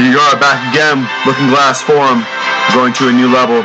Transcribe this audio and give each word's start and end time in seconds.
Here 0.00 0.12
you 0.12 0.18
are 0.18 0.40
back 0.40 0.56
again, 0.72 1.04
Looking 1.28 1.48
Glass 1.52 1.82
Forum, 1.82 2.24
going 2.72 2.96
to 2.96 3.08
a 3.08 3.12
new 3.12 3.28
level, 3.28 3.60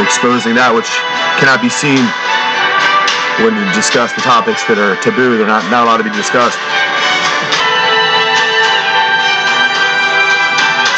exposing 0.00 0.56
that 0.56 0.72
which 0.72 0.88
cannot 1.36 1.60
be 1.60 1.68
seen 1.68 2.00
when 3.44 3.52
you 3.52 3.68
discuss 3.76 4.16
the 4.16 4.24
topics 4.24 4.64
that 4.64 4.80
are 4.80 4.96
taboo, 5.04 5.36
they're 5.36 5.44
not, 5.44 5.60
not 5.68 5.84
allowed 5.84 6.00
to 6.00 6.08
be 6.08 6.16
discussed. 6.16 6.56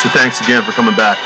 So 0.07 0.15
thanks 0.15 0.39
again 0.39 0.63
for 0.63 0.71
coming 0.71 0.95
back. 0.95 1.19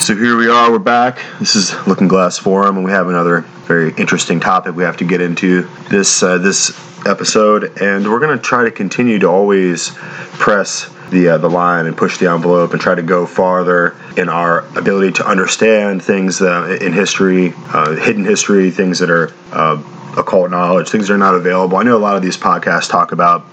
So 0.00 0.16
here 0.16 0.40
we 0.40 0.48
are, 0.48 0.72
we're 0.72 0.80
back. 0.80 1.20
This 1.38 1.54
is 1.54 1.76
Looking 1.86 2.08
Glass 2.08 2.38
Forum, 2.38 2.80
and 2.80 2.84
we 2.86 2.92
have 2.92 3.12
another 3.12 3.42
very 3.68 3.92
interesting 3.98 4.40
topic 4.40 4.74
we 4.74 4.84
have 4.84 4.96
to 4.96 5.04
get 5.04 5.20
into 5.20 5.68
this 5.90 6.22
uh, 6.22 6.38
this 6.38 6.87
episode, 7.08 7.78
and 7.80 8.08
we're 8.08 8.20
going 8.20 8.36
to 8.36 8.42
try 8.42 8.64
to 8.64 8.70
continue 8.70 9.18
to 9.18 9.26
always 9.26 9.90
press 10.38 10.90
the 11.10 11.28
uh, 11.28 11.38
the 11.38 11.48
line 11.48 11.86
and 11.86 11.96
push 11.96 12.18
the 12.18 12.30
envelope 12.30 12.72
and 12.72 12.80
try 12.80 12.94
to 12.94 13.02
go 13.02 13.26
farther 13.26 13.96
in 14.16 14.28
our 14.28 14.60
ability 14.78 15.12
to 15.12 15.26
understand 15.26 16.02
things 16.02 16.40
uh, 16.40 16.78
in 16.80 16.92
history, 16.92 17.54
uh, 17.68 17.96
hidden 17.96 18.24
history, 18.24 18.70
things 18.70 18.98
that 18.98 19.10
are 19.10 19.32
uh, 19.52 19.82
occult 20.16 20.50
knowledge, 20.50 20.88
things 20.88 21.08
that 21.08 21.14
are 21.14 21.18
not 21.18 21.34
available. 21.34 21.76
I 21.78 21.82
know 21.82 21.96
a 21.96 21.98
lot 21.98 22.16
of 22.16 22.22
these 22.22 22.36
podcasts 22.36 22.90
talk 22.90 23.12
about 23.12 23.44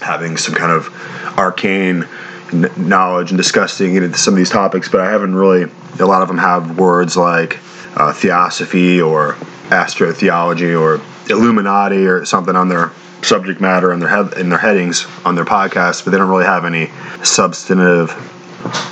having 0.00 0.36
some 0.36 0.54
kind 0.54 0.72
of 0.72 0.88
arcane 1.38 2.06
knowledge 2.76 3.30
and 3.30 3.38
discussing 3.38 4.12
some 4.14 4.34
of 4.34 4.38
these 4.38 4.50
topics, 4.50 4.88
but 4.88 5.00
I 5.00 5.10
haven't 5.10 5.34
really. 5.34 5.70
A 6.00 6.06
lot 6.06 6.22
of 6.22 6.28
them 6.28 6.38
have 6.38 6.78
words 6.78 7.16
like 7.16 7.58
uh, 7.96 8.12
theosophy 8.14 9.00
or 9.00 9.34
astrotheology 9.68 10.78
or 10.78 10.98
Illuminati 11.28 12.06
or 12.06 12.24
something 12.24 12.56
on 12.56 12.68
their 12.68 12.92
subject 13.22 13.60
matter 13.60 13.92
and 13.92 14.02
their 14.02 14.08
head 14.08 14.34
in 14.38 14.48
their 14.48 14.58
headings 14.58 15.06
on 15.24 15.34
their 15.34 15.44
podcast, 15.44 16.04
but 16.04 16.10
they 16.10 16.18
don't 16.18 16.28
really 16.28 16.44
have 16.44 16.64
any 16.64 16.90
substantive, 17.22 18.10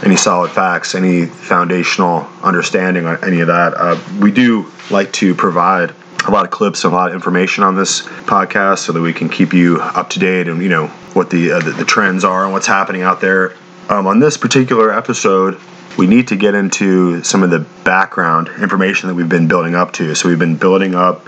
any 0.04 0.16
solid 0.16 0.50
facts, 0.50 0.94
any 0.94 1.26
foundational 1.26 2.28
understanding 2.42 3.06
on 3.06 3.22
any 3.24 3.40
of 3.40 3.48
that. 3.48 3.74
Uh, 3.74 4.00
we 4.20 4.30
do 4.30 4.70
like 4.90 5.12
to 5.12 5.34
provide 5.34 5.94
a 6.26 6.30
lot 6.30 6.44
of 6.44 6.50
clips 6.50 6.84
and 6.84 6.92
a 6.92 6.96
lot 6.96 7.08
of 7.08 7.14
information 7.14 7.64
on 7.64 7.74
this 7.74 8.02
podcast 8.02 8.78
so 8.78 8.92
that 8.92 9.00
we 9.00 9.12
can 9.12 9.28
keep 9.28 9.52
you 9.52 9.80
up 9.80 10.10
to 10.10 10.18
date 10.18 10.48
and 10.48 10.62
you 10.62 10.68
know 10.68 10.86
what 11.14 11.30
the 11.30 11.52
uh, 11.52 11.60
the, 11.60 11.70
the, 11.72 11.84
trends 11.84 12.24
are 12.24 12.44
and 12.44 12.52
what's 12.52 12.66
happening 12.66 13.02
out 13.02 13.20
there. 13.20 13.54
Um, 13.88 14.06
on 14.06 14.20
this 14.20 14.36
particular 14.36 14.92
episode, 14.92 15.60
we 16.00 16.06
need 16.06 16.28
to 16.28 16.36
get 16.36 16.54
into 16.54 17.22
some 17.22 17.42
of 17.42 17.50
the 17.50 17.58
background 17.84 18.48
information 18.62 19.10
that 19.10 19.14
we've 19.14 19.28
been 19.28 19.48
building 19.48 19.74
up 19.74 19.92
to. 19.92 20.14
So 20.14 20.30
we've 20.30 20.38
been 20.38 20.56
building 20.56 20.94
up 20.94 21.26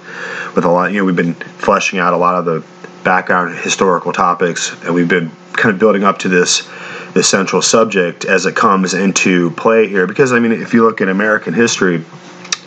with 0.56 0.64
a 0.64 0.68
lot. 0.70 0.92
You 0.92 1.00
know, 1.00 1.04
we've 1.04 1.14
been 1.14 1.34
fleshing 1.34 1.98
out 1.98 2.14
a 2.14 2.16
lot 2.16 2.36
of 2.36 2.46
the 2.46 2.64
background 3.04 3.54
historical 3.54 4.14
topics, 4.14 4.74
and 4.82 4.94
we've 4.94 5.08
been 5.08 5.30
kind 5.52 5.74
of 5.74 5.78
building 5.78 6.04
up 6.04 6.20
to 6.20 6.30
this 6.30 6.66
this 7.12 7.28
central 7.28 7.60
subject 7.60 8.24
as 8.24 8.46
it 8.46 8.56
comes 8.56 8.94
into 8.94 9.50
play 9.50 9.88
here. 9.88 10.06
Because 10.06 10.32
I 10.32 10.38
mean, 10.38 10.52
if 10.52 10.72
you 10.72 10.84
look 10.84 11.02
at 11.02 11.08
American 11.10 11.52
history 11.52 12.02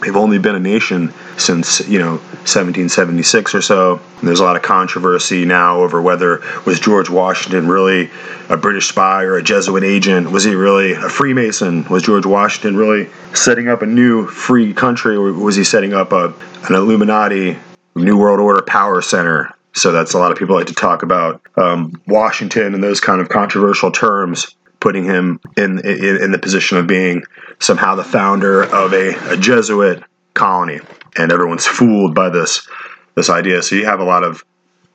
They've 0.02 0.16
only 0.16 0.38
been 0.38 0.56
a 0.56 0.60
nation 0.60 1.14
since 1.38 1.88
you 1.88 2.00
know 2.00 2.18
1776 2.46 3.56
or 3.56 3.62
so. 3.62 4.02
And 4.20 4.28
there's 4.28 4.40
a 4.40 4.44
lot 4.44 4.56
of 4.56 4.62
controversy 4.62 5.46
now 5.46 5.82
over 5.82 6.02
whether 6.02 6.42
was 6.66 6.80
George 6.80 7.10
Washington 7.10 7.68
really 7.68 8.10
a 8.50 8.58
British 8.58 8.90
spy 8.90 9.24
or 9.24 9.36
a 9.38 9.44
Jesuit 9.44 9.84
agent? 9.84 10.32
Was 10.32 10.44
he 10.44 10.56
really 10.56 10.94
a 10.94 11.10
Freemason? 11.10 11.84
Was 11.86 12.04
George 12.04 12.26
Washington 12.26 12.78
really 12.78 13.10
setting 13.34 13.68
up 13.68 13.82
a 13.82 13.86
new 13.86 14.28
free 14.28 14.74
country, 14.74 15.16
or 15.16 15.34
was 15.34 15.56
he 15.56 15.64
setting 15.64 15.94
up 15.94 16.12
a 16.12 16.34
an 16.68 16.76
Illuminati 16.76 17.58
New 17.96 18.18
World 18.18 18.40
Order 18.40 18.62
power 18.62 19.02
center? 19.02 19.52
So 19.74 19.92
that's 19.92 20.14
a 20.14 20.18
lot 20.18 20.32
of 20.32 20.38
people 20.38 20.56
like 20.56 20.68
to 20.68 20.74
talk 20.74 21.04
about 21.04 21.42
um, 21.58 22.02
Washington 22.08 22.74
and 22.74 22.82
those 22.82 23.02
kind 23.02 23.20
of 23.20 23.28
controversial 23.28 23.92
terms 23.92 24.56
putting 24.80 25.04
him 25.04 25.40
in, 25.58 25.80
in, 25.80 26.22
in 26.22 26.32
the 26.32 26.38
position 26.38 26.78
of 26.78 26.86
being 26.86 27.24
somehow 27.60 27.96
the 27.96 28.04
founder 28.04 28.64
of 28.64 28.94
a, 28.94 29.34
a 29.34 29.36
Jesuit 29.36 30.04
colony, 30.36 30.80
and 31.18 31.32
everyone's 31.32 31.66
fooled 31.66 32.14
by 32.14 32.30
this 32.30 32.68
this 33.16 33.30
idea. 33.30 33.64
So 33.64 33.76
you 33.76 33.86
have 33.86 34.00
a 34.00 34.04
lot 34.04 34.24
of 34.24 34.44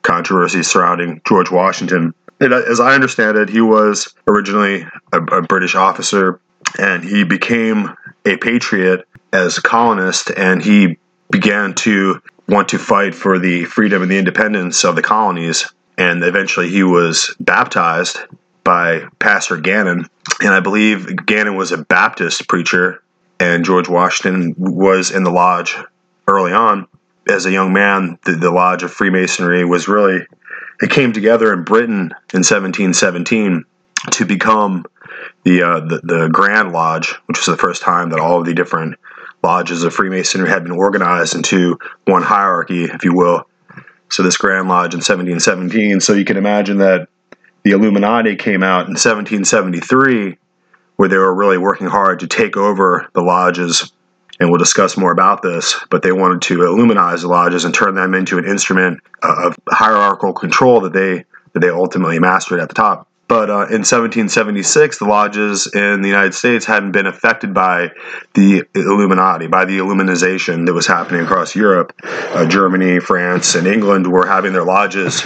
controversy 0.02 0.62
surrounding 0.62 1.20
George 1.26 1.50
Washington. 1.50 2.14
And 2.38 2.52
as 2.54 2.80
I 2.80 2.94
understand 2.94 3.36
it, 3.36 3.48
he 3.48 3.60
was 3.60 4.14
originally 4.26 4.86
a, 5.12 5.22
a 5.22 5.42
British 5.42 5.74
officer, 5.74 6.40
and 6.78 7.02
he 7.02 7.24
became 7.24 7.94
a 8.24 8.36
patriot 8.36 9.06
as 9.32 9.58
a 9.58 9.62
colonist, 9.62 10.30
and 10.36 10.62
he 10.62 10.98
began 11.30 11.74
to 11.74 12.20
want 12.48 12.68
to 12.68 12.78
fight 12.78 13.14
for 13.14 13.38
the 13.38 13.64
freedom 13.64 14.02
and 14.02 14.10
the 14.10 14.18
independence 14.18 14.84
of 14.84 14.96
the 14.96 15.02
colonies. 15.02 15.70
And 15.98 16.22
eventually, 16.24 16.70
he 16.70 16.82
was 16.82 17.34
baptized 17.40 18.20
by 18.64 19.04
Pastor 19.18 19.56
Gannon, 19.56 20.06
and 20.40 20.54
I 20.54 20.60
believe 20.60 21.26
Gannon 21.26 21.56
was 21.56 21.72
a 21.72 21.78
Baptist 21.78 22.48
preacher, 22.48 23.02
and 23.40 23.64
George 23.64 23.88
Washington 23.88 24.54
was 24.56 25.10
in 25.10 25.24
the 25.24 25.30
lodge 25.30 25.76
early 26.28 26.52
on. 26.52 26.86
As 27.28 27.46
a 27.46 27.50
young 27.50 27.72
man, 27.72 28.18
the, 28.24 28.32
the 28.32 28.50
lodge 28.50 28.82
of 28.82 28.92
Freemasonry 28.92 29.64
was 29.64 29.88
really 29.88 30.26
it 30.82 30.90
came 30.90 31.12
together 31.12 31.52
in 31.52 31.64
Britain 31.64 32.12
in 32.32 32.42
1717 32.42 33.64
to 34.12 34.24
become 34.24 34.86
the, 35.44 35.62
uh, 35.62 35.80
the 35.80 36.00
the 36.02 36.28
Grand 36.28 36.72
Lodge, 36.72 37.14
which 37.26 37.38
was 37.38 37.46
the 37.46 37.56
first 37.56 37.82
time 37.82 38.10
that 38.10 38.20
all 38.20 38.40
of 38.40 38.46
the 38.46 38.54
different 38.54 38.96
lodges 39.42 39.84
of 39.84 39.94
Freemasonry 39.94 40.48
had 40.48 40.62
been 40.62 40.72
organized 40.72 41.34
into 41.34 41.78
one 42.04 42.22
hierarchy, 42.22 42.84
if 42.84 43.04
you 43.04 43.14
will. 43.14 43.46
So 44.10 44.22
this 44.22 44.36
Grand 44.36 44.68
Lodge 44.68 44.94
in 44.94 44.98
1717. 44.98 46.00
So 46.00 46.14
you 46.14 46.24
can 46.24 46.36
imagine 46.36 46.78
that 46.78 47.08
the 47.62 47.72
Illuminati 47.72 48.36
came 48.36 48.62
out 48.62 48.86
in 48.86 48.94
1773, 48.94 50.36
where 51.00 51.08
they 51.08 51.16
were 51.16 51.34
really 51.34 51.56
working 51.56 51.86
hard 51.86 52.20
to 52.20 52.26
take 52.26 52.58
over 52.58 53.08
the 53.14 53.22
lodges. 53.22 53.90
And 54.38 54.50
we'll 54.50 54.58
discuss 54.58 54.98
more 54.98 55.10
about 55.10 55.40
this, 55.40 55.74
but 55.88 56.02
they 56.02 56.12
wanted 56.12 56.42
to 56.42 56.58
illuminize 56.58 57.22
the 57.22 57.28
lodges 57.28 57.64
and 57.64 57.74
turn 57.74 57.94
them 57.94 58.12
into 58.12 58.36
an 58.36 58.44
instrument 58.44 59.00
uh, 59.22 59.46
of 59.46 59.56
hierarchical 59.66 60.34
control 60.34 60.82
that 60.82 60.92
they 60.92 61.24
that 61.54 61.60
they 61.60 61.70
ultimately 61.70 62.18
mastered 62.18 62.60
at 62.60 62.68
the 62.68 62.74
top. 62.74 63.08
But 63.30 63.48
uh, 63.48 63.70
in 63.70 63.86
1776, 63.86 64.98
the 64.98 65.04
lodges 65.04 65.68
in 65.72 66.02
the 66.02 66.08
United 66.08 66.34
States 66.34 66.66
hadn't 66.66 66.90
been 66.90 67.06
affected 67.06 67.54
by 67.54 67.92
the 68.34 68.64
Illuminati, 68.74 69.46
by 69.46 69.66
the 69.66 69.78
Illuminization 69.78 70.66
that 70.66 70.74
was 70.74 70.88
happening 70.88 71.20
across 71.20 71.54
Europe. 71.54 71.92
Uh, 72.02 72.44
Germany, 72.46 72.98
France, 72.98 73.54
and 73.54 73.68
England 73.68 74.10
were 74.10 74.26
having 74.26 74.52
their 74.52 74.64
lodges 74.64 75.24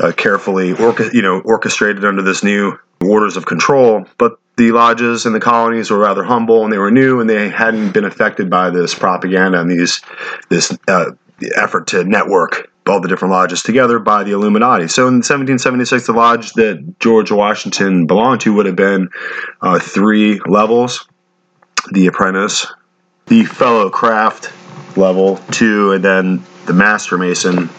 uh, 0.00 0.12
carefully, 0.16 0.72
orca- 0.72 1.10
you 1.12 1.20
know, 1.20 1.40
orchestrated 1.40 2.06
under 2.06 2.22
this 2.22 2.42
new 2.42 2.78
orders 3.04 3.36
of 3.36 3.44
control. 3.44 4.06
But 4.16 4.38
the 4.56 4.72
lodges 4.72 5.26
and 5.26 5.34
the 5.34 5.40
colonies 5.40 5.90
were 5.90 5.98
rather 5.98 6.24
humble, 6.24 6.64
and 6.64 6.72
they 6.72 6.78
were 6.78 6.90
new, 6.90 7.20
and 7.20 7.28
they 7.28 7.50
hadn't 7.50 7.92
been 7.92 8.06
affected 8.06 8.48
by 8.48 8.70
this 8.70 8.94
propaganda 8.94 9.60
and 9.60 9.70
these 9.70 10.00
this 10.48 10.74
uh, 11.42 11.48
effort 11.56 11.88
to 11.88 12.04
network 12.04 12.70
all 12.86 13.00
the 13.00 13.08
different 13.08 13.32
lodges 13.32 13.62
together 13.62 13.98
by 13.98 14.22
the 14.22 14.30
Illuminati. 14.30 14.86
So 14.88 15.08
in 15.08 15.16
1776, 15.16 16.06
the 16.06 16.12
lodge 16.12 16.52
that 16.52 17.00
George 17.00 17.32
Washington 17.32 18.06
belonged 18.06 18.42
to 18.42 18.54
would 18.54 18.66
have 18.66 18.76
been 18.76 19.08
uh, 19.60 19.78
three 19.80 20.40
levels 20.46 21.08
the 21.92 22.06
apprentice, 22.06 22.66
the 23.26 23.44
fellow 23.44 23.90
craft 23.90 24.52
level 24.96 25.36
two, 25.50 25.92
and 25.92 26.04
then 26.04 26.42
the 26.66 26.72
master 26.72 27.16
mason 27.16 27.70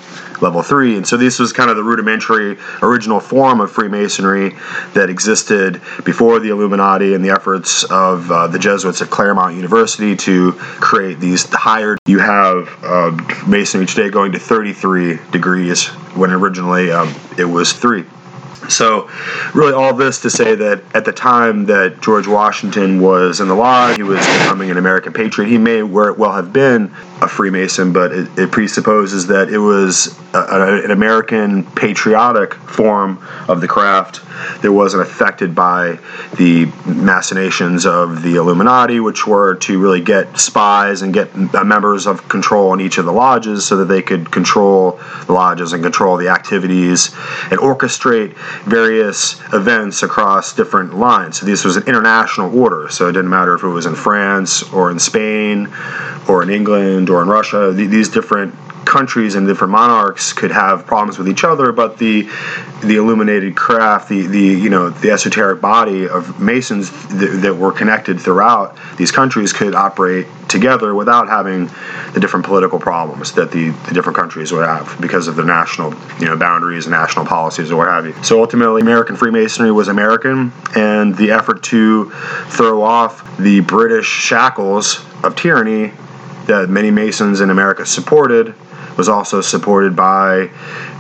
level 0.42 0.62
three. 0.62 0.96
And 0.96 1.08
so 1.08 1.18
this 1.18 1.40
was 1.40 1.54
kind 1.54 1.70
of 1.70 1.76
the 1.76 1.84
rudimentary 1.84 2.58
original 2.82 3.20
form 3.20 3.60
of 3.60 3.72
Freemasonry 3.72 4.56
that 4.94 5.10
existed 5.10 5.82
before 6.04 6.40
the 6.40 6.50
Illuminati 6.50 7.14
and 7.14 7.24
the 7.24 7.30
efforts 7.30 7.84
of 7.86 8.32
uh, 8.32 8.48
the 8.48 8.60
Jesuits 8.60 9.02
at 9.02 9.10
Claremont 9.10 9.56
University 9.56 10.16
to 10.16 10.54
create 10.54 11.20
these 11.20 11.46
higher. 11.52 11.98
You 12.06 12.20
have 12.20 12.70
uh, 12.84 13.12
Masonry 13.48 13.86
today 13.86 14.10
going 14.10 14.34
to 14.34 14.40
33 14.40 15.20
degrees 15.32 15.88
when 16.16 16.32
originally 16.32 16.92
um, 16.92 17.14
it 17.38 17.46
was 17.46 17.74
three. 17.74 18.06
So, 18.70 19.10
really, 19.54 19.74
all 19.74 19.94
this 19.94 20.22
to 20.22 20.30
say 20.30 20.56
that 20.56 20.84
at 20.94 21.06
the 21.06 21.12
time 21.12 21.66
that 21.66 22.02
George 22.02 22.28
Washington 22.28 23.02
was 23.02 23.40
in 23.40 23.48
the 23.48 23.56
lodge, 23.56 23.98
he 23.98 24.04
was 24.04 24.20
becoming 24.20 24.70
an 24.72 24.78
American 24.78 25.14
patriot. 25.14 25.50
He 25.50 25.58
may 25.58 25.84
well 25.84 26.34
have 26.34 26.52
been 26.52 26.94
a 27.22 27.28
Freemason, 27.28 27.94
but 27.94 28.12
it, 28.12 28.38
it 28.38 28.52
presupposes 28.52 29.28
that 29.28 29.50
it 29.50 29.58
was 29.58 30.18
a, 30.34 30.38
a, 30.38 30.84
an 30.84 30.92
American 30.92 31.64
patriotic 31.64 32.54
form 32.54 33.26
of 33.48 33.60
the 33.62 33.68
craft 33.68 34.22
that 34.62 34.72
wasn't 34.72 35.02
affected 35.02 35.56
by 35.56 36.00
the 36.38 36.66
machinations 36.86 37.86
of 37.86 38.22
the 38.22 38.36
Illuminati, 38.36 39.00
which 39.00 39.26
were 39.26 39.56
to 39.56 39.80
really 39.80 40.02
get 40.02 40.38
spies 40.38 41.02
and 41.02 41.14
get 41.14 41.30
uh, 41.56 41.64
members 41.64 42.06
of 42.06 42.28
control 42.30 42.74
in 42.74 42.82
each 42.82 43.00
of 43.00 43.06
the 43.06 43.12
lodges 43.12 43.66
so 43.66 43.78
that 43.78 43.86
they 43.86 44.02
could 44.02 44.32
control 44.32 45.00
the 45.26 45.34
lodges 45.34 45.74
and 45.74 45.82
control 45.82 46.18
the 46.18 46.28
activities 46.28 47.14
and 47.50 47.60
orchestrate 47.60 48.34
various 48.66 49.42
events 49.54 50.04
across 50.04 50.54
different 50.54 50.96
lines. 50.96 51.40
So 51.40 51.46
this 51.46 51.66
was 51.66 51.78
an 51.78 51.88
international 51.88 52.58
order, 52.58 52.90
so 52.90 53.08
it 53.08 53.14
didn't 53.14 53.30
matter 53.30 53.56
if 53.56 53.64
it 53.64 53.70
was 53.70 53.88
in 53.88 53.96
France 53.96 54.62
or 54.72 54.92
in 54.92 55.00
Spain 55.00 55.68
or 56.30 56.44
in 56.44 56.50
England 56.50 57.07
or 57.10 57.22
in 57.22 57.28
Russia. 57.28 57.72
These 57.72 58.10
different 58.10 58.54
countries 58.88 59.36
and 59.36 59.46
different 59.46 59.72
monarchs 59.72 60.32
could 60.32 60.50
have 60.50 60.86
problems 60.88 61.18
with 61.18 61.28
each 61.28 61.44
other, 61.44 61.72
but 61.72 61.98
the 61.98 62.30
the 62.82 62.96
illuminated 62.96 63.56
craft, 63.56 64.10
the 64.10 64.26
the 64.26 64.40
you 64.40 64.70
know 64.70 64.90
the 64.90 65.12
esoteric 65.12 65.62
body 65.62 66.08
of 66.08 66.40
Masons 66.40 66.90
th- 67.10 67.42
that 67.42 67.56
were 67.56 67.72
connected 67.72 68.20
throughout 68.20 68.78
these 68.98 69.12
countries 69.12 69.52
could 69.52 69.76
operate 69.76 70.26
together 70.48 70.96
without 70.96 71.28
having 71.28 71.70
the 72.14 72.20
different 72.22 72.46
political 72.46 72.80
problems 72.80 73.34
that 73.34 73.52
the, 73.52 73.72
the 73.88 73.94
different 73.94 74.18
countries 74.18 74.54
would 74.54 74.66
have 74.66 74.96
because 75.02 75.28
of 75.28 75.36
their 75.36 75.46
national 75.46 75.94
you 76.20 76.26
know 76.26 76.38
boundaries 76.38 76.86
and 76.86 76.92
national 76.92 77.26
policies 77.26 77.70
or 77.70 77.76
what 77.76 77.90
have 77.90 78.06
you. 78.06 78.16
So 78.24 78.42
ultimately, 78.42 78.82
American 78.82 79.18
Freemasonry 79.18 79.72
was 79.72 79.90
American, 79.90 80.54
and 80.76 81.16
the 81.18 81.32
effort 81.32 81.62
to 81.64 82.10
throw 82.48 82.82
off 82.82 83.38
the 83.38 83.60
British 83.60 84.08
shackles 84.08 85.06
of 85.24 85.36
tyranny 85.36 85.92
that 86.48 86.70
many 86.70 86.92
Masons 86.92 87.42
in 87.42 87.50
America 87.50 87.86
supported 87.86 88.54
was 88.98 89.08
also 89.08 89.42
supported 89.42 89.96
by 89.96 90.50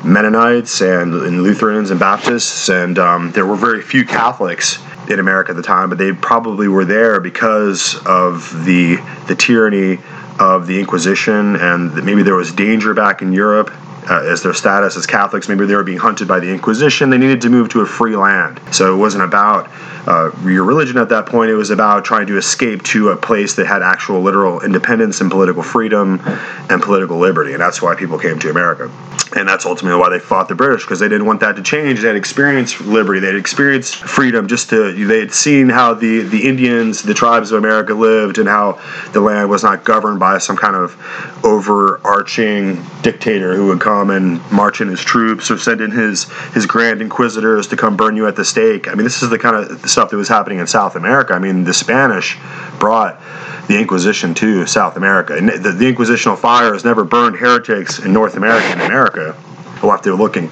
Mennonites 0.04 0.82
and, 0.82 1.14
and 1.14 1.42
Lutherans 1.42 1.90
and 1.90 2.00
Baptists, 2.00 2.70
and 2.70 3.00
um, 3.00 3.32
there 3.32 3.46
were 3.46 3.56
very 3.56 3.82
few 3.82 4.06
Catholics 4.06 4.78
in 5.10 5.20
America 5.20 5.52
at 5.52 5.56
the 5.56 5.64
time, 5.64 5.90
but 5.90 5.98
they 5.98 6.14
probably 6.14 6.68
were 6.68 6.86
there 6.86 7.20
because 7.20 7.96
of 8.06 8.66
the 8.66 8.98
the 9.28 9.36
tyranny 9.36 10.00
of 10.40 10.68
the 10.68 10.80
Inquisition, 10.80 11.56
and 11.56 12.06
maybe 12.06 12.22
there 12.22 12.36
was 12.36 12.52
danger 12.52 12.94
back 12.94 13.22
in 13.22 13.34
Europe 13.34 13.72
uh, 14.09 14.24
as 14.24 14.44
their 14.44 14.54
status 14.54 14.95
as 14.95 15.06
Catholics. 15.06 15.50
Maybe 15.50 15.65
they 15.65 15.75
were 15.75 15.83
being 15.83 15.98
hunted 15.98 16.27
by 16.27 16.39
the 16.39 16.50
Inquisition. 16.50 17.09
They 17.09 17.18
needed 17.18 17.42
to 17.42 17.50
move 17.50 17.69
to 17.69 17.81
a 17.81 17.86
free 17.86 18.15
land. 18.15 18.62
So 18.71 18.94
it 18.94 18.98
wasn't 18.98 19.24
about 19.24 19.69
uh, 20.07 20.31
your 20.45 20.63
religion 20.63 20.98
at 20.98 21.09
that 21.09 21.25
point. 21.25 21.51
It 21.51 21.56
was 21.56 21.69
about 21.69 22.06
trying 22.06 22.27
to 22.27 22.38
escape 22.38 22.83
to 22.83 23.09
a 23.09 23.18
place 23.18 23.56
that 23.56 23.68
had 23.68 23.81
actual 23.81 24.21
literal 24.21 24.62
independence 24.62 25.19
and 25.19 25.30
political 25.30 25.63
freedom 25.63 26.21
and 26.69 26.81
political 26.81 27.18
liberty. 27.18 27.51
And 27.51 27.62
that's 27.62 27.81
why 27.81 27.95
people 27.95 28.18
came 28.18 28.39
to 28.39 28.50
America. 28.50 28.89
And 29.36 29.48
that's 29.48 29.65
ultimately 29.65 30.00
why 30.00 30.09
they 30.09 30.19
fought 30.19 30.48
the 30.48 30.56
British 30.56 30.83
because 30.83 31.00
they 31.00 31.09
didn't 31.09 31.25
want 31.25 31.42
that 31.42 31.57
to 31.57 31.62
change. 31.62 32.00
They 32.00 32.07
had 32.07 32.15
experienced 32.15 32.80
liberty. 32.80 33.19
They 33.19 33.27
had 33.27 33.36
experienced 33.36 33.95
freedom. 33.95 34.48
Just 34.48 34.69
to 34.69 34.94
they 35.06 35.19
had 35.19 35.33
seen 35.33 35.68
how 35.68 35.94
the 35.94 36.21
the 36.21 36.48
Indians, 36.48 37.01
the 37.04 37.13
tribes 37.13 37.51
of 37.51 37.57
America 37.57 37.94
lived, 37.94 38.38
and 38.38 38.48
how 38.48 38.80
the 39.12 39.19
land 39.19 39.50
was 39.50 39.63
not 39.63 39.83
governed 39.83 40.19
by 40.19 40.38
some 40.38 40.56
kind 40.56 40.75
of 40.75 40.95
overarching 41.44 42.81
dictator 43.01 43.54
who 43.54 43.68
would 43.68 43.81
come 43.81 43.97
and 44.02 44.52
march 44.52 44.82
in 44.82 44.88
his 44.88 45.02
troops 45.02 45.50
or 45.52 45.58
send 45.58 45.82
in 45.82 45.92
his 45.92 46.26
his 46.54 46.66
grand 46.66 47.02
inquisitors 47.02 47.68
to 47.68 47.78
come 47.78 47.98
burn 47.98 48.16
you 48.16 48.28
at 48.28 48.36
the 48.36 48.46
stake. 48.46 48.88
I 48.88 48.94
mean, 48.94 49.04
this 49.04 49.22
is 49.24 49.30
the 49.30 49.40
kind 49.40 49.56
of 49.56 49.90
stuff 49.90 50.10
that 50.10 50.18
was 50.18 50.28
happening 50.28 50.60
in 50.60 50.68
South 50.68 50.96
America. 50.96 51.34
I 51.34 51.40
mean, 51.40 51.64
the 51.64 51.74
Spanish 51.74 52.38
brought 52.80 53.22
the 53.68 53.78
Inquisition 53.80 54.34
to 54.36 54.66
South 54.66 54.96
America. 54.96 55.36
And 55.36 55.50
the, 55.50 55.72
the 55.72 55.94
Inquisitional 55.94 56.38
fire 56.38 56.74
has 56.74 56.86
never 56.86 57.04
burned 57.04 57.36
heretics 57.38 58.00
in 58.00 58.14
North 58.14 58.36
America 58.36 58.66
and 58.68 58.82
America. 58.82 59.36
We'll 59.82 59.92
have 59.92 60.02
to 60.04 60.16
look 60.16 60.38
in 60.38 60.50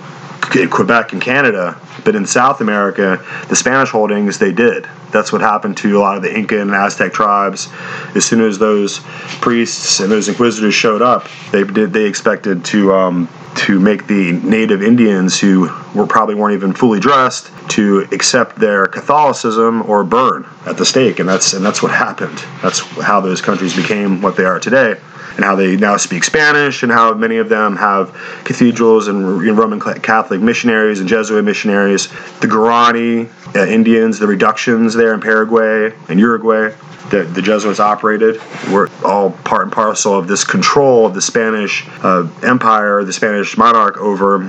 Quebec 0.70 1.14
and 1.14 1.22
Canada, 1.22 1.80
but 2.04 2.16
in 2.16 2.26
South 2.26 2.62
America, 2.62 3.24
the 3.50 3.56
Spanish 3.56 3.90
holdings, 3.90 4.40
they 4.40 4.52
did. 4.52 4.88
That's 5.12 5.32
what 5.32 5.42
happened 5.42 5.78
to 5.78 5.98
a 5.98 6.00
lot 6.00 6.18
of 6.18 6.24
the 6.24 6.36
Inca 6.36 6.60
and 6.60 6.72
Aztec 6.72 7.14
tribes. 7.14 7.70
As 8.16 8.26
soon 8.26 8.42
as 8.42 8.58
those 8.58 9.00
priests 9.42 10.00
and 10.00 10.12
those 10.12 10.28
inquisitors 10.28 10.74
showed 10.74 11.02
up, 11.02 11.28
they 11.52 11.64
did. 11.64 11.94
They 11.94 12.06
expected 12.06 12.66
to 12.66 12.94
um, 12.94 13.30
to 13.56 13.80
make 13.80 14.08
the 14.08 14.34
native 14.34 14.82
Indians, 14.82 15.40
who 15.40 15.72
were 15.94 16.08
probably 16.08 16.36
weren't 16.36 16.56
even 16.56 16.74
fully 16.74 17.00
dressed, 17.00 17.50
to 17.70 18.08
accept 18.12 18.58
their 18.58 18.88
Catholicism 18.88 19.90
or 19.90 20.04
burn 20.04 20.46
at 20.66 20.78
the 20.78 20.86
stake, 20.86 21.20
and 21.20 21.30
that's 21.30 21.54
and 21.54 21.66
that's 21.66 21.82
what 21.82 21.92
happened. 21.92 22.38
That's 22.62 22.80
how 23.02 23.22
those 23.22 23.42
countries 23.42 23.76
became 23.76 24.22
what 24.22 24.36
they 24.36 24.46
are 24.46 24.60
today 24.60 24.98
and 25.36 25.44
how 25.44 25.56
they 25.56 25.76
now 25.76 25.98
speak 25.98 26.24
Spanish, 26.24 26.84
and 26.84 26.92
how 26.92 27.14
many 27.14 27.38
of 27.38 27.50
them 27.50 27.76
have 27.76 28.14
cathedrals 28.44 29.08
and 29.08 29.42
Roman 29.58 29.80
Catholic 29.80 30.42
missionaries 30.42 31.00
and 31.00 31.10
Jesuit 31.10 31.44
missionaries. 31.44 32.08
The 32.40 32.48
Guarani 32.48 33.30
uh, 33.56 33.66
Indians, 33.66 34.20
the 34.20 34.28
reductions 34.28 34.94
there 34.94 35.14
in 35.14 35.22
Paraguay 35.22 35.94
and 36.10 36.20
Uruguay 36.20 36.74
that 37.10 37.34
the 37.36 37.42
Jesuits 37.42 37.80
operated 37.80 38.42
were 38.72 38.90
all 39.04 39.32
part 39.32 39.64
and 39.64 39.72
parcel 39.72 40.18
of 40.18 40.28
this 40.28 40.44
control 40.44 41.06
of 41.06 41.14
the 41.14 41.22
Spanish 41.22 41.88
uh, 42.04 42.28
Empire, 42.44 43.04
the 43.04 43.14
Spanish 43.14 43.58
monarch 43.58 43.98
over 43.98 44.40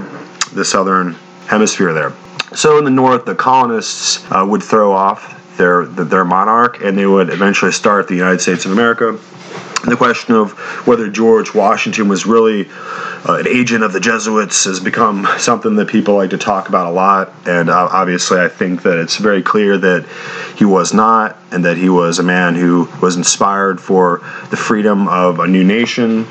the 0.53 0.65
southern 0.65 1.13
hemisphere 1.47 1.93
there. 1.93 2.13
So 2.55 2.79
in 2.79 2.85
the 2.85 2.91
north, 2.91 3.27
the 3.27 3.35
colonists 3.35 4.25
uh, 4.31 4.45
would 4.49 4.63
throw 4.63 4.93
off 4.93 5.35
their 5.57 5.87
their 5.87 6.25
monarch, 6.25 6.83
and 6.83 6.97
they 6.97 7.07
would 7.07 7.31
eventually 7.31 7.73
start 7.73 8.09
the 8.09 8.15
United 8.15 8.41
States 8.41 8.65
of 8.65 8.73
America 8.73 9.19
the 9.85 9.97
question 9.97 10.35
of 10.35 10.53
whether 10.87 11.09
George 11.09 11.55
Washington 11.55 12.09
was 12.09 12.27
really 12.27 12.69
uh, 13.29 13.37
an 13.39 13.49
agent 13.49 13.85
of 13.85 13.93
the 13.93 14.01
Jesuits 14.01 14.65
has 14.65 14.81
become 14.81 15.27
something 15.39 15.77
that 15.77 15.89
people 15.89 16.15
like 16.15 16.31
to 16.31 16.39
talk 16.39 16.69
about 16.69 16.87
a 16.87 16.91
lot. 16.91 17.33
And 17.47 17.69
uh, 17.69 17.89
obviously, 17.91 18.41
I 18.41 18.49
think 18.49 18.83
that 18.83 18.99
it's 18.99 19.17
very 19.17 19.43
clear 19.43 19.77
that 19.79 20.07
he 20.57 20.65
was 20.65 20.93
not, 20.93 21.37
and 21.51 21.65
that 21.65 21.77
he 21.77 21.89
was 21.89 22.19
a 22.19 22.23
man 22.23 22.55
who 22.55 22.89
was 23.01 23.17
inspired 23.17 23.81
for 23.81 24.19
the 24.51 24.57
freedom 24.57 25.09
of 25.09 25.41
a 25.41 25.47
new 25.47 25.65
nation 25.65 26.27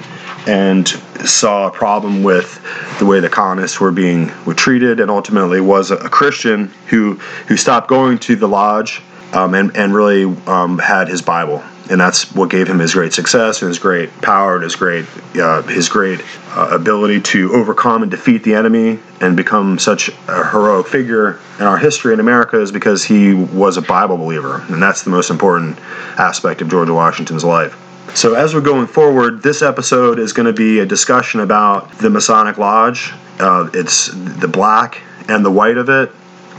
and 0.47 0.87
saw 0.87 1.67
a 1.67 1.71
problem 1.71 2.23
with 2.23 2.61
the 2.99 3.05
way 3.05 3.19
the 3.19 3.29
colonists 3.29 3.79
were 3.79 3.91
being 3.91 4.31
were 4.45 4.53
treated, 4.53 4.99
and 4.99 5.09
ultimately 5.09 5.59
was 5.59 5.91
a, 5.91 5.97
Christian 5.97 6.67
who 6.87 7.15
who 7.47 7.57
stopped 7.57 7.87
going 7.87 8.19
to 8.19 8.35
the 8.35 8.47
lodge 8.47 9.01
um, 9.33 9.53
and 9.53 9.75
and 9.75 9.93
really 9.93 10.23
um, 10.47 10.77
had 10.77 11.07
his 11.07 11.21
Bible 11.21 11.63
and 11.89 12.01
that's 12.01 12.33
what 12.33 12.49
gave 12.49 12.67
him 12.67 12.79
his 12.79 12.93
great 12.93 13.13
success 13.13 13.61
and 13.61 13.69
his 13.69 13.79
great 13.79 14.09
power 14.21 14.55
and 14.55 14.63
his 14.63 14.75
great 14.75 15.05
uh, 15.35 15.61
his 15.63 15.89
great 15.89 16.21
uh, 16.49 16.69
ability 16.71 17.21
to 17.21 17.53
overcome 17.53 18.01
and 18.01 18.11
defeat 18.11 18.43
the 18.43 18.55
enemy 18.55 18.99
and 19.21 19.37
become 19.37 19.77
such 19.77 20.09
a 20.27 20.49
heroic 20.49 20.87
figure 20.87 21.39
in 21.59 21.65
our 21.65 21.77
history 21.77 22.13
in 22.13 22.19
America 22.19 22.59
is 22.59 22.71
because 22.71 23.03
he 23.03 23.33
was 23.33 23.77
a 23.77 23.81
Bible 23.81 24.17
believer, 24.17 24.63
and 24.69 24.81
that's 24.81 25.03
the 25.03 25.09
most 25.09 25.29
important 25.29 25.77
aspect 26.17 26.61
of 26.61 26.69
George 26.69 26.89
Washington's 26.89 27.43
life. 27.43 27.77
So, 28.15 28.35
as 28.35 28.53
we're 28.53 28.61
going 28.61 28.87
forward, 28.87 29.43
this 29.43 29.61
episode 29.61 30.19
is 30.19 30.31
going 30.31 30.45
to 30.45 30.53
be 30.53 30.79
a 30.79 30.85
discussion 30.85 31.41
about 31.41 31.91
the 31.97 32.09
Masonic 32.09 32.57
Lodge. 32.57 33.13
Uh, 33.39 33.69
it's 33.73 34.09
the 34.13 34.47
black 34.47 35.01
and 35.27 35.43
the 35.43 35.51
white 35.51 35.77
of 35.77 35.89
it, 35.89 36.11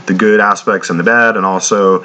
the 0.07 0.13
good 0.13 0.39
aspects 0.39 0.89
and 0.89 0.99
the 0.99 1.03
bad, 1.03 1.37
and 1.37 1.45
also 1.45 2.03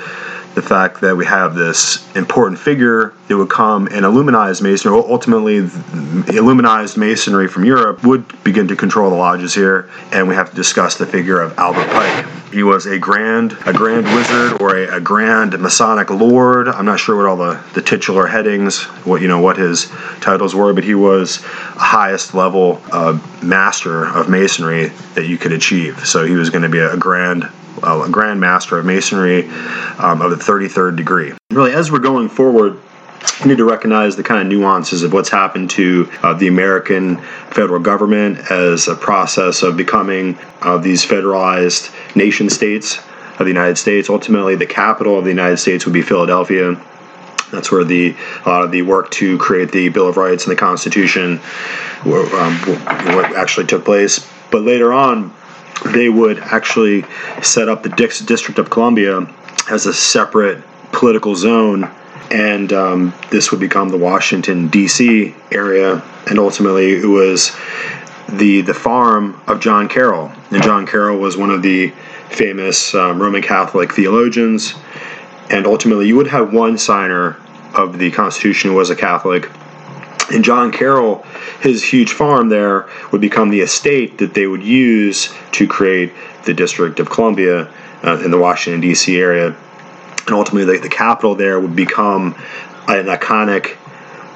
the 0.55 0.63
fact 0.63 1.01
that 1.01 1.17
we 1.17 1.25
have 1.25 1.55
this 1.55 2.07
important 2.15 2.59
figure 2.61 3.15
that 3.29 3.37
would 3.37 3.49
come 3.49 3.87
and 3.87 4.05
illuminize 4.05 4.61
masonry, 4.61 4.99
ultimately 4.99 5.57
illuminized 5.57 6.99
masonry 6.99 7.49
from 7.49 7.65
Europe, 7.65 8.05
would 8.05 8.45
begin 8.45 8.69
to 8.69 8.77
control 8.77 9.09
the 9.09 9.17
lodges 9.17 9.55
here, 9.55 9.89
and 10.13 10.29
we 10.29 10.35
have 10.35 10.51
to 10.51 10.57
discuss 10.57 10.99
the 10.99 11.07
figure 11.07 11.41
of 11.41 11.57
Albert 11.59 11.89
Pike. 11.89 12.27
He 12.53 12.63
was 12.63 12.85
a 12.85 12.99
grand, 12.99 13.57
a 13.65 13.73
grand 13.73 14.05
wizard 14.05 14.61
or 14.61 14.77
a, 14.77 14.97
a 14.97 15.01
grand 15.01 15.59
Masonic 15.59 16.11
lord. 16.11 16.69
I'm 16.69 16.85
not 16.85 17.01
sure 17.01 17.17
what 17.17 17.27
all 17.27 17.37
the, 17.37 17.65
the 17.73 17.81
titular 17.81 18.27
headings, 18.27 18.83
what 19.07 19.23
you 19.23 19.29
know, 19.29 19.41
what 19.41 19.57
his 19.57 19.91
titles 20.21 20.55
were, 20.55 20.75
but 20.75 20.85
he 20.85 20.95
was 20.95 21.41
highest 21.43 22.35
level 22.35 22.83
uh, 22.93 23.19
master 23.43 24.05
of 24.05 24.29
masonry 24.29 24.89
that 25.15 25.27
you 25.27 25.39
could 25.39 25.53
achieve. 25.53 26.07
So 26.07 26.27
he 26.27 26.35
was 26.35 26.51
going 26.51 26.63
to 26.63 26.69
be 26.69 26.79
a 26.79 26.95
grand 26.99 27.51
a 27.83 28.09
Grand 28.11 28.41
Master 28.41 28.79
of 28.79 28.87
Masonry 28.87 29.49
um, 29.99 30.23
of 30.23 30.31
the 30.31 30.37
33rd 30.37 30.97
degree. 30.97 31.33
Really, 31.51 31.73
as 31.73 31.91
we're 31.91 31.99
going 31.99 32.29
forward, 32.29 32.79
we 33.43 33.49
need 33.49 33.59
to 33.59 33.69
recognize 33.69 34.17
the 34.17 34.23
kind 34.23 34.41
of 34.41 34.47
nuances 34.47 35.03
of 35.03 35.13
what's 35.13 35.29
happened 35.29 35.71
to 35.71 36.11
uh, 36.23 36.35
the 36.35 36.49
American 36.49 37.19
federal 37.51 37.81
government 37.81 38.39
as 38.51 38.89
a 38.89 38.95
process 38.95 39.63
of 39.63 39.77
becoming 39.77 40.39
uh, 40.61 40.79
these 40.79 41.05
federalized 41.05 41.95
nation 42.17 42.51
states 42.51 42.99
of 43.39 43.47
the 43.47 43.49
United 43.49 43.79
States. 43.79 44.11
Ultimately, 44.11 44.57
the 44.57 44.67
capital 44.67 45.19
of 45.19 45.25
the 45.25 45.31
United 45.31 45.59
States 45.59 45.85
would 45.85 45.95
be 45.95 46.03
Philadelphia. 46.03 46.81
That's 47.51 47.71
where 47.71 47.85
the 47.85 48.17
a 48.45 48.49
lot 48.49 48.65
of 48.65 48.71
the 48.71 48.83
work 48.83 49.11
to 49.13 49.37
create 49.39 49.71
the 49.73 49.89
Bill 49.91 50.09
of 50.09 50.17
Rights 50.17 50.45
and 50.45 50.53
the 50.53 50.57
Constitution 50.57 51.41
were, 52.05 52.25
um, 52.41 52.55
what 53.15 53.37
actually 53.37 53.67
took 53.67 53.85
place. 53.85 54.27
But 54.51 54.63
later 54.63 54.93
on, 54.93 55.35
they 55.87 56.09
would 56.09 56.39
actually 56.39 57.05
set 57.43 57.69
up 57.69 57.83
the 57.83 57.89
District 57.89 58.59
of 58.59 58.71
Columbia 58.71 59.27
as 59.71 59.87
a 59.87 59.93
separate 59.93 60.63
political 60.93 61.35
zone, 61.35 61.91
and 62.31 62.73
um, 62.73 63.15
this 63.31 63.51
would 63.51 63.61
become 63.61 63.89
the 63.89 63.99
Washington 63.99 64.69
D.C. 64.69 65.35
area, 65.51 66.03
and 66.29 66.39
ultimately 66.39 66.93
it 66.93 67.07
was 67.07 67.57
the 68.29 68.63
the 68.63 68.75
farm 68.75 69.41
of 69.47 69.61
John 69.61 69.89
Carroll, 69.89 70.33
and 70.51 70.63
John 70.63 70.87
Carroll 70.87 71.19
was 71.19 71.37
one 71.37 71.51
of 71.51 71.63
the 71.63 71.93
famous 72.31 72.95
um, 72.95 73.21
Roman 73.21 73.43
Catholic 73.43 73.93
theologians, 73.93 74.75
and 75.51 75.67
ultimately 75.67 76.07
you 76.07 76.17
would 76.17 76.29
have 76.29 76.53
one 76.53 76.79
signer 76.79 77.37
of 77.75 77.99
the 77.99 78.11
Constitution 78.11 78.71
who 78.71 78.77
was 78.77 78.91
a 78.91 78.97
Catholic 78.97 79.51
and 80.31 80.45
John 80.45 80.73
Carroll, 80.73 81.25
his 81.61 81.83
huge 81.83 82.13
farm 82.13 82.49
there 82.49 82.89
would 83.11 83.21
become 83.21 83.51
the 83.51 83.61
estate 83.61 84.19
that 84.19 84.35
they 84.35 84.47
would 84.47 84.63
use 84.63 85.35
to 85.53 85.67
create 85.67 86.13
the 86.45 86.55
District 86.55 87.01
of 87.01 87.11
Columbia 87.11 87.73
uh, 88.05 88.21
in 88.25 88.31
the 88.31 88.39
Washington, 88.39 88.81
D.C. 88.81 89.19
area. 89.19 89.49
And 90.27 90.31
ultimately, 90.31 90.77
the, 90.77 90.83
the 90.83 90.89
capital 90.89 91.35
there 91.35 91.59
would 91.61 91.77
become 91.77 92.35
an 92.89 93.07
iconic 93.07 93.77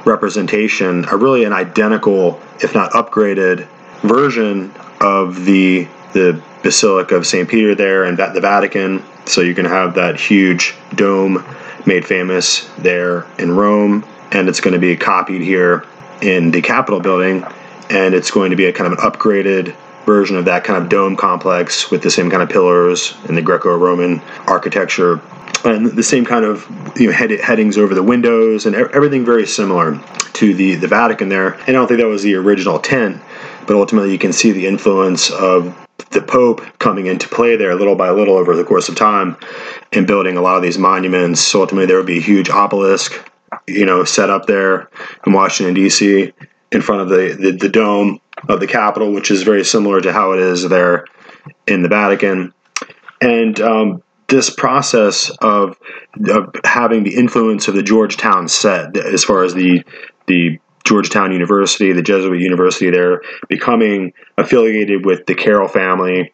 representation, 0.05 1.05
a 1.11 1.16
really 1.16 1.45
an 1.45 1.52
identical, 1.52 2.40
if 2.61 2.75
not 2.75 2.93
upgraded, 2.93 3.66
version 4.02 4.73
of 5.00 5.45
the 5.45 5.88
the 6.12 6.40
Basilica 6.62 7.14
of 7.14 7.26
St. 7.26 7.49
Peter 7.49 7.75
there 7.75 8.05
and 8.05 8.16
the 8.16 8.40
Vatican. 8.40 9.05
So 9.26 9.40
you 9.40 9.55
can 9.55 9.66
have 9.66 9.95
that 9.95 10.19
huge 10.19 10.75
dome 10.95 11.45
made 11.85 12.07
famous 12.07 12.71
there 12.78 13.26
in 13.38 13.52
Rome, 13.52 14.05
and 14.33 14.49
it's 14.49 14.61
going 14.61 14.75
to 14.75 14.80
be 14.80 14.97
copied 14.97 15.42
here 15.42 15.85
in 16.23 16.50
the 16.50 16.62
Capitol 16.62 17.00
building, 17.00 17.45
and 17.90 18.14
it's 18.14 18.30
going 18.30 18.50
to 18.50 18.56
be 18.56 18.66
a 18.66 18.73
kind 18.73 18.92
of 18.92 18.99
an 18.99 19.11
upgraded 19.11 19.75
version 20.06 20.37
of 20.37 20.45
that 20.45 20.64
kind 20.64 20.83
of 20.83 20.88
dome 20.88 21.16
complex 21.16 21.90
with 21.90 22.02
the 22.02 22.11
same 22.11 22.30
kind 22.30 22.42
of 22.42 22.49
pillars 22.49 23.14
and 23.28 23.37
the 23.37 23.42
Greco-Roman 23.42 24.21
architecture 24.47 25.21
and 25.64 25.87
the 25.87 26.02
same 26.02 26.25
kind 26.25 26.45
of 26.45 26.64
you 26.97 27.09
know, 27.09 27.12
head, 27.12 27.30
headings 27.33 27.76
over 27.76 27.95
the 27.95 28.02
windows 28.02 28.66
and 28.66 28.76
everything 28.76 29.25
very 29.25 29.47
similar 29.47 30.00
to 30.33 30.54
the, 30.54 30.76
the 30.76 30.87
Vatican 30.87 31.28
there. 31.28 31.54
And 31.54 31.71
I 31.71 31.73
don't 31.73 31.88
think 31.88 32.00
that 32.00 32.06
was 32.06 32.23
the 32.23 32.37
original 32.37 32.76
intent, 32.76 33.21
but 33.66 33.75
ultimately 33.75 34.12
you 34.12 34.18
can 34.18 34.33
see 34.33 34.52
the 34.52 34.66
influence 34.66 35.30
of 35.30 35.76
the 36.11 36.23
Pope 36.23 36.61
coming 36.78 37.06
into 37.06 37.28
play 37.28 37.56
there 37.56 37.75
little 37.75 37.97
by 37.97 38.11
little 38.11 38.37
over 38.37 38.54
the 38.54 38.64
course 38.64 38.88
of 38.88 38.95
time 38.95 39.37
and 39.92 40.06
building 40.06 40.37
a 40.37 40.40
lot 40.40 40.56
of 40.56 40.62
these 40.62 40.78
monuments. 40.78 41.40
So 41.40 41.62
ultimately 41.62 41.87
there 41.87 41.97
would 41.97 42.06
be 42.06 42.18
a 42.18 42.23
huge 42.23 42.49
obelisk, 42.49 43.12
you 43.67 43.87
know, 43.87 44.05
set 44.05 44.31
up 44.31 44.47
there 44.47 44.88
in 45.26 45.33
Washington, 45.33 45.75
D.C. 45.75 46.33
in 46.73 46.83
front 46.83 47.03
of 47.03 47.09
the, 47.09 47.37
the, 47.38 47.53
the 47.53 47.69
dome 47.69 48.21
of 48.49 48.61
the 48.61 48.67
Capitol, 48.67 49.12
which 49.12 49.31
is 49.31 49.43
very 49.43 49.65
similar 49.65 50.00
to 50.00 50.12
how 50.12 50.33
it 50.33 50.41
is 50.41 50.69
there 50.69 51.05
in 51.67 51.83
the 51.83 51.88
Vatican. 51.88 52.53
And 53.21 53.61
um, 53.61 54.03
this 54.29 54.50
process 54.50 55.31
of, 55.41 55.79
of 56.29 56.55
having 56.65 57.05
the 57.05 57.15
influence 57.15 57.69
of 57.69 57.75
the 57.75 57.83
Georgetown 57.83 58.49
set, 58.49 58.97
as 58.97 59.25
far 59.25 59.45
as 59.45 59.55
the 59.55 59.85
the 60.26 60.59
Georgetown 60.85 61.33
University, 61.33 61.93
the 61.93 62.03
Jesuit 62.03 62.41
university 62.41 62.91
there, 62.91 63.23
becoming 63.49 64.12
affiliated 64.38 65.05
with 65.05 65.26
the 65.26 65.35
Carroll 65.35 65.69
family, 65.69 66.33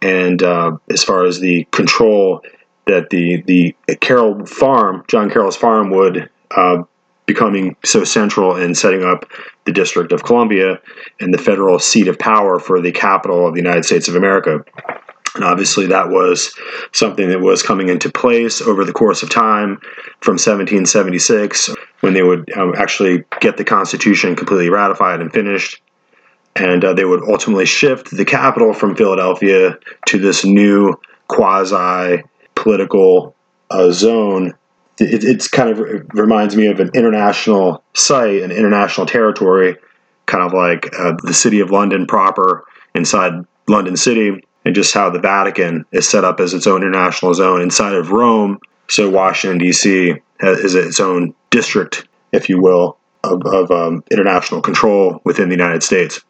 and 0.00 0.42
uh, 0.42 0.76
as 0.90 1.02
far 1.02 1.24
as 1.24 1.40
the 1.40 1.64
control 1.70 2.42
that 2.86 3.10
the 3.10 3.42
the 3.42 3.76
Carroll 4.00 4.46
farm, 4.46 5.04
John 5.08 5.30
Carroll's 5.30 5.56
farm, 5.56 5.90
would 5.90 6.30
uh, 6.56 6.82
becoming 7.26 7.76
so 7.84 8.04
central 8.04 8.56
in 8.56 8.74
setting 8.74 9.04
up 9.04 9.24
the 9.64 9.72
District 9.72 10.12
of 10.12 10.24
Columbia 10.24 10.80
and 11.20 11.32
the 11.32 11.38
federal 11.38 11.78
seat 11.78 12.08
of 12.08 12.18
power 12.18 12.58
for 12.58 12.80
the 12.80 12.92
capital 12.92 13.46
of 13.46 13.54
the 13.54 13.60
United 13.60 13.84
States 13.84 14.08
of 14.08 14.16
America. 14.16 14.64
And 15.34 15.44
obviously, 15.44 15.86
that 15.86 16.10
was 16.10 16.54
something 16.92 17.30
that 17.30 17.40
was 17.40 17.62
coming 17.62 17.88
into 17.88 18.10
place 18.10 18.60
over 18.60 18.84
the 18.84 18.92
course 18.92 19.22
of 19.22 19.30
time 19.30 19.78
from 20.20 20.34
1776 20.34 21.70
when 22.00 22.12
they 22.12 22.22
would 22.22 22.52
um, 22.56 22.74
actually 22.76 23.24
get 23.40 23.56
the 23.56 23.64
Constitution 23.64 24.36
completely 24.36 24.68
ratified 24.68 25.20
and 25.20 25.32
finished. 25.32 25.80
And 26.54 26.84
uh, 26.84 26.92
they 26.92 27.06
would 27.06 27.22
ultimately 27.22 27.64
shift 27.64 28.10
the 28.10 28.26
capital 28.26 28.74
from 28.74 28.94
Philadelphia 28.94 29.78
to 30.08 30.18
this 30.18 30.44
new 30.44 31.00
quasi 31.28 32.22
political 32.54 33.34
uh, 33.70 33.90
zone. 33.90 34.52
It, 34.98 35.24
it's 35.24 35.48
kind 35.48 35.70
of 35.70 35.80
it 35.80 36.06
reminds 36.14 36.56
me 36.56 36.66
of 36.66 36.80
an 36.80 36.90
international 36.94 37.82
site, 37.94 38.42
an 38.42 38.50
international 38.50 39.06
territory, 39.06 39.76
kind 40.26 40.44
of 40.44 40.52
like 40.52 40.88
uh, 40.98 41.14
the 41.22 41.34
city 41.34 41.60
of 41.60 41.70
London 41.70 42.06
proper 42.06 42.64
inside 42.94 43.32
London 43.68 43.96
City 43.96 44.42
and 44.64 44.74
just 44.74 44.94
how 44.94 45.10
the 45.10 45.18
Vatican 45.18 45.84
is 45.92 46.08
set 46.08 46.24
up 46.24 46.40
as 46.40 46.54
its 46.54 46.66
own 46.66 46.82
international 46.82 47.34
zone 47.34 47.60
inside 47.60 47.94
of 47.94 48.10
Rome. 48.10 48.58
So 48.88 49.08
Washington 49.10 49.58
D.C. 49.58 50.14
is 50.40 50.74
its 50.74 51.00
own 51.00 51.34
district, 51.50 52.06
if 52.32 52.48
you 52.48 52.60
will, 52.60 52.98
of, 53.24 53.42
of 53.46 53.70
um, 53.70 54.04
international 54.10 54.60
control 54.60 55.20
within 55.24 55.48
the 55.48 55.54
United 55.54 55.82
States. 55.82 56.20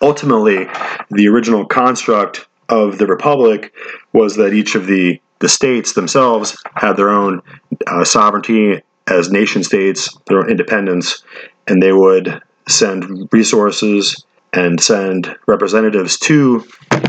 Ultimately, 0.00 0.66
the 1.10 1.28
original 1.28 1.64
construct 1.64 2.46
of 2.68 2.98
the 2.98 3.06
republic 3.06 3.72
was 4.12 4.36
that 4.36 4.52
each 4.52 4.74
of 4.74 4.86
the 4.86 5.20
the 5.38 5.48
states 5.48 5.92
themselves 5.92 6.56
had 6.74 6.94
their 6.94 7.10
own 7.10 7.42
uh, 7.86 8.04
sovereignty 8.04 8.82
as 9.06 9.30
nation 9.30 9.62
states, 9.62 10.16
their 10.26 10.38
own 10.38 10.50
independence, 10.50 11.22
and 11.66 11.82
they 11.82 11.92
would 11.92 12.42
send 12.68 13.28
resources 13.32 14.24
and 14.52 14.80
send 14.80 15.36
representatives 15.46 16.18
to 16.18 16.60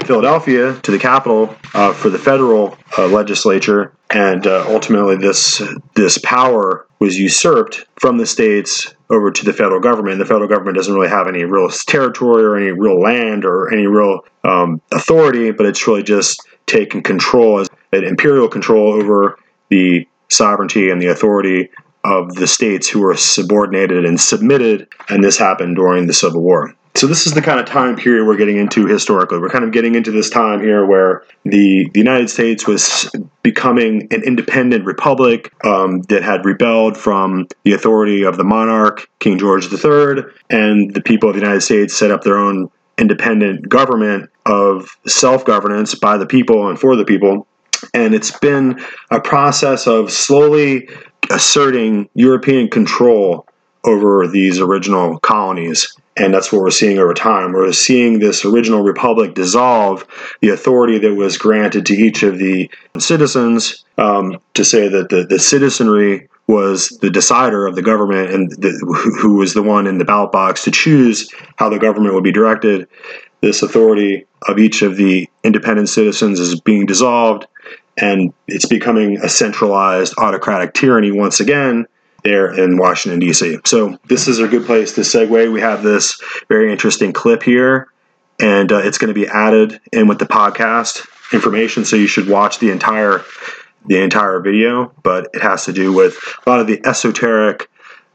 Philadelphia, 0.05 0.79
to 0.81 0.91
the 0.91 1.00
capital, 1.00 1.55
uh, 1.74 1.93
for 1.93 2.10
the 2.10 2.19
federal 2.19 2.77
uh, 2.98 3.07
legislature, 3.07 3.93
and 4.10 4.46
uh, 4.46 4.65
ultimately 4.67 5.15
this 5.15 5.62
this 5.96 6.17
power 6.19 6.86
was 7.00 7.17
usurped 7.17 7.86
from 8.00 8.17
the 8.17 8.25
states 8.25 8.93
over 9.10 9.31
to 9.31 9.46
the 9.46 9.53
federal 9.53 9.79
government. 9.79 10.19
The 10.19 10.25
federal 10.25 10.48
government 10.48 10.75
doesn't 10.75 10.93
really 10.93 11.10
have 11.10 11.27
any 11.27 11.43
real 11.43 11.69
territory 11.69 12.43
or 12.43 12.57
any 12.57 12.72
real 12.72 13.00
land 13.00 13.46
or 13.46 13.72
any 13.72 13.88
real 13.88 14.22
um, 14.43 14.81
authority, 14.91 15.51
but 15.51 15.65
it's 15.65 15.88
really 15.88 16.03
just 16.03 16.41
taken 16.65 17.03
control 17.03 17.60
as 17.60 17.69
imperial 17.94 18.48
control 18.48 18.94
over 18.94 19.38
the 19.70 20.08
sovereignty 20.29 20.89
and 20.89 21.01
the 21.01 21.08
authority 21.08 21.70
of 22.03 22.36
the 22.36 22.48
states 22.48 22.88
who 22.88 23.01
were 23.01 23.17
subordinated 23.17 24.06
and 24.06 24.20
submitted, 24.20 24.88
and 25.10 25.24
this 25.24 25.38
happened 25.38 25.75
during 25.75 26.08
the 26.08 26.13
Civil 26.13 26.41
War. 26.41 26.74
So 26.98 27.06
this 27.06 27.27
is 27.27 27.34
the 27.34 27.44
kind 27.44 27.60
of 27.60 27.67
time 27.67 27.96
period 27.96 28.25
we're 28.25 28.38
getting 28.38 28.58
into 28.58 28.88
historically. 28.88 29.38
We're 29.38 29.50
kind 29.51 29.63
of 29.63 29.72
getting 29.72 29.94
into 29.94 30.10
this 30.10 30.32
time 30.32 30.62
here 30.62 30.84
where 30.84 31.24
the, 31.44 31.88
the 31.94 32.00
United 32.00 32.27
States 32.32 32.65
was 32.65 33.08
becoming 33.44 34.08
an 34.10 34.24
independent 34.24 34.84
republic 34.84 35.53
um, 35.63 36.01
that 36.03 36.24
had 36.24 36.44
rebelled 36.44 36.98
from 36.98 37.48
the 37.63 37.74
authority 37.74 38.24
of 38.24 38.38
the 38.38 38.44
monarch, 38.44 39.08
King 39.20 39.38
George 39.38 39.72
III, 39.72 40.24
and 40.50 40.91
the 40.91 41.01
people 41.06 41.29
of 41.29 41.36
the 41.36 41.41
United 41.41 41.62
States 41.62 41.96
set 41.96 42.10
up 42.10 42.24
their 42.24 42.38
own 42.38 42.72
independent 42.98 43.70
government 43.70 44.32
of 44.48 44.98
self 45.06 45.46
governance 45.46 45.94
by 45.94 46.17
the 46.17 46.25
people 46.25 46.67
and 46.67 46.79
for 46.79 46.96
the 46.96 47.06
people. 47.06 47.46
And 47.93 48.13
it's 48.13 48.38
been 48.39 48.84
a 49.12 49.19
process 49.19 49.88
of 49.88 50.12
slowly 50.12 50.89
asserting 51.29 52.10
European 52.13 52.69
control 52.69 53.48
over 53.84 54.27
these 54.27 54.60
original 54.60 55.19
colonies 55.19 55.96
and 56.17 56.34
that's 56.34 56.51
what 56.51 56.62
we're 56.62 56.72
seeing 56.72 56.98
over 56.98 57.13
time. 57.13 57.53
We're 57.53 57.72
seeing 57.72 58.19
this 58.19 58.43
original 58.43 58.81
republic 58.81 59.36
dissolve 59.36 60.05
the 60.41 60.50
authority 60.50 60.98
that 61.00 61.13
was 61.13 61.38
granted 61.38 61.86
to 61.88 61.93
each 61.93 62.24
of 62.24 62.39
the 62.39 62.69
citizens 62.98 63.86
um, 63.98 64.39
to 64.55 64.65
say 64.65 64.88
that 64.88 65.10
the, 65.10 65.25
the 65.25 65.39
citizenry 65.39 66.27
was 66.48 66.89
the 67.01 67.10
decider 67.10 67.67
of 67.67 67.75
the 67.75 67.81
government 67.81 68.31
and 68.31 68.51
the, 68.51 68.72
who 69.19 69.36
was 69.36 69.53
the 69.53 69.62
one 69.62 69.86
in 69.86 69.98
the 69.98 70.05
ballot 70.05 70.31
box 70.31 70.63
to 70.63 70.72
choose 70.72 71.29
how 71.57 71.69
the 71.69 71.79
government 71.79 72.15
would 72.15 72.24
be 72.24 72.31
directed. 72.31 72.88
This 73.41 73.62
authority 73.62 74.25
of 74.48 74.57
each 74.57 74.81
of 74.81 74.96
the 74.96 75.29
independent 75.43 75.89
citizens 75.89 76.39
is 76.39 76.60
being 76.60 76.86
dissolved, 76.86 77.46
and 77.97 78.33
it's 78.47 78.67
becoming 78.67 79.17
a 79.17 79.29
centralized 79.29 80.13
autocratic 80.17 80.73
tyranny 80.73 81.11
once 81.11 81.39
again 81.39 81.85
there 82.23 82.53
in 82.53 82.77
Washington, 82.77 83.19
D.C. 83.19 83.59
So, 83.65 83.97
this 84.05 84.27
is 84.27 84.39
a 84.39 84.47
good 84.47 84.65
place 84.65 84.93
to 84.95 85.01
segue. 85.01 85.51
We 85.51 85.61
have 85.61 85.83
this 85.83 86.21
very 86.49 86.71
interesting 86.71 87.13
clip 87.13 87.43
here, 87.43 87.87
and 88.39 88.71
uh, 88.71 88.79
it's 88.79 88.97
going 88.97 89.13
to 89.13 89.19
be 89.19 89.27
added 89.27 89.79
in 89.91 90.07
with 90.07 90.19
the 90.19 90.25
podcast 90.25 91.07
information. 91.31 91.85
So, 91.85 91.95
you 91.95 92.07
should 92.07 92.27
watch 92.27 92.59
the 92.59 92.71
entire 92.71 93.23
the 93.85 94.01
entire 94.01 94.41
video, 94.41 94.91
but 95.03 95.29
it 95.33 95.41
has 95.41 95.65
to 95.65 95.73
do 95.73 95.93
with 95.93 96.17
a 96.45 96.49
lot 96.49 96.59
of 96.59 96.67
the 96.67 96.85
esoteric 96.85 97.69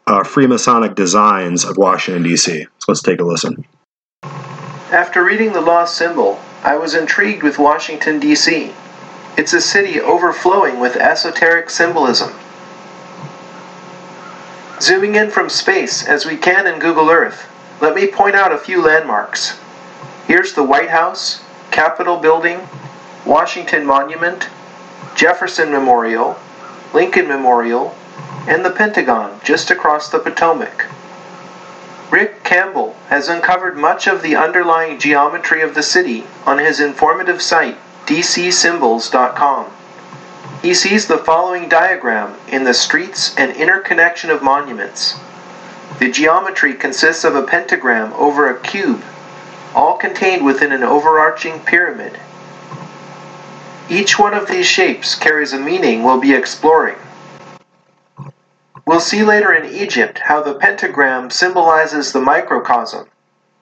uh, 0.06 0.22
Freemasonic 0.22 0.94
designs 0.94 1.64
of 1.64 1.78
Washington, 1.78 2.22
D.C. 2.22 2.64
So, 2.64 2.84
let's 2.88 3.02
take 3.02 3.20
a 3.20 3.24
listen. 3.24 3.64
After 4.92 5.24
reading 5.24 5.52
the 5.52 5.62
lost 5.62 5.96
symbol, 5.96 6.38
I 6.62 6.76
was 6.76 6.94
intrigued 6.94 7.42
with 7.42 7.58
Washington, 7.58 8.20
D.C. 8.20 8.72
It's 9.36 9.52
a 9.52 9.60
city 9.60 10.00
overflowing 10.00 10.78
with 10.78 10.96
esoteric 10.96 11.70
symbolism. 11.70 12.34
Zooming 14.80 15.14
in 15.14 15.30
from 15.30 15.48
space 15.48 16.06
as 16.06 16.26
we 16.26 16.36
can 16.36 16.66
in 16.66 16.78
Google 16.78 17.08
Earth, 17.08 17.48
let 17.80 17.94
me 17.94 18.06
point 18.06 18.34
out 18.34 18.52
a 18.52 18.58
few 18.58 18.82
landmarks. 18.82 19.58
Here's 20.26 20.52
the 20.52 20.62
White 20.62 20.90
House, 20.90 21.42
Capitol 21.70 22.18
Building, 22.18 22.68
Washington 23.24 23.86
Monument, 23.86 24.48
Jefferson 25.14 25.70
Memorial, 25.70 26.38
Lincoln 26.92 27.26
Memorial, 27.26 27.94
and 28.46 28.64
the 28.64 28.70
Pentagon 28.70 29.40
just 29.44 29.70
across 29.70 30.10
the 30.10 30.18
Potomac. 30.18 30.86
Rick 32.10 32.44
Campbell 32.44 32.94
has 33.08 33.28
uncovered 33.28 33.78
much 33.78 34.06
of 34.06 34.20
the 34.20 34.36
underlying 34.36 34.98
geometry 34.98 35.62
of 35.62 35.74
the 35.74 35.82
city 35.82 36.24
on 36.44 36.58
his 36.58 36.80
informative 36.80 37.40
site, 37.40 37.78
dcsymbols.com. 38.06 39.70
He 40.62 40.74
sees 40.74 41.06
the 41.06 41.18
following 41.18 41.68
diagram 41.68 42.36
in 42.48 42.64
the 42.64 42.74
streets 42.74 43.34
and 43.36 43.50
interconnection 43.56 44.30
of 44.30 44.42
monuments. 44.42 45.16
The 45.98 46.10
geometry 46.10 46.74
consists 46.74 47.24
of 47.24 47.34
a 47.34 47.42
pentagram 47.42 48.12
over 48.14 48.48
a 48.48 48.60
cube, 48.60 49.02
all 49.74 49.96
contained 49.96 50.44
within 50.44 50.72
an 50.72 50.82
overarching 50.82 51.60
pyramid. 51.60 52.18
Each 53.88 54.18
one 54.18 54.34
of 54.34 54.48
these 54.48 54.66
shapes 54.66 55.14
carries 55.14 55.52
a 55.52 55.58
meaning 55.58 56.02
we'll 56.02 56.20
be 56.20 56.32
exploring. 56.32 56.96
We'll 58.86 59.00
see 59.00 59.22
later 59.22 59.52
in 59.52 59.72
Egypt 59.72 60.18
how 60.18 60.42
the 60.42 60.54
pentagram 60.54 61.30
symbolizes 61.30 62.12
the 62.12 62.20
microcosm, 62.20 63.08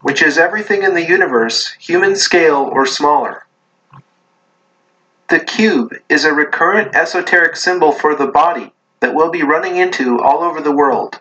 which 0.03 0.23
is 0.23 0.39
everything 0.39 0.83
in 0.83 0.95
the 0.95 1.07
universe, 1.07 1.73
human 1.79 2.17
scale 2.17 2.69
or 2.73 2.87
smaller. 2.87 3.47
The 5.31 5.39
cube 5.39 5.95
is 6.09 6.25
a 6.25 6.35
recurrent 6.35 6.97
esoteric 6.97 7.55
symbol 7.55 7.93
for 7.93 8.17
the 8.17 8.27
body 8.27 8.73
that 8.99 9.15
we'll 9.15 9.31
be 9.31 9.45
running 9.45 9.77
into 9.77 10.19
all 10.19 10.43
over 10.43 10.61
the 10.61 10.75
world. 10.75 11.21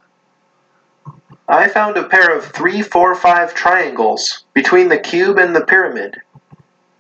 I 1.47 1.67
found 1.67 1.95
a 1.95 2.09
pair 2.09 2.35
of 2.35 2.45
3, 2.45 2.81
4, 2.81 3.13
5 3.13 3.53
triangles 3.53 4.45
between 4.55 4.89
the 4.89 4.97
cube 4.97 5.37
and 5.37 5.55
the 5.55 5.63
pyramid. 5.63 6.17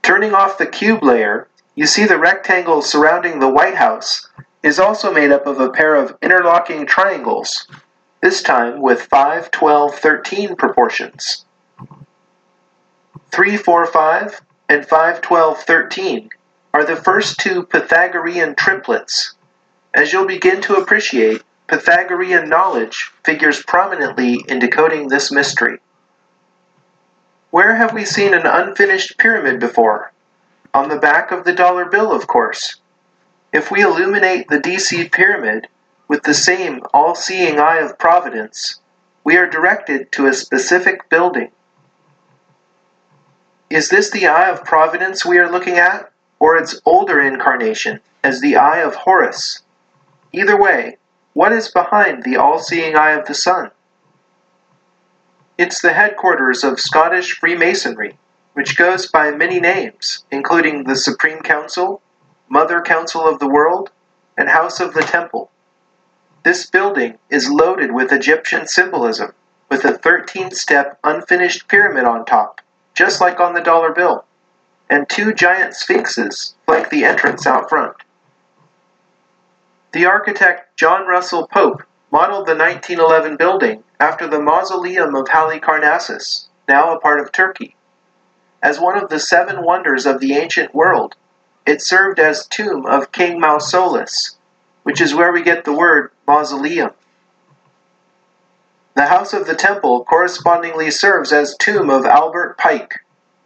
Turning 0.03 0.35
off 0.35 0.59
the 0.59 0.67
cube 0.67 1.01
layer, 1.01 1.47
you 1.73 1.87
see 1.87 2.05
the 2.05 2.19
rectangle 2.19 2.83
surrounding 2.83 3.39
the 3.39 3.49
White 3.49 3.75
House 3.75 4.29
is 4.61 4.77
also 4.77 5.11
made 5.11 5.31
up 5.31 5.47
of 5.47 5.59
a 5.59 5.71
pair 5.71 5.95
of 5.95 6.15
interlocking 6.21 6.85
triangles, 6.85 7.67
this 8.21 8.43
time 8.43 8.81
with 8.81 9.01
5, 9.01 9.49
12, 9.49 9.95
13 9.95 10.55
proportions. 10.55 11.45
3, 13.31 13.57
4, 13.57 13.85
5 13.87 14.41
and 14.69 14.85
5, 14.85 15.21
12, 15.21 15.57
13 15.57 16.29
are 16.73 16.85
the 16.85 16.95
first 16.95 17.39
two 17.39 17.63
Pythagorean 17.63 18.55
triplets. 18.55 19.35
As 19.93 20.13
you'll 20.13 20.27
begin 20.27 20.61
to 20.61 20.75
appreciate, 20.75 21.43
Pythagorean 21.67 22.49
knowledge 22.49 23.11
figures 23.23 23.63
prominently 23.63 24.43
in 24.47 24.59
decoding 24.59 25.07
this 25.07 25.31
mystery. 25.31 25.79
Where 27.51 27.75
have 27.75 27.93
we 27.93 28.05
seen 28.05 28.33
an 28.33 28.45
unfinished 28.45 29.17
pyramid 29.17 29.59
before? 29.59 30.11
On 30.73 30.89
the 30.89 30.99
back 30.99 31.31
of 31.31 31.45
the 31.45 31.53
dollar 31.53 31.85
bill, 31.85 32.11
of 32.11 32.27
course. 32.27 32.75
If 33.51 33.71
we 33.71 33.81
illuminate 33.81 34.47
the 34.47 34.59
DC 34.59 35.11
pyramid 35.11 35.67
with 36.07 36.23
the 36.23 36.33
same 36.33 36.81
all 36.93 37.15
seeing 37.15 37.59
eye 37.59 37.77
of 37.77 37.97
providence, 37.97 38.79
we 39.23 39.37
are 39.37 39.49
directed 39.49 40.11
to 40.11 40.27
a 40.27 40.33
specific 40.33 41.09
building. 41.09 41.51
Is 43.69 43.89
this 43.89 44.09
the 44.09 44.27
eye 44.27 44.49
of 44.49 44.63
providence 44.63 45.25
we 45.25 45.37
are 45.37 45.51
looking 45.51 45.77
at, 45.77 46.11
or 46.39 46.57
its 46.57 46.81
older 46.85 47.19
incarnation 47.19 47.99
as 48.23 48.41
the 48.41 48.55
eye 48.55 48.79
of 48.79 48.95
Horus? 48.95 49.61
Either 50.31 50.59
way, 50.59 50.97
what 51.33 51.51
is 51.51 51.69
behind 51.69 52.23
the 52.23 52.37
all 52.37 52.59
seeing 52.59 52.95
eye 52.95 53.11
of 53.11 53.27
the 53.27 53.33
sun? 53.33 53.71
It's 55.57 55.81
the 55.81 55.93
headquarters 55.93 56.63
of 56.63 56.79
Scottish 56.79 57.37
Freemasonry, 57.37 58.17
which 58.53 58.77
goes 58.77 59.07
by 59.07 59.31
many 59.31 59.59
names, 59.59 60.23
including 60.31 60.83
the 60.83 60.95
Supreme 60.95 61.41
Council, 61.41 62.01
Mother 62.47 62.81
Council 62.81 63.27
of 63.27 63.39
the 63.39 63.47
World, 63.47 63.91
and 64.37 64.49
House 64.49 64.79
of 64.79 64.93
the 64.93 65.01
Temple. 65.01 65.51
This 66.43 66.65
building 66.65 67.19
is 67.29 67.49
loaded 67.49 67.91
with 67.91 68.13
Egyptian 68.13 68.67
symbolism, 68.67 69.33
with 69.69 69.83
a 69.83 69.97
13 69.97 70.51
step 70.51 70.97
unfinished 71.03 71.67
pyramid 71.67 72.05
on 72.05 72.25
top, 72.25 72.61
just 72.95 73.19
like 73.19 73.39
on 73.39 73.53
the 73.53 73.61
dollar 73.61 73.91
bill, 73.91 74.25
and 74.89 75.07
two 75.07 75.33
giant 75.33 75.75
sphinxes 75.75 76.55
flank 76.65 76.89
the 76.89 77.03
entrance 77.03 77.45
out 77.45 77.69
front. 77.69 77.95
The 79.91 80.05
architect 80.05 80.77
John 80.77 81.07
Russell 81.07 81.47
Pope 81.47 81.83
modeled 82.11 82.47
the 82.47 82.55
1911 82.55 83.37
building 83.37 83.83
after 83.99 84.27
the 84.27 84.41
mausoleum 84.41 85.15
of 85.15 85.27
Halicarnassus, 85.27 86.47
now 86.67 86.95
a 86.95 86.99
part 86.99 87.19
of 87.19 87.31
Turkey. 87.31 87.75
As 88.61 88.79
one 88.79 89.01
of 89.01 89.09
the 89.09 89.19
seven 89.19 89.63
wonders 89.63 90.05
of 90.05 90.19
the 90.19 90.33
ancient 90.33 90.73
world, 90.73 91.15
it 91.65 91.81
served 91.81 92.19
as 92.19 92.47
tomb 92.47 92.85
of 92.85 93.11
King 93.11 93.39
Mausolus, 93.39 94.35
which 94.83 95.01
is 95.01 95.13
where 95.13 95.31
we 95.31 95.41
get 95.41 95.65
the 95.65 95.73
word 95.73 96.11
mausoleum. 96.27 96.91
The 98.95 99.05
House 99.05 99.33
of 99.33 99.45
the 99.45 99.55
Temple 99.55 100.03
correspondingly 100.03 100.91
serves 100.91 101.31
as 101.31 101.55
tomb 101.57 101.89
of 101.89 102.05
Albert 102.05 102.57
Pike, 102.57 102.99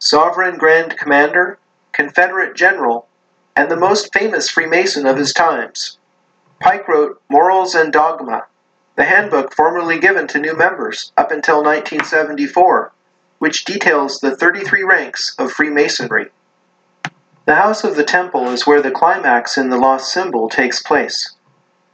sovereign 0.04 0.58
grand 0.58 0.98
commander, 0.98 1.58
Confederate 1.94 2.58
general, 2.58 3.08
and 3.56 3.72
the 3.72 3.78
most 3.78 4.12
famous 4.12 4.50
Freemason 4.50 5.06
of 5.06 5.18
his 5.18 5.32
times. 5.32 5.98
Pike 6.60 6.90
wrote 6.90 7.22
Morals 7.30 7.74
and 7.74 7.94
Dogma, 7.94 8.44
the 8.98 9.06
handbook 9.06 9.56
formerly 9.56 9.98
given 9.98 10.28
to 10.28 10.40
new 10.40 10.58
members 10.58 11.14
up 11.16 11.32
until 11.32 11.64
1974, 11.64 12.92
which 13.40 13.64
details 13.64 14.20
the 14.20 14.36
33 14.36 14.84
ranks 14.84 15.36
of 15.40 15.54
Freemasonry. 15.54 16.32
The 17.46 17.56
House 17.56 17.86
of 17.86 17.96
the 17.96 18.04
Temple 18.04 18.50
is 18.50 18.68
where 18.68 18.82
the 18.82 18.92
climax 18.92 19.58
in 19.58 19.70
the 19.70 19.78
lost 19.78 20.12
symbol 20.12 20.50
takes 20.50 20.84
place. 20.84 21.34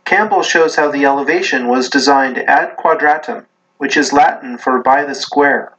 Campbell 0.05 0.41
shows 0.41 0.77
how 0.77 0.89
the 0.89 1.05
elevation 1.05 1.67
was 1.67 1.89
designed 1.89 2.39
ad 2.39 2.75
quadratum, 2.75 3.45
which 3.77 3.95
is 3.95 4.11
Latin 4.11 4.57
for 4.57 4.81
by 4.81 5.05
the 5.05 5.13
square. 5.13 5.73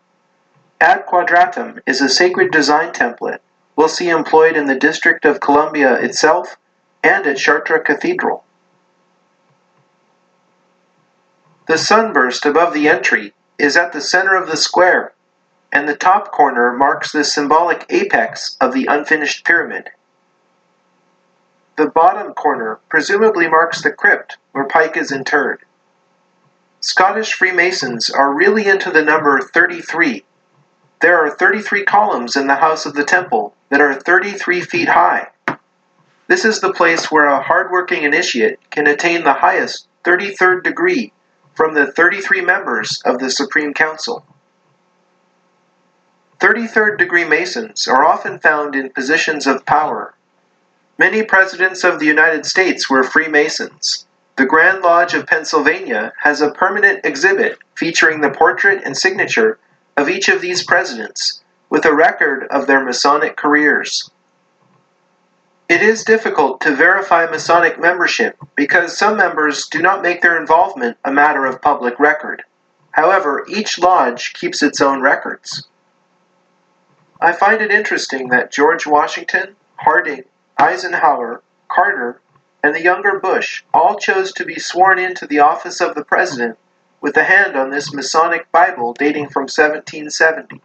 Ad 0.81 1.05
quadratum 1.07 1.81
is 1.87 2.01
a 2.01 2.09
sacred 2.09 2.51
design 2.51 2.93
template 2.93 3.41
we'll 3.81 3.89
see 3.89 4.11
employed 4.11 4.57
in 4.57 4.67
the 4.67 4.75
District 4.75 5.25
of 5.25 5.41
Columbia 5.41 5.95
itself 5.95 6.59
and 7.03 7.27
at 7.27 7.39
Chartres 7.39 7.81
Cathedral. 7.83 8.45
The 11.67 11.79
sunburst 11.79 12.45
above 12.45 12.75
the 12.75 12.89
entry 12.89 13.33
is 13.59 13.79
at 13.79 13.93
the 13.93 14.03
center 14.03 14.35
of 14.37 14.49
the 14.49 14.57
square 14.59 15.13
and 15.73 15.89
the 15.89 15.97
top 15.97 16.31
corner 16.31 16.73
marks 16.73 17.11
the 17.11 17.25
symbolic 17.25 17.87
apex 17.89 18.59
of 18.61 18.75
the 18.75 18.85
unfinished 18.85 19.47
pyramid. 19.47 19.89
The 21.77 21.87
bottom 21.87 22.35
corner 22.35 22.81
presumably 22.91 23.49
marks 23.49 23.81
the 23.81 23.93
crypt 23.93 24.37
where 24.53 24.65
Pike 24.65 24.99
is 24.99 25.11
interred. 25.11 25.61
Scottish 26.81 27.33
Freemasons 27.33 28.11
are 28.11 28.35
really 28.35 28.67
into 28.67 28.91
the 28.91 29.03
number 29.03 29.41
33. 29.41 30.25
There 31.01 31.19
are 31.19 31.31
33 31.31 31.85
columns 31.85 32.37
in 32.37 32.47
the 32.47 32.57
House 32.57 32.85
of 32.85 32.95
the 32.95 33.05
Temple 33.05 33.55
that 33.71 33.81
are 33.81 33.95
33 33.95 34.61
feet 34.61 34.89
high. 34.89 35.29
This 36.27 36.45
is 36.45 36.61
the 36.61 36.73
place 36.73 37.11
where 37.11 37.27
a 37.27 37.43
hardworking 37.43 38.03
initiate 38.03 38.71
can 38.71 38.87
attain 38.87 39.25
the 39.25 39.33
highest 39.33 39.89
33rd 40.05 40.63
degree 40.63 41.13
from 41.55 41.75
the 41.75 41.91
33 41.91 42.43
members 42.43 43.03
of 43.05 43.19
the 43.19 43.31
Supreme 43.31 43.73
Council. 43.73 44.25
33rd 46.39 46.99
degree 46.99 47.25
Masons 47.25 47.89
are 47.89 48.05
often 48.05 48.39
found 48.39 48.77
in 48.77 48.91
positions 48.91 49.47
of 49.47 49.67
power. 49.67 50.15
Many 50.99 51.23
presidents 51.23 51.83
of 51.83 51.99
the 51.99 52.07
United 52.07 52.45
States 52.45 52.91
were 52.91 53.03
Freemasons. 53.03 54.07
The 54.37 54.47
Grand 54.47 54.83
Lodge 54.83 55.15
of 55.15 55.27
Pennsylvania 55.27 56.13
has 56.23 56.41
a 56.41 56.51
permanent 56.51 57.05
exhibit 57.05 57.59
featuring 57.75 58.21
the 58.21 58.31
portrait 58.31 58.83
and 58.85 58.97
signature 58.97 59.59
of 60.01 60.09
each 60.09 60.31
of 60.31 60.41
these 60.41 60.65
presidents, 60.65 61.43
with 61.69 61.85
a 61.85 61.95
record 61.95 62.45
of 62.51 62.67
their 62.67 62.83
Masonic 62.83 63.37
careers. 63.37 64.11
It 65.69 65.83
is 65.83 66.05
difficult 66.05 66.63
to 66.63 66.75
verify 66.75 67.27
Masonic 67.27 67.79
membership 67.79 68.39
because 68.57 68.97
some 68.97 69.19
members 69.19 69.69
do 69.69 69.83
not 69.83 70.03
make 70.03 70.23
their 70.23 70.41
involvement 70.41 70.97
a 71.05 71.13
matter 71.13 71.45
of 71.45 71.61
public 71.61 72.01
record. 72.01 72.43
However, 72.93 73.45
each 73.47 73.79
lodge 73.79 74.33
keeps 74.33 74.63
its 74.63 74.81
own 74.81 75.03
records. 75.03 75.69
I 77.21 77.33
find 77.33 77.61
it 77.61 77.71
interesting 77.71 78.31
that 78.31 78.51
George 78.51 78.87
Washington, 78.87 79.55
Harding, 79.77 80.25
Eisenhower, 80.59 81.43
Carter, 81.69 82.23
and 82.65 82.75
the 82.75 82.83
younger 82.83 83.21
Bush 83.21 83.65
all 83.75 83.99
chose 83.99 84.33
to 84.33 84.47
be 84.47 84.59
sworn 84.59 84.99
into 84.99 85.27
the 85.27 85.41
office 85.41 85.81
of 85.81 85.95
the 85.95 86.05
president 86.05 86.59
with 87.01 87.17
a 87.17 87.25
hand 87.25 87.57
on 87.57 87.71
this 87.71 87.93
Masonic 87.93 88.51
Bible 88.53 88.93
dating 88.93 89.29
from 89.29 89.43
1770. 89.43 90.61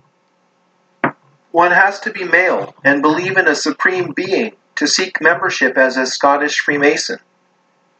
One 1.51 1.71
has 1.71 1.99
to 2.01 2.11
be 2.11 2.25
male 2.25 2.75
and 2.83 3.01
believe 3.01 3.37
in 3.37 3.47
a 3.47 3.55
supreme 3.55 4.11
being 4.11 4.53
to 4.75 4.87
seek 4.87 5.21
membership 5.21 5.77
as 5.77 5.95
a 5.95 6.05
Scottish 6.05 6.59
Freemason. 6.59 7.19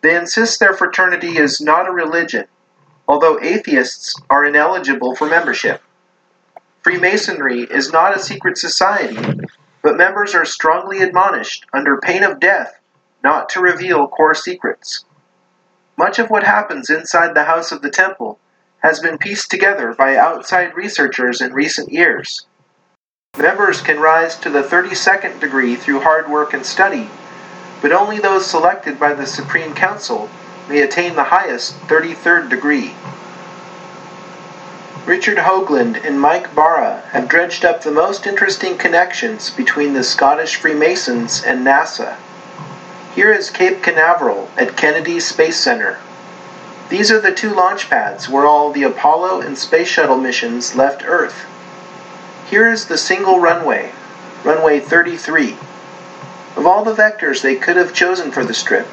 They 0.02 0.15
insist 0.15 0.60
their 0.60 0.74
fraternity 0.74 1.38
is 1.38 1.62
not 1.62 1.88
a 1.88 1.91
religion, 1.91 2.45
although 3.08 3.39
atheists 3.41 4.19
are 4.30 4.45
ineligible 4.45 5.15
for 5.15 5.28
membership. 5.28 5.82
Freemasonry 6.84 7.62
is 7.62 7.91
not 7.91 8.15
a 8.15 8.19
secret 8.19 8.58
society, 8.58 9.17
but 9.82 9.98
members 9.98 10.36
are 10.36 10.45
strongly 10.45 11.00
admonished, 11.00 11.65
under 11.74 11.98
pain 11.98 12.24
of 12.24 12.39
death, 12.39 12.80
not 13.24 13.50
to 13.50 13.62
reveal 13.62 14.08
core 14.08 14.36
secrets. 14.36 15.06
Much 15.97 16.19
of 16.19 16.29
what 16.29 16.43
happens 16.43 16.89
inside 16.89 17.34
the 17.34 17.45
House 17.45 17.71
of 17.71 17.81
the 17.81 17.89
Temple 17.89 18.38
has 18.79 18.99
been 18.99 19.17
pieced 19.17 19.49
together 19.49 19.93
by 19.93 20.17
outside 20.17 20.75
researchers 20.75 21.41
in 21.41 21.53
recent 21.53 21.91
years. 21.91 22.45
Members 23.38 23.81
can 23.81 23.99
rise 23.99 24.38
to 24.38 24.49
the 24.49 24.62
32nd 24.62 25.39
degree 25.39 25.75
through 25.75 26.01
hard 26.01 26.29
work 26.29 26.53
and 26.53 26.65
study, 26.65 27.10
but 27.81 27.91
only 27.91 28.19
those 28.19 28.45
selected 28.45 28.99
by 28.99 29.13
the 29.13 29.25
Supreme 29.25 29.73
Council 29.73 30.29
may 30.67 30.81
attain 30.81 31.15
the 31.15 31.23
highest 31.23 31.79
33rd 31.88 32.49
degree. 32.49 32.93
Richard 35.05 35.38
Hoagland 35.38 36.03
and 36.03 36.19
Mike 36.19 36.53
Bara 36.55 37.01
have 37.12 37.29
dredged 37.29 37.63
up 37.63 37.81
the 37.81 37.91
most 37.91 38.25
interesting 38.25 38.77
connections 38.77 39.51
between 39.51 39.93
the 39.93 40.03
Scottish 40.03 40.55
Freemasons 40.55 41.43
and 41.43 41.65
NASA. 41.65 42.17
Here 43.15 43.32
is 43.32 43.49
Cape 43.49 43.82
Canaveral 43.82 44.49
at 44.58 44.75
Kennedy 44.75 45.21
Space 45.21 45.56
Center. 45.56 45.99
These 46.89 47.13
are 47.13 47.21
the 47.21 47.32
two 47.32 47.56
launch 47.56 47.89
pads 47.89 48.28
where 48.28 48.45
all 48.45 48.73
the 48.73 48.84
Apollo 48.84 49.39
and 49.39 49.58
Space 49.58 49.88
Shuttle 49.88 50.17
missions 50.17 50.75
left 50.75 51.01
Earth. 51.08 51.45
Here 52.49 52.69
is 52.69 52.88
the 52.88 52.97
single 52.97 53.39
runway, 53.39 53.93
runway 54.43 54.82
33. 54.82 55.54
Of 56.58 56.65
all 56.65 56.84
the 56.84 56.93
vectors 56.93 57.41
they 57.41 57.56
could 57.56 57.78
have 57.78 57.93
chosen 57.93 58.32
for 58.32 58.43
the 58.43 58.54
strip, 58.54 58.88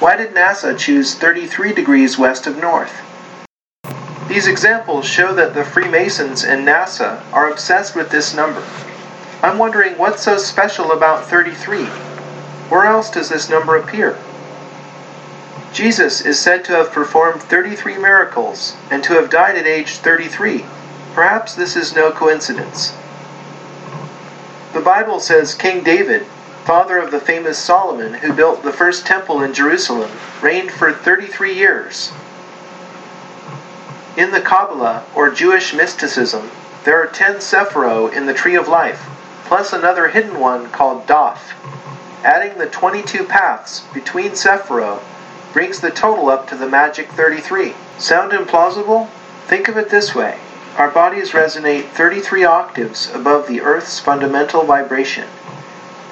why 0.00 0.16
did 0.16 0.34
NASA 0.34 0.76
choose 0.76 1.14
33 1.14 1.72
degrees 1.72 2.18
west 2.18 2.48
of 2.48 2.58
north? 2.58 3.02
These 4.26 4.48
examples 4.48 5.06
show 5.06 5.32
that 5.32 5.54
the 5.54 5.64
Freemasons 5.64 6.42
and 6.42 6.66
NASA 6.66 7.22
are 7.32 7.52
obsessed 7.52 7.94
with 7.94 8.10
this 8.10 8.34
number. 8.34 8.66
I'm 9.44 9.58
wondering 9.58 9.96
what's 9.96 10.24
so 10.24 10.38
special 10.38 10.90
about 10.90 11.26
33? 11.26 11.86
Where 12.68 12.86
else 12.86 13.10
does 13.10 13.28
this 13.28 13.48
number 13.48 13.76
appear? 13.76 14.18
Jesus 15.72 16.20
is 16.20 16.38
said 16.38 16.64
to 16.64 16.72
have 16.72 16.92
performed 16.92 17.42
33 17.42 17.98
miracles 17.98 18.76
and 18.90 19.02
to 19.04 19.14
have 19.14 19.28
died 19.28 19.56
at 19.56 19.66
age 19.66 19.96
33. 19.96 20.64
Perhaps 21.14 21.54
this 21.54 21.74
is 21.76 21.94
no 21.94 22.12
coincidence. 22.12 22.96
The 24.72 24.80
Bible 24.80 25.20
says 25.20 25.54
King 25.54 25.82
David, 25.82 26.26
father 26.64 26.98
of 26.98 27.10
the 27.10 27.20
famous 27.20 27.58
Solomon 27.58 28.14
who 28.14 28.32
built 28.32 28.62
the 28.62 28.72
first 28.72 29.06
temple 29.06 29.42
in 29.42 29.52
Jerusalem, 29.52 30.10
reigned 30.40 30.70
for 30.70 30.92
33 30.92 31.54
years. 31.54 32.12
In 34.16 34.30
the 34.30 34.40
Kabbalah, 34.40 35.04
or 35.14 35.30
Jewish 35.30 35.74
mysticism, 35.74 36.50
there 36.84 37.02
are 37.02 37.06
10 37.06 37.36
Sephiro 37.36 38.12
in 38.12 38.26
the 38.26 38.34
Tree 38.34 38.54
of 38.54 38.68
Life, 38.68 39.08
plus 39.44 39.72
another 39.72 40.08
hidden 40.08 40.38
one 40.38 40.70
called 40.70 41.06
Daath. 41.06 41.52
Adding 42.24 42.56
the 42.56 42.66
22 42.66 43.24
paths 43.24 43.82
between 43.92 44.30
Sephiro 44.30 45.02
brings 45.52 45.80
the 45.80 45.90
total 45.90 46.30
up 46.30 46.48
to 46.48 46.56
the 46.56 46.66
magic 46.66 47.10
33. 47.10 47.74
Sound 47.98 48.32
implausible? 48.32 49.10
Think 49.46 49.68
of 49.68 49.76
it 49.76 49.90
this 49.90 50.14
way. 50.14 50.38
Our 50.78 50.90
bodies 50.90 51.32
resonate 51.32 51.90
33 51.90 52.44
octaves 52.44 53.10
above 53.12 53.46
the 53.46 53.60
Earth's 53.60 54.00
fundamental 54.00 54.64
vibration. 54.64 55.28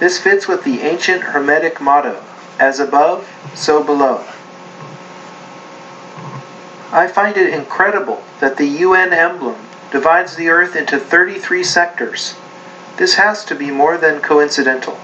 This 0.00 0.20
fits 0.20 0.46
with 0.46 0.64
the 0.64 0.82
ancient 0.82 1.22
Hermetic 1.22 1.80
motto, 1.80 2.22
as 2.58 2.78
above, 2.78 3.26
so 3.54 3.82
below. 3.82 4.22
I 6.92 7.08
find 7.08 7.38
it 7.38 7.54
incredible 7.54 8.22
that 8.40 8.58
the 8.58 8.66
UN 8.66 9.14
emblem 9.14 9.56
divides 9.90 10.36
the 10.36 10.50
Earth 10.50 10.76
into 10.76 10.98
33 10.98 11.64
sectors. 11.64 12.34
This 12.98 13.14
has 13.14 13.46
to 13.46 13.54
be 13.54 13.70
more 13.70 13.96
than 13.96 14.20
coincidental. 14.20 14.98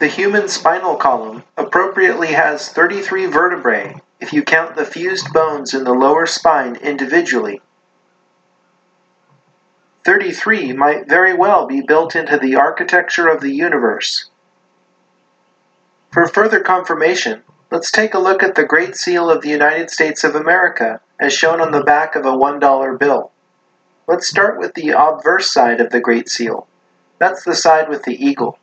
The 0.00 0.08
human 0.08 0.48
spinal 0.48 0.96
column 0.96 1.44
appropriately 1.58 2.28
has 2.28 2.70
33 2.70 3.26
vertebrae 3.26 4.00
if 4.18 4.32
you 4.32 4.42
count 4.42 4.74
the 4.74 4.86
fused 4.86 5.30
bones 5.34 5.74
in 5.74 5.84
the 5.84 5.92
lower 5.92 6.24
spine 6.24 6.76
individually. 6.76 7.60
33 10.06 10.72
might 10.72 11.06
very 11.06 11.34
well 11.34 11.66
be 11.66 11.82
built 11.82 12.16
into 12.16 12.38
the 12.38 12.56
architecture 12.56 13.28
of 13.28 13.42
the 13.42 13.52
universe. 13.52 14.30
For 16.10 16.26
further 16.26 16.60
confirmation, 16.60 17.42
let's 17.70 17.90
take 17.90 18.14
a 18.14 18.18
look 18.18 18.42
at 18.42 18.54
the 18.54 18.64
Great 18.64 18.96
Seal 18.96 19.28
of 19.28 19.42
the 19.42 19.50
United 19.50 19.90
States 19.90 20.24
of 20.24 20.34
America 20.34 21.02
as 21.20 21.34
shown 21.34 21.60
on 21.60 21.72
the 21.72 21.84
back 21.84 22.16
of 22.16 22.24
a 22.24 22.32
$1 22.32 22.98
bill. 22.98 23.32
Let's 24.08 24.26
start 24.26 24.58
with 24.58 24.72
the 24.72 24.92
obverse 24.96 25.52
side 25.52 25.78
of 25.78 25.90
the 25.90 26.00
Great 26.00 26.30
Seal. 26.30 26.66
That's 27.18 27.44
the 27.44 27.54
side 27.54 27.90
with 27.90 28.04
the 28.04 28.16
eagle. 28.16 28.58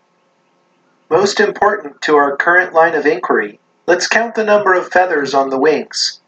Most 1.10 1.40
important 1.40 2.02
to 2.02 2.18
our 2.18 2.36
current 2.36 2.74
line 2.74 2.94
of 2.94 3.06
inquiry, 3.06 3.60
let's 3.86 4.08
count 4.08 4.36
the 4.36 4.44
number 4.44 4.74
of 4.74 4.92
feathers 4.92 5.34
on 5.34 5.50
the 5.50 5.58
wings. 5.58 6.20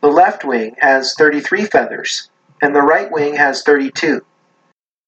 The 0.00 0.08
left 0.08 0.44
wing 0.44 0.74
has 0.80 1.14
33 1.14 1.66
feathers, 1.66 2.30
and 2.60 2.74
the 2.74 2.82
right 2.82 3.10
wing 3.12 3.36
has 3.36 3.62
32. 3.62 4.24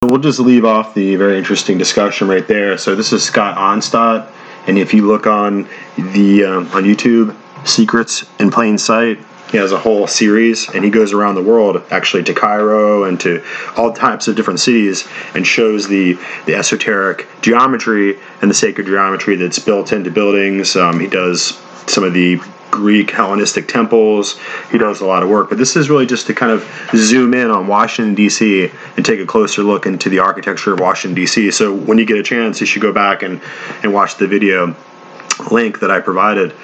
We'll 0.02 0.20
just 0.20 0.38
leave 0.38 0.64
off 0.64 0.94
the 0.94 1.16
very 1.16 1.36
interesting 1.36 1.76
discussion 1.76 2.28
right 2.28 2.46
there. 2.46 2.78
So 2.78 2.94
this 2.94 3.12
is 3.12 3.24
Scott 3.24 3.56
Onstott, 3.56 4.30
and 4.68 4.78
if 4.78 4.94
you 4.94 5.04
look 5.04 5.26
on 5.26 5.68
the 5.96 6.44
um, 6.44 6.68
on 6.68 6.84
YouTube, 6.84 7.34
Secrets 7.66 8.24
in 8.38 8.52
Plain 8.52 8.78
Sight, 8.78 9.18
he 9.50 9.58
has 9.58 9.72
a 9.72 9.78
whole 9.78 10.06
series 10.06 10.68
and 10.70 10.84
he 10.84 10.90
goes 10.90 11.12
around 11.12 11.36
the 11.36 11.42
world 11.42 11.82
actually 11.90 12.24
to 12.24 12.34
cairo 12.34 13.04
and 13.04 13.20
to 13.20 13.44
all 13.76 13.92
types 13.92 14.26
of 14.28 14.34
different 14.34 14.60
cities 14.60 15.06
and 15.34 15.46
shows 15.46 15.88
the 15.88 16.18
the 16.46 16.54
esoteric 16.54 17.26
geometry 17.42 18.18
and 18.42 18.50
the 18.50 18.54
sacred 18.54 18.86
geometry 18.86 19.36
that's 19.36 19.58
built 19.58 19.92
into 19.92 20.10
buildings. 20.10 20.76
Um, 20.76 20.98
he 20.98 21.06
does 21.06 21.60
some 21.86 22.02
of 22.02 22.12
the 22.12 22.40
greek 22.72 23.10
hellenistic 23.10 23.68
temples. 23.68 24.38
He 24.70 24.78
does 24.78 25.00
a 25.00 25.06
lot 25.06 25.22
of 25.22 25.28
work. 25.28 25.48
But 25.48 25.58
this 25.58 25.76
is 25.76 25.88
really 25.88 26.06
just 26.06 26.26
to 26.26 26.34
kind 26.34 26.50
of 26.50 26.68
zoom 26.94 27.32
in 27.32 27.50
on 27.50 27.68
washington 27.68 28.14
d.c 28.14 28.70
and 28.96 29.06
take 29.06 29.20
a 29.20 29.26
closer 29.26 29.62
look 29.62 29.86
into 29.86 30.10
the 30.10 30.18
architecture 30.18 30.74
of 30.74 30.80
washington 30.80 31.14
d.c 31.14 31.50
so 31.52 31.74
when 31.74 31.96
you 31.98 32.04
get 32.04 32.18
a 32.18 32.22
chance 32.22 32.60
you 32.60 32.66
should 32.66 32.82
go 32.82 32.92
back 32.92 33.22
and 33.22 33.40
and 33.82 33.94
watch 33.94 34.16
the 34.16 34.26
video 34.26 34.74
link 35.50 35.80
that 35.80 35.90
i 35.90 36.00
provided. 36.00 36.54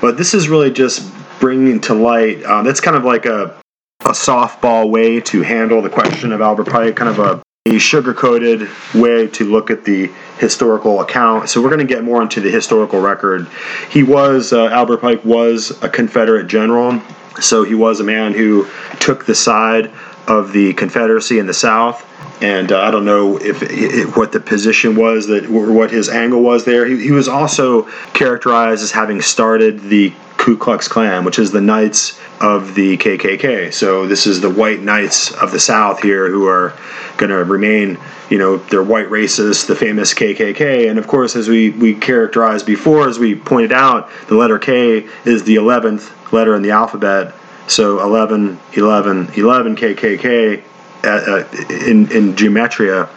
But 0.00 0.16
this 0.16 0.34
is 0.34 0.48
really 0.48 0.72
just 0.72 1.02
bringing 1.44 1.78
to 1.78 1.92
light. 1.92 2.42
Um, 2.44 2.64
that's 2.64 2.80
kind 2.80 2.96
of 2.96 3.04
like 3.04 3.26
a, 3.26 3.54
a 4.00 4.12
softball 4.12 4.88
way 4.88 5.20
to 5.20 5.42
handle 5.42 5.82
the 5.82 5.90
question 5.90 6.32
of 6.32 6.40
Albert 6.40 6.70
Pike, 6.70 6.96
kind 6.96 7.10
of 7.10 7.18
a, 7.18 7.42
a 7.66 7.78
sugar 7.78 8.14
coated 8.14 8.66
way 8.94 9.26
to 9.28 9.44
look 9.44 9.70
at 9.70 9.84
the 9.84 10.10
historical 10.38 11.02
account. 11.02 11.50
So 11.50 11.60
we're 11.60 11.68
going 11.68 11.86
to 11.86 11.94
get 11.94 12.02
more 12.02 12.22
into 12.22 12.40
the 12.40 12.50
historical 12.50 12.98
record. 12.98 13.46
He 13.90 14.02
was, 14.02 14.54
uh, 14.54 14.68
Albert 14.68 15.02
Pike 15.02 15.22
was 15.22 15.70
a 15.82 15.88
Confederate 15.90 16.46
general. 16.46 17.02
So 17.42 17.62
he 17.62 17.74
was 17.74 18.00
a 18.00 18.04
man 18.04 18.32
who 18.32 18.66
took 18.98 19.26
the 19.26 19.34
side 19.34 19.92
of 20.26 20.52
the 20.52 20.72
Confederacy 20.72 21.38
in 21.38 21.46
the 21.46 21.52
South. 21.52 22.06
And 22.40 22.72
uh, 22.72 22.80
I 22.80 22.90
don't 22.90 23.04
know 23.04 23.38
if, 23.38 23.62
if, 23.62 24.16
what 24.16 24.32
the 24.32 24.40
position 24.40 24.96
was 24.96 25.28
that 25.28 25.46
or 25.46 25.72
what 25.72 25.90
his 25.90 26.08
angle 26.08 26.42
was 26.42 26.64
there. 26.64 26.86
He, 26.86 27.02
he 27.04 27.10
was 27.12 27.28
also 27.28 27.82
characterized 28.12 28.82
as 28.82 28.90
having 28.90 29.20
started 29.20 29.80
the 29.80 30.12
Ku 30.36 30.56
Klux 30.58 30.88
Klan, 30.88 31.24
which 31.24 31.38
is 31.38 31.52
the 31.52 31.60
Knights 31.60 32.20
of 32.40 32.74
the 32.74 32.98
KKK. 32.98 33.72
So 33.72 34.06
this 34.06 34.26
is 34.26 34.40
the 34.40 34.50
white 34.50 34.80
knights 34.80 35.32
of 35.32 35.52
the 35.52 35.60
South 35.60 36.02
here 36.02 36.28
who 36.28 36.46
are 36.46 36.76
going 37.16 37.30
to 37.30 37.44
remain, 37.44 37.98
you 38.28 38.36
know, 38.36 38.58
they're 38.58 38.82
white 38.82 39.08
racists, 39.08 39.66
the 39.66 39.76
famous 39.76 40.12
KKK. 40.12 40.90
And 40.90 40.98
of 40.98 41.06
course, 41.06 41.36
as 41.36 41.48
we, 41.48 41.70
we 41.70 41.94
characterized 41.94 42.66
before, 42.66 43.08
as 43.08 43.18
we 43.18 43.34
pointed 43.34 43.72
out, 43.72 44.10
the 44.28 44.34
letter 44.34 44.58
K 44.58 45.08
is 45.24 45.44
the 45.44 45.56
11th 45.56 46.32
letter 46.32 46.54
in 46.56 46.62
the 46.62 46.72
alphabet. 46.72 47.32
So 47.66 48.02
11, 48.02 48.60
11, 48.74 49.30
11 49.36 49.76
KKK 49.76 50.62
uh, 51.04 51.48
in, 51.70 52.10
in 52.12 52.34
gematria 52.34 53.08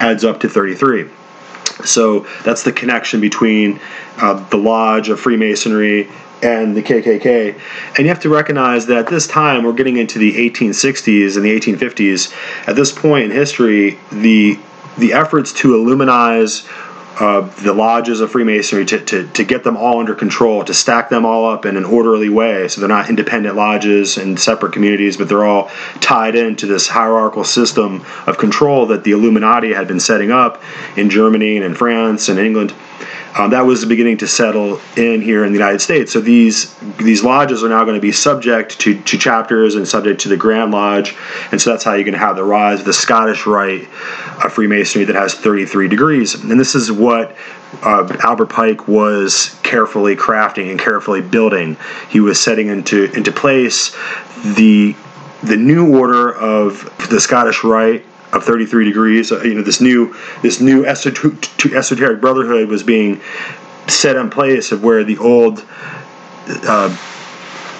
adds 0.00 0.24
up 0.24 0.40
to 0.40 0.48
33. 0.48 1.08
So 1.84 2.20
that's 2.44 2.62
the 2.62 2.72
connection 2.72 3.20
between 3.20 3.80
uh, 4.18 4.34
the 4.48 4.56
Lodge 4.56 5.08
of 5.08 5.20
Freemasonry 5.20 6.08
and 6.42 6.76
the 6.76 6.82
KKK. 6.82 7.58
And 7.96 7.98
you 7.98 8.08
have 8.08 8.20
to 8.20 8.28
recognize 8.28 8.86
that 8.86 8.98
at 8.98 9.06
this 9.08 9.26
time, 9.26 9.64
we're 9.64 9.72
getting 9.72 9.96
into 9.96 10.18
the 10.18 10.32
1860s 10.50 11.36
and 11.36 11.44
the 11.44 11.58
1850s. 11.58 12.32
At 12.68 12.76
this 12.76 12.92
point 12.92 13.24
in 13.26 13.30
history, 13.30 13.98
the 14.10 14.58
the 14.98 15.12
efforts 15.12 15.52
to 15.52 15.68
illuminize 15.68 16.66
uh, 17.18 17.40
the 17.62 17.72
lodges 17.72 18.20
of 18.20 18.30
Freemasonry 18.30 18.84
to, 18.84 19.00
to, 19.00 19.26
to 19.28 19.44
get 19.44 19.64
them 19.64 19.76
all 19.76 20.00
under 20.00 20.14
control, 20.14 20.64
to 20.64 20.74
stack 20.74 21.08
them 21.08 21.24
all 21.24 21.48
up 21.48 21.64
in 21.64 21.76
an 21.76 21.84
orderly 21.84 22.28
way 22.28 22.68
so 22.68 22.80
they're 22.80 22.88
not 22.88 23.08
independent 23.08 23.56
lodges 23.56 24.18
and 24.18 24.38
separate 24.38 24.72
communities, 24.72 25.16
but 25.16 25.28
they're 25.28 25.44
all 25.44 25.70
tied 26.00 26.34
into 26.34 26.66
this 26.66 26.86
hierarchical 26.88 27.44
system 27.44 28.04
of 28.26 28.36
control 28.36 28.86
that 28.86 29.04
the 29.04 29.12
Illuminati 29.12 29.72
had 29.72 29.88
been 29.88 30.00
setting 30.00 30.30
up 30.30 30.62
in 30.96 31.08
Germany 31.08 31.56
and 31.56 31.64
in 31.64 31.74
France 31.74 32.28
and 32.28 32.38
England 32.38 32.74
um, 33.36 33.50
that 33.50 33.66
was 33.66 33.84
beginning 33.84 34.16
to 34.18 34.28
settle 34.28 34.80
in 34.96 35.20
here 35.20 35.44
in 35.44 35.52
the 35.52 35.58
United 35.58 35.80
States. 35.80 36.12
So 36.12 36.20
these 36.20 36.74
these 36.96 37.22
lodges 37.22 37.62
are 37.62 37.68
now 37.68 37.84
going 37.84 37.96
to 37.96 38.00
be 38.00 38.12
subject 38.12 38.78
to, 38.80 39.00
to 39.02 39.18
chapters 39.18 39.74
and 39.74 39.86
subject 39.86 40.20
to 40.22 40.28
the 40.28 40.36
Grand 40.36 40.70
Lodge, 40.70 41.14
and 41.52 41.60
so 41.60 41.70
that's 41.70 41.84
how 41.84 41.94
you're 41.94 42.04
going 42.04 42.14
to 42.14 42.18
have 42.18 42.36
the 42.36 42.44
rise 42.44 42.80
of 42.80 42.86
the 42.86 42.92
Scottish 42.92 43.46
Rite 43.46 43.88
of 44.44 44.52
Freemasonry 44.52 45.04
that 45.04 45.16
has 45.16 45.34
33 45.34 45.88
degrees. 45.88 46.34
And 46.34 46.58
this 46.58 46.74
is 46.74 46.90
what 46.90 47.36
uh, 47.82 48.16
Albert 48.20 48.50
Pike 48.50 48.88
was 48.88 49.58
carefully 49.62 50.16
crafting 50.16 50.70
and 50.70 50.80
carefully 50.80 51.20
building. 51.20 51.76
He 52.08 52.20
was 52.20 52.40
setting 52.40 52.68
into 52.68 53.10
into 53.12 53.32
place 53.32 53.94
the 54.56 54.96
the 55.42 55.56
new 55.56 55.96
order 55.96 56.34
of 56.34 56.84
the 57.10 57.20
Scottish 57.20 57.62
Rite 57.62 58.04
of 58.32 58.44
33 58.44 58.84
degrees. 58.84 59.32
Uh, 59.32 59.42
you 59.42 59.54
know, 59.54 59.62
this 59.62 59.80
new 59.80 60.14
this 60.42 60.60
new 60.60 60.84
esoteric 60.84 62.20
brotherhood 62.20 62.68
was 62.68 62.82
being 62.82 63.20
set 63.88 64.16
in 64.16 64.30
place 64.30 64.72
of 64.72 64.82
where 64.82 65.04
the 65.04 65.18
old 65.18 65.64
uh, 66.48 66.96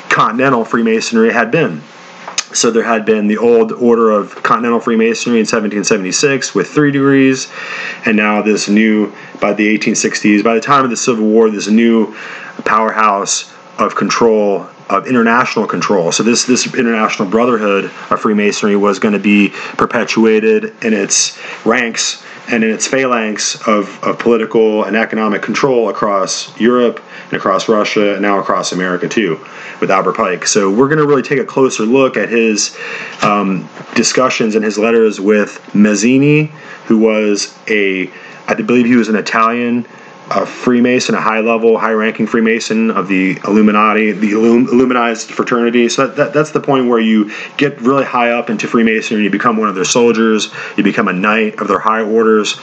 continental 0.09 0.65
Freemasonry 0.65 1.33
had 1.33 1.51
been. 1.51 1.83
So 2.53 2.71
there 2.71 2.85
had 2.85 3.05
been 3.05 3.27
the 3.27 3.37
old 3.37 3.73
order 3.73 4.11
of 4.11 4.43
Continental 4.43 4.81
Freemasonry 4.81 5.39
in 5.39 5.43
1776 5.43 6.55
with 6.55 6.69
three 6.69 6.91
degrees, 6.91 7.53
and 8.07 8.17
now 8.17 8.41
this 8.41 8.69
new, 8.69 9.13
by 9.41 9.53
the 9.53 9.77
1860s, 9.77 10.43
by 10.43 10.55
the 10.55 10.61
time 10.61 10.85
of 10.85 10.91
the 10.91 10.97
Civil 10.97 11.27
War, 11.27 11.51
this 11.51 11.67
new 11.67 12.17
powerhouse 12.65 13.53
of 13.79 13.95
control 13.95 14.69
of 14.89 15.07
international 15.07 15.67
control. 15.67 16.13
So 16.13 16.23
this 16.23 16.45
this 16.45 16.73
international 16.75 17.29
brotherhood 17.29 17.87
of 18.11 18.21
Freemasonry 18.21 18.77
was 18.77 18.99
going 18.99 19.15
to 19.15 19.21
be 19.21 19.51
perpetuated 19.77 20.75
in 20.85 20.93
its 20.93 21.39
ranks 21.65 22.23
and 22.49 22.63
in 22.63 22.71
its 22.71 22.87
phalanx 22.87 23.67
of, 23.67 24.03
of 24.05 24.19
political 24.19 24.85
and 24.85 24.97
economic 24.97 25.43
control 25.43 25.89
across 25.89 26.59
Europe 26.61 27.03
and 27.25 27.33
across 27.33 27.69
Russia 27.69 28.13
and 28.13 28.23
now 28.23 28.39
across 28.39 28.73
America 28.73 29.09
too, 29.09 29.45
with 29.81 29.91
Albert 29.91 30.17
Pike. 30.17 30.47
So 30.47 30.71
we're 30.71 30.89
going 30.89 30.99
to 30.99 31.07
really 31.07 31.23
take 31.23 31.41
a 31.41 31.45
closer 31.45 31.83
look 31.83 32.17
at 32.17 32.29
his 32.29 32.77
um, 33.23 33.69
discussions 33.95 34.55
and 34.55 34.65
his 34.65 34.79
letters 34.79 35.21
with 35.21 35.61
Mazzini, 35.75 36.47
who 36.87 36.99
was 36.99 37.59
a, 37.69 38.11
I 38.47 38.55
believe 38.55 38.87
he 38.87 38.97
was 38.97 39.09
an 39.09 39.17
Italian 39.17 39.87
a 40.31 40.45
Freemason, 40.45 41.15
a 41.15 41.21
high 41.21 41.41
level, 41.41 41.79
high 41.79 41.93
ranking 41.93 42.27
Freemason 42.27 42.91
of 42.91 43.07
the 43.07 43.39
Illuminati, 43.45 44.13
the 44.13 44.33
Illum- 44.33 44.67
Illuminized 44.67 45.31
fraternity. 45.31 45.89
So 45.89 46.07
that, 46.07 46.17
that, 46.17 46.33
that's 46.33 46.51
the 46.51 46.61
point 46.61 46.89
where 46.89 46.99
you 46.99 47.31
get 47.57 47.81
really 47.81 48.05
high 48.05 48.33
up 48.33 48.51
into 48.51 48.67
Freemasonry, 48.67 49.23
you 49.23 49.31
become 49.31 49.57
one 49.57 49.69
of 49.69 49.77
their 49.77 49.85
soldiers, 49.85 50.53
you 50.77 50.83
become 50.83 51.07
a 51.07 51.13
knight 51.13 51.61
of 51.61 51.69
their 51.69 51.79
high 51.79 52.03
orders, 52.03 52.59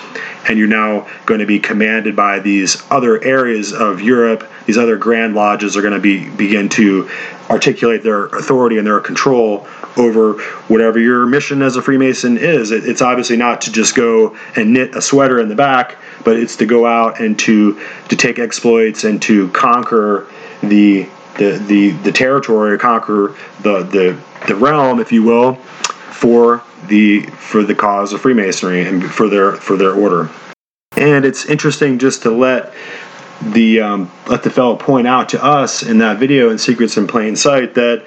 and 0.48 0.60
you're 0.60 0.68
now 0.68 1.08
going 1.26 1.40
to 1.40 1.46
be 1.46 1.60
commanded 1.60 2.16
by 2.16 2.40
these 2.40 2.84
other 2.92 3.24
areas 3.24 3.72
of 3.72 4.02
Europe. 4.02 4.50
These 4.66 4.78
other 4.78 4.98
grand 4.98 5.34
lodges 5.34 5.78
are 5.78 5.82
going 5.82 5.94
to 5.94 6.00
be 6.00 6.30
begin 6.30 6.68
to 6.70 7.10
articulate 7.50 8.04
their 8.04 8.26
authority 8.26 8.78
and 8.78 8.86
their 8.86 9.00
control 9.00 9.68
over 9.98 10.34
whatever 10.68 11.00
your 11.00 11.26
mission 11.26 11.62
as 11.62 11.76
a 11.76 11.82
Freemason 11.82 12.38
is. 12.38 12.72
It, 12.72 12.86
it's 12.86 13.02
obviously 13.02 13.38
not 13.38 13.62
to 13.62 13.72
just 13.72 13.96
go 13.96 14.36
and 14.56 14.74
knit 14.74 14.96
a 14.96 15.02
sweater 15.02 15.40
in 15.40 15.50
the 15.50 15.56
back, 15.56 15.98
but 16.24 16.38
it's 16.38 16.56
to 16.58 16.66
go 16.66 16.86
out 16.86 17.20
and 17.20 17.38
to 17.40 17.80
to 18.10 18.16
take 18.16 18.40
exploits 18.40 19.04
and 19.04 19.22
to 19.24 19.50
conquer 19.50 20.28
the 20.62 21.08
the 21.38 21.58
the, 21.68 21.92
the 22.04 22.12
territory, 22.12 22.78
conquer 22.78 23.36
the, 23.62 23.84
the 23.84 24.20
the 24.48 24.56
realm, 24.56 25.00
if 25.00 25.12
you 25.12 25.24
will, 25.24 25.56
for 25.56 26.64
the 26.88 27.22
for 27.22 27.64
the 27.64 27.76
cause 27.76 28.14
of 28.14 28.22
Freemasonry 28.22 28.86
and 28.86 29.04
for 29.04 29.28
their 29.28 29.54
for 29.54 29.76
their 29.78 29.94
order. 29.94 30.30
And 30.96 31.26
it's 31.26 31.46
interesting 31.46 31.98
just 31.98 32.22
to 32.24 32.32
let 32.32 32.74
the 33.52 33.82
um, 33.82 34.12
let 34.28 34.44
the 34.44 34.50
fellow 34.50 34.76
point 34.76 35.08
out 35.08 35.30
to 35.30 35.44
us 35.44 35.84
in 35.84 35.98
that 36.00 36.18
video 36.18 36.50
in 36.50 36.58
Secrets 36.58 36.98
in 36.98 37.08
Plain 37.08 37.36
Sight 37.36 37.74
that 37.76 38.06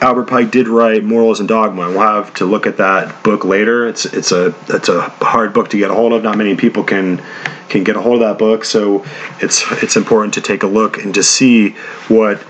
Albert 0.00 0.24
Pike 0.24 0.50
did 0.50 0.66
write 0.66 1.04
Morals 1.04 1.38
and 1.38 1.48
Dogma. 1.48 1.88
We'll 1.90 2.00
have 2.00 2.34
to 2.34 2.44
look 2.44 2.66
at 2.66 2.78
that 2.78 3.22
book 3.22 3.44
later. 3.44 3.86
It's 3.86 4.04
it's 4.04 4.32
a 4.32 4.54
it's 4.68 4.88
a 4.88 5.00
hard 5.20 5.52
book 5.52 5.70
to 5.70 5.78
get 5.78 5.90
a 5.90 5.94
hold 5.94 6.12
of. 6.12 6.22
Not 6.24 6.36
many 6.36 6.56
people 6.56 6.82
can 6.82 7.22
can 7.68 7.84
get 7.84 7.96
a 7.96 8.00
hold 8.00 8.20
of 8.20 8.28
that 8.28 8.38
book, 8.38 8.64
so 8.64 9.04
it's 9.40 9.64
it's 9.82 9.96
important 9.96 10.34
to 10.34 10.40
take 10.40 10.64
a 10.64 10.66
look 10.66 10.98
and 10.98 11.14
to 11.14 11.22
see 11.22 11.70
what 12.08 12.42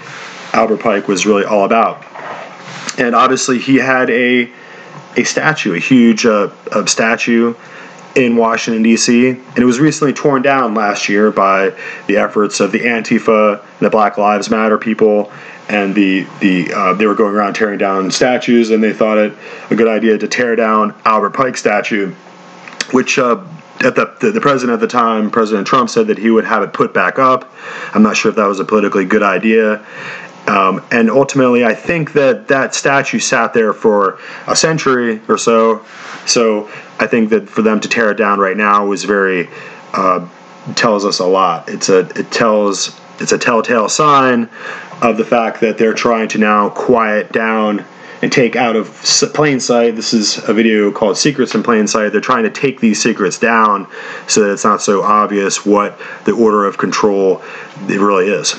Albert 0.54 0.78
Pike 0.78 1.08
was 1.08 1.26
really 1.26 1.44
all 1.44 1.64
about. 1.64 2.04
And 2.98 3.14
obviously, 3.14 3.58
he 3.58 3.76
had 3.76 4.08
a 4.08 4.50
a 5.16 5.24
statue, 5.24 5.74
a 5.74 5.78
huge 5.78 6.24
uh, 6.24 6.48
statue 6.86 7.54
in 8.14 8.36
Washington, 8.36 8.82
D.C., 8.82 9.30
and 9.30 9.58
it 9.58 9.64
was 9.64 9.80
recently 9.80 10.12
torn 10.12 10.42
down 10.42 10.74
last 10.74 11.08
year 11.08 11.30
by 11.30 11.74
the 12.06 12.16
efforts 12.16 12.60
of 12.60 12.72
the 12.72 12.80
Antifa, 12.80 13.60
and 13.60 13.80
the 13.80 13.90
Black 13.90 14.18
Lives 14.18 14.50
Matter 14.50 14.78
people, 14.78 15.32
and 15.68 15.94
the 15.94 16.26
the 16.40 16.72
uh, 16.72 16.94
they 16.94 17.06
were 17.06 17.14
going 17.14 17.34
around 17.34 17.54
tearing 17.54 17.78
down 17.78 18.10
statues, 18.10 18.70
and 18.70 18.82
they 18.82 18.92
thought 18.92 19.18
it 19.18 19.32
a 19.70 19.74
good 19.74 19.88
idea 19.88 20.18
to 20.18 20.28
tear 20.28 20.56
down 20.56 20.94
Albert 21.04 21.30
Pike 21.30 21.56
statue, 21.56 22.12
which. 22.92 23.18
Uh, 23.18 23.44
at 23.80 23.96
the, 23.96 24.14
the, 24.20 24.30
the 24.30 24.40
president 24.40 24.74
at 24.74 24.80
the 24.80 24.86
time, 24.86 25.28
President 25.28 25.66
Trump, 25.66 25.90
said 25.90 26.06
that 26.06 26.16
he 26.16 26.30
would 26.30 26.44
have 26.44 26.62
it 26.62 26.72
put 26.72 26.94
back 26.94 27.18
up. 27.18 27.52
I'm 27.92 28.02
not 28.02 28.16
sure 28.16 28.30
if 28.30 28.36
that 28.36 28.46
was 28.46 28.60
a 28.60 28.64
politically 28.64 29.04
good 29.04 29.24
idea. 29.24 29.84
Um, 30.46 30.84
and 30.90 31.10
ultimately, 31.10 31.64
I 31.64 31.74
think 31.74 32.12
that 32.14 32.48
that 32.48 32.74
statue 32.74 33.18
sat 33.18 33.54
there 33.54 33.72
for 33.72 34.18
a 34.46 34.56
century 34.56 35.20
or 35.28 35.38
so. 35.38 35.84
So 36.26 36.70
I 36.98 37.06
think 37.06 37.30
that 37.30 37.48
for 37.48 37.62
them 37.62 37.80
to 37.80 37.88
tear 37.88 38.10
it 38.10 38.16
down 38.16 38.38
right 38.38 38.56
now 38.56 38.86
was 38.86 39.04
very 39.04 39.48
uh, 39.92 40.28
tells 40.74 41.04
us 41.04 41.18
a 41.18 41.26
lot. 41.26 41.68
It's 41.68 41.88
a 41.88 42.00
it 42.18 42.30
tells 42.30 42.98
it's 43.20 43.32
a 43.32 43.38
telltale 43.38 43.88
sign 43.88 44.48
of 45.00 45.16
the 45.16 45.24
fact 45.24 45.60
that 45.60 45.78
they're 45.78 45.94
trying 45.94 46.28
to 46.28 46.38
now 46.38 46.68
quiet 46.70 47.32
down 47.32 47.84
and 48.22 48.30
take 48.30 48.54
out 48.54 48.76
of 48.76 48.88
plain 49.34 49.58
sight. 49.58 49.96
This 49.96 50.14
is 50.14 50.38
a 50.48 50.54
video 50.54 50.92
called 50.92 51.18
Secrets 51.18 51.56
in 51.56 51.64
Plain 51.64 51.88
Sight. 51.88 52.12
They're 52.12 52.20
trying 52.20 52.44
to 52.44 52.50
take 52.50 52.78
these 52.78 53.02
secrets 53.02 53.36
down 53.36 53.88
so 54.28 54.42
that 54.42 54.52
it's 54.52 54.64
not 54.64 54.80
so 54.80 55.02
obvious 55.02 55.66
what 55.66 55.98
the 56.24 56.32
order 56.32 56.64
of 56.64 56.78
control 56.78 57.42
it 57.88 57.98
really 57.98 58.28
is 58.28 58.54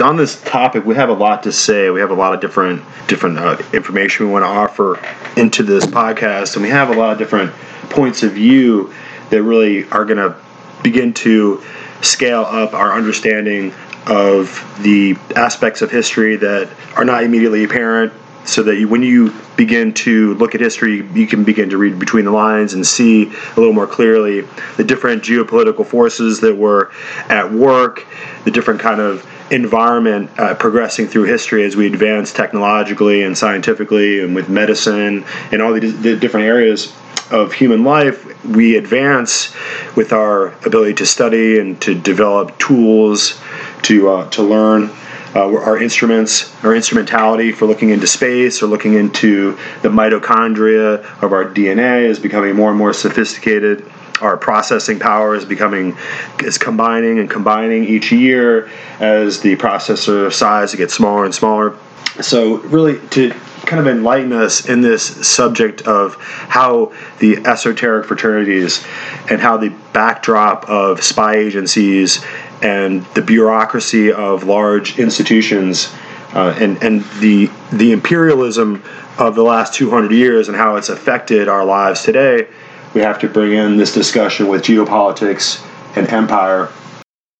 on 0.00 0.16
this 0.16 0.40
topic, 0.42 0.84
we 0.84 0.94
have 0.94 1.08
a 1.08 1.14
lot 1.14 1.42
to 1.44 1.52
say. 1.52 1.90
We 1.90 2.00
have 2.00 2.10
a 2.10 2.14
lot 2.14 2.34
of 2.34 2.40
different 2.40 2.82
different 3.06 3.38
uh, 3.38 3.62
information 3.72 4.26
we 4.26 4.32
want 4.32 4.44
to 4.44 4.48
offer 4.48 5.00
into 5.36 5.62
this 5.62 5.86
podcast, 5.86 6.54
and 6.54 6.62
we 6.62 6.70
have 6.70 6.90
a 6.90 6.94
lot 6.94 7.12
of 7.12 7.18
different 7.18 7.52
points 7.90 8.22
of 8.22 8.32
view 8.32 8.92
that 9.30 9.42
really 9.42 9.88
are 9.90 10.04
going 10.04 10.18
to 10.18 10.36
begin 10.82 11.12
to 11.14 11.62
scale 12.02 12.42
up 12.42 12.72
our 12.72 12.92
understanding 12.92 13.72
of 14.06 14.64
the 14.82 15.16
aspects 15.36 15.82
of 15.82 15.90
history 15.90 16.36
that 16.36 16.70
are 16.96 17.04
not 17.04 17.22
immediately 17.22 17.64
apparent 17.64 18.12
so 18.44 18.62
that 18.62 18.76
you, 18.76 18.88
when 18.88 19.02
you 19.02 19.32
begin 19.56 19.92
to 19.92 20.34
look 20.34 20.54
at 20.54 20.60
history, 20.60 21.06
you 21.12 21.26
can 21.26 21.44
begin 21.44 21.68
to 21.70 21.76
read 21.76 21.98
between 21.98 22.24
the 22.24 22.30
lines 22.30 22.72
and 22.72 22.86
see 22.86 23.26
a 23.26 23.60
little 23.60 23.72
more 23.72 23.86
clearly 23.86 24.40
the 24.76 24.84
different 24.84 25.22
geopolitical 25.22 25.86
forces 25.86 26.40
that 26.40 26.56
were 26.56 26.90
at 27.28 27.52
work, 27.52 28.06
the 28.44 28.50
different 28.50 28.80
kind 28.80 29.00
of 29.00 29.24
environment 29.50 30.30
uh, 30.38 30.54
progressing 30.54 31.06
through 31.06 31.24
history 31.24 31.64
as 31.64 31.76
we 31.76 31.86
advance 31.86 32.32
technologically 32.32 33.22
and 33.22 33.36
scientifically 33.36 34.20
and 34.20 34.34
with 34.34 34.48
medicine 34.48 35.24
and 35.50 35.60
all 35.60 35.72
the, 35.72 35.80
the 35.80 36.16
different 36.16 36.46
areas 36.46 36.92
of 37.30 37.52
human 37.52 37.84
life, 37.84 38.44
we 38.44 38.76
advance 38.76 39.54
with 39.96 40.12
our 40.12 40.48
ability 40.66 40.94
to 40.94 41.06
study 41.06 41.58
and 41.58 41.80
to 41.80 41.94
develop 41.94 42.58
tools 42.58 43.40
to 43.82 44.08
uh, 44.08 44.30
to 44.30 44.42
learn. 44.42 44.90
Uh, 45.32 45.46
our 45.58 45.80
instruments, 45.80 46.52
our 46.64 46.74
instrumentality 46.74 47.52
for 47.52 47.64
looking 47.66 47.90
into 47.90 48.04
space 48.04 48.64
or 48.64 48.66
looking 48.66 48.94
into 48.94 49.52
the 49.82 49.88
mitochondria 49.88 51.04
of 51.22 51.32
our 51.32 51.44
DNA 51.44 52.02
is 52.02 52.18
becoming 52.18 52.56
more 52.56 52.70
and 52.70 52.78
more 52.78 52.92
sophisticated 52.92 53.88
our 54.20 54.36
processing 54.36 54.98
power 54.98 55.34
is 55.34 55.44
becoming 55.44 55.96
is 56.40 56.58
combining 56.58 57.18
and 57.18 57.30
combining 57.30 57.84
each 57.84 58.12
year 58.12 58.70
as 58.98 59.40
the 59.40 59.56
processor 59.56 60.32
size 60.32 60.74
gets 60.74 60.94
smaller 60.94 61.24
and 61.24 61.34
smaller. 61.34 61.76
So 62.20 62.58
really 62.58 63.06
to 63.10 63.32
kind 63.66 63.80
of 63.80 63.86
enlighten 63.86 64.32
us 64.32 64.68
in 64.68 64.80
this 64.80 65.04
subject 65.26 65.82
of 65.82 66.16
how 66.20 66.92
the 67.18 67.36
esoteric 67.46 68.06
fraternities 68.06 68.84
and 69.30 69.40
how 69.40 69.56
the 69.56 69.68
backdrop 69.92 70.68
of 70.68 71.02
spy 71.02 71.36
agencies 71.36 72.24
and 72.62 73.04
the 73.14 73.22
bureaucracy 73.22 74.12
of 74.12 74.44
large 74.44 74.98
institutions 74.98 75.92
uh, 76.34 76.56
and 76.58 76.82
and 76.82 77.04
the 77.20 77.50
the 77.72 77.92
imperialism 77.92 78.82
of 79.18 79.34
the 79.34 79.42
last 79.42 79.74
200 79.74 80.12
years 80.12 80.48
and 80.48 80.56
how 80.56 80.76
it's 80.76 80.88
affected 80.88 81.48
our 81.48 81.64
lives 81.64 82.02
today 82.02 82.46
we 82.94 83.00
have 83.00 83.18
to 83.20 83.28
bring 83.28 83.52
in 83.52 83.76
this 83.76 83.92
discussion 83.92 84.48
with 84.48 84.62
geopolitics 84.62 85.64
and 85.96 86.08
empire. 86.08 86.70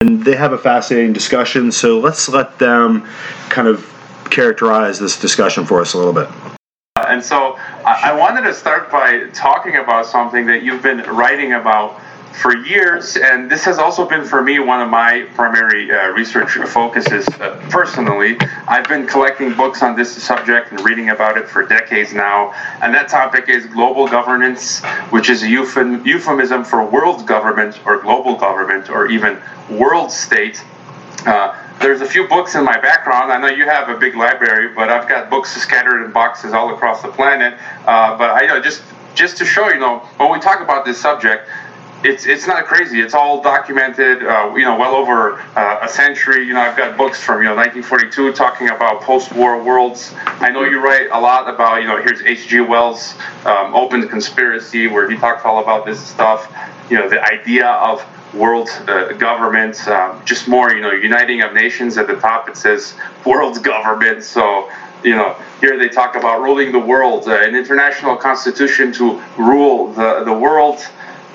And 0.00 0.24
they 0.24 0.36
have 0.36 0.52
a 0.52 0.58
fascinating 0.58 1.12
discussion, 1.12 1.72
so 1.72 1.98
let's 1.98 2.28
let 2.28 2.58
them 2.58 3.06
kind 3.48 3.68
of 3.68 3.86
characterize 4.30 4.98
this 4.98 5.18
discussion 5.18 5.66
for 5.66 5.80
us 5.80 5.94
a 5.94 5.98
little 5.98 6.12
bit. 6.12 6.28
And 6.96 7.22
so 7.22 7.58
I 7.84 8.14
wanted 8.16 8.42
to 8.42 8.54
start 8.54 8.90
by 8.90 9.28
talking 9.32 9.76
about 9.76 10.06
something 10.06 10.46
that 10.46 10.62
you've 10.62 10.82
been 10.82 10.98
writing 11.00 11.54
about 11.54 12.00
for 12.32 12.56
years, 12.56 13.16
and 13.16 13.50
this 13.50 13.64
has 13.64 13.78
also 13.78 14.08
been 14.08 14.24
for 14.24 14.42
me 14.42 14.58
one 14.58 14.80
of 14.80 14.88
my 14.88 15.26
primary 15.34 15.90
uh, 15.90 16.08
research 16.08 16.52
focuses 16.52 17.28
uh, 17.40 17.60
personally. 17.70 18.38
I've 18.68 18.88
been 18.88 19.06
collecting 19.06 19.54
books 19.54 19.82
on 19.82 19.96
this 19.96 20.22
subject 20.22 20.70
and 20.70 20.80
reading 20.84 21.10
about 21.10 21.36
it 21.36 21.48
for 21.48 21.66
decades 21.66 22.12
now, 22.12 22.52
and 22.82 22.94
that 22.94 23.08
topic 23.08 23.48
is 23.48 23.66
global 23.66 24.06
governance, 24.06 24.82
which 25.10 25.28
is 25.28 25.42
a 25.42 25.48
euphemism 25.48 26.64
for 26.64 26.84
world 26.84 27.26
government 27.26 27.80
or 27.84 28.00
global 28.00 28.36
government 28.36 28.88
or 28.88 29.08
even 29.08 29.40
world 29.70 30.10
state. 30.10 30.62
Uh, 31.26 31.54
there's 31.80 32.00
a 32.00 32.06
few 32.06 32.28
books 32.28 32.54
in 32.54 32.64
my 32.64 32.78
background. 32.80 33.32
I 33.32 33.38
know 33.40 33.48
you 33.48 33.64
have 33.64 33.88
a 33.88 33.96
big 33.96 34.14
library, 34.14 34.72
but 34.74 34.90
I've 34.90 35.08
got 35.08 35.30
books 35.30 35.50
scattered 35.56 36.04
in 36.04 36.12
boxes 36.12 36.52
all 36.52 36.72
across 36.72 37.02
the 37.02 37.08
planet. 37.08 37.58
Uh, 37.86 38.16
but 38.16 38.30
I 38.30 38.42
you 38.42 38.48
know 38.48 38.60
just 38.60 38.82
just 39.14 39.36
to 39.38 39.44
show 39.44 39.68
you 39.68 39.78
know 39.78 39.98
when 40.18 40.30
we 40.30 40.38
talk 40.38 40.60
about 40.60 40.84
this 40.84 41.00
subject 41.00 41.48
it's 42.02 42.26
it's 42.26 42.46
not 42.46 42.64
crazy. 42.64 43.00
It's 43.00 43.14
all 43.14 43.42
documented. 43.42 44.22
Uh, 44.22 44.54
you 44.56 44.64
know, 44.64 44.78
well 44.78 44.94
over 44.94 45.40
uh, 45.56 45.80
a 45.82 45.88
century. 45.88 46.46
You 46.46 46.54
know, 46.54 46.60
I've 46.60 46.76
got 46.76 46.96
books 46.96 47.22
from 47.22 47.42
you 47.42 47.48
know 47.48 47.56
1942 47.56 48.32
talking 48.32 48.68
about 48.68 49.02
post-war 49.02 49.62
worlds. 49.62 50.14
I 50.16 50.50
know 50.50 50.64
you 50.64 50.80
write 50.80 51.08
a 51.10 51.20
lot 51.20 51.52
about 51.52 51.82
you 51.82 51.88
know 51.88 52.00
here's 52.00 52.22
H.G. 52.22 52.60
Wells' 52.60 53.14
um, 53.44 53.74
Open 53.74 54.08
Conspiracy, 54.08 54.86
where 54.86 55.10
he 55.10 55.16
talks 55.16 55.44
all 55.44 55.62
about 55.62 55.84
this 55.84 56.00
stuff. 56.00 56.50
you 56.88 56.96
know 56.96 57.08
the 57.08 57.22
idea 57.22 57.66
of 57.66 58.04
world 58.34 58.68
uh, 58.86 59.12
government, 59.14 59.86
um, 59.88 60.22
just 60.24 60.48
more 60.48 60.72
you 60.72 60.80
know 60.80 60.92
uniting 60.92 61.42
of 61.42 61.52
nations. 61.52 61.98
At 61.98 62.06
the 62.06 62.16
top 62.16 62.48
it 62.48 62.56
says 62.56 62.94
world 63.26 63.62
government. 63.72 64.24
So 64.24 64.70
you 65.04 65.16
know 65.16 65.36
here 65.60 65.78
they 65.78 65.88
talk 65.88 66.16
about 66.16 66.40
ruling 66.40 66.72
the 66.72 66.78
world, 66.78 67.28
uh, 67.28 67.42
an 67.42 67.54
international 67.54 68.16
constitution 68.16 68.92
to 68.94 69.22
rule 69.36 69.92
the 69.92 70.24
the 70.24 70.32
world, 70.32 70.78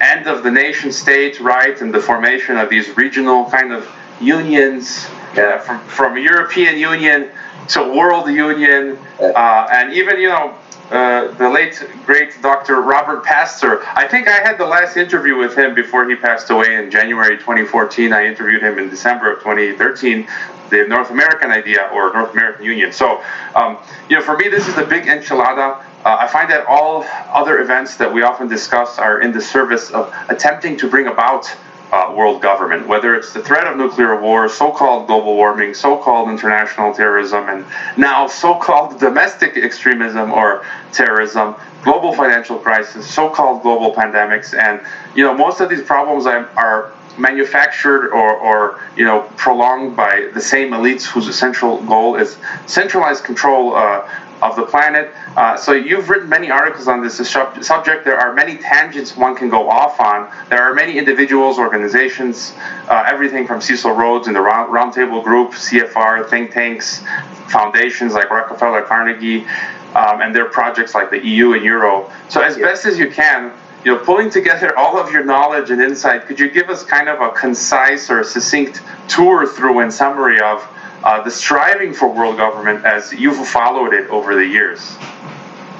end 0.01 0.27
of 0.27 0.43
the 0.43 0.51
nation 0.51 0.91
state, 0.91 1.39
right, 1.39 1.79
and 1.81 1.93
the 1.93 1.99
formation 1.99 2.58
of 2.58 2.69
these 2.69 2.95
regional 2.97 3.45
kind 3.49 3.71
of 3.71 3.89
unions 4.19 5.05
uh, 5.38 5.60
from 5.60 5.79
from 5.88 6.17
European 6.17 6.77
Union 6.77 7.29
to 7.69 7.81
World 7.81 8.27
Union, 8.27 8.97
uh, 9.19 9.67
and 9.71 9.93
even 9.93 10.19
you 10.19 10.29
know 10.29 10.55
uh, 10.91 11.32
the 11.34 11.50
late 11.50 11.84
great 12.06 12.39
Dr. 12.41 12.82
Robert 12.82 13.24
Pastor. 13.24 13.84
I 13.88 14.08
think 14.08 14.28
I 14.28 14.38
had 14.38 14.58
the 14.58 14.65
last 14.65 14.98
interview 14.98 15.36
with 15.36 15.58
him 15.58 15.74
before 15.74 16.08
he 16.08 16.15
passed 16.15 16.50
away 16.52 16.76
in 16.76 16.91
January 16.91 17.38
2014. 17.38 18.13
I 18.13 18.26
interviewed 18.26 18.62
him 18.62 18.78
in 18.78 18.89
December 18.89 19.34
of 19.34 19.39
2013. 19.39 20.28
The 20.69 20.86
North 20.88 21.10
American 21.10 21.50
idea 21.50 21.89
or 21.93 22.13
North 22.13 22.34
American 22.34 22.65
Union. 22.65 22.91
So, 22.91 23.24
um, 23.56 23.78
you 24.10 24.15
know, 24.15 24.21
for 24.21 24.38
me, 24.38 24.48
this 24.48 24.67
is 24.67 24.76
the 24.76 24.86
big 24.86 25.06
enchilada. 25.06 25.84
Uh, 26.04 26.17
I 26.19 26.28
find 26.28 26.50
that 26.52 26.65
all 26.67 27.04
other 27.34 27.60
events 27.60 27.98
that 27.98 28.13
we 28.13 28.21
often 28.21 28.48
discuss 28.48 29.00
are 29.00 29.21
in 29.21 29.32
the 29.32 29.41
service 29.41 29.89
of 29.89 30.13
attempting 30.30 30.78
to 30.78 30.89
bring 30.89 31.08
about 31.08 31.52
uh, 31.91 32.13
world 32.15 32.41
government, 32.41 32.88
whether 32.88 33.15
it's 33.15 33.34
the 33.34 33.41
threat 33.41 33.67
of 33.67 33.78
nuclear 33.78 34.19
war, 34.19 34.50
so 34.50 34.71
called 34.71 35.08
global 35.08 35.36
warming, 35.36 35.74
so 35.74 35.98
called 35.98 36.30
international 36.30 36.93
terrorism, 36.93 37.48
and 37.50 37.65
now 37.98 38.28
so 38.28 38.56
called 38.56 39.00
domestic 39.08 39.58
extremism 39.58 40.32
or 40.32 40.65
terrorism, 40.91 41.56
global 41.84 42.13
financial 42.13 42.58
crisis, 42.58 43.08
so 43.12 43.30
called 43.30 43.62
global 43.62 43.93
pandemics. 43.93 44.58
And, 44.58 44.82
you 45.15 45.24
know, 45.24 45.34
most 45.34 45.62
of 45.62 45.69
these 45.69 45.84
problems 45.84 46.26
are 46.26 46.93
manufactured 47.17 48.10
or, 48.10 48.36
or 48.38 48.82
you 48.95 49.06
know 49.06 49.21
prolonged 49.38 49.95
by 49.95 50.30
the 50.34 50.41
same 50.41 50.71
elites 50.71 51.04
whose 51.04 51.28
essential 51.28 51.82
goal 51.84 52.15
is 52.15 52.38
centralized 52.65 53.24
control 53.24 53.76
uh, 53.76 54.10
of 54.41 54.56
the 54.56 54.65
planet. 54.65 55.13
Uh, 55.36 55.58
so 55.58 55.74
you've 55.74 56.10
written 56.10 56.30
many 56.30 56.50
articles 56.50 56.88
on 56.88 57.04
this 57.04 57.17
subject. 57.17 58.06
There 58.06 58.17
are 58.17 58.34
many 58.34 58.56
tangents 58.56 59.17
one 59.17 59.36
can 59.36 59.50
go 59.50 59.69
off 59.69 60.00
on. 60.00 60.32
There 60.50 60.62
are 60.62 60.74
many 60.74 60.98
individuals, 60.98 61.60
organizations, 61.60 62.54
uh, 62.88 63.04
everything 63.06 63.45
from 63.45 63.60
Cecil 63.60 63.91
Rhodes 63.91 64.28
and 64.28 64.36
the 64.36 64.41
Round, 64.41 64.71
Roundtable 64.74 65.24
Group, 65.24 65.52
CFR, 65.52 66.30
think 66.30 66.52
tanks, 66.52 67.04
foundations 67.50 68.13
like 68.13 68.30
Rockefeller, 68.30 68.84
Carnegie, 68.84 69.45
um, 69.93 70.21
and 70.21 70.34
their 70.34 70.45
projects 70.45 70.95
like 70.95 71.10
the 71.10 71.26
EU 71.26 71.54
and 71.54 71.63
Euro. 71.63 72.10
So 72.30 72.41
as 72.41 72.58
yeah. 72.58 72.67
best 72.67 72.86
as 72.86 72.98
you 72.98 73.12
can, 73.12 73.52
you 73.84 73.93
know, 73.93 74.04
pulling 74.04 74.30
together 74.30 74.78
all 74.78 74.98
of 74.98 75.12
your 75.12 75.26
knowledge 75.26 75.69
and 75.69 75.82
insight, 75.82 76.28
could 76.28 76.39
you 76.39 76.50
give 76.50 76.69
us 76.69 76.84
kind 76.84 77.10
of 77.10 77.19
a 77.19 77.32
concise 77.32 78.10
or 78.10 78.24
succinct 78.24 78.82
tour 79.10 79.45
through 79.45 79.80
and 79.80 79.93
summary 79.93 80.39
of 80.39 80.65
uh, 81.03 81.21
the 81.21 81.31
striving 81.31 81.93
for 81.93 82.12
world 82.12 82.38
government 82.38 82.86
as 82.86 83.13
you've 83.13 83.47
followed 83.47 83.93
it 83.93 84.10
over 84.10 84.36
the 84.36 84.45
years. 84.45 84.95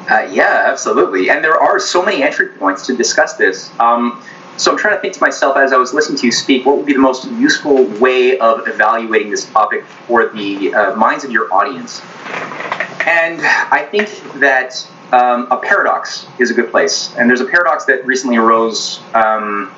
Uh, 0.10 0.28
yeah, 0.32 0.66
absolutely. 0.68 1.30
And 1.30 1.44
there 1.44 1.60
are 1.60 1.80
so 1.80 2.04
many 2.04 2.22
entry 2.22 2.50
points 2.50 2.86
to 2.88 2.96
discuss 2.96 3.36
this. 3.38 3.72
Um, 3.80 4.24
so 4.58 4.72
I'm 4.72 4.78
trying 4.78 4.96
to 4.96 5.02
think 5.02 5.14
to 5.16 5.22
myself 5.22 5.58
as 5.58 5.74
I 5.74 5.78
was 5.78 5.94
listening 5.94 6.18
to 6.20 6.26
you 6.28 6.32
speak, 6.32 6.66
what 6.66 6.78
would 6.78 6.86
be 6.86 6.94
the 6.94 7.00
most 7.00 7.26
useful 7.32 7.86
way 8.00 8.38
of 8.38 8.68
evaluating 8.68 9.32
this 9.32 9.50
topic 9.50 9.84
for 10.08 10.28
the 10.28 10.74
uh, 10.74 10.96
minds 10.96 11.24
of 11.24 11.32
your 11.32 11.54
audience? 11.54 12.02
And 13.06 13.42
I 13.42 13.88
think 13.92 14.10
that 14.40 14.88
um, 15.12 15.48
a 15.52 15.58
paradox 15.58 16.28
is 16.40 16.52
a 16.52 16.54
good 16.54 16.72
place. 16.72 17.16
And 17.18 17.30
there's 17.30 17.42
a 17.42 17.46
paradox 17.46 17.86
that 17.86 18.06
recently 18.06 18.38
arose 18.38 19.02
um, 19.14 19.74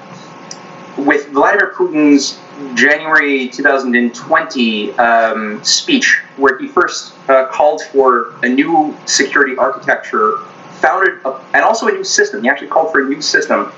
with 0.97 1.27
Vladimir 1.29 1.73
Putin's 1.75 2.39
January 2.73 3.49
2020 3.49 4.91
um, 4.93 5.63
speech, 5.63 6.21
where 6.37 6.57
he 6.57 6.67
first 6.67 7.13
uh, 7.29 7.47
called 7.47 7.81
for 7.83 8.33
a 8.43 8.49
new 8.49 8.95
security 9.05 9.55
architecture, 9.57 10.37
founded, 10.79 11.19
a, 11.25 11.39
and 11.53 11.63
also 11.63 11.87
a 11.87 11.91
new 11.91 12.03
system. 12.03 12.43
He 12.43 12.49
actually 12.49 12.67
called 12.69 12.91
for 12.91 13.01
a 13.01 13.09
new 13.09 13.21
system 13.21 13.71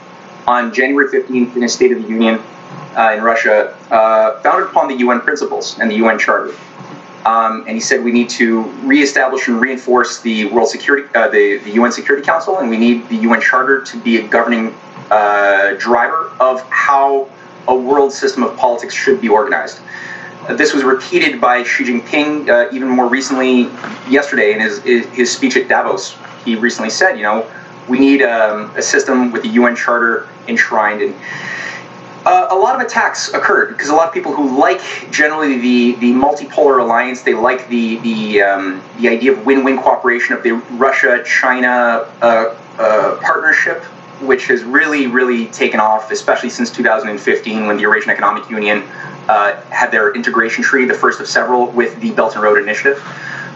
on 0.47 0.73
January 0.73 1.07
15th 1.07 1.55
in 1.55 1.61
his 1.61 1.73
State 1.73 1.91
of 1.91 2.01
the 2.01 2.07
Union 2.07 2.41
uh, 2.97 3.13
in 3.15 3.23
Russia, 3.23 3.77
uh, 3.91 4.41
founded 4.41 4.69
upon 4.69 4.87
the 4.87 4.95
UN 4.95 5.21
principles 5.21 5.77
and 5.79 5.91
the 5.91 5.95
UN 5.95 6.17
Charter. 6.17 6.55
Um, 7.25 7.65
and 7.67 7.71
he 7.71 7.81
said 7.81 8.03
we 8.03 8.11
need 8.11 8.29
to 8.31 8.61
reestablish 8.83 9.47
and 9.49 9.59
reinforce 9.59 10.21
the 10.21 10.45
World 10.45 10.69
Security, 10.69 11.07
uh, 11.15 11.27
the, 11.27 11.57
the 11.57 11.71
UN 11.71 11.91
Security 11.91 12.25
Council, 12.25 12.59
and 12.59 12.69
we 12.69 12.77
need 12.77 13.07
the 13.09 13.17
UN 13.17 13.41
Charter 13.41 13.81
to 13.83 13.99
be 14.01 14.17
a 14.17 14.27
governing 14.27 14.73
uh, 15.11 15.73
driver 15.77 16.31
of 16.39 16.61
how 16.69 17.29
a 17.67 17.75
world 17.75 18.11
system 18.11 18.43
of 18.43 18.55
politics 18.57 18.93
should 18.93 19.21
be 19.21 19.29
organized. 19.29 19.79
This 20.49 20.73
was 20.73 20.83
repeated 20.83 21.39
by 21.39 21.63
Xi 21.63 21.83
Jinping 21.83 22.49
uh, 22.49 22.73
even 22.73 22.87
more 22.87 23.07
recently 23.07 23.63
yesterday 24.09 24.53
in 24.53 24.59
his, 24.59 24.81
his 24.83 25.31
speech 25.31 25.55
at 25.57 25.67
Davos. 25.67 26.17
He 26.43 26.55
recently 26.55 26.89
said, 26.89 27.17
you 27.17 27.23
know, 27.23 27.49
we 27.87 27.99
need 27.99 28.23
um, 28.23 28.71
a 28.75 28.81
system 28.81 29.31
with 29.31 29.43
the 29.43 29.49
UN 29.49 29.75
Charter 29.75 30.27
enshrined. 30.47 31.01
And 31.01 31.15
uh, 32.25 32.47
a 32.51 32.55
lot 32.55 32.75
of 32.75 32.81
attacks 32.81 33.33
occurred 33.33 33.69
because 33.69 33.89
a 33.89 33.93
lot 33.93 34.07
of 34.07 34.13
people 34.13 34.33
who 34.33 34.59
like 34.59 34.81
generally 35.11 35.57
the, 35.57 35.95
the 35.99 36.11
multipolar 36.13 36.81
alliance, 36.81 37.21
they 37.21 37.33
like 37.33 37.67
the 37.69 37.97
the 37.99 38.41
um, 38.41 38.83
the 38.99 39.07
idea 39.07 39.31
of 39.31 39.45
win-win 39.45 39.77
cooperation 39.77 40.35
of 40.35 40.43
the 40.43 40.51
Russia-China 40.51 42.11
uh, 42.21 42.55
uh, 42.77 43.19
partnership 43.21 43.83
which 44.21 44.47
has 44.47 44.63
really, 44.63 45.07
really 45.07 45.47
taken 45.47 45.79
off, 45.79 46.11
especially 46.11 46.49
since 46.49 46.71
2015 46.71 47.67
when 47.67 47.75
the 47.75 47.81
Eurasian 47.83 48.09
Economic 48.09 48.49
Union 48.49 48.83
uh, 49.29 49.61
had 49.69 49.91
their 49.91 50.13
integration 50.13 50.63
treaty, 50.63 50.87
the 50.87 50.93
first 50.93 51.19
of 51.19 51.27
several, 51.27 51.67
with 51.71 51.99
the 52.01 52.11
Belt 52.11 52.33
and 52.33 52.43
Road 52.43 52.61
Initiative. 52.61 53.01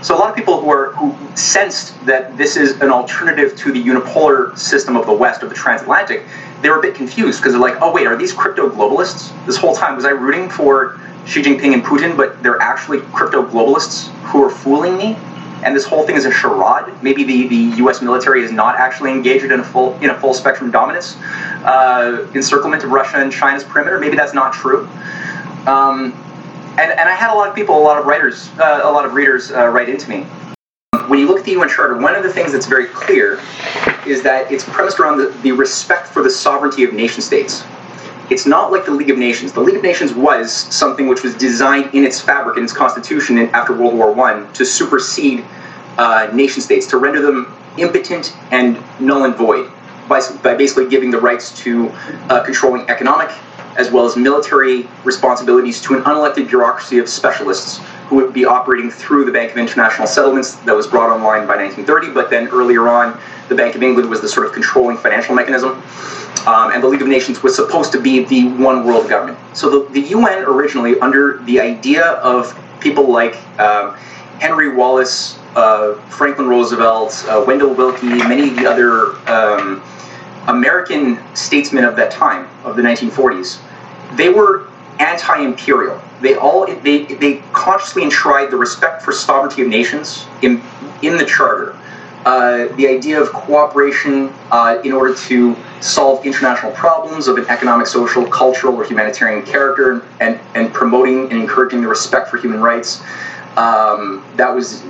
So 0.01 0.15
a 0.15 0.19
lot 0.19 0.29
of 0.29 0.35
people 0.35 0.59
who 0.59 0.69
are 0.69 0.91
who 0.93 1.15
sensed 1.35 2.05
that 2.05 2.37
this 2.37 2.57
is 2.57 2.81
an 2.81 2.89
alternative 2.89 3.55
to 3.57 3.71
the 3.71 3.81
unipolar 3.81 4.57
system 4.57 4.97
of 4.97 5.05
the 5.05 5.13
West 5.13 5.43
of 5.43 5.49
the 5.49 5.55
transatlantic, 5.55 6.25
they 6.61 6.69
were 6.69 6.79
a 6.79 6.81
bit 6.81 6.93
confused 6.93 7.39
because 7.39 7.53
they're 7.53 7.61
like, 7.61 7.77
oh 7.81 7.93
wait, 7.93 8.05
are 8.05 8.17
these 8.17 8.33
crypto 8.33 8.69
globalists? 8.69 9.31
This 9.45 9.55
whole 9.55 9.73
time 9.73 9.95
was 9.95 10.03
I 10.03 10.09
rooting 10.09 10.49
for 10.49 10.99
Xi 11.25 11.41
Jinping 11.41 11.73
and 11.73 11.83
Putin, 11.83 12.17
but 12.17 12.43
they're 12.43 12.61
actually 12.61 12.99
crypto 13.13 13.47
globalists 13.47 14.09
who 14.23 14.43
are 14.43 14.49
fooling 14.49 14.97
me? 14.97 15.15
And 15.63 15.75
this 15.75 15.85
whole 15.85 16.05
thing 16.05 16.15
is 16.15 16.25
a 16.25 16.31
charade. 16.31 16.93
Maybe 17.01 17.23
the, 17.23 17.47
the 17.47 17.77
U.S. 17.77 18.01
military 18.01 18.43
is 18.43 18.51
not 18.51 18.75
actually 18.75 19.11
engaged 19.11 19.45
in 19.45 19.59
a 19.59 19.63
full 19.63 19.93
in 20.01 20.09
a 20.09 20.19
full 20.19 20.33
spectrum 20.33 20.71
dominance 20.71 21.17
uh, 21.63 22.27
encirclement 22.35 22.83
of 22.83 22.91
Russia 22.91 23.17
and 23.17 23.31
China's 23.31 23.63
perimeter. 23.63 23.99
Maybe 23.99 24.15
that's 24.15 24.33
not 24.33 24.53
true. 24.53 24.87
Um, 25.65 26.13
and, 26.77 26.91
and 26.91 27.07
I 27.07 27.13
had 27.13 27.31
a 27.31 27.35
lot 27.35 27.47
of 27.47 27.55
people, 27.55 27.77
a 27.77 27.79
lot 27.79 27.99
of 27.99 28.05
writers, 28.05 28.49
uh, 28.59 28.81
a 28.83 28.91
lot 28.91 29.05
of 29.05 29.13
readers 29.13 29.51
uh, 29.51 29.67
write 29.67 29.89
into 29.89 30.09
me. 30.09 30.23
When 31.07 31.19
you 31.19 31.27
look 31.27 31.39
at 31.39 31.45
the 31.45 31.51
UN 31.51 31.69
Charter, 31.69 31.97
one 31.97 32.15
of 32.15 32.23
the 32.23 32.31
things 32.31 32.51
that's 32.51 32.65
very 32.65 32.87
clear 32.87 33.39
is 34.07 34.23
that 34.23 34.51
it's 34.51 34.63
premised 34.63 34.99
around 34.99 35.17
the, 35.17 35.29
the 35.43 35.51
respect 35.51 36.07
for 36.07 36.23
the 36.23 36.29
sovereignty 36.29 36.83
of 36.83 36.93
nation 36.93 37.21
states. 37.21 37.63
It's 38.29 38.45
not 38.45 38.71
like 38.71 38.85
the 38.85 38.91
League 38.91 39.09
of 39.09 39.17
Nations. 39.17 39.51
The 39.51 39.59
League 39.59 39.75
of 39.75 39.83
Nations 39.83 40.13
was 40.13 40.51
something 40.51 41.07
which 41.07 41.23
was 41.23 41.35
designed 41.35 41.93
in 41.93 42.03
its 42.03 42.19
fabric, 42.21 42.57
in 42.57 42.63
its 42.63 42.73
constitution, 42.73 43.37
after 43.49 43.73
World 43.73 43.95
War 43.95 44.13
One, 44.13 44.51
to 44.53 44.65
supersede 44.65 45.43
uh, 45.97 46.29
nation 46.33 46.61
states, 46.61 46.87
to 46.87 46.97
render 46.97 47.21
them 47.21 47.53
impotent 47.77 48.35
and 48.51 48.81
null 48.99 49.25
and 49.25 49.35
void, 49.35 49.69
by, 50.07 50.21
by 50.41 50.55
basically 50.55 50.87
giving 50.87 51.11
the 51.11 51.19
rights 51.19 51.57
to 51.63 51.89
uh, 52.29 52.43
controlling 52.43 52.89
economic 52.89 53.29
as 53.75 53.91
well 53.91 54.05
as 54.05 54.15
military 54.15 54.87
responsibilities 55.03 55.81
to 55.81 55.95
an 55.95 56.03
unelected 56.03 56.47
bureaucracy 56.47 56.99
of 56.99 57.09
specialists 57.09 57.79
who 58.13 58.23
would 58.23 58.33
be 58.33 58.45
operating 58.45 58.91
through 58.91 59.25
the 59.25 59.31
Bank 59.31 59.51
of 59.51 59.57
International 59.57 60.05
Settlements 60.05 60.55
that 60.57 60.75
was 60.75 60.85
brought 60.85 61.09
online 61.09 61.47
by 61.47 61.55
1930, 61.57 62.13
but 62.13 62.29
then 62.29 62.47
earlier 62.49 62.87
on, 62.87 63.19
the 63.49 63.55
Bank 63.55 63.75
of 63.75 63.81
England 63.81 64.07
was 64.07 64.21
the 64.21 64.27
sort 64.27 64.45
of 64.45 64.53
controlling 64.53 64.97
financial 64.97 65.33
mechanism. 65.33 65.81
Um, 66.45 66.71
and 66.71 66.83
the 66.83 66.87
League 66.87 67.01
of 67.01 67.07
Nations 67.07 67.41
was 67.41 67.55
supposed 67.55 67.91
to 67.93 68.01
be 68.01 68.23
the 68.25 68.49
one 68.49 68.85
world 68.85 69.09
government. 69.09 69.39
So 69.53 69.69
the, 69.69 69.91
the 69.93 70.01
UN 70.09 70.43
originally, 70.43 70.99
under 70.99 71.39
the 71.45 71.59
idea 71.59 72.03
of 72.03 72.55
people 72.81 73.11
like 73.11 73.35
um, 73.59 73.95
Henry 74.39 74.75
Wallace, 74.75 75.39
uh, 75.55 75.95
Franklin 76.09 76.47
Roosevelt, 76.47 77.25
uh, 77.27 77.43
Wendell 77.47 77.73
Willkie, 77.73 78.07
many 78.07 78.49
of 78.49 78.55
the 78.57 78.67
other 78.67 79.15
um, 79.27 79.81
American 80.47 81.19
statesmen 81.35 81.83
of 81.83 81.95
that 81.95 82.11
time, 82.11 82.47
of 82.63 82.75
the 82.75 82.81
1940s, 82.83 83.59
they 84.17 84.29
were 84.29 84.67
anti-imperial. 84.99 86.01
They 86.21 86.35
all 86.35 86.65
they 86.65 87.05
they 87.05 87.43
consciously 87.51 88.03
enshrined 88.03 88.51
the 88.51 88.57
respect 88.57 89.01
for 89.01 89.11
sovereignty 89.11 89.61
of 89.61 89.67
nations 89.67 90.25
in 90.41 90.61
in 91.01 91.17
the 91.17 91.25
charter. 91.25 91.77
Uh, 92.25 92.73
the 92.77 92.87
idea 92.87 93.19
of 93.19 93.27
cooperation 93.33 94.33
uh, 94.49 94.79
in 94.85 94.93
order 94.93 95.13
to 95.13 95.57
solve 95.81 96.25
international 96.25 96.71
problems 96.71 97.27
of 97.27 97.37
an 97.37 97.45
economic, 97.49 97.85
social, 97.85 98.25
cultural, 98.25 98.73
or 98.73 98.85
humanitarian 98.85 99.45
character, 99.45 100.05
and, 100.21 100.39
and 100.55 100.73
promoting 100.73 101.29
and 101.31 101.33
encouraging 101.33 101.81
the 101.81 101.87
respect 101.87 102.29
for 102.29 102.37
human 102.37 102.61
rights. 102.61 103.03
Um, 103.57 104.25
that 104.37 104.55
was 104.55 104.83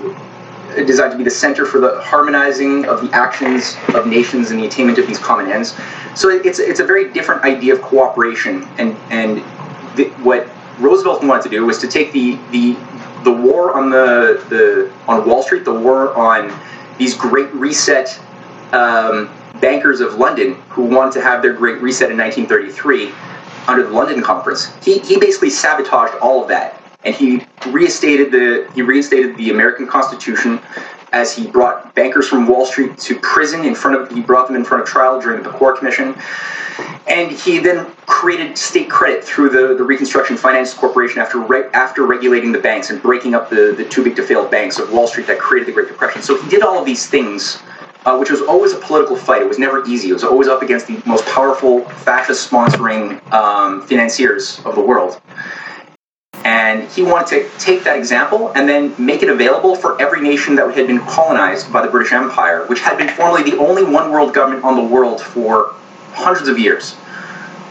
designed 0.86 1.12
to 1.12 1.18
be 1.18 1.24
the 1.24 1.32
center 1.32 1.66
for 1.66 1.80
the 1.80 2.00
harmonizing 2.02 2.86
of 2.86 3.02
the 3.02 3.10
actions 3.16 3.78
of 3.96 4.06
nations 4.06 4.52
and 4.52 4.60
the 4.60 4.68
attainment 4.68 5.00
of 5.00 5.08
these 5.08 5.20
common 5.20 5.52
ends. 5.52 5.76
So 6.16 6.30
it's 6.30 6.60
it's 6.60 6.80
a 6.80 6.86
very 6.86 7.12
different 7.12 7.44
idea 7.44 7.74
of 7.74 7.82
cooperation, 7.82 8.68
and 8.78 8.96
and 9.10 9.44
the, 9.96 10.10
what 10.24 10.48
Roosevelt 10.80 11.24
wanted 11.24 11.44
to 11.44 11.50
do 11.50 11.66
was 11.66 11.78
to 11.80 11.88
take 11.88 12.12
the 12.12 12.40
the 12.52 12.78
the 13.24 13.32
war 13.32 13.78
on 13.78 13.90
the 13.90 14.44
the 14.50 14.92
on 15.08 15.28
Wall 15.28 15.44
Street, 15.44 15.66
the 15.66 15.74
war 15.74 16.14
on 16.16 16.54
these 16.98 17.16
great 17.16 17.52
reset 17.54 18.20
um, 18.72 19.30
bankers 19.60 20.02
of 20.02 20.16
London 20.16 20.56
who 20.70 20.84
wanted 20.84 21.14
to 21.14 21.22
have 21.22 21.42
their 21.42 21.54
great 21.54 21.82
reset 21.82 22.12
in 22.12 22.18
1933 22.18 23.12
under 23.68 23.84
the 23.84 23.90
London 23.90 24.22
Conference. 24.22 24.74
He, 24.84 25.00
he 25.00 25.18
basically 25.20 25.50
sabotaged 25.50 26.16
all 26.22 26.42
of 26.42 26.50
that, 26.50 26.82
and 27.04 27.16
he 27.16 27.46
reinstated 27.68 28.32
the 28.32 28.70
he 28.74 28.82
reinstated 28.82 29.38
the 29.38 29.52
American 29.52 29.88
Constitution 29.88 30.60
as 31.14 31.34
he 31.34 31.48
brought 31.48 31.94
bankers 31.96 32.28
from 32.28 32.48
Wall 32.48 32.66
Street 32.66 32.98
to 32.98 33.18
prison 33.20 33.64
in 33.64 33.76
front 33.76 34.02
of 34.02 34.12
he 34.12 34.22
brought 34.22 34.48
them 34.48 34.56
in 34.56 34.66
front 34.66 34.84
of 34.84 34.90
trial 34.90 35.22
during 35.22 35.42
the 35.42 35.50
Pecora 35.50 35.78
Commission. 35.78 36.16
And 37.08 37.32
he 37.32 37.60
then 37.60 37.86
created 38.08 38.58
state 38.58 38.90
credit 38.90 39.24
through 39.24 39.50
the, 39.50 39.76
the 39.76 39.84
Reconstruction 39.84 40.36
Finance 40.38 40.74
Corporation 40.74 41.20
after 41.20 41.40
re, 41.40 41.66
after 41.74 42.06
regulating 42.06 42.52
the 42.52 42.60
banks 42.60 42.90
and 42.90 43.02
breaking 43.02 43.36
up 43.36 43.50
the, 43.50 43.74
the 43.78 43.86
too 43.86 44.04
big 44.04 44.16
to 44.16 44.24
fail 44.24 44.48
banks 44.48 44.80
of 44.80 44.92
Wall 44.92 45.08
Street 45.08 45.28
that 45.28 45.38
created 45.38 45.68
the 45.68 45.72
Great 45.72 45.88
Depression. 45.88 46.22
So 46.22 46.42
he 46.42 46.50
did 46.50 46.64
all 46.64 46.80
of 46.80 46.86
these 46.86 47.08
things 47.08 47.62
uh, 48.06 48.18
which 48.18 48.30
was 48.30 48.42
always 48.42 48.74
a 48.74 48.80
political 48.80 49.16
fight. 49.16 49.42
It 49.42 49.48
was 49.48 49.60
never 49.60 49.86
easy. 49.86 50.10
It 50.10 50.14
was 50.14 50.24
always 50.24 50.48
up 50.48 50.62
against 50.62 50.88
the 50.88 51.02
most 51.06 51.26
powerful 51.26 51.88
fascist 51.90 52.50
sponsoring 52.50 53.26
um, 53.32 53.82
financiers 53.82 54.60
of 54.66 54.76
the 54.76 54.82
world. 54.82 55.22
And 56.44 56.90
he 56.90 57.04
wanted 57.04 57.30
to 57.30 57.58
take 57.58 57.84
that 57.86 57.98
example 57.98 58.52
and 58.54 58.68
then 58.68 58.94
make 58.98 59.24
it 59.24 59.30
available 59.30 59.76
for 59.76 60.00
every 60.02 60.22
nation 60.22 60.56
that 60.56 60.74
had 60.76 60.88
been 60.88 61.00
colonized 61.00 61.72
by 61.72 61.82
the 61.82 61.90
British 61.90 62.12
Empire, 62.12 62.66
which 62.68 62.82
had 62.82 62.98
been 62.98 63.10
formerly 63.10 63.50
the 63.50 63.58
only 63.58 63.84
one 63.84 64.12
world 64.12 64.34
government 64.34 64.64
on 64.64 64.76
the 64.76 64.84
world 64.84 65.22
for 65.22 65.74
hundreds 66.12 66.50
of 66.50 66.60
years. 66.60 66.96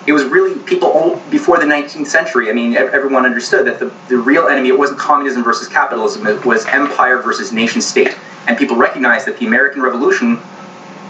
It 0.07 0.13
was 0.13 0.25
really 0.25 0.59
people 0.65 1.23
before 1.31 1.59
the 1.59 1.67
19th 1.67 2.07
century. 2.07 2.51
I 2.51 2.55
mean, 2.55 2.75
everyone 2.77 3.25
understood 3.25 3.67
that 3.67 3.79
the, 3.79 3.93
the 4.09 4.17
real 4.17 4.49
enemy, 4.49 4.69
it 4.69 4.79
wasn't 4.79 4.99
communism 4.99 5.45
versus 5.45 5.69
capitalism, 5.69 6.27
it 6.27 6.45
was 6.45 6.67
empire 6.67 7.23
versus 7.23 7.53
nation 7.53 7.81
state 7.81 8.17
and 8.47 8.59
people 8.59 8.77
recognized 8.77 9.27
that 9.27 9.39
the 9.39 9.47
American 9.47 9.83
Revolution, 9.83 10.37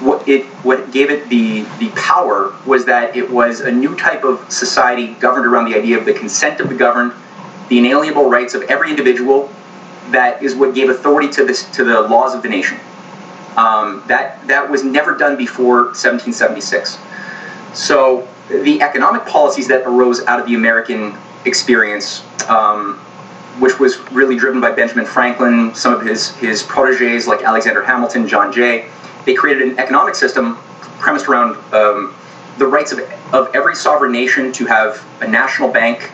what 0.00 0.26
it 0.28 0.44
what 0.64 0.90
gave 0.90 1.10
it 1.10 1.28
the 1.28 1.62
the 1.78 1.90
power 1.90 2.54
was 2.66 2.84
that 2.86 3.16
it 3.16 3.30
was 3.30 3.60
a 3.60 3.70
new 3.70 3.96
type 3.96 4.24
of 4.24 4.50
society 4.52 5.14
governed 5.14 5.46
around 5.46 5.70
the 5.70 5.76
idea 5.76 5.96
of 5.96 6.04
the 6.04 6.12
consent 6.12 6.60
of 6.60 6.68
the 6.68 6.74
governed, 6.74 7.12
the 7.72 7.78
inalienable 7.78 8.28
rights 8.28 8.52
of 8.52 8.60
every 8.64 8.90
individual. 8.90 9.50
That 10.10 10.42
is 10.42 10.54
what 10.54 10.74
gave 10.74 10.90
authority 10.90 11.30
to 11.32 11.44
this 11.46 11.64
to 11.76 11.84
the 11.84 12.02
laws 12.02 12.34
of 12.34 12.42
the 12.42 12.48
nation. 12.48 12.78
Um, 13.56 14.02
that 14.08 14.46
that 14.46 14.70
was 14.70 14.84
never 14.84 15.16
done 15.16 15.38
before 15.38 15.84
1776. 15.84 16.98
So 17.72 18.28
the 18.48 18.82
economic 18.82 19.24
policies 19.24 19.68
that 19.68 19.86
arose 19.86 20.22
out 20.26 20.38
of 20.38 20.46
the 20.46 20.54
American 20.54 21.16
experience 21.46 22.22
um, 22.50 22.98
which 23.58 23.78
was 23.78 23.98
really 24.12 24.36
driven 24.36 24.60
by 24.60 24.72
Benjamin 24.72 25.04
Franklin, 25.04 25.74
some 25.74 25.94
of 25.94 26.02
his, 26.02 26.34
his 26.36 26.62
proteges 26.62 27.26
like 27.26 27.42
Alexander 27.42 27.82
Hamilton, 27.82 28.26
John 28.26 28.52
Jay. 28.52 28.88
They 29.26 29.34
created 29.34 29.68
an 29.68 29.78
economic 29.78 30.14
system 30.14 30.56
premised 30.98 31.26
around 31.26 31.56
um, 31.74 32.14
the 32.58 32.66
rights 32.66 32.92
of, 32.92 33.00
of 33.32 33.54
every 33.54 33.74
sovereign 33.74 34.12
nation 34.12 34.52
to 34.52 34.66
have 34.66 35.04
a 35.20 35.28
national 35.28 35.70
bank, 35.70 36.10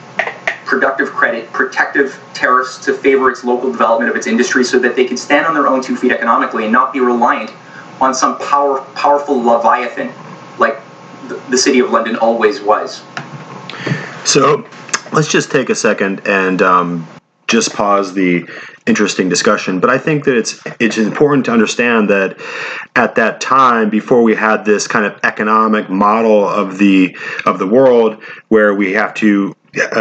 productive 0.68 1.08
credit, 1.08 1.50
protective 1.50 2.22
tariffs 2.34 2.76
to 2.84 2.92
favor 2.92 3.30
its 3.30 3.42
local 3.42 3.72
development 3.72 4.10
of 4.10 4.16
its 4.16 4.26
industry 4.26 4.62
so 4.62 4.78
that 4.78 4.94
they 4.94 5.06
can 5.06 5.16
stand 5.16 5.46
on 5.46 5.54
their 5.54 5.66
own 5.66 5.82
two 5.82 5.96
feet 5.96 6.12
economically 6.12 6.64
and 6.64 6.72
not 6.72 6.92
be 6.92 7.00
reliant 7.00 7.50
on 8.02 8.14
some 8.14 8.38
power, 8.38 8.82
powerful 8.94 9.42
leviathan 9.42 10.12
like 10.58 10.78
the, 11.28 11.36
the 11.48 11.56
city 11.56 11.78
of 11.78 11.90
London 11.90 12.16
always 12.16 12.60
was. 12.60 13.02
So 14.26 14.68
let's 15.10 15.28
just 15.28 15.50
take 15.50 15.70
a 15.70 15.74
second 15.74 16.20
and 16.26 16.60
um, 16.60 17.08
just 17.46 17.72
pause 17.72 18.12
the 18.12 18.46
interesting 18.86 19.30
discussion. 19.30 19.80
But 19.80 19.88
I 19.88 19.96
think 19.96 20.24
that 20.24 20.36
it's 20.36 20.60
it's 20.78 20.98
important 20.98 21.46
to 21.46 21.52
understand 21.52 22.10
that 22.10 22.38
at 22.94 23.14
that 23.14 23.40
time, 23.40 23.88
before 23.88 24.22
we 24.22 24.34
had 24.34 24.66
this 24.66 24.86
kind 24.86 25.06
of 25.06 25.18
economic 25.22 25.88
model 25.88 26.46
of 26.46 26.76
the 26.76 27.16
of 27.46 27.58
the 27.58 27.66
world, 27.66 28.22
where 28.48 28.74
we 28.74 28.92
have 28.92 29.14
to 29.14 29.54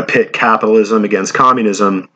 pit 0.07 0.33
capitalism 0.33 1.03
against 1.03 1.33
communism, 1.33 2.09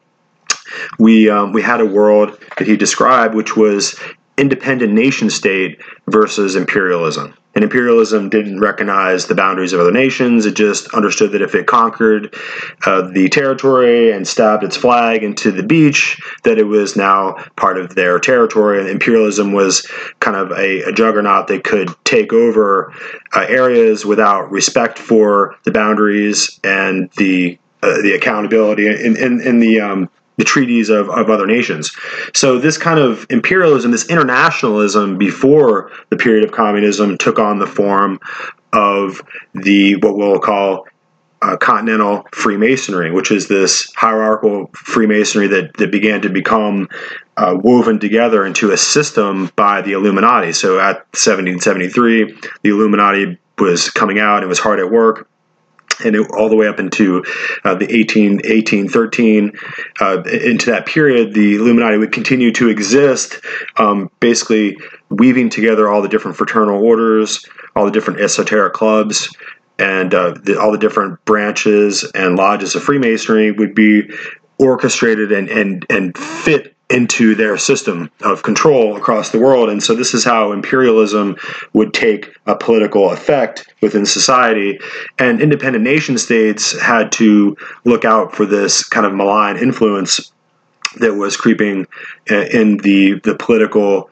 we 1.00 1.30
um, 1.30 1.52
we 1.52 1.62
had 1.62 1.82
a 1.82 1.86
world 1.86 2.38
that 2.58 2.68
he 2.68 2.78
described, 2.78 3.36
which 3.36 3.56
was 3.56 4.00
independent 4.38 4.94
nation 4.94 5.30
state 5.30 5.82
versus 6.08 6.56
imperialism. 6.56 7.36
And 7.54 7.64
imperialism 7.66 8.30
didn't 8.30 8.60
recognize 8.60 9.28
the 9.28 9.36
boundaries 9.36 9.74
of 9.74 9.82
other 9.82 9.92
nations. 9.92 10.46
It 10.46 10.56
just 10.56 10.94
understood 10.94 11.34
that 11.34 11.42
if 11.42 11.54
it 11.54 11.68
conquered 11.68 12.34
uh, 12.86 13.02
the 13.02 13.28
territory 13.28 14.12
and 14.12 14.26
stabbed 14.26 14.64
its 14.64 14.78
flag 14.78 15.24
into 15.24 15.52
the 15.52 15.64
beach, 15.64 16.22
that 16.44 16.58
it 16.58 16.64
was 16.64 16.96
now 16.96 17.34
part 17.58 17.78
of 17.78 17.96
their 17.96 18.20
territory. 18.20 18.80
And 18.80 18.88
imperialism 18.88 19.52
was 19.52 19.86
kind 20.20 20.38
of 20.38 20.52
a, 20.52 20.84
a 20.84 20.94
juggernaut 20.94 21.48
that 21.48 21.66
could 21.66 21.90
take 22.06 22.32
over 22.32 22.94
uh, 23.34 23.46
areas 23.50 24.06
without 24.06 24.50
respect 24.50 24.98
for 24.98 25.58
the 25.66 25.72
boundaries 25.72 26.60
and 26.64 27.10
the 27.18 27.58
uh, 27.84 28.00
the 28.04 28.14
accountability 28.14 28.86
in, 28.86 29.18
in, 29.42 29.60
the 29.60 29.82
um, 29.82 30.08
the 30.38 30.44
treaties 30.44 30.90
of, 30.90 31.10
of 31.10 31.30
other 31.30 31.46
nations. 31.46 31.92
So 32.34 32.58
this 32.60 32.78
kind 32.78 33.00
of 33.00 33.26
imperialism, 33.30 33.92
this 33.92 34.10
internationalism 34.10 35.18
before 35.18 35.92
the 36.10 36.18
period 36.18 36.44
of 36.44 36.52
communism 36.52 37.18
took 37.18 37.40
on 37.40 37.60
the 37.60 37.68
form 37.68 38.20
of 38.74 39.22
the 39.54 39.96
what 39.98 40.16
we'll 40.16 40.40
call 40.40 40.88
uh, 41.42 41.58
continental 41.58 42.26
Freemasonry, 42.32 43.12
which 43.12 43.32
is 43.32 43.48
this 43.48 43.92
hierarchical 43.96 44.70
Freemasonry 44.74 45.48
that, 45.48 45.74
that 45.78 45.92
began 45.92 46.22
to 46.22 46.30
become 46.30 46.88
uh, 47.38 47.58
woven 47.60 48.00
together 48.00 48.46
into 48.46 48.72
a 48.72 48.78
system 48.78 49.52
by 49.56 49.82
the 49.82 49.94
Illuminati. 49.94 50.54
So 50.54 50.80
at 50.80 50.98
1773, 51.14 52.38
the 52.62 52.70
Illuminati 52.70 53.40
was 53.58 53.90
coming 53.90 54.20
out 54.20 54.40
and 54.40 54.50
was 54.50 54.60
hard 54.60 54.80
at 54.80 54.92
work 54.92 55.28
and 56.06 56.16
it, 56.16 56.28
all 56.32 56.50
the 56.50 56.56
way 56.56 56.68
up 56.68 56.80
into 56.80 57.24
uh, 57.64 57.76
the 57.76 57.94
18, 57.94 58.34
1813, 58.38 59.54
uh, 60.00 60.24
into 60.24 60.72
that 60.72 60.86
period, 60.86 61.34
the 61.34 61.56
Illuminati 61.56 61.98
would 61.98 62.12
continue 62.12 62.52
to 62.54 62.70
exist, 62.70 63.40
um, 63.78 64.10
basically 64.20 64.78
weaving 65.10 65.50
together 65.50 65.90
all 65.90 66.02
the 66.02 66.10
different 66.10 66.38
fraternal 66.38 66.84
orders, 66.84 67.46
all 67.76 67.86
the 67.86 67.92
different 67.92 68.20
esoteric 68.20 68.74
clubs, 68.74 69.30
and 69.80 70.14
uh, 70.14 70.34
the, 70.44 70.60
all 70.60 70.72
the 70.72 70.78
different 70.78 71.24
branches 71.26 72.10
and 72.14 72.36
lodges 72.36 72.76
of 72.76 72.84
Freemasonry 72.84 73.52
would 73.52 73.74
be 73.74 74.10
orchestrated 74.60 75.32
and, 75.32 75.50
and, 75.50 75.86
and 75.90 76.18
fit 76.18 76.76
into 76.92 77.36
their 77.36 77.58
system 77.58 78.12
of 78.22 78.44
control 78.44 78.98
across 78.98 79.30
the 79.30 79.40
world. 79.40 79.70
And 79.70 79.82
so 79.82 79.96
this 79.96 80.14
is 80.14 80.24
how 80.24 80.52
imperialism 80.52 81.38
would 81.74 81.94
take 81.94 82.36
a 82.46 82.56
political 82.56 83.12
effect 83.12 83.74
within 83.82 84.06
society. 84.06 84.80
And 85.18 85.42
independent 85.42 85.84
nation 85.84 86.18
states 86.18 86.80
had 86.80 87.12
to 87.14 87.56
look 87.86 88.06
out 88.06 88.36
for 88.36 88.46
this 88.46 88.84
kind 88.84 89.06
of 89.06 89.14
malign 89.14 89.58
influence 89.58 90.32
that 91.00 91.14
was 91.14 91.38
creeping 91.38 91.88
in 92.30 92.78
the, 92.78 93.20
the 93.24 93.36
political 93.36 94.10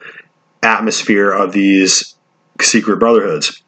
atmosphere 0.62 1.30
of 1.30 1.52
these 1.52 2.16
secret 2.60 2.98
brotherhoods. 2.98 3.62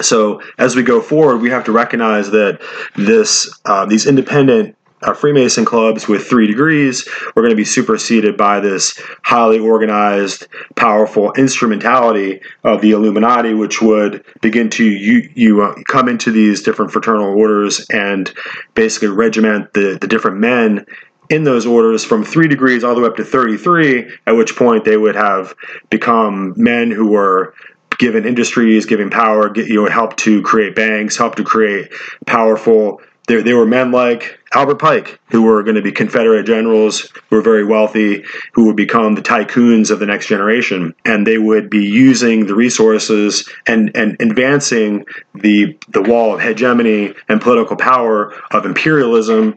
So 0.00 0.42
as 0.58 0.76
we 0.76 0.82
go 0.82 1.00
forward, 1.00 1.38
we 1.38 1.50
have 1.50 1.64
to 1.64 1.72
recognize 1.72 2.30
that 2.30 2.60
this 2.96 3.52
uh, 3.64 3.86
these 3.86 4.06
independent 4.06 4.76
uh, 5.02 5.14
Freemason 5.14 5.64
clubs 5.64 6.08
with 6.08 6.26
three 6.26 6.46
degrees. 6.46 7.08
Were 7.34 7.42
going 7.42 7.50
to 7.50 7.56
be 7.56 7.64
superseded 7.64 8.36
by 8.36 8.60
this 8.60 9.00
highly 9.22 9.58
organized, 9.58 10.46
powerful 10.76 11.32
instrumentality 11.32 12.40
of 12.64 12.80
the 12.80 12.92
Illuminati, 12.92 13.54
which 13.54 13.80
would 13.80 14.24
begin 14.40 14.70
to 14.70 14.84
you, 14.84 15.30
you 15.34 15.62
uh, 15.62 15.74
come 15.88 16.08
into 16.08 16.30
these 16.30 16.62
different 16.62 16.92
fraternal 16.92 17.34
orders 17.38 17.86
and 17.90 18.32
basically 18.74 19.08
regiment 19.08 19.72
the, 19.72 19.98
the 20.00 20.08
different 20.08 20.38
men 20.38 20.86
in 21.30 21.44
those 21.44 21.64
orders 21.64 22.04
from 22.04 22.24
three 22.24 22.48
degrees 22.48 22.82
all 22.82 22.94
the 22.94 23.00
way 23.00 23.06
up 23.06 23.16
to 23.16 23.24
33, 23.24 24.10
at 24.26 24.32
which 24.32 24.56
point 24.56 24.84
they 24.84 24.96
would 24.96 25.14
have 25.14 25.54
become 25.88 26.52
men 26.56 26.90
who 26.90 27.06
were 27.06 27.54
given 27.98 28.26
industries, 28.26 28.86
given 28.86 29.10
power, 29.10 29.52
you 29.56 29.74
know, 29.74 29.88
help 29.88 30.16
to 30.16 30.42
create 30.42 30.74
banks, 30.74 31.16
help 31.16 31.36
to 31.36 31.44
create 31.44 31.92
powerful 32.26 33.00
there, 33.30 33.42
there 33.44 33.56
were 33.56 33.66
men 33.66 33.92
like 33.92 34.40
Albert 34.52 34.80
Pike, 34.80 35.20
who 35.30 35.42
were 35.42 35.62
going 35.62 35.76
to 35.76 35.82
be 35.82 35.92
Confederate 35.92 36.42
generals, 36.44 37.08
who 37.28 37.36
were 37.36 37.42
very 37.42 37.64
wealthy, 37.64 38.24
who 38.52 38.66
would 38.66 38.76
become 38.76 39.14
the 39.14 39.22
tycoons 39.22 39.92
of 39.92 40.00
the 40.00 40.06
next 40.06 40.26
generation, 40.26 40.96
and 41.04 41.24
they 41.24 41.38
would 41.38 41.70
be 41.70 41.84
using 41.84 42.46
the 42.46 42.56
resources 42.56 43.48
and, 43.68 43.96
and 43.96 44.16
advancing 44.20 45.04
the 45.34 45.78
the 45.90 46.02
wall 46.02 46.34
of 46.34 46.40
hegemony 46.40 47.14
and 47.28 47.40
political 47.40 47.76
power 47.76 48.34
of 48.50 48.66
imperialism 48.66 49.54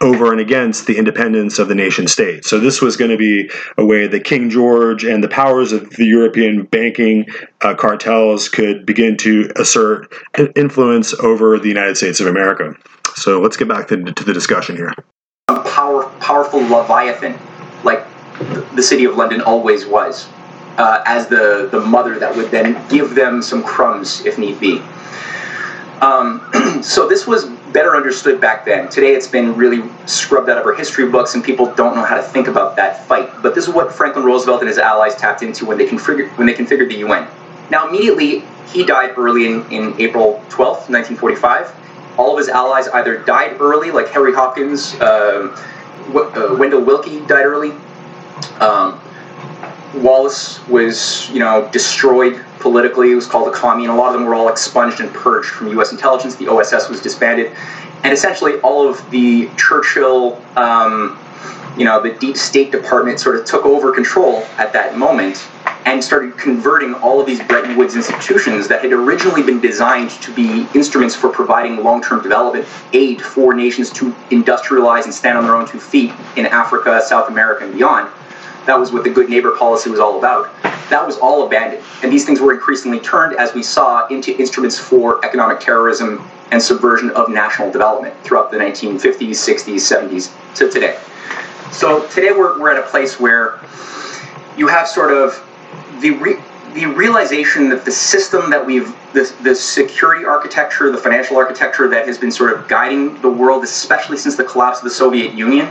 over 0.00 0.30
and 0.30 0.40
against 0.40 0.86
the 0.86 0.96
independence 0.96 1.58
of 1.58 1.68
the 1.68 1.74
nation 1.74 2.06
state. 2.06 2.44
So 2.44 2.60
this 2.60 2.80
was 2.80 2.96
going 2.96 3.10
to 3.10 3.16
be 3.16 3.50
a 3.76 3.84
way 3.84 4.06
that 4.06 4.24
King 4.24 4.48
George 4.48 5.04
and 5.04 5.22
the 5.22 5.28
powers 5.28 5.72
of 5.72 5.90
the 5.90 6.06
European 6.06 6.62
banking 6.62 7.26
uh, 7.60 7.74
cartels 7.74 8.48
could 8.48 8.86
begin 8.86 9.16
to 9.18 9.50
assert 9.56 10.12
influence 10.56 11.12
over 11.14 11.58
the 11.58 11.68
United 11.68 11.96
States 11.96 12.20
of 12.20 12.26
America. 12.26 12.76
So 13.14 13.40
let's 13.40 13.56
get 13.56 13.68
back 13.68 13.88
to, 13.88 13.96
to 14.02 14.24
the 14.24 14.32
discussion 14.32 14.76
here. 14.76 14.94
A 15.48 15.60
power, 15.60 16.08
powerful 16.20 16.60
leviathan, 16.60 17.38
like 17.84 18.04
the 18.74 18.82
city 18.82 19.04
of 19.04 19.16
London 19.16 19.40
always 19.40 19.86
was, 19.86 20.28
uh, 20.78 21.02
as 21.06 21.28
the, 21.28 21.68
the 21.70 21.80
mother 21.80 22.18
that 22.18 22.34
would 22.34 22.50
then 22.50 22.86
give 22.88 23.14
them 23.14 23.42
some 23.42 23.62
crumbs 23.62 24.24
if 24.24 24.38
need 24.38 24.58
be. 24.58 24.80
Um, 26.00 26.80
so 26.82 27.08
this 27.08 27.26
was 27.26 27.46
better 27.72 27.96
understood 27.96 28.40
back 28.40 28.64
then. 28.64 28.88
Today 28.88 29.14
it's 29.14 29.28
been 29.28 29.54
really 29.54 29.88
scrubbed 30.06 30.48
out 30.48 30.58
of 30.58 30.66
our 30.66 30.74
history 30.74 31.08
books 31.08 31.34
and 31.34 31.44
people 31.44 31.72
don't 31.74 31.94
know 31.94 32.04
how 32.04 32.16
to 32.16 32.22
think 32.22 32.48
about 32.48 32.76
that 32.76 33.06
fight. 33.06 33.30
But 33.42 33.54
this 33.54 33.68
is 33.68 33.74
what 33.74 33.92
Franklin 33.92 34.24
Roosevelt 34.24 34.60
and 34.60 34.68
his 34.68 34.78
allies 34.78 35.14
tapped 35.14 35.42
into 35.42 35.64
when 35.64 35.78
they 35.78 35.86
configured, 35.86 36.36
when 36.36 36.46
they 36.46 36.54
configured 36.54 36.88
the 36.88 36.98
UN. 36.98 37.28
Now 37.70 37.88
immediately 37.88 38.42
he 38.72 38.84
died 38.84 39.16
early 39.16 39.46
in, 39.46 39.70
in 39.70 40.00
April 40.00 40.42
12th, 40.48 40.90
1945. 40.90 41.72
All 42.18 42.32
of 42.32 42.38
his 42.38 42.48
allies 42.48 42.88
either 42.88 43.18
died 43.18 43.60
early, 43.60 43.90
like 43.90 44.08
Harry 44.08 44.34
Hopkins, 44.34 44.94
uh, 45.00 45.56
uh, 46.14 46.56
Wendell 46.58 46.82
Willkie 46.82 47.20
died 47.26 47.46
early. 47.46 47.72
Um, 48.60 49.00
Wallace 49.94 50.66
was, 50.68 51.28
you 51.30 51.38
know, 51.38 51.68
destroyed 51.72 52.42
politically. 52.58 53.12
It 53.12 53.14
was 53.14 53.26
called 53.26 53.48
a 53.48 53.56
commune. 53.56 53.90
A 53.90 53.94
lot 53.94 54.08
of 54.08 54.14
them 54.14 54.26
were 54.26 54.34
all 54.34 54.48
expunged 54.48 55.00
and 55.00 55.12
purged 55.12 55.50
from 55.50 55.68
U.S. 55.68 55.92
intelligence. 55.92 56.36
The 56.36 56.48
OSS 56.48 56.88
was 56.88 57.00
disbanded, 57.02 57.52
and 58.04 58.12
essentially 58.12 58.54
all 58.60 58.88
of 58.88 59.08
the 59.10 59.50
Churchill, 59.56 60.42
um, 60.56 61.18
you 61.76 61.84
know, 61.84 62.00
the 62.00 62.12
deep 62.14 62.36
state 62.36 62.70
department 62.70 63.20
sort 63.20 63.36
of 63.36 63.44
took 63.44 63.64
over 63.64 63.92
control 63.92 64.38
at 64.58 64.72
that 64.72 64.96
moment 64.96 65.48
and 65.84 66.02
started 66.02 66.36
converting 66.38 66.94
all 66.94 67.20
of 67.20 67.26
these 67.26 67.42
Bretton 67.42 67.76
Woods 67.76 67.96
institutions 67.96 68.68
that 68.68 68.82
had 68.82 68.92
originally 68.92 69.42
been 69.42 69.60
designed 69.60 70.10
to 70.10 70.32
be 70.34 70.66
instruments 70.74 71.14
for 71.14 71.28
providing 71.28 71.82
long-term 71.82 72.22
development 72.22 72.66
aid 72.92 73.20
for 73.20 73.52
nations 73.54 73.90
to 73.90 74.12
industrialize 74.30 75.04
and 75.04 75.14
stand 75.14 75.36
on 75.36 75.44
their 75.44 75.56
own 75.56 75.66
two 75.66 75.80
feet 75.80 76.12
in 76.36 76.46
Africa, 76.46 77.00
South 77.04 77.28
America, 77.28 77.64
and 77.64 77.74
beyond 77.74 78.10
that 78.66 78.78
was 78.78 78.92
what 78.92 79.04
the 79.04 79.10
good 79.10 79.28
neighbor 79.28 79.56
policy 79.56 79.90
was 79.90 80.00
all 80.00 80.18
about. 80.18 80.52
That 80.90 81.06
was 81.06 81.18
all 81.18 81.46
abandoned. 81.46 81.82
And 82.02 82.12
these 82.12 82.24
things 82.24 82.40
were 82.40 82.52
increasingly 82.52 83.00
turned, 83.00 83.36
as 83.38 83.54
we 83.54 83.62
saw, 83.62 84.06
into 84.08 84.38
instruments 84.38 84.78
for 84.78 85.24
economic 85.24 85.60
terrorism 85.60 86.28
and 86.50 86.62
subversion 86.62 87.10
of 87.10 87.28
national 87.28 87.70
development 87.70 88.14
throughout 88.22 88.50
the 88.50 88.58
1950s, 88.58 89.30
60s, 89.30 89.74
70s 89.74 90.54
to 90.56 90.70
today. 90.70 90.98
So 91.72 92.06
today 92.08 92.30
we're, 92.32 92.60
we're 92.60 92.70
at 92.70 92.78
a 92.78 92.88
place 92.88 93.18
where 93.18 93.60
you 94.56 94.68
have 94.68 94.86
sort 94.86 95.12
of 95.12 95.42
the 96.00 96.10
re- 96.10 96.40
the 96.74 96.86
realization 96.86 97.68
that 97.68 97.84
the 97.84 97.90
system 97.90 98.48
that 98.50 98.64
we've 98.64 98.94
the, 99.12 99.34
the 99.42 99.54
security 99.54 100.24
architecture 100.24 100.90
the 100.90 100.98
financial 100.98 101.36
architecture 101.36 101.86
that 101.88 102.06
has 102.06 102.16
been 102.16 102.30
sort 102.30 102.52
of 102.52 102.66
guiding 102.66 103.20
the 103.20 103.28
world 103.28 103.62
especially 103.62 104.16
since 104.16 104.36
the 104.36 104.44
collapse 104.44 104.78
of 104.78 104.84
the 104.84 104.90
soviet 104.90 105.34
union 105.34 105.68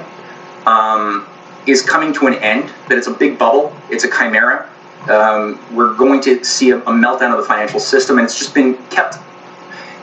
um, 0.65 1.25
is 1.67 1.81
coming 1.81 2.13
to 2.13 2.27
an 2.27 2.35
end, 2.35 2.71
that 2.89 2.97
it's 2.97 3.07
a 3.07 3.13
big 3.13 3.37
bubble, 3.37 3.75
it's 3.89 4.03
a 4.03 4.09
chimera. 4.09 4.69
Um, 5.09 5.59
we're 5.75 5.95
going 5.95 6.21
to 6.21 6.43
see 6.43 6.71
a, 6.71 6.77
a, 6.77 6.91
meltdown 6.91 7.31
of 7.31 7.37
the 7.37 7.43
financial 7.43 7.79
system, 7.79 8.17
and 8.19 8.25
it's 8.25 8.37
just 8.37 8.53
been 8.53 8.77
kept. 8.87 9.17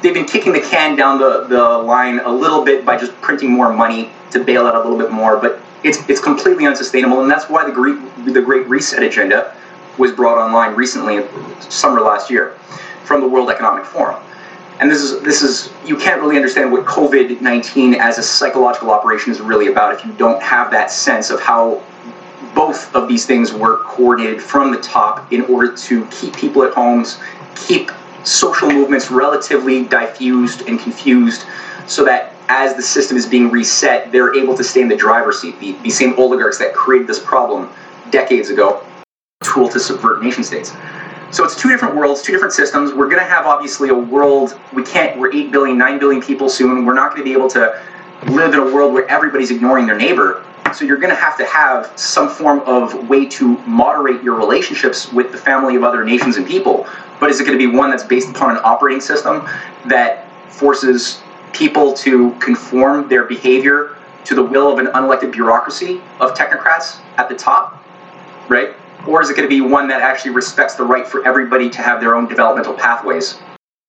They've 0.02 0.14
been 0.14 0.26
kicking 0.26 0.52
the 0.52 0.60
can 0.60 0.96
down 0.96 1.18
the, 1.18 1.44
the 1.48 1.62
line 1.62 2.20
a 2.20 2.30
little 2.30 2.64
bit 2.64 2.84
by 2.84 2.96
just 2.96 3.12
printing 3.20 3.50
more 3.50 3.72
money 3.72 4.10
to 4.30 4.42
bail 4.42 4.66
out 4.66 4.74
a 4.74 4.78
little 4.78 4.98
bit 4.98 5.10
more, 5.10 5.36
but 5.36 5.60
it's 5.84 6.08
it's 6.08 6.20
completely 6.20 6.66
unsustainable, 6.66 7.20
and 7.22 7.30
that's 7.30 7.48
why 7.48 7.64
the 7.64 7.72
great 7.72 7.98
the 8.24 8.42
Great 8.42 8.66
Reset 8.68 9.02
agenda 9.02 9.54
was 9.96 10.12
brought 10.12 10.38
online 10.38 10.74
recently, 10.74 11.26
summer 11.60 12.00
last 12.00 12.30
year, 12.30 12.52
from 13.04 13.20
the 13.20 13.28
World 13.28 13.50
Economic 13.50 13.84
Forum. 13.84 14.22
And 14.80 14.90
this 14.90 15.02
is 15.02 15.22
this 15.22 15.42
is 15.42 15.72
you 15.84 15.96
can't 15.96 16.20
really 16.20 16.36
understand 16.36 16.70
what 16.70 16.84
COVID 16.84 17.40
nineteen 17.40 17.94
as 17.94 18.18
a 18.18 18.22
psychological 18.22 18.90
operation 18.90 19.32
is 19.32 19.40
really 19.40 19.68
about 19.68 19.94
if 19.94 20.04
you 20.04 20.12
don't 20.12 20.40
have 20.42 20.70
that 20.70 20.90
sense 20.90 21.30
of 21.30 21.40
how 21.40 21.82
both 22.54 22.94
of 22.94 23.08
these 23.08 23.26
things 23.26 23.52
were 23.52 23.78
coordinated 23.84 24.40
from 24.40 24.70
the 24.70 24.80
top 24.80 25.32
in 25.32 25.42
order 25.42 25.76
to 25.76 26.06
keep 26.06 26.34
people 26.36 26.62
at 26.62 26.72
homes, 26.74 27.18
keep 27.54 27.90
social 28.24 28.70
movements 28.70 29.10
relatively 29.10 29.84
diffused 29.84 30.62
and 30.68 30.78
confused, 30.80 31.44
so 31.86 32.04
that 32.04 32.34
as 32.48 32.74
the 32.74 32.82
system 32.82 33.16
is 33.16 33.26
being 33.26 33.50
reset, 33.50 34.10
they're 34.10 34.34
able 34.34 34.56
to 34.56 34.64
stay 34.64 34.80
in 34.80 34.88
the 34.88 34.96
driver's 34.96 35.40
seat. 35.40 35.58
The, 35.60 35.72
the 35.82 35.90
same 35.90 36.18
oligarchs 36.18 36.58
that 36.58 36.74
created 36.74 37.06
this 37.06 37.18
problem 37.18 37.70
decades 38.10 38.50
ago, 38.50 38.84
tool 39.42 39.68
to 39.68 39.78
subvert 39.78 40.22
nation 40.22 40.42
states. 40.42 40.72
So 41.30 41.44
it's 41.44 41.60
two 41.60 41.68
different 41.68 41.94
worlds, 41.94 42.22
two 42.22 42.32
different 42.32 42.54
systems. 42.54 42.94
We're 42.94 43.08
going 43.08 43.20
to 43.20 43.28
have 43.28 43.44
obviously 43.44 43.90
a 43.90 43.94
world 43.94 44.58
we 44.72 44.82
can't. 44.82 45.18
We're 45.18 45.32
eight 45.34 45.52
billion, 45.52 45.76
nine 45.76 45.98
billion 45.98 46.22
people 46.22 46.48
soon. 46.48 46.86
We're 46.86 46.94
not 46.94 47.10
going 47.10 47.20
to 47.20 47.24
be 47.24 47.34
able 47.34 47.50
to 47.50 47.82
live 48.28 48.54
in 48.54 48.60
a 48.60 48.64
world 48.64 48.94
where 48.94 49.06
everybody's 49.08 49.50
ignoring 49.50 49.86
their 49.86 49.96
neighbor. 49.96 50.44
So 50.74 50.84
you're 50.84 50.96
going 50.96 51.14
to 51.14 51.20
have 51.20 51.36
to 51.38 51.44
have 51.44 51.92
some 51.98 52.28
form 52.30 52.60
of 52.60 53.08
way 53.08 53.26
to 53.26 53.58
moderate 53.58 54.22
your 54.22 54.36
relationships 54.36 55.12
with 55.12 55.32
the 55.32 55.38
family 55.38 55.76
of 55.76 55.84
other 55.84 56.04
nations 56.04 56.36
and 56.36 56.46
people. 56.46 56.86
But 57.20 57.30
is 57.30 57.40
it 57.40 57.44
going 57.44 57.58
to 57.58 57.70
be 57.70 57.74
one 57.74 57.90
that's 57.90 58.04
based 58.04 58.30
upon 58.30 58.52
an 58.52 58.62
operating 58.64 59.00
system 59.00 59.46
that 59.86 60.30
forces 60.50 61.20
people 61.52 61.92
to 61.94 62.32
conform 62.40 63.08
their 63.08 63.24
behavior 63.24 63.96
to 64.24 64.34
the 64.34 64.42
will 64.42 64.72
of 64.72 64.78
an 64.78 64.86
unelected 64.86 65.32
bureaucracy 65.32 66.00
of 66.20 66.34
technocrats 66.34 67.00
at 67.16 67.28
the 67.28 67.34
top, 67.34 67.84
right? 68.48 68.74
or 69.08 69.22
is 69.22 69.30
it 69.30 69.36
going 69.36 69.48
to 69.48 69.54
be 69.54 69.60
one 69.60 69.88
that 69.88 70.02
actually 70.02 70.32
respects 70.32 70.74
the 70.74 70.84
right 70.84 71.06
for 71.06 71.26
everybody 71.26 71.70
to 71.70 71.82
have 71.82 72.00
their 72.00 72.14
own 72.14 72.28
developmental 72.28 72.74
pathways? 72.74 73.38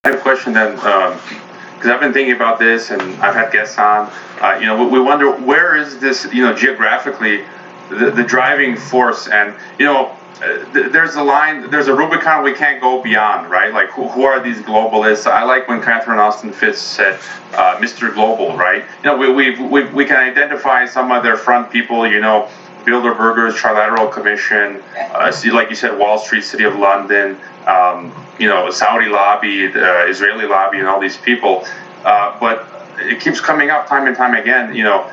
I 0.03 0.09
have 0.09 0.15
a 0.15 0.21
question 0.21 0.53
then, 0.53 0.75
because 0.75 1.85
um, 1.85 1.91
I've 1.91 1.99
been 1.99 2.13
thinking 2.13 2.35
about 2.35 2.57
this 2.57 2.89
and 2.91 3.01
I've 3.21 3.35
had 3.35 3.51
guests 3.51 3.77
on. 3.77 4.11
Uh, 4.41 4.57
you 4.59 4.65
know, 4.65 4.87
we 4.87 4.99
wonder 4.99 5.31
where 5.31 5.75
is 5.75 5.99
this, 5.99 6.25
you 6.33 6.43
know, 6.43 6.53
geographically, 6.53 7.43
the, 7.89 8.11
the 8.11 8.23
driving 8.23 8.77
force, 8.77 9.27
and 9.27 9.53
you 9.77 9.85
know, 9.85 10.15
uh, 10.41 10.65
there's 10.71 11.15
a 11.15 11.23
line, 11.23 11.69
there's 11.69 11.87
a 11.87 11.93
Rubicon 11.93 12.43
we 12.43 12.53
can't 12.53 12.79
go 12.79 13.01
beyond, 13.01 13.49
right? 13.49 13.73
Like, 13.73 13.89
who, 13.89 14.07
who 14.07 14.23
are 14.23 14.41
these 14.41 14.59
globalists? 14.59 15.29
I 15.29 15.43
like 15.43 15.67
when 15.67 15.81
Catherine 15.81 16.19
Austin 16.19 16.53
Fitts 16.53 16.79
said, 16.79 17.15
uh, 17.53 17.77
Mr. 17.77 18.13
Global, 18.13 18.55
right? 18.55 18.85
You 19.03 19.09
know, 19.09 19.17
we, 19.17 19.31
we, 19.31 19.61
we, 19.61 19.83
we 19.89 20.05
can 20.05 20.15
identify 20.15 20.85
some 20.85 21.11
of 21.11 21.23
their 21.23 21.35
front 21.35 21.69
people, 21.69 22.07
you 22.07 22.21
know, 22.21 22.49
Bilderbergers, 22.85 23.53
Trilateral 23.57 24.11
Commission, 24.11 24.81
uh, 25.13 25.31
like 25.51 25.69
you 25.69 25.75
said, 25.75 25.97
Wall 25.99 26.17
Street, 26.17 26.43
City 26.43 26.63
of 26.63 26.75
London, 26.77 27.37
um, 27.67 28.13
you 28.39 28.47
know, 28.47 28.69
Saudi 28.71 29.09
lobby, 29.09 29.67
the 29.67 30.05
Israeli 30.07 30.45
lobby, 30.45 30.79
and 30.79 30.87
all 30.87 30.99
these 30.99 31.17
people. 31.17 31.65
Uh, 32.05 32.39
but 32.39 32.67
it 32.99 33.19
keeps 33.19 33.41
coming 33.41 33.69
up 33.69 33.87
time 33.87 34.07
and 34.07 34.15
time 34.15 34.33
again, 34.33 34.73
you 34.73 34.83
know, 34.83 35.11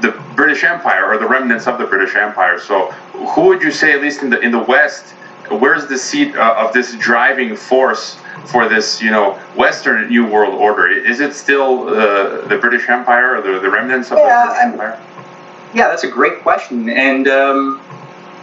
the 0.00 0.20
British 0.34 0.64
Empire 0.64 1.06
or 1.06 1.18
the 1.18 1.26
remnants 1.26 1.66
of 1.66 1.78
the 1.78 1.84
British 1.84 2.14
Empire. 2.14 2.58
So, 2.58 2.90
who 3.12 3.46
would 3.46 3.62
you 3.62 3.70
say, 3.70 3.92
at 3.92 4.00
least 4.00 4.22
in 4.22 4.30
the 4.30 4.40
in 4.40 4.50
the 4.50 4.58
West, 4.60 5.14
where's 5.50 5.86
the 5.86 5.98
seat 5.98 6.36
uh, 6.36 6.54
of 6.58 6.72
this 6.72 6.96
driving 6.96 7.56
force 7.56 8.18
for 8.46 8.68
this, 8.68 9.02
you 9.02 9.10
know, 9.10 9.34
Western 9.56 10.08
New 10.08 10.26
World 10.26 10.54
Order? 10.54 10.88
Is 10.88 11.20
it 11.20 11.34
still 11.34 11.88
uh, 11.88 12.46
the 12.46 12.58
British 12.58 12.88
Empire 12.88 13.36
or 13.36 13.42
the, 13.42 13.60
the 13.60 13.70
remnants 13.70 14.10
of 14.10 14.18
yeah, 14.18 14.24
the 14.24 14.48
British 14.48 14.64
Empire? 14.64 15.04
Yeah, 15.74 15.88
that's 15.88 16.04
a 16.04 16.10
great 16.10 16.40
question, 16.42 16.88
and 16.88 17.28
um, 17.28 17.80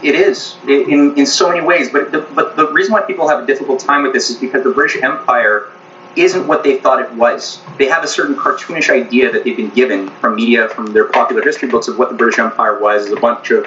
it 0.02 0.14
is 0.14 0.56
in 0.68 1.14
in 1.16 1.26
so 1.26 1.48
many 1.48 1.64
ways. 1.64 1.90
But 1.90 2.12
the, 2.12 2.20
but 2.34 2.56
the 2.56 2.70
reason 2.72 2.92
why 2.92 3.02
people 3.02 3.28
have 3.28 3.42
a 3.42 3.46
difficult 3.46 3.80
time 3.80 4.02
with 4.02 4.12
this 4.12 4.30
is 4.30 4.36
because 4.36 4.62
the 4.62 4.70
British 4.70 5.02
Empire 5.02 5.70
isn't 6.16 6.46
what 6.46 6.64
they 6.64 6.78
thought 6.78 7.00
it 7.00 7.12
was. 7.12 7.60
They 7.78 7.86
have 7.86 8.04
a 8.04 8.08
certain 8.08 8.34
cartoonish 8.34 8.90
idea 8.90 9.30
that 9.32 9.44
they've 9.44 9.56
been 9.56 9.70
given 9.70 10.08
from 10.08 10.36
media, 10.36 10.68
from 10.68 10.86
their 10.92 11.08
popular 11.08 11.42
history 11.42 11.68
books 11.68 11.88
of 11.88 11.98
what 11.98 12.10
the 12.10 12.16
British 12.16 12.38
Empire 12.38 12.78
was. 12.80 13.06
Is 13.06 13.12
a 13.12 13.20
bunch 13.20 13.50
of, 13.50 13.66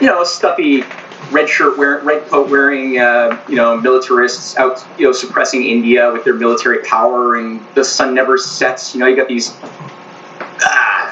you 0.00 0.06
know, 0.06 0.24
stuffy 0.24 0.84
red 1.30 1.48
shirt 1.48 1.78
wearing, 1.78 2.04
red 2.04 2.26
coat 2.28 2.50
wearing, 2.50 2.98
uh, 2.98 3.42
you 3.48 3.56
know, 3.56 3.80
militarists 3.80 4.56
out, 4.56 4.84
you 4.98 5.06
know, 5.06 5.12
suppressing 5.12 5.64
India 5.64 6.10
with 6.12 6.24
their 6.24 6.34
military 6.34 6.82
power, 6.84 7.36
and 7.36 7.64
the 7.74 7.84
sun 7.84 8.14
never 8.14 8.36
sets. 8.36 8.94
You 8.94 9.00
know, 9.00 9.06
you 9.06 9.16
got 9.16 9.28
these 9.28 9.56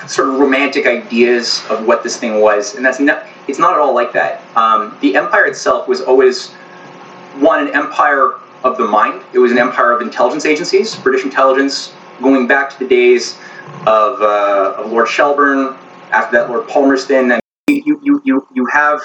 sort 0.06 0.28
of 0.28 0.40
romantic 0.40 0.86
ideas 0.86 1.62
of 1.70 1.86
what 1.86 2.02
this 2.02 2.16
thing 2.16 2.40
was, 2.40 2.74
and 2.74 2.84
that's 2.84 3.00
not. 3.00 3.26
It's 3.48 3.58
not 3.58 3.72
at 3.72 3.78
all 3.78 3.94
like 3.94 4.12
that. 4.12 4.44
Um, 4.56 4.96
the 5.00 5.16
empire 5.16 5.46
itself 5.46 5.88
was 5.88 6.00
always 6.00 6.52
one 7.38 7.66
an 7.66 7.74
empire 7.74 8.34
of 8.64 8.76
the 8.76 8.84
mind. 8.84 9.22
It 9.32 9.38
was 9.38 9.52
an 9.52 9.58
empire 9.58 9.92
of 9.92 10.02
intelligence 10.02 10.44
agencies, 10.44 10.94
British 10.96 11.24
intelligence, 11.24 11.92
going 12.20 12.46
back 12.46 12.70
to 12.70 12.78
the 12.78 12.86
days 12.86 13.38
of, 13.86 14.20
uh, 14.20 14.74
of 14.78 14.92
Lord 14.92 15.08
Shelburne. 15.08 15.76
After 16.10 16.38
that, 16.38 16.50
Lord 16.50 16.68
Palmerston, 16.68 17.30
and 17.30 17.40
you 17.68 18.00
you 18.02 18.20
you 18.24 18.48
you 18.52 18.66
have 18.66 19.00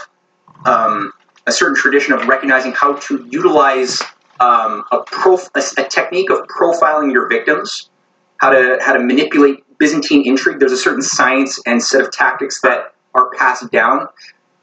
um, 0.65 1.13
a 1.45 1.51
certain 1.51 1.75
tradition 1.75 2.13
of 2.13 2.27
recognizing 2.27 2.71
how 2.71 2.93
to 2.93 3.27
utilize 3.29 4.01
um, 4.39 4.83
a, 4.91 5.03
prof- 5.05 5.51
a, 5.53 5.61
a 5.77 5.83
technique 5.87 6.31
of 6.31 6.47
profiling 6.47 7.11
your 7.11 7.29
victims 7.29 7.89
how 8.37 8.49
to 8.49 8.77
how 8.81 8.93
to 8.93 8.99
manipulate 8.99 9.63
Byzantine 9.77 10.25
intrigue. 10.25 10.59
There's 10.59 10.71
a 10.71 10.77
certain 10.77 11.01
science 11.01 11.59
and 11.65 11.81
set 11.81 12.01
of 12.01 12.11
tactics 12.11 12.61
that 12.61 12.93
are 13.13 13.29
passed 13.31 13.69
down 13.71 14.07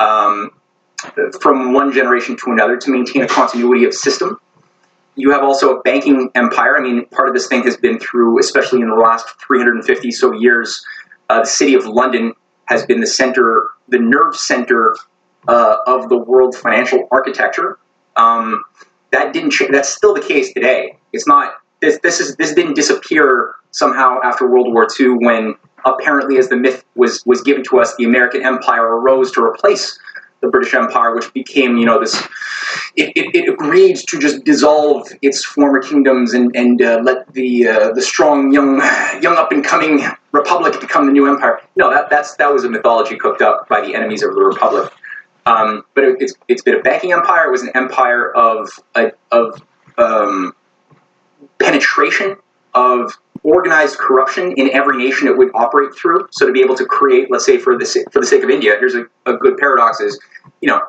um, 0.00 0.50
from 1.40 1.72
one 1.72 1.92
generation 1.92 2.36
to 2.36 2.52
another 2.52 2.76
to 2.76 2.90
maintain 2.90 3.22
a 3.22 3.26
continuity 3.28 3.84
of 3.84 3.94
system. 3.94 4.38
You 5.14 5.30
have 5.30 5.42
also 5.42 5.76
a 5.76 5.82
banking 5.82 6.30
empire. 6.34 6.76
I 6.78 6.82
mean, 6.82 7.06
part 7.06 7.28
of 7.28 7.34
this 7.34 7.46
thing 7.46 7.62
has 7.64 7.76
been 7.76 7.98
through, 7.98 8.38
especially 8.38 8.80
in 8.80 8.88
the 8.88 8.96
last 8.96 9.26
350 9.46 10.10
so 10.10 10.32
years, 10.32 10.84
uh, 11.28 11.40
the 11.40 11.46
city 11.46 11.74
of 11.74 11.86
London 11.86 12.32
has 12.66 12.86
been 12.86 13.00
the 13.00 13.06
center, 13.06 13.70
the 13.88 13.98
nerve 13.98 14.34
center 14.36 14.96
uh, 15.48 15.76
of 15.86 16.08
the 16.08 16.16
world 16.16 16.56
financial 16.56 17.08
architecture. 17.10 17.78
Um, 18.16 18.64
that 19.10 19.32
didn't. 19.32 19.50
Ch- 19.50 19.70
that's 19.70 19.88
still 19.88 20.14
the 20.14 20.20
case 20.20 20.52
today. 20.52 20.96
It's 21.12 21.26
not. 21.26 21.54
This, 21.80 21.98
this 22.02 22.20
is 22.20 22.36
this 22.36 22.54
didn't 22.54 22.74
disappear 22.74 23.54
somehow 23.70 24.20
after 24.22 24.46
World 24.46 24.72
War 24.72 24.86
II 24.98 25.16
when 25.20 25.54
apparently, 25.84 26.38
as 26.38 26.48
the 26.48 26.56
myth 26.56 26.84
was 26.94 27.22
was 27.26 27.42
given 27.42 27.62
to 27.64 27.80
us, 27.80 27.94
the 27.96 28.04
American 28.04 28.44
Empire 28.44 28.98
arose 28.98 29.32
to 29.32 29.42
replace 29.42 29.98
the 30.42 30.48
British 30.48 30.74
Empire, 30.74 31.14
which 31.14 31.32
became, 31.32 31.78
you 31.78 31.86
know, 31.86 31.98
this. 31.98 32.14
It, 32.96 33.16
it, 33.16 33.34
it 33.34 33.48
agreed 33.48 33.96
to 33.96 34.18
just 34.18 34.44
dissolve 34.44 35.08
its 35.22 35.44
former 35.44 35.80
kingdoms 35.80 36.34
and 36.34 36.54
and 36.54 36.82
uh, 36.82 37.00
let 37.02 37.32
the 37.32 37.68
uh, 37.68 37.92
the 37.92 38.02
strong 38.02 38.52
young 38.52 38.76
young 39.22 39.36
up 39.36 39.52
and 39.52 39.64
coming 39.64 40.04
republic 40.32 40.78
become 40.80 41.06
the 41.06 41.12
new 41.12 41.30
empire. 41.30 41.60
No, 41.76 41.90
that 41.90 42.10
that's 42.10 42.36
that 42.36 42.52
was 42.52 42.64
a 42.64 42.70
mythology 42.70 43.16
cooked 43.16 43.40
up 43.40 43.68
by 43.68 43.80
the 43.80 43.94
enemies 43.94 44.22
of 44.22 44.34
the 44.34 44.42
republic. 44.42 44.92
Um, 45.46 45.84
but 45.94 46.04
it, 46.04 46.16
it's 46.20 46.34
it's 46.48 46.62
been 46.62 46.76
a 46.76 46.82
banking 46.82 47.12
empire. 47.12 47.48
It 47.48 47.52
was 47.52 47.62
an 47.62 47.70
empire 47.74 48.30
of 48.32 48.68
of 49.30 49.62
um, 49.98 50.54
penetration 51.58 52.36
of 52.74 53.18
organized 53.44 53.98
corruption 53.98 54.52
in 54.52 54.70
every 54.70 54.96
nation 54.96 55.28
it 55.28 55.36
would 55.36 55.50
operate 55.54 55.94
through. 55.94 56.28
So 56.30 56.46
to 56.46 56.52
be 56.52 56.60
able 56.60 56.76
to 56.76 56.84
create, 56.84 57.30
let's 57.30 57.44
say, 57.44 57.58
for 57.58 57.76
the 57.76 58.06
for 58.12 58.20
the 58.20 58.26
sake 58.26 58.42
of 58.42 58.50
India, 58.50 58.76
here's 58.78 58.94
a, 58.94 59.06
a 59.26 59.36
good 59.36 59.56
paradox: 59.58 60.00
is 60.00 60.20
you 60.60 60.68
know, 60.68 60.80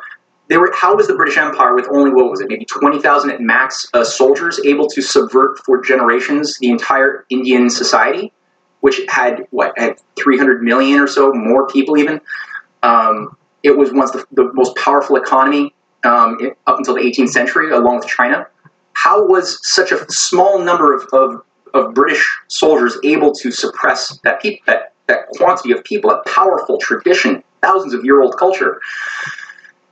they 0.49 0.57
were 0.57 0.71
how 0.75 0.95
was 0.95 1.07
the 1.07 1.15
British 1.15 1.37
Empire 1.37 1.75
with 1.75 1.87
only 1.89 2.11
what 2.11 2.29
was 2.29 2.41
it, 2.41 2.49
maybe 2.49 2.65
twenty 2.65 2.99
thousand 2.99 3.31
at 3.31 3.41
max 3.41 3.87
uh, 3.93 4.03
soldiers 4.03 4.59
able 4.65 4.87
to 4.87 5.01
subvert 5.01 5.59
for 5.65 5.81
generations 5.81 6.57
the 6.59 6.69
entire 6.69 7.25
Indian 7.29 7.69
society, 7.69 8.31
which 8.81 9.01
had 9.07 9.47
what 9.51 9.73
had 9.77 9.99
three 10.15 10.37
hundred 10.37 10.63
million 10.63 10.99
or 10.99 11.07
so 11.07 11.33
more 11.33 11.67
people 11.67 11.97
even. 11.97 12.21
Um, 12.83 13.37
it 13.63 13.77
was 13.77 13.93
once 13.93 14.11
the, 14.11 14.25
the 14.33 14.51
most 14.53 14.75
powerful 14.75 15.15
economy 15.15 15.73
um, 16.03 16.37
up 16.67 16.77
until 16.77 16.95
the 16.95 17.01
18th 17.01 17.29
century, 17.29 17.71
along 17.71 17.99
with 17.99 18.07
China. 18.07 18.45
How 18.91 19.25
was 19.25 19.65
such 19.65 19.93
a 19.93 20.05
small 20.11 20.59
number 20.59 20.93
of, 20.93 21.07
of 21.13 21.43
of 21.73 21.93
British 21.93 22.25
soldiers 22.47 22.97
able 23.03 23.33
to 23.33 23.51
suppress 23.51 24.17
that, 24.23 24.41
pe- 24.41 24.59
that, 24.67 24.93
that 25.07 25.27
quantity 25.29 25.71
of 25.71 25.83
people, 25.83 26.11
a 26.11 26.21
powerful 26.23 26.77
tradition, 26.77 27.43
thousands 27.61 27.93
of 27.93 28.05
year 28.05 28.21
old 28.21 28.37
culture. 28.37 28.79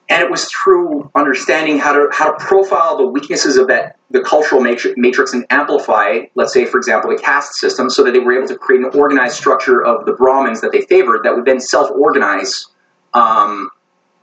And 0.10 0.22
it 0.22 0.30
was 0.30 0.52
through 0.52 1.10
understanding 1.16 1.78
how 1.78 1.94
to 1.94 2.10
how 2.12 2.34
to 2.34 2.38
profile 2.44 2.98
the 2.98 3.08
weaknesses 3.08 3.56
of 3.56 3.68
that 3.70 3.96
the 4.10 4.22
cultural 4.22 4.62
matrix 4.62 5.32
and 5.32 5.46
amplify, 5.50 6.20
let's 6.36 6.54
say, 6.54 6.66
for 6.66 6.78
example, 6.78 7.10
the 7.10 7.18
caste 7.18 7.54
system, 7.54 7.90
so 7.90 8.04
that 8.04 8.12
they 8.12 8.20
were 8.20 8.38
able 8.38 8.48
to 8.48 8.58
create 8.58 8.84
an 8.84 8.92
organized 8.94 9.38
structure 9.38 9.82
of 9.82 10.06
the 10.06 10.12
Brahmins 10.12 10.60
that 10.60 10.74
they 10.74 10.82
favored 10.82 11.24
that 11.24 11.34
would 11.34 11.46
then 11.46 11.62
self-organize 11.62 12.68
um, 13.14 13.70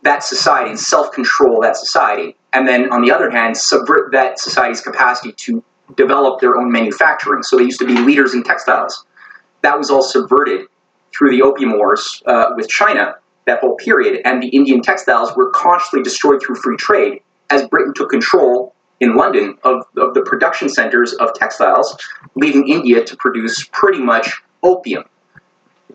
that 0.03 0.23
society 0.23 0.69
and 0.69 0.79
self-control 0.79 1.63
that 1.63 1.77
society, 1.77 2.37
and 2.53 2.69
then 2.69 2.93
on 2.93 3.01
the 3.01 3.11
other 3.11 3.31
hand, 3.31 3.57
subvert 3.57 4.13
that 4.13 4.39
society's 4.39 4.83
capacity 4.83 5.33
to 5.33 5.65
develop 5.97 6.41
their 6.41 6.57
own 6.57 6.71
manufacturing. 6.71 7.43
So 7.43 7.57
they 7.57 7.65
used 7.65 7.81
to 7.81 7.87
be 7.87 7.99
leaders 7.99 8.35
in 8.35 8.43
textiles. 8.43 9.05
That 9.63 9.77
was 9.77 9.91
all 9.91 10.03
subverted 10.03 10.67
through 11.13 11.31
the 11.31 11.43
Opium 11.43 11.77
Wars 11.79 12.23
uh, 12.27 12.51
with 12.57 12.69
China, 12.69 13.17
that 13.47 13.61
whole 13.61 13.77
period, 13.77 14.21
and 14.25 14.43
the 14.43 14.49
Indian 14.49 14.83
textiles 14.83 15.35
were 15.37 15.51
consciously 15.51 16.03
destroyed 16.03 16.43
through 16.43 16.57
free 16.57 16.77
trade 16.77 17.23
as 17.51 17.67
Britain 17.69 17.95
took 17.95 18.11
control 18.11 18.75
in 19.01 19.17
London 19.17 19.57
of, 19.65 19.85
of 19.97 20.15
the 20.15 20.23
production 20.23 20.69
centers 20.69 21.15
of 21.15 21.33
textiles, 21.35 21.97
leaving 22.35 22.69
India 22.69 23.05
to 23.05 23.17
produce 23.17 23.65
pretty 23.73 24.01
much 24.01 24.43
opium, 24.63 25.05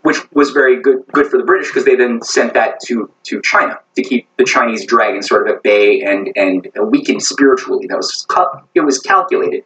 which 0.01 0.17
was 0.33 0.51
very 0.51 0.81
good 0.81 1.03
good 1.11 1.27
for 1.27 1.37
the 1.37 1.43
British 1.43 1.67
because 1.67 1.85
they 1.85 1.95
then 1.95 2.21
sent 2.21 2.53
that 2.53 2.79
to, 2.79 3.11
to 3.23 3.41
China 3.41 3.77
to 3.95 4.01
keep 4.01 4.27
the 4.37 4.43
Chinese 4.43 4.85
dragon 4.85 5.21
sort 5.21 5.47
of 5.47 5.55
at 5.55 5.63
bay 5.63 6.01
and, 6.01 6.31
and 6.35 6.69
weakened 6.89 7.21
spiritually. 7.21 7.85
That 7.87 7.97
was 7.97 8.25
it 8.73 8.81
was 8.81 8.99
calculated. 8.99 9.63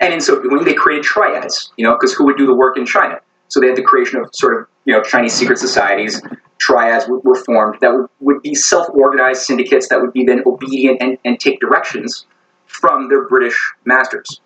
And 0.00 0.12
in 0.14 0.20
so 0.20 0.42
doing, 0.42 0.64
they 0.64 0.74
created 0.74 1.04
triads, 1.04 1.72
you 1.76 1.84
know, 1.84 1.94
because 1.94 2.12
who 2.14 2.24
would 2.26 2.36
do 2.36 2.46
the 2.46 2.54
work 2.54 2.76
in 2.76 2.86
China? 2.86 3.20
So 3.48 3.60
they 3.60 3.66
had 3.68 3.76
the 3.76 3.82
creation 3.82 4.20
of 4.20 4.28
sort 4.34 4.58
of, 4.58 4.66
you 4.84 4.92
know, 4.92 5.02
Chinese 5.02 5.34
secret 5.34 5.58
societies. 5.58 6.22
Triads 6.58 7.08
were, 7.08 7.18
were 7.20 7.34
formed 7.34 7.78
that 7.80 7.92
would, 7.92 8.08
would 8.20 8.42
be 8.42 8.54
self-organized 8.54 9.42
syndicates 9.42 9.88
that 9.88 10.00
would 10.00 10.12
be 10.12 10.24
then 10.24 10.42
obedient 10.46 11.00
and, 11.00 11.18
and 11.24 11.40
take 11.40 11.60
directions 11.60 12.26
from 12.66 13.08
their 13.08 13.26
British 13.26 13.58
masters. 13.84 14.40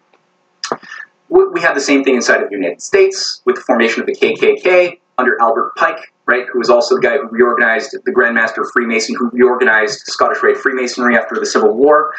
We 1.28 1.60
have 1.62 1.74
the 1.74 1.80
same 1.80 2.04
thing 2.04 2.14
inside 2.14 2.42
of 2.42 2.50
the 2.50 2.56
United 2.56 2.82
States 2.82 3.40
with 3.46 3.56
the 3.56 3.62
formation 3.62 4.00
of 4.00 4.06
the 4.06 4.14
KKK 4.14 4.98
under 5.18 5.40
Albert 5.40 5.74
Pike, 5.76 6.12
right, 6.26 6.46
who 6.52 6.58
was 6.58 6.68
also 6.68 6.96
the 6.96 7.00
guy 7.00 7.16
who 7.16 7.28
reorganized 7.28 7.96
the 8.04 8.12
Grand 8.12 8.34
Master 8.34 8.64
Freemason, 8.72 9.14
who 9.14 9.30
reorganized 9.30 10.00
Scottish 10.06 10.42
Rite 10.42 10.56
Freemasonry 10.56 11.16
after 11.16 11.36
the 11.36 11.46
Civil 11.46 11.74
War. 11.74 12.12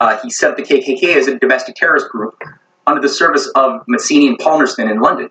Uh, 0.00 0.18
he 0.22 0.30
set 0.30 0.50
up 0.50 0.56
the 0.56 0.62
KKK 0.62 1.16
as 1.16 1.28
a 1.28 1.38
domestic 1.38 1.76
terrorist 1.76 2.08
group 2.08 2.42
under 2.86 3.00
the 3.00 3.08
service 3.08 3.46
of 3.54 3.82
Mazzini 3.86 4.28
and 4.28 4.38
Palmerston 4.38 4.90
in 4.90 5.00
London. 5.00 5.30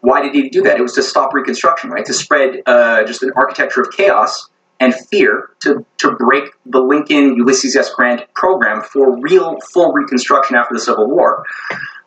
Why 0.00 0.22
did 0.22 0.34
he 0.34 0.48
do 0.48 0.62
that? 0.62 0.78
It 0.78 0.82
was 0.82 0.94
to 0.94 1.02
stop 1.02 1.34
Reconstruction, 1.34 1.90
right? 1.90 2.04
To 2.06 2.14
spread 2.14 2.62
uh, 2.66 3.04
just 3.04 3.22
an 3.22 3.32
architecture 3.36 3.82
of 3.82 3.90
chaos 3.92 4.48
and 4.80 4.94
fear 4.94 5.50
to, 5.60 5.84
to 5.98 6.12
break 6.12 6.44
the 6.66 6.80
Lincoln 6.80 7.36
Ulysses 7.36 7.76
S. 7.76 7.90
Grant 7.90 8.32
program 8.34 8.82
for 8.82 9.18
real 9.20 9.58
full 9.72 9.92
Reconstruction 9.92 10.56
after 10.56 10.74
the 10.74 10.80
Civil 10.80 11.08
War. 11.08 11.44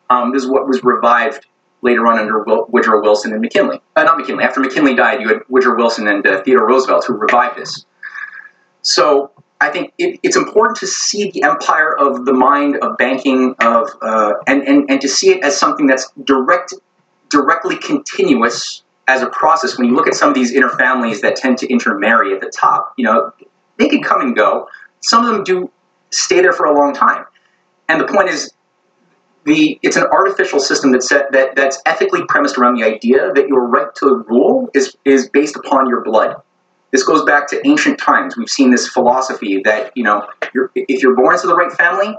Um, 0.08 0.32
this 0.32 0.42
is 0.42 0.48
what 0.48 0.66
was 0.66 0.82
revived 0.82 1.46
later 1.82 2.06
on 2.06 2.18
under 2.18 2.42
Woodrow 2.44 3.02
Wilson 3.02 3.32
and 3.32 3.42
McKinley. 3.42 3.80
Uh, 3.94 4.04
not 4.04 4.16
McKinley. 4.16 4.44
After 4.44 4.60
McKinley 4.60 4.94
died, 4.94 5.20
you 5.20 5.28
had 5.28 5.40
Woodrow 5.48 5.76
Wilson 5.76 6.08
and 6.08 6.26
uh, 6.26 6.42
Theodore 6.42 6.66
Roosevelt 6.66 7.04
who 7.06 7.14
revived 7.14 7.58
this. 7.58 7.84
So 8.82 9.30
I 9.62 9.70
think 9.70 9.94
it, 9.96 10.18
it's 10.24 10.34
important 10.36 10.76
to 10.78 10.88
see 10.88 11.30
the 11.30 11.44
empire 11.44 11.96
of 11.96 12.24
the 12.24 12.32
mind 12.32 12.78
of 12.82 12.98
banking 12.98 13.54
of 13.60 13.90
uh, 14.02 14.32
and, 14.48 14.66
and 14.66 14.90
and 14.90 15.00
to 15.00 15.08
see 15.08 15.30
it 15.30 15.44
as 15.44 15.56
something 15.56 15.86
that's 15.86 16.10
direct, 16.24 16.74
directly 17.30 17.76
continuous 17.76 18.82
as 19.06 19.22
a 19.22 19.28
process. 19.28 19.78
When 19.78 19.86
you 19.86 19.94
look 19.94 20.08
at 20.08 20.14
some 20.14 20.28
of 20.28 20.34
these 20.34 20.52
inner 20.52 20.70
families 20.70 21.20
that 21.20 21.36
tend 21.36 21.58
to 21.58 21.72
intermarry 21.72 22.34
at 22.34 22.40
the 22.40 22.50
top, 22.50 22.92
you 22.96 23.04
know, 23.04 23.32
they 23.78 23.88
can 23.88 24.02
come 24.02 24.20
and 24.20 24.34
go. 24.34 24.68
Some 25.00 25.24
of 25.24 25.32
them 25.32 25.44
do 25.44 25.70
stay 26.10 26.40
there 26.42 26.52
for 26.52 26.66
a 26.66 26.74
long 26.74 26.92
time, 26.92 27.24
and 27.88 28.00
the 28.00 28.06
point 28.06 28.28
is. 28.28 28.52
The, 29.44 29.76
it's 29.82 29.96
an 29.96 30.04
artificial 30.04 30.60
system 30.60 30.92
that's 30.92 31.08
set, 31.08 31.32
that 31.32 31.56
that's 31.56 31.82
ethically 31.84 32.20
premised 32.28 32.58
around 32.58 32.76
the 32.78 32.84
idea 32.84 33.32
that 33.34 33.48
your 33.48 33.66
right 33.66 33.92
to 33.96 34.24
rule 34.28 34.70
is 34.72 34.96
is 35.04 35.28
based 35.30 35.56
upon 35.56 35.88
your 35.88 36.04
blood 36.04 36.36
this 36.92 37.02
goes 37.02 37.24
back 37.24 37.48
to 37.48 37.66
ancient 37.66 37.98
times. 37.98 38.36
We've 38.36 38.48
seen 38.48 38.70
this 38.70 38.86
philosophy 38.88 39.60
that, 39.64 39.92
you 39.96 40.04
know, 40.04 40.26
you're, 40.54 40.70
if 40.74 41.02
you're 41.02 41.16
born 41.16 41.34
into 41.34 41.46
the 41.46 41.56
right 41.56 41.72
family, 41.72 42.14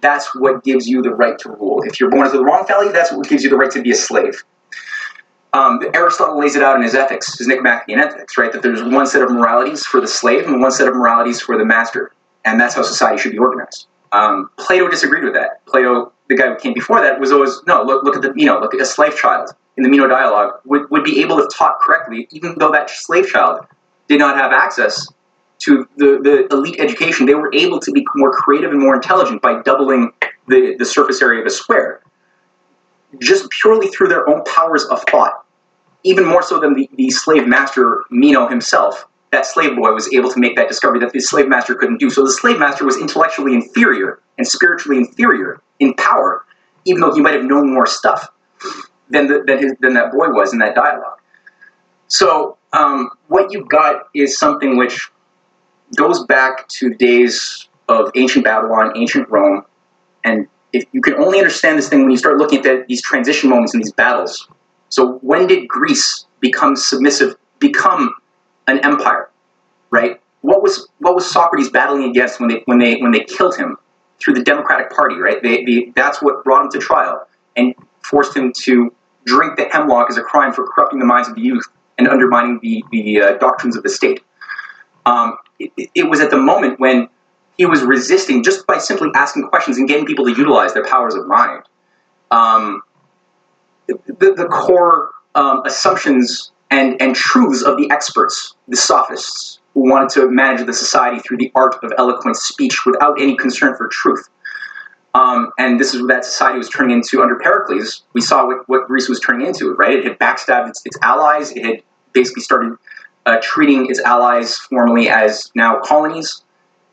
that's 0.00 0.34
what 0.34 0.62
gives 0.64 0.86
you 0.86 1.00
the 1.00 1.14
right 1.14 1.38
to 1.38 1.50
rule. 1.50 1.82
If 1.86 1.98
you're 1.98 2.10
born 2.10 2.26
into 2.26 2.38
the 2.38 2.44
wrong 2.44 2.66
family, 2.66 2.92
that's 2.92 3.12
what 3.12 3.28
gives 3.28 3.42
you 3.42 3.50
the 3.50 3.56
right 3.56 3.70
to 3.70 3.80
be 3.80 3.92
a 3.92 3.94
slave. 3.94 4.42
Um, 5.52 5.80
Aristotle 5.94 6.38
lays 6.38 6.54
it 6.54 6.62
out 6.62 6.76
in 6.76 6.82
his 6.82 6.94
Ethics, 6.94 7.38
his 7.38 7.46
Nicomachean 7.46 7.98
Ethics, 7.98 8.36
right? 8.36 8.52
That 8.52 8.62
there's 8.62 8.82
one 8.82 9.06
set 9.06 9.22
of 9.22 9.30
moralities 9.30 9.86
for 9.86 10.00
the 10.00 10.08
slave 10.08 10.46
and 10.46 10.60
one 10.60 10.70
set 10.70 10.86
of 10.86 10.94
moralities 10.94 11.40
for 11.40 11.56
the 11.56 11.64
master, 11.64 12.12
and 12.44 12.60
that's 12.60 12.74
how 12.74 12.82
society 12.82 13.22
should 13.22 13.32
be 13.32 13.38
organized. 13.38 13.86
Um, 14.12 14.50
Plato 14.58 14.88
disagreed 14.88 15.24
with 15.24 15.32
that. 15.34 15.64
Plato, 15.64 16.12
the 16.28 16.36
guy 16.36 16.48
who 16.48 16.56
came 16.56 16.74
before 16.74 17.00
that, 17.00 17.18
was 17.18 17.32
always 17.32 17.62
no. 17.66 17.82
Look, 17.82 18.04
look 18.04 18.16
at 18.16 18.22
the 18.22 18.32
you 18.36 18.44
know, 18.44 18.58
look 18.58 18.74
at 18.74 18.80
a 18.80 18.84
slave 18.84 19.16
child 19.16 19.54
in 19.76 19.82
the 19.82 19.88
Meno 19.88 20.06
dialogue 20.06 20.60
would, 20.64 20.90
would 20.90 21.04
be 21.04 21.22
able 21.22 21.36
to 21.36 21.48
talk 21.54 21.80
correctly, 21.80 22.28
even 22.30 22.54
though 22.58 22.70
that 22.72 22.90
slave 22.90 23.26
child 23.28 23.66
did 24.08 24.18
not 24.18 24.36
have 24.36 24.52
access 24.52 25.08
to 25.58 25.88
the, 25.96 26.20
the 26.22 26.54
elite 26.54 26.78
education, 26.78 27.26
they 27.26 27.34
were 27.34 27.52
able 27.54 27.80
to 27.80 27.90
be 27.92 28.04
more 28.16 28.30
creative 28.30 28.70
and 28.70 28.80
more 28.80 28.94
intelligent 28.94 29.40
by 29.40 29.62
doubling 29.62 30.12
the, 30.48 30.76
the 30.78 30.84
surface 30.84 31.22
area 31.22 31.40
of 31.40 31.46
a 31.46 31.50
square, 31.50 32.02
just 33.20 33.48
purely 33.50 33.88
through 33.88 34.08
their 34.08 34.28
own 34.28 34.44
powers 34.44 34.84
of 34.84 35.02
thought. 35.10 35.44
Even 36.04 36.24
more 36.24 36.42
so 36.42 36.60
than 36.60 36.74
the, 36.74 36.88
the 36.94 37.10
slave 37.10 37.48
master 37.48 38.04
Meno 38.10 38.48
himself, 38.48 39.06
that 39.32 39.44
slave 39.44 39.74
boy 39.74 39.92
was 39.92 40.12
able 40.12 40.30
to 40.30 40.38
make 40.38 40.56
that 40.56 40.68
discovery 40.68 41.00
that 41.00 41.12
the 41.12 41.20
slave 41.20 41.48
master 41.48 41.74
couldn't 41.74 41.98
do. 41.98 42.10
So 42.10 42.22
the 42.22 42.30
slave 42.30 42.58
master 42.58 42.84
was 42.84 42.96
intellectually 42.98 43.54
inferior 43.54 44.20
and 44.38 44.46
spiritually 44.46 44.98
inferior 44.98 45.60
in 45.80 45.94
power, 45.94 46.44
even 46.84 47.00
though 47.00 47.12
he 47.12 47.20
might 47.20 47.34
have 47.34 47.44
known 47.44 47.72
more 47.72 47.86
stuff 47.86 48.28
than, 49.10 49.26
the, 49.26 49.42
than, 49.46 49.58
his, 49.58 49.74
than 49.80 49.94
that 49.94 50.12
boy 50.12 50.28
was 50.28 50.52
in 50.52 50.58
that 50.60 50.74
dialogue. 50.74 51.18
So 52.08 52.55
um, 52.72 53.10
what 53.28 53.52
you've 53.52 53.68
got 53.68 54.08
is 54.14 54.38
something 54.38 54.76
which 54.76 55.10
goes 55.96 56.24
back 56.24 56.68
to 56.68 56.94
days 56.94 57.68
of 57.88 58.10
ancient 58.16 58.44
Babylon, 58.44 58.92
ancient 58.96 59.28
Rome, 59.28 59.64
and 60.24 60.48
if 60.72 60.84
you 60.92 61.00
can 61.00 61.14
only 61.14 61.38
understand 61.38 61.78
this 61.78 61.88
thing 61.88 62.02
when 62.02 62.10
you 62.10 62.16
start 62.16 62.36
looking 62.38 62.58
at 62.58 62.64
the, 62.64 62.84
these 62.88 63.00
transition 63.02 63.48
moments 63.48 63.72
and 63.72 63.82
these 63.82 63.92
battles, 63.92 64.48
So 64.88 65.18
when 65.18 65.46
did 65.46 65.68
Greece 65.68 66.26
become 66.40 66.76
submissive, 66.76 67.36
become 67.58 68.12
an 68.66 68.84
empire, 68.84 69.30
right? 69.90 70.20
What 70.42 70.62
was 70.62 70.88
what 70.98 71.14
was 71.14 71.30
Socrates 71.30 71.70
battling 71.70 72.04
against 72.10 72.40
when 72.40 72.48
they 72.48 72.62
when 72.66 72.78
they 72.78 72.96
when 72.96 73.12
they 73.12 73.20
killed 73.20 73.56
him 73.56 73.76
through 74.18 74.34
the 74.34 74.42
Democratic 74.42 74.90
Party, 74.90 75.16
right? 75.16 75.42
They, 75.42 75.64
they, 75.64 75.92
that's 75.94 76.22
what 76.22 76.42
brought 76.44 76.64
him 76.64 76.70
to 76.72 76.78
trial 76.78 77.26
and 77.56 77.74
forced 78.02 78.36
him 78.36 78.52
to 78.62 78.92
drink 79.24 79.56
the 79.56 79.68
hemlock 79.70 80.08
as 80.08 80.16
a 80.16 80.22
crime 80.22 80.52
for 80.52 80.66
corrupting 80.66 80.98
the 80.98 81.04
minds 81.04 81.28
of 81.28 81.34
the 81.34 81.42
youth 81.42 81.66
and 81.98 82.08
undermining 82.08 82.58
the 82.62 82.84
the 82.90 83.20
uh, 83.20 83.38
doctrines 83.38 83.76
of 83.76 83.82
the 83.82 83.88
state. 83.88 84.22
Um, 85.06 85.36
it, 85.58 85.90
it 85.94 86.10
was 86.10 86.20
at 86.20 86.30
the 86.30 86.38
moment 86.38 86.78
when 86.80 87.08
he 87.56 87.66
was 87.66 87.82
resisting 87.82 88.42
just 88.42 88.66
by 88.66 88.78
simply 88.78 89.10
asking 89.14 89.48
questions 89.48 89.78
and 89.78 89.88
getting 89.88 90.04
people 90.04 90.24
to 90.24 90.32
utilize 90.32 90.74
their 90.74 90.84
powers 90.84 91.14
of 91.14 91.26
mind. 91.26 91.62
Um, 92.30 92.82
the, 93.86 94.34
the 94.36 94.48
core 94.50 95.10
um, 95.34 95.62
assumptions 95.64 96.52
and, 96.70 97.00
and 97.00 97.14
truths 97.14 97.62
of 97.62 97.76
the 97.78 97.90
experts, 97.90 98.54
the 98.68 98.76
sophists, 98.76 99.60
who 99.74 99.88
wanted 99.88 100.08
to 100.10 100.28
manage 100.28 100.66
the 100.66 100.72
society 100.72 101.20
through 101.20 101.36
the 101.36 101.52
art 101.54 101.76
of 101.82 101.92
eloquent 101.98 102.36
speech 102.36 102.84
without 102.84 103.20
any 103.20 103.36
concern 103.36 103.76
for 103.76 103.88
truth. 103.88 104.28
Um, 105.14 105.52
and 105.58 105.80
this 105.80 105.94
is 105.94 106.02
what 106.02 106.08
that 106.08 106.24
society 106.24 106.58
was 106.58 106.68
turning 106.68 106.96
into 106.96 107.22
under 107.22 107.36
Pericles. 107.36 108.02
We 108.12 108.20
saw 108.20 108.46
what, 108.46 108.68
what 108.68 108.86
Greece 108.86 109.08
was 109.08 109.20
turning 109.20 109.46
into, 109.46 109.72
right? 109.74 109.98
It 109.98 110.04
had 110.04 110.18
backstabbed 110.18 110.68
its, 110.68 110.82
its 110.84 110.98
allies. 111.00 111.52
It 111.52 111.64
had 111.64 111.82
basically 112.16 112.42
started 112.42 112.76
uh, 113.26 113.38
treating 113.42 113.90
its 113.90 114.00
allies 114.00 114.56
formally 114.56 115.08
as 115.08 115.52
now 115.54 115.78
colonies. 115.80 116.42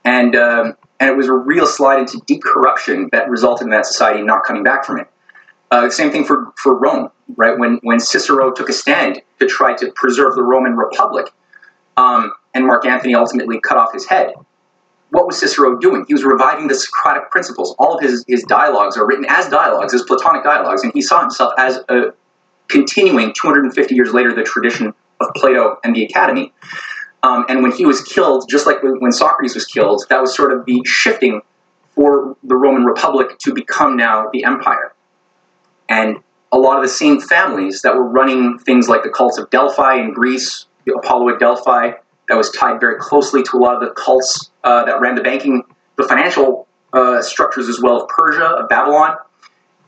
And, 0.03 0.36
um, 0.36 0.76
and 0.99 1.09
it 1.09 1.15
was 1.15 1.28
a 1.28 1.34
real 1.34 1.65
slide 1.65 1.99
into 1.99 2.21
deep 2.28 2.43
corruption 2.43 3.09
that 3.13 3.30
resulted 3.30 3.65
in 3.65 3.71
that 3.71 3.86
society 3.86 4.21
not 4.21 4.43
coming 4.43 4.63
back 4.63 4.86
from 4.86 4.99
it. 4.99 5.07
Uh, 5.71 5.89
same 5.89 6.11
thing 6.11 6.26
for, 6.26 6.51
for 6.57 6.76
Rome, 6.76 7.09
right? 7.38 7.57
When, 7.57 7.80
when 7.84 7.99
Cicero 7.99 8.51
took 8.51 8.69
a 8.69 8.74
stand 8.74 9.21
to 9.39 9.47
try 9.47 9.74
to 9.76 9.91
preserve 9.95 10.36
the 10.36 10.43
Roman 10.43 10.76
Republic, 10.76 11.28
um, 11.97 12.34
and 12.53 12.67
Mark 12.67 12.86
Antony 12.86 13.15
ultimately 13.15 13.59
cut 13.59 13.78
off 13.78 13.93
his 13.93 14.05
head. 14.05 14.34
What 15.09 15.28
was 15.28 15.39
Cicero 15.39 15.78
doing? 15.78 16.05
He 16.07 16.13
was 16.13 16.24
reviving 16.24 16.67
the 16.67 16.76
Socratic 16.76 17.30
principles. 17.32 17.76
All 17.78 17.95
of 17.95 18.03
his, 18.03 18.26
his 18.28 18.43
dialogues 18.43 18.97
are 18.97 19.05
written 19.05 19.26
as 19.30 19.47
dialogues, 19.47 19.93
as 19.93 20.01
Platonic 20.03 20.43
dialogues, 20.43 20.84
and 20.84 20.91
he 20.93 21.01
saw 21.01 21.21
himself 21.21 21.53
as 21.57 21.80
a 21.89 22.13
continuing 22.67 23.34
250 23.39 23.93
years 23.93 24.13
later 24.13 24.34
the 24.34 24.43
tradition 24.43 24.93
Plato 25.36 25.80
and 25.84 25.95
the 25.95 26.03
Academy. 26.03 26.53
Um, 27.24 27.45
and 27.47 27.63
when 27.63 27.71
he 27.71 27.86
was 27.86 28.01
killed, 28.01 28.49
just 28.49 28.65
like 28.65 28.84
when 28.84 29.11
Socrates 29.11 29.55
was 29.55 29.65
killed, 29.65 30.03
that 30.09 30.19
was 30.19 30.36
sort 30.36 30.51
of 30.51 30.65
the 30.65 30.82
shifting 30.86 31.41
for 31.95 32.36
the 32.43 32.55
Roman 32.55 32.84
Republic 32.84 33.38
to 33.39 33.53
become 33.53 33.95
now 33.95 34.30
the 34.34 34.43
empire. 34.43 34.93
And 35.88 36.17
a 36.51 36.57
lot 36.57 36.78
of 36.78 36.84
the 36.84 36.89
same 36.89 37.21
families 37.21 37.82
that 37.82 37.95
were 37.95 38.03
running 38.03 38.59
things 38.59 38.89
like 38.89 39.03
the 39.03 39.09
cults 39.09 39.38
of 39.38 39.49
Delphi 39.49 39.95
in 39.95 40.13
Greece, 40.13 40.65
the 40.86 40.93
Apollo 40.95 41.30
at 41.30 41.39
Delphi, 41.39 41.91
that 42.28 42.36
was 42.36 42.51
tied 42.51 42.80
very 42.80 42.99
closely 42.99 43.43
to 43.43 43.57
a 43.57 43.59
lot 43.59 43.76
of 43.76 43.82
the 43.82 43.93
cults 43.95 44.51
uh, 44.63 44.86
that 44.86 44.99
ran 45.01 45.15
the 45.15 45.21
banking, 45.21 45.63
the 45.97 46.03
financial 46.03 46.67
uh, 46.93 47.21
structures 47.21 47.69
as 47.69 47.82
well 47.82 48.01
of 48.01 48.07
Persia, 48.07 48.43
of 48.43 48.69
Babylon. 48.69 49.17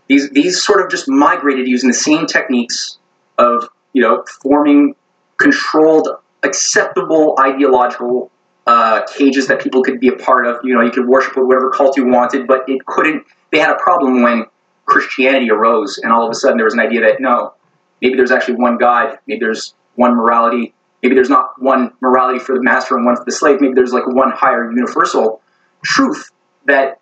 These, 0.08 0.30
these 0.32 0.64
sort 0.64 0.82
of 0.82 0.90
just 0.90 1.08
migrated 1.08 1.68
using 1.68 1.90
the 1.90 1.96
same 1.96 2.26
techniques 2.26 2.98
of 3.38 3.70
you 3.94 4.02
know 4.02 4.24
forming 4.42 4.96
controlled, 5.38 6.08
acceptable 6.44 7.36
ideological 7.40 8.32
uh, 8.68 9.06
cages 9.06 9.48
that 9.48 9.62
people 9.62 9.84
could 9.84 10.00
be 10.00 10.08
a 10.08 10.16
part 10.16 10.48
of. 10.48 10.58
You 10.64 10.76
know, 10.76 10.82
you 10.82 10.92
could 10.92 11.08
worship 11.08 11.38
whatever 11.38 11.70
cult 11.70 11.98
you 11.98 12.08
wanted, 12.08 12.48
but 12.48 12.68
it 12.68 12.86
couldn't. 12.86 13.26
They 13.52 13.60
had 13.60 13.72
a 13.72 13.78
problem 13.78 14.22
when 14.22 14.46
Christianity 14.86 15.52
arose, 15.52 15.98
and 15.98 16.12
all 16.12 16.26
of 16.26 16.32
a 16.32 16.36
sudden 16.36 16.58
there 16.58 16.66
was 16.66 16.74
an 16.74 16.80
idea 16.80 17.02
that 17.02 17.20
no, 17.20 17.54
maybe 18.02 18.16
there's 18.16 18.32
actually 18.32 18.56
one 18.56 18.78
God, 18.78 19.18
maybe 19.28 19.40
there's 19.40 19.74
one 19.96 20.16
morality, 20.16 20.74
maybe 21.02 21.16
there's 21.16 21.30
not 21.30 21.60
one 21.62 21.92
morality 22.02 22.40
for 22.40 22.56
the 22.56 22.64
master 22.64 22.96
and 22.96 23.06
one 23.06 23.16
for 23.16 23.26
the 23.26 23.32
slave, 23.32 23.62
maybe 23.62 23.74
there's 23.74 23.94
like 23.94 24.08
one 24.08 24.32
higher 24.32 24.72
universal 24.72 25.42
truth 25.84 26.32
that 26.66 27.00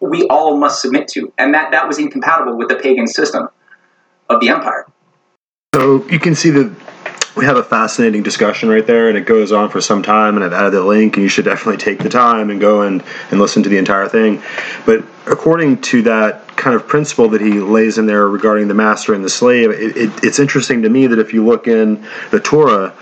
we 0.00 0.26
all 0.28 0.56
must 0.56 0.80
submit 0.80 1.08
to, 1.08 1.32
and 1.36 1.52
that 1.54 1.72
that 1.72 1.86
was 1.86 1.98
incompatible 1.98 2.56
with 2.56 2.68
the 2.68 2.76
pagan 2.76 3.06
system 3.06 3.48
of 4.28 4.40
the 4.40 4.48
empire. 4.48 4.86
So 5.74 6.06
you 6.08 6.18
can 6.18 6.34
see 6.34 6.50
that 6.50 6.74
we 7.36 7.44
have 7.44 7.56
a 7.56 7.62
fascinating 7.62 8.22
discussion 8.22 8.68
right 8.68 8.86
there, 8.86 9.08
and 9.08 9.16
it 9.16 9.24
goes 9.24 9.52
on 9.52 9.70
for 9.70 9.80
some 9.80 10.02
time. 10.02 10.36
And 10.36 10.44
I've 10.44 10.52
added 10.52 10.72
the 10.72 10.82
link, 10.82 11.16
and 11.16 11.22
you 11.22 11.28
should 11.28 11.44
definitely 11.44 11.76
take 11.76 12.00
the 12.00 12.08
time 12.08 12.50
and 12.50 12.60
go 12.60 12.82
and, 12.82 13.02
and 13.30 13.40
listen 13.40 13.62
to 13.62 13.68
the 13.68 13.78
entire 13.78 14.08
thing. 14.08 14.42
But 14.84 15.04
according 15.26 15.80
to 15.82 16.02
that 16.02 16.56
kind 16.56 16.74
of 16.74 16.86
principle 16.88 17.28
that 17.28 17.40
he 17.40 17.60
lays 17.60 17.98
in 17.98 18.06
there 18.06 18.28
regarding 18.28 18.68
the 18.68 18.74
master 18.74 19.14
and 19.14 19.24
the 19.24 19.30
slave, 19.30 19.70
it, 19.70 19.96
it, 19.96 20.24
it's 20.24 20.38
interesting 20.38 20.82
to 20.82 20.88
me 20.88 21.06
that 21.06 21.18
if 21.18 21.32
you 21.32 21.44
look 21.44 21.68
in 21.68 22.06
the 22.30 22.40
Torah 22.40 22.94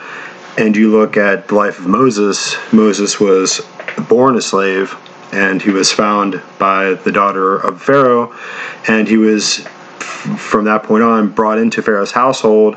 and 0.59 0.77
you 0.77 0.91
look 0.91 1.17
at 1.17 1.49
the 1.49 1.55
life 1.55 1.79
of 1.79 1.87
Moses, 1.87 2.57
Moses 2.73 3.19
was 3.19 3.61
born 4.09 4.37
a 4.37 4.43
slave 4.43 4.97
and 5.33 5.61
he 5.61 5.71
was 5.71 5.93
found 5.93 6.41
by 6.59 6.95
the 6.95 7.13
daughter 7.13 7.57
of 7.57 7.83
Pharaoh, 7.83 8.35
and 8.89 9.07
he 9.07 9.17
was 9.17 9.67
from 10.37 10.65
that 10.65 10.83
point 10.83 11.03
on 11.03 11.29
brought 11.29 11.59
into 11.59 11.83
Pharaoh's 11.83 12.13
household 12.13 12.77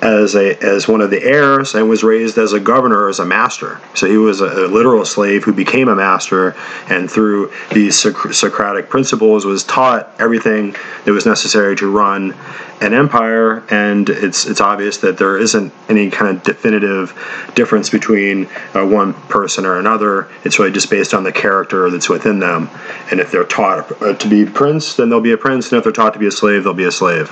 as 0.00 0.36
a 0.36 0.56
as 0.62 0.86
one 0.86 1.00
of 1.00 1.10
the 1.10 1.22
heirs 1.22 1.74
and 1.74 1.88
was 1.88 2.04
raised 2.04 2.38
as 2.38 2.52
a 2.52 2.60
governor 2.60 3.08
as 3.08 3.18
a 3.18 3.24
master. 3.24 3.80
So 3.94 4.06
he 4.06 4.16
was 4.16 4.40
a, 4.40 4.66
a 4.66 4.66
literal 4.68 5.04
slave 5.04 5.44
who 5.44 5.52
became 5.52 5.88
a 5.88 5.96
master, 5.96 6.56
and 6.88 7.10
through 7.10 7.52
these 7.72 7.98
Socratic 7.98 8.88
principles 8.88 9.44
was 9.44 9.64
taught 9.64 10.10
everything 10.18 10.76
that 11.04 11.12
was 11.12 11.26
necessary 11.26 11.74
to 11.76 11.90
run 11.90 12.34
an 12.80 12.94
empire. 12.94 13.64
And 13.70 14.08
it's 14.08 14.46
it's 14.46 14.60
obvious 14.60 14.98
that 14.98 15.18
there 15.18 15.36
isn't 15.36 15.72
any 15.88 16.10
kind 16.10 16.36
of 16.36 16.42
definitive 16.44 17.12
difference 17.54 17.90
between 17.90 18.46
uh, 18.74 18.86
one 18.86 19.14
person 19.14 19.66
or 19.66 19.78
another. 19.78 20.28
It's 20.44 20.58
really 20.58 20.72
just 20.72 20.90
based 20.90 21.12
on 21.12 21.24
the 21.24 21.32
character 21.32 21.90
that's 21.90 22.08
within 22.08 22.38
them. 22.38 22.70
And 23.10 23.18
if 23.18 23.32
they're 23.32 23.44
taught 23.44 24.00
uh, 24.00 24.14
to 24.14 24.28
be 24.28 24.44
prince, 24.46 24.94
then 24.94 25.08
they'll 25.08 25.20
be 25.20 25.32
a 25.32 25.38
prince, 25.38 25.72
and 25.72 25.78
if 25.78 25.84
they're 25.84 25.92
taught 25.92 26.12
to 26.12 26.20
be 26.20 26.26
a 26.26 26.32
slave, 26.32 26.64
they'll 26.64 26.74
be 26.74 26.84
a 26.84 26.92
slave 26.92 27.30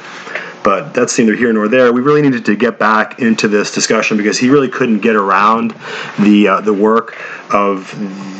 but 0.67 0.93
that's 0.93 1.17
neither 1.17 1.37
here 1.37 1.53
nor 1.53 1.69
there. 1.69 1.93
We 1.93 2.01
really 2.01 2.23
needed 2.23 2.45
to 2.47 2.57
get 2.57 2.77
back 2.77 3.21
into 3.21 3.47
this 3.47 3.73
discussion 3.73 4.17
because 4.17 4.37
he 4.37 4.51
really 4.51 4.69
couldn't 4.69 4.99
get 4.99 5.14
around 5.14 5.77
the 6.19 6.49
uh, 6.49 6.61
the 6.61 6.73
work 6.73 7.17
of 7.55 7.95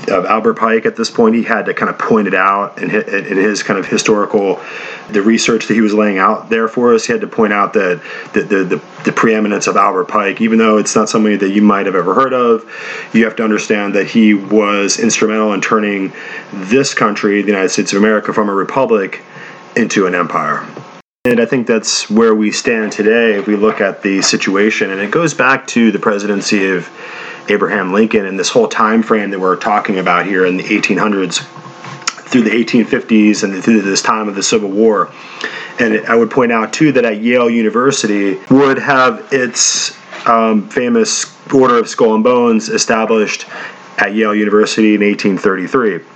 of 0.09 0.25
Albert 0.25 0.55
Pike 0.55 0.87
at 0.87 0.97
this 0.97 1.09
point. 1.09 1.37
He 1.37 1.45
had 1.45 1.67
to 1.67 1.75
kind 1.75 1.89
of 1.89 2.01
point 2.01 2.27
it 2.27 2.35
out 2.35 2.83
in 2.83 2.91
his, 2.91 3.05
in 3.05 3.37
his 3.37 3.63
kind 3.63 3.79
of 3.79 3.87
historical 3.87 4.61
the 5.09 5.23
research 5.23 5.69
that 5.69 5.75
he 5.75 5.81
was 5.81 5.95
laying 5.95 6.19
out 6.19 6.51
there 6.51 6.67
for 6.67 6.95
us. 6.95 7.07
He 7.07 7.13
had 7.13 7.21
to 7.21 7.29
point 7.29 7.53
out 7.53 7.75
that 7.75 8.03
the, 8.33 8.43
the, 8.43 8.65
the, 8.65 8.83
the 9.05 9.13
preeminence 9.13 9.69
of 9.69 9.77
Albert 9.77 10.07
Pike, 10.07 10.41
even 10.41 10.59
though 10.59 10.79
it's 10.79 10.97
not 10.97 11.09
somebody 11.09 11.37
that 11.37 11.51
you 11.51 11.63
might 11.63 11.87
have 11.87 11.95
ever 11.95 12.13
heard 12.13 12.33
of, 12.33 12.69
you 13.13 13.23
have 13.23 13.37
to 13.37 13.45
understand 13.45 13.95
that 13.95 14.09
he 14.09 14.35
was 14.35 14.99
instrumental 14.99 15.53
in 15.53 15.61
turning 15.61 16.13
this 16.53 16.93
country, 16.93 17.41
the 17.43 17.49
United 17.49 17.69
States 17.69 17.93
of 17.93 17.99
America, 17.99 18.33
from 18.33 18.49
a 18.49 18.55
republic 18.55 19.23
into 19.77 20.07
an 20.07 20.15
empire. 20.17 20.67
And 21.27 21.41
I 21.41 21.45
think 21.45 21.67
that's 21.67 22.09
where 22.09 22.37
we 22.37 22.53
stand 22.53 22.93
today 22.93 23.35
if 23.35 23.49
we 23.49 23.57
look 23.57 23.81
at 23.81 24.01
the 24.01 24.23
situation. 24.23 24.93
And 24.93 25.01
it 25.01 25.11
goes 25.11 25.35
back 25.35 25.67
to 25.69 25.91
the 25.91 25.99
presidency 25.99 26.69
of 26.69 26.89
Abraham 27.49 27.93
Lincoln 27.93 28.27
and 28.27 28.39
this 28.39 28.49
whole 28.49 28.69
time 28.69 29.03
frame 29.03 29.31
that 29.31 29.41
we're 29.41 29.57
talking 29.57 29.99
about 29.99 30.25
here 30.25 30.47
in 30.47 30.57
the 30.57 30.63
1800s 30.63 31.39
through 32.29 32.43
the 32.43 32.51
1850s 32.51 33.43
and 33.43 33.61
through 33.65 33.83
this 33.83 34.03
time 34.03 34.29
of 34.29 34.37
the 34.37 34.43
Civil 34.43 34.71
War. 34.71 35.11
And 35.81 36.07
I 36.07 36.15
would 36.15 36.31
point 36.31 36.53
out, 36.53 36.73
too, 36.73 36.93
that 36.93 37.05
at 37.05 37.21
Yale 37.21 37.51
University 37.51 38.39
would 38.49 38.79
have 38.79 39.27
its 39.33 39.99
um, 40.29 40.69
famous 40.69 41.35
Order 41.53 41.79
of 41.79 41.89
Skull 41.89 42.15
and 42.15 42.23
Bones 42.23 42.69
established 42.69 43.47
at 43.99 44.15
Yale 44.15 44.35
University 44.35 44.95
in 44.95 45.01
1833. 45.01 46.16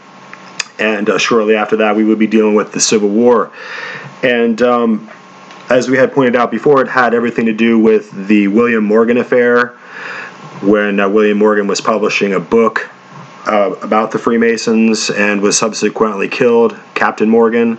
And 0.80 1.08
uh, 1.10 1.18
shortly 1.18 1.54
after 1.54 1.76
that, 1.76 1.94
we 1.94 2.04
would 2.04 2.18
be 2.18 2.26
dealing 2.26 2.54
with 2.54 2.72
the 2.72 2.80
Civil 2.80 3.10
War. 3.10 3.52
And 4.22 4.60
um, 4.62 5.10
as 5.68 5.88
we 5.88 5.96
had 5.96 6.12
pointed 6.12 6.34
out 6.34 6.50
before, 6.50 6.80
it 6.82 6.88
had 6.88 7.14
everything 7.14 7.46
to 7.46 7.52
do 7.52 7.78
with 7.78 8.26
the 8.26 8.48
William 8.48 8.84
Morgan 8.84 9.18
affair, 9.18 9.76
when 10.62 11.00
uh, 11.00 11.08
William 11.08 11.38
Morgan 11.38 11.66
was 11.66 11.80
publishing 11.80 12.32
a 12.32 12.40
book 12.40 12.90
uh, 13.46 13.74
about 13.82 14.10
the 14.10 14.18
Freemasons 14.18 15.10
and 15.10 15.40
was 15.40 15.56
subsequently 15.56 16.28
killed, 16.28 16.78
Captain 16.94 17.28
Morgan, 17.28 17.78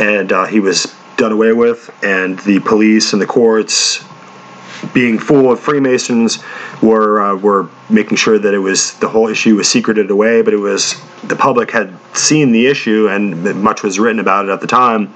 and 0.00 0.32
uh, 0.32 0.44
he 0.46 0.60
was 0.60 0.94
done 1.16 1.30
away 1.30 1.52
with, 1.52 1.94
and 2.02 2.38
the 2.40 2.58
police 2.60 3.12
and 3.12 3.22
the 3.22 3.26
courts, 3.26 4.04
being 4.92 5.18
full 5.18 5.52
of 5.52 5.60
Freemasons, 5.60 6.42
were 6.84 7.22
uh, 7.22 7.36
were 7.36 7.68
making 7.88 8.16
sure 8.16 8.38
that 8.38 8.54
it 8.54 8.58
was 8.58 8.94
the 8.98 9.08
whole 9.08 9.28
issue 9.28 9.56
was 9.56 9.68
secreted 9.68 10.10
away, 10.10 10.42
but 10.42 10.52
it 10.52 10.58
was 10.58 11.00
the 11.24 11.36
public 11.36 11.70
had 11.70 11.94
seen 12.16 12.52
the 12.52 12.66
issue 12.66 13.08
and 13.08 13.62
much 13.62 13.82
was 13.82 13.98
written 13.98 14.20
about 14.20 14.46
it 14.46 14.50
at 14.50 14.60
the 14.60 14.66
time, 14.66 15.12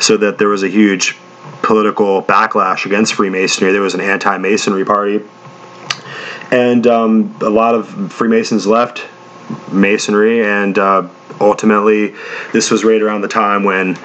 so 0.00 0.16
that 0.16 0.38
there 0.38 0.48
was 0.48 0.62
a 0.62 0.68
huge 0.68 1.16
political 1.62 2.22
backlash 2.22 2.86
against 2.86 3.14
Freemasonry. 3.14 3.72
There 3.72 3.82
was 3.82 3.94
an 3.94 4.00
anti-Masonry 4.00 4.84
party, 4.84 5.20
and 6.50 6.86
um, 6.86 7.36
a 7.40 7.50
lot 7.50 7.74
of 7.74 8.12
Freemasons 8.12 8.66
left 8.66 9.06
Masonry, 9.70 10.44
and 10.44 10.78
uh, 10.78 11.08
ultimately, 11.40 12.14
this 12.52 12.70
was 12.70 12.84
right 12.84 13.02
around 13.02 13.20
the 13.20 13.28
time 13.28 13.64
when 13.64 13.96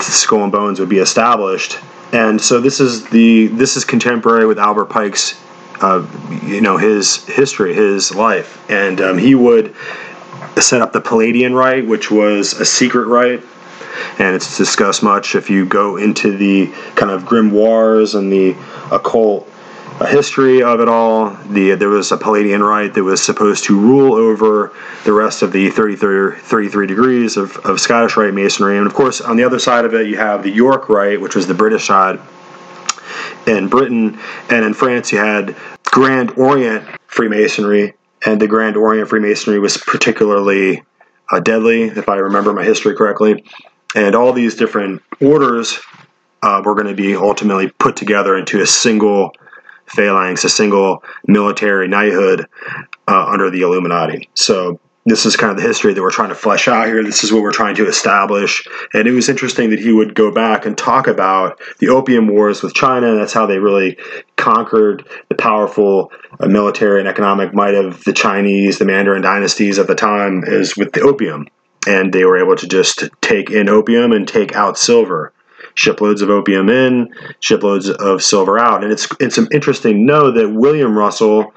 Skull 0.00 0.42
and 0.42 0.52
Bones 0.52 0.78
would 0.80 0.90
be 0.90 0.98
established 0.98 1.78
and 2.12 2.40
so 2.40 2.60
this 2.60 2.80
is 2.80 3.04
the 3.08 3.48
this 3.48 3.76
is 3.76 3.84
contemporary 3.84 4.46
with 4.46 4.58
Albert 4.58 4.86
Pike's, 4.86 5.40
uh, 5.80 6.06
you 6.42 6.60
know, 6.60 6.76
his 6.76 7.24
history, 7.26 7.74
his 7.74 8.14
life, 8.14 8.68
and 8.70 9.00
um, 9.00 9.18
he 9.18 9.34
would 9.34 9.74
set 10.58 10.80
up 10.80 10.92
the 10.92 11.00
Palladian 11.00 11.54
Rite, 11.54 11.86
which 11.86 12.10
was 12.10 12.54
a 12.54 12.64
secret 12.64 13.06
rite, 13.06 13.42
and 14.18 14.34
it's 14.34 14.56
discussed 14.56 15.02
much 15.02 15.34
if 15.34 15.50
you 15.50 15.66
go 15.66 15.96
into 15.96 16.36
the 16.36 16.66
kind 16.94 17.10
of 17.10 17.24
grimoires 17.24 18.14
and 18.14 18.32
the 18.32 18.56
occult 18.90 19.48
a 20.00 20.06
history 20.06 20.62
of 20.62 20.80
it 20.80 20.88
all. 20.88 21.30
The 21.48 21.74
there 21.74 21.88
was 21.88 22.12
a 22.12 22.16
Palladian 22.18 22.62
rite 22.62 22.94
that 22.94 23.04
was 23.04 23.22
supposed 23.22 23.64
to 23.64 23.78
rule 23.78 24.14
over 24.14 24.72
the 25.04 25.12
rest 25.12 25.42
of 25.42 25.52
the 25.52 25.70
33, 25.70 26.36
33 26.38 26.86
degrees 26.86 27.36
of, 27.36 27.56
of 27.58 27.80
Scottish 27.80 28.16
Rite 28.16 28.34
Masonry, 28.34 28.76
and 28.76 28.86
of 28.86 28.94
course 28.94 29.20
on 29.20 29.36
the 29.36 29.44
other 29.44 29.58
side 29.58 29.84
of 29.84 29.94
it 29.94 30.06
you 30.06 30.16
have 30.16 30.42
the 30.42 30.50
York 30.50 30.88
Rite, 30.88 31.20
which 31.20 31.34
was 31.34 31.46
the 31.46 31.54
British 31.54 31.86
side. 31.86 32.20
In 33.46 33.68
Britain 33.68 34.18
and 34.50 34.64
in 34.64 34.74
France, 34.74 35.12
you 35.12 35.18
had 35.18 35.54
Grand 35.84 36.32
Orient 36.32 36.84
Freemasonry, 37.06 37.94
and 38.24 38.40
the 38.40 38.48
Grand 38.48 38.76
Orient 38.76 39.08
Freemasonry 39.08 39.58
was 39.58 39.76
particularly 39.76 40.82
uh, 41.30 41.40
deadly, 41.40 41.84
if 41.84 42.08
I 42.08 42.16
remember 42.16 42.52
my 42.52 42.64
history 42.64 42.94
correctly. 42.94 43.44
And 43.94 44.14
all 44.14 44.32
these 44.32 44.56
different 44.56 45.02
orders 45.20 45.78
uh, 46.42 46.60
were 46.64 46.74
going 46.74 46.88
to 46.88 46.94
be 46.94 47.16
ultimately 47.16 47.68
put 47.68 47.96
together 47.96 48.36
into 48.36 48.60
a 48.60 48.66
single 48.66 49.32
phalanx, 49.86 50.44
a 50.44 50.48
single 50.48 51.02
military 51.26 51.88
knighthood 51.88 52.46
uh, 53.08 53.26
under 53.26 53.50
the 53.50 53.62
Illuminati. 53.62 54.28
So 54.34 54.80
this 55.06 55.24
is 55.24 55.36
kind 55.36 55.52
of 55.52 55.56
the 55.56 55.62
history 55.62 55.94
that 55.94 56.02
we're 56.02 56.10
trying 56.10 56.30
to 56.30 56.34
flesh 56.34 56.66
out 56.66 56.86
here. 56.86 57.02
This 57.02 57.22
is 57.22 57.32
what 57.32 57.42
we're 57.42 57.52
trying 57.52 57.76
to 57.76 57.86
establish. 57.86 58.66
And 58.92 59.06
it 59.06 59.12
was 59.12 59.28
interesting 59.28 59.70
that 59.70 59.78
he 59.78 59.92
would 59.92 60.14
go 60.14 60.32
back 60.32 60.66
and 60.66 60.76
talk 60.76 61.06
about 61.06 61.60
the 61.78 61.88
Opium 61.88 62.26
Wars 62.26 62.60
with 62.60 62.74
China. 62.74 63.14
That's 63.14 63.32
how 63.32 63.46
they 63.46 63.58
really 63.58 63.96
conquered 64.36 65.08
the 65.28 65.36
powerful 65.36 66.10
uh, 66.40 66.48
military 66.48 66.98
and 66.98 67.08
economic 67.08 67.54
might 67.54 67.74
of 67.74 68.02
the 68.02 68.12
Chinese, 68.12 68.78
the 68.78 68.84
Mandarin 68.84 69.22
dynasties 69.22 69.78
at 69.78 69.86
the 69.86 69.94
time, 69.94 70.42
is 70.44 70.76
with 70.76 70.92
the 70.92 71.02
opium. 71.02 71.46
And 71.86 72.12
they 72.12 72.24
were 72.24 72.38
able 72.38 72.56
to 72.56 72.66
just 72.66 73.04
take 73.20 73.48
in 73.50 73.68
opium 73.68 74.10
and 74.10 74.26
take 74.26 74.56
out 74.56 74.76
silver 74.76 75.32
shiploads 75.74 76.22
of 76.22 76.30
opium 76.30 76.68
in, 76.68 77.14
shiploads 77.38 77.88
of 77.88 78.22
silver 78.22 78.58
out. 78.58 78.82
And 78.82 78.92
it's 78.92 79.06
it's 79.20 79.36
some 79.36 79.48
interesting 79.52 79.92
to 79.92 80.02
know 80.02 80.32
that 80.32 80.48
William 80.50 80.98
Russell, 80.98 81.54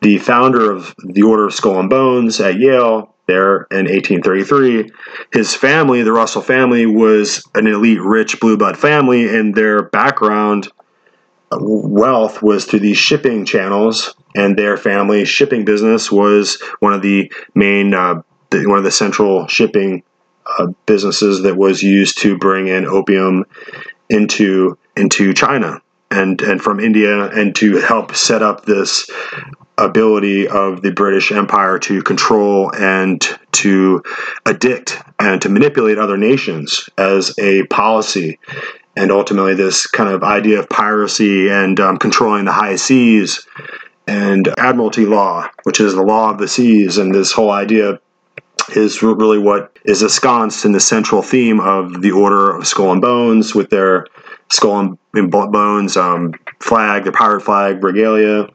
the 0.00 0.18
founder 0.18 0.70
of 0.70 0.94
the 0.98 1.22
Order 1.22 1.46
of 1.46 1.54
Skull 1.54 1.80
and 1.80 1.90
Bones 1.90 2.40
at 2.40 2.58
Yale, 2.58 3.14
there 3.26 3.66
in 3.70 3.86
1833, 3.86 4.90
his 5.32 5.54
family, 5.54 6.02
the 6.02 6.12
Russell 6.12 6.42
family, 6.42 6.86
was 6.86 7.44
an 7.54 7.66
elite, 7.66 8.00
rich 8.00 8.38
blue 8.38 8.56
blood 8.56 8.78
family, 8.78 9.28
and 9.28 9.54
their 9.54 9.82
background 9.82 10.68
uh, 11.50 11.58
wealth 11.60 12.42
was 12.42 12.64
through 12.64 12.80
these 12.80 12.98
shipping 12.98 13.44
channels, 13.44 14.14
and 14.34 14.56
their 14.56 14.76
family 14.76 15.24
shipping 15.24 15.64
business 15.64 16.10
was 16.10 16.62
one 16.78 16.92
of 16.92 17.02
the 17.02 17.32
main, 17.54 17.94
uh, 17.94 18.22
one 18.52 18.78
of 18.78 18.84
the 18.84 18.92
central 18.92 19.48
shipping 19.48 20.02
uh, 20.46 20.68
businesses 20.86 21.42
that 21.42 21.56
was 21.56 21.82
used 21.82 22.18
to 22.18 22.38
bring 22.38 22.68
in 22.68 22.86
opium 22.86 23.44
into 24.08 24.78
into 24.96 25.34
China 25.34 25.82
and 26.10 26.40
and 26.42 26.62
from 26.62 26.78
India 26.78 27.28
and 27.30 27.54
to 27.56 27.78
help 27.78 28.14
set 28.14 28.42
up 28.42 28.64
this 28.64 29.10
ability 29.78 30.48
of 30.48 30.82
the 30.82 30.90
British 30.90 31.32
Empire 31.32 31.78
to 31.80 32.02
control 32.02 32.74
and 32.74 33.20
to 33.52 34.02
addict 34.46 35.02
and 35.18 35.40
to 35.42 35.48
manipulate 35.48 35.98
other 35.98 36.16
nations 36.16 36.88
as 36.96 37.34
a 37.38 37.64
policy. 37.64 38.38
And 38.96 39.12
ultimately, 39.12 39.54
this 39.54 39.86
kind 39.86 40.08
of 40.08 40.22
idea 40.22 40.58
of 40.58 40.70
piracy 40.70 41.50
and 41.50 41.78
um, 41.80 41.98
controlling 41.98 42.46
the 42.46 42.52
high 42.52 42.76
seas 42.76 43.46
and 44.06 44.48
admiralty 44.56 45.04
law, 45.04 45.48
which 45.64 45.80
is 45.80 45.94
the 45.94 46.02
law 46.02 46.30
of 46.30 46.38
the 46.38 46.48
seas, 46.48 46.96
and 46.96 47.14
this 47.14 47.32
whole 47.32 47.50
idea 47.50 48.00
is 48.74 49.02
really 49.02 49.38
what 49.38 49.76
is 49.84 50.02
ensconced 50.02 50.64
in 50.64 50.72
the 50.72 50.80
central 50.80 51.22
theme 51.22 51.60
of 51.60 52.00
the 52.00 52.10
Order 52.10 52.56
of 52.56 52.66
Skull 52.66 52.92
and 52.92 53.00
Bones 53.00 53.54
with 53.54 53.70
their 53.70 54.06
skull 54.48 54.96
and 55.14 55.30
bones 55.30 55.96
um, 55.96 56.32
flag, 56.60 57.04
their 57.04 57.12
pirate 57.12 57.42
flag, 57.42 57.82
regalia, 57.82 58.48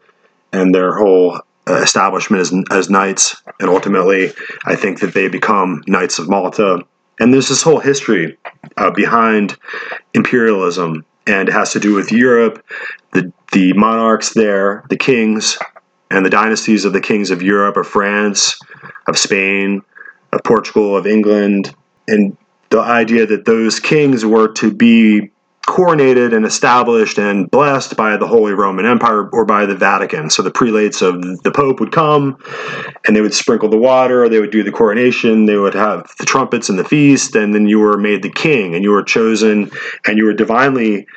and 0.53 0.73
their 0.73 0.93
whole 0.93 1.39
uh, 1.67 1.75
establishment 1.75 2.41
as, 2.41 2.53
as 2.71 2.89
knights. 2.89 3.41
And 3.59 3.69
ultimately, 3.69 4.31
I 4.65 4.75
think 4.75 4.99
that 4.99 5.13
they 5.13 5.27
become 5.27 5.83
Knights 5.87 6.19
of 6.19 6.29
Malta. 6.29 6.83
And 7.19 7.33
there's 7.33 7.49
this 7.49 7.61
whole 7.61 7.79
history 7.79 8.37
uh, 8.77 8.91
behind 8.91 9.57
imperialism, 10.13 11.05
and 11.27 11.47
it 11.47 11.51
has 11.53 11.71
to 11.73 11.79
do 11.79 11.93
with 11.93 12.11
Europe, 12.11 12.65
the, 13.13 13.31
the 13.51 13.73
monarchs 13.73 14.33
there, 14.33 14.83
the 14.89 14.97
kings, 14.97 15.57
and 16.09 16.25
the 16.25 16.29
dynasties 16.29 16.83
of 16.83 16.93
the 16.93 17.01
kings 17.01 17.31
of 17.31 17.41
Europe, 17.41 17.77
of 17.77 17.87
France, 17.87 18.59
of 19.07 19.17
Spain, 19.17 19.81
of 20.33 20.43
Portugal, 20.43 20.97
of 20.97 21.05
England, 21.05 21.73
and 22.07 22.35
the 22.69 22.79
idea 22.79 23.25
that 23.25 23.45
those 23.45 23.79
kings 23.79 24.25
were 24.25 24.47
to 24.53 24.73
be 24.73 25.31
coronated 25.67 26.35
and 26.35 26.45
established 26.45 27.17
and 27.17 27.49
blessed 27.49 27.95
by 27.95 28.17
the 28.17 28.27
Holy 28.27 28.53
Roman 28.53 28.85
Empire 28.85 29.29
or 29.29 29.45
by 29.45 29.65
the 29.65 29.75
Vatican. 29.75 30.29
So 30.29 30.41
the 30.41 30.51
prelates 30.51 31.01
of 31.01 31.21
the 31.43 31.51
Pope 31.51 31.79
would 31.79 31.91
come 31.91 32.37
and 33.05 33.15
they 33.15 33.21
would 33.21 33.33
sprinkle 33.33 33.69
the 33.69 33.77
water, 33.77 34.27
they 34.27 34.39
would 34.39 34.51
do 34.51 34.63
the 34.63 34.71
coronation, 34.71 35.45
they 35.45 35.57
would 35.57 35.75
have 35.75 36.11
the 36.17 36.25
trumpets 36.25 36.69
and 36.69 36.79
the 36.79 36.83
feast, 36.83 37.35
and 37.35 37.53
then 37.53 37.67
you 37.67 37.79
were 37.79 37.97
made 37.97 38.23
the 38.23 38.29
king 38.29 38.75
and 38.75 38.83
you 38.83 38.91
were 38.91 39.03
chosen 39.03 39.71
and 40.05 40.17
you 40.17 40.25
were 40.25 40.33
divinely 40.33 41.07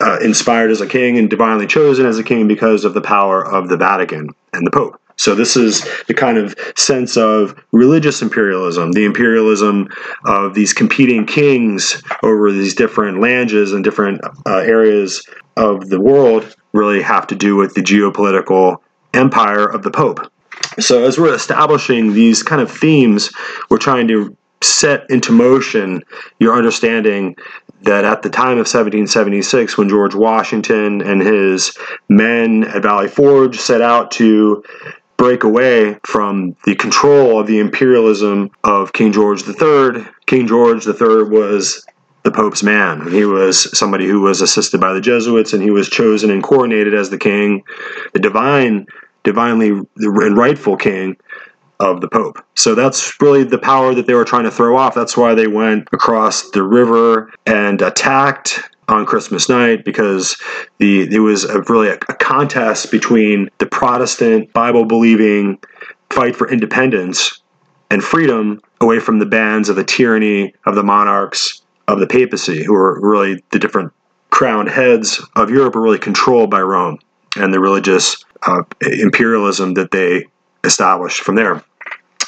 uh, 0.00 0.18
inspired 0.20 0.70
as 0.70 0.80
a 0.80 0.86
king 0.86 1.18
and 1.18 1.28
divinely 1.28 1.66
chosen 1.66 2.06
as 2.06 2.18
a 2.18 2.24
king 2.24 2.48
because 2.48 2.84
of 2.84 2.94
the 2.94 3.00
power 3.00 3.44
of 3.44 3.68
the 3.68 3.76
Vatican 3.76 4.28
and 4.52 4.66
the 4.66 4.70
Pope. 4.70 5.00
So 5.16 5.34
this 5.34 5.56
is 5.56 5.86
the 6.06 6.14
kind 6.14 6.38
of 6.38 6.54
sense 6.76 7.16
of 7.16 7.58
religious 7.72 8.20
imperialism, 8.20 8.92
the 8.92 9.04
imperialism 9.04 9.88
of 10.24 10.54
these 10.54 10.72
competing 10.72 11.24
kings 11.26 12.02
over 12.22 12.50
these 12.50 12.74
different 12.74 13.20
lands 13.20 13.52
and 13.72 13.84
different 13.84 14.20
uh, 14.46 14.58
areas 14.58 15.24
of 15.56 15.88
the 15.88 16.00
world 16.00 16.56
really 16.72 17.02
have 17.02 17.26
to 17.28 17.34
do 17.34 17.56
with 17.56 17.74
the 17.74 17.82
geopolitical 17.82 18.78
empire 19.12 19.64
of 19.64 19.82
the 19.82 19.90
Pope. 19.90 20.30
So 20.80 21.04
as 21.04 21.18
we're 21.18 21.34
establishing 21.34 22.12
these 22.12 22.42
kind 22.42 22.60
of 22.60 22.70
themes, 22.70 23.30
we're 23.70 23.78
trying 23.78 24.08
to 24.08 24.36
set 24.62 25.08
into 25.10 25.30
motion 25.30 26.02
your 26.38 26.56
understanding 26.56 27.36
that 27.82 28.04
at 28.04 28.22
the 28.22 28.30
time 28.30 28.52
of 28.52 28.66
1776, 28.66 29.76
when 29.76 29.88
George 29.88 30.14
Washington 30.14 31.02
and 31.02 31.20
his 31.20 31.76
men 32.08 32.64
at 32.64 32.82
Valley 32.82 33.08
Forge 33.08 33.58
set 33.58 33.82
out 33.82 34.10
to 34.12 34.64
break 35.16 35.44
away 35.44 35.98
from 36.04 36.56
the 36.64 36.74
control 36.74 37.38
of 37.38 37.46
the 37.46 37.58
imperialism 37.58 38.50
of 38.62 38.92
King 38.92 39.12
George 39.12 39.42
III. 39.46 40.06
King 40.26 40.46
George 40.46 40.86
III 40.86 41.24
was 41.24 41.84
the 42.24 42.30
Pope's 42.30 42.62
man. 42.62 43.10
He 43.10 43.24
was 43.24 43.78
somebody 43.78 44.06
who 44.06 44.22
was 44.22 44.40
assisted 44.40 44.80
by 44.80 44.92
the 44.92 45.00
Jesuits, 45.00 45.52
and 45.52 45.62
he 45.62 45.70
was 45.70 45.88
chosen 45.88 46.30
and 46.30 46.42
coronated 46.42 46.98
as 46.98 47.10
the 47.10 47.18
king, 47.18 47.62
the 48.12 48.18
divine, 48.18 48.86
divinely 49.22 49.68
and 49.68 50.36
rightful 50.36 50.76
king 50.76 51.16
of 51.80 52.00
the 52.00 52.08
Pope. 52.08 52.42
So 52.54 52.74
that's 52.74 53.20
really 53.20 53.44
the 53.44 53.58
power 53.58 53.94
that 53.94 54.06
they 54.06 54.14
were 54.14 54.24
trying 54.24 54.44
to 54.44 54.50
throw 54.50 54.76
off. 54.76 54.94
That's 54.94 55.16
why 55.16 55.34
they 55.34 55.46
went 55.46 55.88
across 55.92 56.50
the 56.50 56.62
river 56.62 57.32
and 57.46 57.82
attacked 57.82 58.60
on 58.88 59.06
Christmas 59.06 59.48
night 59.48 59.84
because 59.84 60.36
the 60.78 61.02
it 61.02 61.20
was 61.20 61.44
a, 61.44 61.60
really 61.62 61.88
a, 61.88 61.94
a 62.08 62.14
contest 62.14 62.90
between 62.90 63.50
the 63.58 63.66
Protestant 63.66 64.52
Bible 64.52 64.84
believing 64.84 65.58
fight 66.10 66.36
for 66.36 66.50
independence 66.50 67.40
and 67.90 68.02
freedom 68.02 68.60
away 68.80 69.00
from 69.00 69.18
the 69.18 69.26
bands 69.26 69.68
of 69.68 69.76
the 69.76 69.84
tyranny 69.84 70.54
of 70.66 70.74
the 70.74 70.82
monarchs 70.82 71.62
of 71.88 72.00
the 72.00 72.06
papacy, 72.06 72.64
who 72.64 72.72
were 72.72 72.98
really 73.00 73.42
the 73.50 73.58
different 73.58 73.92
crowned 74.30 74.68
heads 74.68 75.22
of 75.36 75.50
Europe, 75.50 75.74
were 75.74 75.82
really 75.82 75.98
controlled 75.98 76.50
by 76.50 76.60
Rome 76.60 76.98
and 77.36 77.52
the 77.52 77.60
religious 77.60 78.24
uh, 78.46 78.62
imperialism 78.80 79.74
that 79.74 79.90
they 79.90 80.26
established 80.64 81.20
from 81.20 81.34
there 81.34 81.62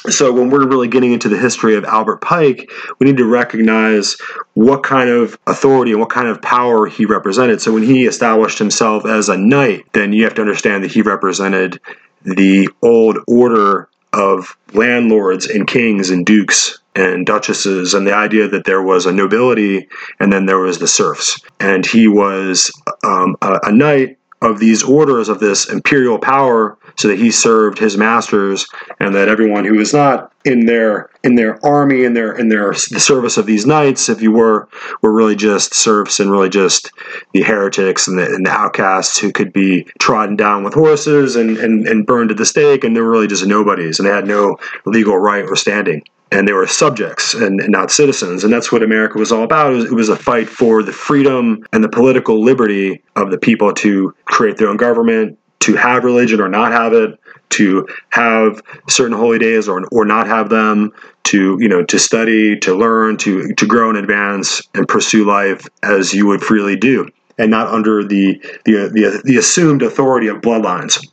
so 0.09 0.31
when 0.31 0.49
we're 0.49 0.67
really 0.67 0.87
getting 0.87 1.11
into 1.11 1.29
the 1.29 1.37
history 1.37 1.75
of 1.75 1.85
Albert 1.85 2.21
Pike, 2.21 2.69
we 2.99 3.05
need 3.05 3.17
to 3.17 3.25
recognize 3.25 4.17
what 4.53 4.83
kind 4.83 5.09
of 5.09 5.37
authority 5.47 5.91
and 5.91 5.99
what 5.99 6.09
kind 6.09 6.27
of 6.27 6.41
power 6.41 6.87
he 6.87 7.05
represented. 7.05 7.61
So 7.61 7.73
when 7.73 7.83
he 7.83 8.05
established 8.05 8.59
himself 8.59 9.05
as 9.05 9.29
a 9.29 9.37
knight, 9.37 9.85
then 9.93 10.13
you 10.13 10.23
have 10.23 10.35
to 10.35 10.41
understand 10.41 10.83
that 10.83 10.91
he 10.91 11.01
represented 11.01 11.79
the 12.23 12.69
old 12.81 13.19
order 13.27 13.89
of 14.13 14.57
landlords 14.73 15.45
and 15.47 15.67
kings 15.67 16.09
and 16.09 16.25
dukes 16.25 16.79
and 16.95 17.25
duchesses 17.25 17.93
and 17.93 18.07
the 18.07 18.15
idea 18.15 18.47
that 18.47 18.65
there 18.65 18.81
was 18.81 19.05
a 19.05 19.11
nobility 19.11 19.87
and 20.19 20.33
then 20.33 20.45
there 20.45 20.59
was 20.59 20.79
the 20.79 20.87
serfs. 20.87 21.39
And 21.59 21.85
he 21.85 22.07
was 22.07 22.71
um, 23.03 23.35
a, 23.41 23.59
a 23.63 23.71
knight 23.71 24.17
of 24.41 24.59
these 24.59 24.83
orders 24.83 25.29
of 25.29 25.39
this 25.39 25.69
imperial 25.69 26.19
power 26.19 26.77
so 26.97 27.07
that 27.07 27.19
he 27.19 27.31
served 27.31 27.77
his 27.77 27.97
masters, 27.97 28.67
and 28.99 29.15
that 29.15 29.29
everyone 29.29 29.65
who 29.65 29.75
was 29.75 29.93
not 29.93 30.31
in 30.45 30.65
their 30.65 31.09
in 31.23 31.35
their 31.35 31.63
army 31.65 32.03
in 32.03 32.13
their 32.13 32.33
in 32.33 32.49
their 32.49 32.71
the 32.71 32.99
service 32.99 33.37
of 33.37 33.45
these 33.45 33.65
knights, 33.65 34.09
if 34.09 34.21
you 34.21 34.31
were, 34.31 34.67
were 35.01 35.13
really 35.13 35.35
just 35.35 35.73
serfs 35.73 36.19
and 36.19 36.31
really 36.31 36.49
just 36.49 36.91
the 37.33 37.43
heretics 37.43 38.07
and 38.07 38.17
the, 38.17 38.25
and 38.25 38.45
the 38.45 38.51
outcasts 38.51 39.19
who 39.19 39.31
could 39.31 39.53
be 39.53 39.83
trodden 39.99 40.35
down 40.35 40.63
with 40.63 40.73
horses 40.73 41.35
and, 41.35 41.57
and, 41.57 41.87
and 41.87 42.05
burned 42.05 42.31
at 42.31 42.37
the 42.37 42.45
stake, 42.45 42.83
and 42.83 42.95
they 42.95 43.01
were 43.01 43.11
really 43.11 43.27
just 43.27 43.45
nobodies, 43.45 43.99
and 43.99 44.07
they 44.07 44.13
had 44.13 44.27
no 44.27 44.57
legal 44.85 45.17
right 45.17 45.45
or 45.45 45.55
standing 45.55 46.03
and 46.31 46.47
they 46.47 46.53
were 46.53 46.67
subjects 46.67 47.33
and, 47.33 47.61
and, 47.61 47.71
not 47.71 47.89
citizens. 47.91 48.43
And 48.43 48.51
that's 48.51 48.69
what 48.69 48.83
America 48.83 49.17
was 49.17 49.31
all 49.31 49.43
about. 49.43 49.71
It 49.71 49.75
was, 49.75 49.85
it 49.85 49.93
was, 49.93 50.09
a 50.09 50.15
fight 50.15 50.49
for 50.49 50.83
the 50.83 50.91
freedom 50.91 51.65
and 51.71 51.83
the 51.83 51.89
political 51.89 52.43
liberty 52.43 53.01
of 53.15 53.31
the 53.31 53.37
people 53.37 53.73
to 53.75 54.13
create 54.25 54.57
their 54.57 54.67
own 54.67 54.75
government, 54.77 55.39
to 55.59 55.75
have 55.75 56.03
religion 56.03 56.39
or 56.39 56.49
not 56.49 56.71
have 56.71 56.93
it, 56.93 57.19
to 57.49 57.87
have 58.09 58.61
certain 58.89 59.17
holy 59.17 59.39
days 59.39 59.67
or, 59.67 59.85
or 59.91 60.05
not 60.05 60.27
have 60.27 60.49
them, 60.49 60.91
to 61.23 61.57
you 61.59 61.67
know 61.67 61.83
to 61.83 61.99
study, 61.99 62.57
to 62.59 62.75
learn, 62.75 63.17
to 63.17 63.53
to 63.53 63.65
grow 63.65 63.89
and 63.89 63.97
advance 63.97 64.61
and 64.73 64.87
pursue 64.87 65.25
life 65.25 65.67
as 65.83 66.13
you 66.13 66.25
would 66.25 66.41
freely 66.41 66.75
do, 66.75 67.07
and 67.37 67.51
not 67.51 67.67
under 67.67 68.03
the 68.03 68.41
the, 68.65 68.89
the, 68.93 69.21
the 69.23 69.37
assumed 69.37 69.81
authority 69.81 70.27
of 70.27 70.37
bloodlines. 70.37 71.05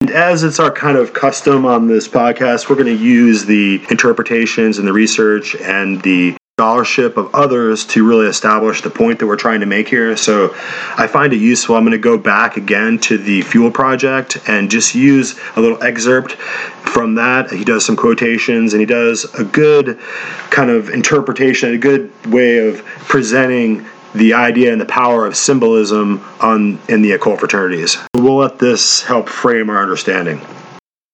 And 0.00 0.10
as 0.10 0.44
it's 0.44 0.60
our 0.60 0.70
kind 0.70 0.98
of 0.98 1.14
custom 1.14 1.64
on 1.64 1.86
this 1.86 2.06
podcast, 2.06 2.68
we're 2.68 2.76
going 2.76 2.94
to 2.94 3.02
use 3.02 3.46
the 3.46 3.82
interpretations 3.88 4.78
and 4.78 4.86
the 4.86 4.92
research 4.92 5.56
and 5.56 6.02
the 6.02 6.36
scholarship 6.60 7.16
of 7.16 7.34
others 7.34 7.84
to 7.84 8.06
really 8.06 8.28
establish 8.28 8.80
the 8.80 8.88
point 8.88 9.18
that 9.18 9.26
we're 9.26 9.34
trying 9.34 9.58
to 9.58 9.66
make 9.66 9.88
here. 9.88 10.16
So 10.16 10.54
I 10.96 11.08
find 11.08 11.32
it 11.32 11.38
useful. 11.38 11.74
I'm 11.74 11.82
going 11.82 11.90
to 11.90 11.98
go 11.98 12.16
back 12.16 12.56
again 12.56 13.00
to 13.00 13.18
the 13.18 13.42
Fuel 13.42 13.72
Project 13.72 14.38
and 14.46 14.70
just 14.70 14.94
use 14.94 15.36
a 15.56 15.60
little 15.60 15.82
excerpt 15.82 16.34
from 16.34 17.16
that. 17.16 17.50
He 17.50 17.64
does 17.64 17.84
some 17.84 17.96
quotations 17.96 18.72
and 18.72 18.78
he 18.78 18.86
does 18.86 19.24
a 19.34 19.42
good 19.42 19.98
kind 20.50 20.70
of 20.70 20.90
interpretation, 20.90 21.74
a 21.74 21.78
good 21.78 22.12
way 22.26 22.58
of 22.58 22.84
presenting 23.08 23.84
the 24.14 24.34
idea 24.34 24.70
and 24.70 24.80
the 24.80 24.86
power 24.86 25.26
of 25.26 25.36
symbolism 25.36 26.24
on 26.40 26.78
in 26.88 27.02
the 27.02 27.10
occult 27.10 27.40
fraternities. 27.40 27.98
We'll 28.14 28.36
let 28.36 28.60
this 28.60 29.02
help 29.02 29.28
frame 29.28 29.70
our 29.70 29.82
understanding. 29.82 30.40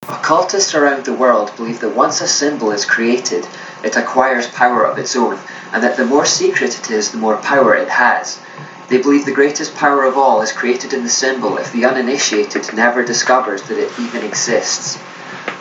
Occultists 0.02 0.74
around 0.74 1.06
the 1.06 1.14
world 1.14 1.50
believe 1.56 1.80
that 1.80 1.96
once 1.96 2.20
a 2.20 2.28
symbol 2.28 2.72
is 2.72 2.84
created, 2.84 3.46
it 3.84 3.96
acquires 3.96 4.46
power 4.48 4.84
of 4.84 4.98
its 4.98 5.16
own, 5.16 5.38
and 5.72 5.82
that 5.82 5.96
the 5.96 6.04
more 6.04 6.26
secret 6.26 6.78
it 6.78 6.90
is, 6.90 7.10
the 7.10 7.18
more 7.18 7.36
power 7.36 7.74
it 7.74 7.88
has. 7.88 8.40
They 8.88 8.98
believe 8.98 9.24
the 9.24 9.32
greatest 9.32 9.76
power 9.76 10.04
of 10.04 10.18
all 10.18 10.42
is 10.42 10.52
created 10.52 10.92
in 10.92 11.04
the 11.04 11.08
symbol 11.08 11.58
if 11.58 11.72
the 11.72 11.84
uninitiated 11.84 12.74
never 12.74 13.04
discovers 13.04 13.62
that 13.62 13.78
it 13.78 13.92
even 14.00 14.24
exists. 14.24 14.98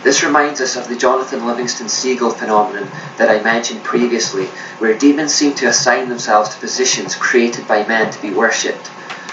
This 0.03 0.23
reminds 0.23 0.61
us 0.61 0.75
of 0.75 0.87
the 0.87 0.95
Jonathan 0.95 1.45
Livingston 1.45 1.89
Seagull 1.89 2.31
phenomenon 2.31 2.89
that 3.17 3.29
I 3.29 3.43
mentioned 3.43 3.83
previously, 3.83 4.45
where 4.79 4.97
demons 4.97 5.33
seem 5.33 5.53
to 5.55 5.67
assign 5.67 6.09
themselves 6.09 6.49
to 6.49 6.59
positions 6.59 7.15
created 7.15 7.67
by 7.67 7.85
men 7.85 8.11
to 8.11 8.21
be 8.21 8.31
worshipped. 8.31 8.89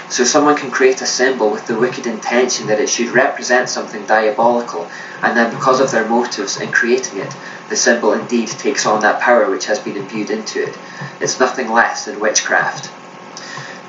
So 0.09 0.23
someone 0.23 0.55
can 0.55 0.71
create 0.71 1.01
a 1.01 1.05
symbol 1.05 1.49
with 1.49 1.67
the 1.67 1.77
wicked 1.77 2.05
intention 2.05 2.67
that 2.67 2.79
it 2.79 2.89
should 2.89 3.09
represent 3.09 3.67
something 3.67 4.05
diabolical, 4.05 4.89
and 5.21 5.35
then 5.35 5.53
because 5.53 5.79
of 5.79 5.91
their 5.91 6.07
motives 6.07 6.61
in 6.61 6.71
creating 6.71 7.19
it, 7.19 7.33
the 7.69 7.75
symbol 7.75 8.13
indeed 8.13 8.47
takes 8.47 8.85
on 8.85 9.01
that 9.01 9.21
power 9.21 9.49
which 9.49 9.65
has 9.65 9.79
been 9.79 9.97
imbued 9.97 10.29
into 10.29 10.63
it. 10.63 10.77
It's 11.19 11.39
nothing 11.39 11.71
less 11.71 12.05
than 12.05 12.19
witchcraft. 12.19 12.89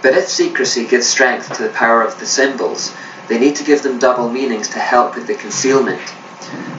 But 0.03 0.15
if 0.15 0.29
secrecy 0.29 0.87
gives 0.87 1.07
strength 1.07 1.53
to 1.55 1.63
the 1.63 1.71
power 1.71 2.03
of 2.03 2.19
the 2.19 2.27
symbols, 2.27 2.95
they 3.29 3.39
need 3.39 3.57
to 3.57 3.65
give 3.65 3.83
them 3.83 3.99
double 3.99 4.29
meanings 4.29 4.69
to 4.69 4.79
help 4.79 5.15
with 5.15 5.27
the 5.27 5.35
concealment. 5.35 6.01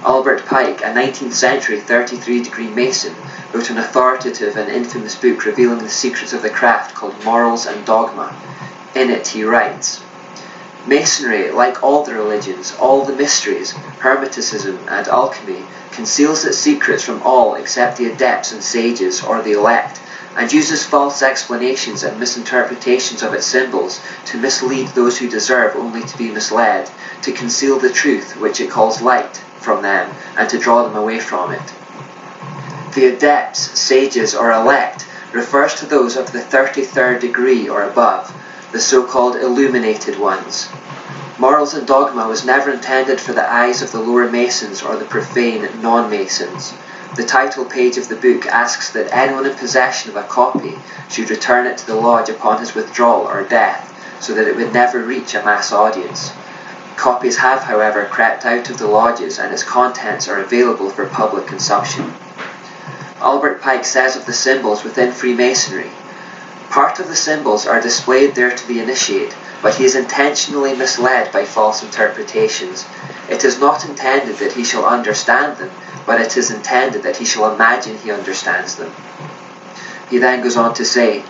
Albert 0.03 0.45
Pike, 0.45 0.81
a 0.81 0.85
19th 0.85 1.33
century 1.33 1.79
33 1.79 2.43
degree 2.43 2.69
Mason, 2.69 3.13
wrote 3.53 3.69
an 3.69 3.77
authoritative 3.77 4.57
and 4.57 4.69
infamous 4.69 5.15
book 5.15 5.45
revealing 5.45 5.79
the 5.79 5.89
secrets 5.89 6.33
of 6.33 6.41
the 6.41 6.49
craft 6.49 6.95
called 6.95 7.23
Morals 7.23 7.65
and 7.65 7.85
Dogma. 7.85 8.35
In 8.95 9.09
it 9.09 9.27
he 9.27 9.43
writes, 9.43 10.01
Masonry, 10.87 11.51
like 11.51 11.83
all 11.83 12.03
the 12.03 12.13
religions, 12.13 12.73
all 12.79 13.03
the 13.03 13.15
mysteries, 13.15 13.73
Hermeticism 13.99 14.77
and 14.87 15.07
alchemy, 15.07 15.65
conceals 15.91 16.45
its 16.45 16.57
secrets 16.57 17.03
from 17.03 17.21
all 17.23 17.55
except 17.55 17.97
the 17.97 18.05
adepts 18.05 18.51
and 18.51 18.63
sages 18.63 19.21
or 19.21 19.41
the 19.41 19.51
elect, 19.51 19.99
and 20.37 20.53
uses 20.53 20.85
false 20.85 21.21
explanations 21.21 22.03
and 22.03 22.17
misinterpretations 22.17 23.21
of 23.21 23.33
its 23.33 23.45
symbols 23.45 23.99
to 24.25 24.37
mislead 24.37 24.87
those 24.89 25.17
who 25.17 25.27
deserve 25.27 25.75
only 25.75 26.01
to 26.03 26.17
be 26.17 26.31
misled, 26.31 26.89
to 27.21 27.31
conceal 27.33 27.77
the 27.77 27.91
truth 27.91 28.37
which 28.37 28.61
it 28.61 28.69
calls 28.69 29.01
light 29.01 29.41
from 29.59 29.81
them 29.81 30.15
and 30.37 30.49
to 30.49 30.57
draw 30.57 30.83
them 30.83 30.95
away 30.95 31.19
from 31.19 31.51
it. 31.51 31.73
The 32.95 33.07
adepts, 33.07 33.79
sages, 33.79 34.33
or 34.33 34.51
elect 34.51 35.05
refers 35.33 35.75
to 35.75 35.85
those 35.85 36.15
of 36.15 36.31
the 36.31 36.39
33rd 36.39 37.19
degree 37.19 37.67
or 37.67 37.83
above, 37.83 38.33
the 38.71 38.79
so-called 38.79 39.35
illuminated 39.35 40.19
ones. 40.19 40.69
Morals 41.39 41.73
and 41.73 41.87
Dogma 41.87 42.27
was 42.27 42.45
never 42.45 42.71
intended 42.71 43.19
for 43.19 43.33
the 43.33 43.51
eyes 43.51 43.81
of 43.81 43.91
the 43.91 43.99
lower 43.99 44.29
Masons 44.29 44.81
or 44.81 44.95
the 44.95 45.05
profane 45.05 45.67
non-Masons. 45.81 46.73
The 47.15 47.25
title 47.25 47.65
page 47.65 47.97
of 47.97 48.09
the 48.09 48.15
book 48.15 48.45
asks 48.45 48.91
that 48.91 49.11
anyone 49.11 49.47
in 49.47 49.55
possession 49.55 50.11
of 50.11 50.17
a 50.17 50.27
copy 50.27 50.77
should 51.09 51.31
return 51.31 51.65
it 51.65 51.77
to 51.79 51.87
the 51.87 51.95
lodge 51.95 52.29
upon 52.29 52.59
his 52.59 52.75
withdrawal 52.75 53.27
or 53.27 53.43
death, 53.43 54.21
so 54.21 54.33
that 54.35 54.47
it 54.47 54.55
would 54.55 54.73
never 54.73 54.99
reach 54.99 55.33
a 55.33 55.43
mass 55.43 55.71
audience. 55.71 56.31
Copies 56.95 57.37
have, 57.37 57.63
however, 57.63 58.05
crept 58.05 58.45
out 58.45 58.69
of 58.69 58.77
the 58.77 58.85
lodges 58.85 59.39
and 59.39 59.51
its 59.51 59.63
contents 59.63 60.27
are 60.27 60.39
available 60.39 60.89
for 60.89 61.07
public 61.07 61.47
consumption. 61.47 62.13
Albert 63.21 63.61
Pike 63.61 63.85
says 63.85 64.15
of 64.15 64.25
the 64.25 64.33
symbols 64.33 64.83
within 64.83 65.11
Freemasonry, 65.11 65.89
Part 66.69 66.99
of 66.99 67.07
the 67.07 67.15
symbols 67.15 67.65
are 67.65 67.81
displayed 67.81 68.35
there 68.35 68.55
to 68.55 68.67
the 68.67 68.79
initiate, 68.79 69.35
but 69.61 69.75
he 69.75 69.85
is 69.85 69.95
intentionally 69.95 70.75
misled 70.75 71.31
by 71.31 71.43
false 71.43 71.81
interpretations. 71.81 72.85
It 73.27 73.43
is 73.43 73.59
not 73.59 73.85
intended 73.85 74.37
that 74.37 74.53
he 74.53 74.63
shall 74.63 74.85
understand 74.85 75.57
them, 75.57 75.71
but 76.05 76.21
it 76.21 76.37
is 76.37 76.51
intended 76.51 77.03
that 77.03 77.17
he 77.17 77.25
shall 77.25 77.53
imagine 77.53 77.97
he 77.97 78.11
understands 78.11 78.75
them. 78.75 78.93
He 80.09 80.19
then 80.19 80.43
goes 80.43 80.57
on 80.57 80.73
to 80.75 80.85
say, 80.85 81.23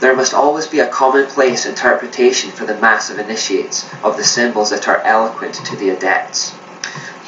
there 0.00 0.16
must 0.16 0.34
always 0.34 0.66
be 0.66 0.80
a 0.80 0.88
commonplace 0.88 1.66
interpretation 1.66 2.50
for 2.50 2.64
the 2.64 2.78
mass 2.80 3.10
of 3.10 3.18
initiates 3.18 3.86
of 4.02 4.16
the 4.16 4.24
symbols 4.24 4.70
that 4.70 4.88
are 4.88 5.02
eloquent 5.02 5.54
to 5.66 5.76
the 5.76 5.90
adepts. 5.90 6.52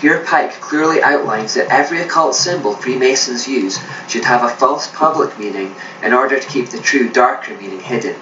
Here 0.03 0.19
Pike 0.19 0.61
clearly 0.61 1.01
outlines 1.01 1.55
that 1.55 1.71
every 1.71 2.01
occult 2.01 2.35
symbol 2.35 2.75
Freemasons 2.75 3.47
use 3.47 3.79
should 4.09 4.25
have 4.25 4.43
a 4.43 4.49
false 4.49 4.89
public 4.89 5.39
meaning 5.39 5.77
in 6.03 6.13
order 6.13 6.41
to 6.41 6.49
keep 6.49 6.71
the 6.71 6.81
true 6.81 7.09
darker 7.09 7.55
meaning 7.55 7.79
hidden. 7.79 8.17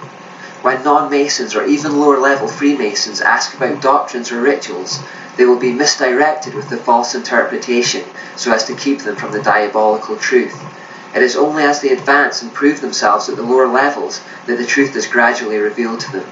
When 0.61 0.83
non-Masons 0.83 1.55
or 1.55 1.65
even 1.65 1.99
lower 1.99 2.19
level 2.19 2.47
Freemasons 2.47 3.19
ask 3.19 3.55
about 3.55 3.81
doctrines 3.81 4.31
or 4.31 4.39
rituals, 4.39 4.99
they 5.37 5.45
will 5.45 5.57
be 5.57 5.73
misdirected 5.73 6.53
with 6.53 6.69
the 6.69 6.77
false 6.77 7.15
interpretation 7.15 8.03
so 8.35 8.53
as 8.53 8.65
to 8.65 8.75
keep 8.75 8.99
them 8.99 9.15
from 9.15 9.31
the 9.31 9.41
diabolical 9.41 10.17
truth. 10.17 10.55
It 11.15 11.23
is 11.23 11.35
only 11.35 11.63
as 11.63 11.81
they 11.81 11.89
advance 11.89 12.43
and 12.43 12.53
prove 12.53 12.81
themselves 12.81 13.27
at 13.27 13.37
the 13.37 13.41
lower 13.41 13.67
levels 13.67 14.21
that 14.45 14.59
the 14.59 14.67
truth 14.67 14.95
is 14.95 15.07
gradually 15.07 15.57
revealed 15.57 16.01
to 16.01 16.11
them. 16.11 16.29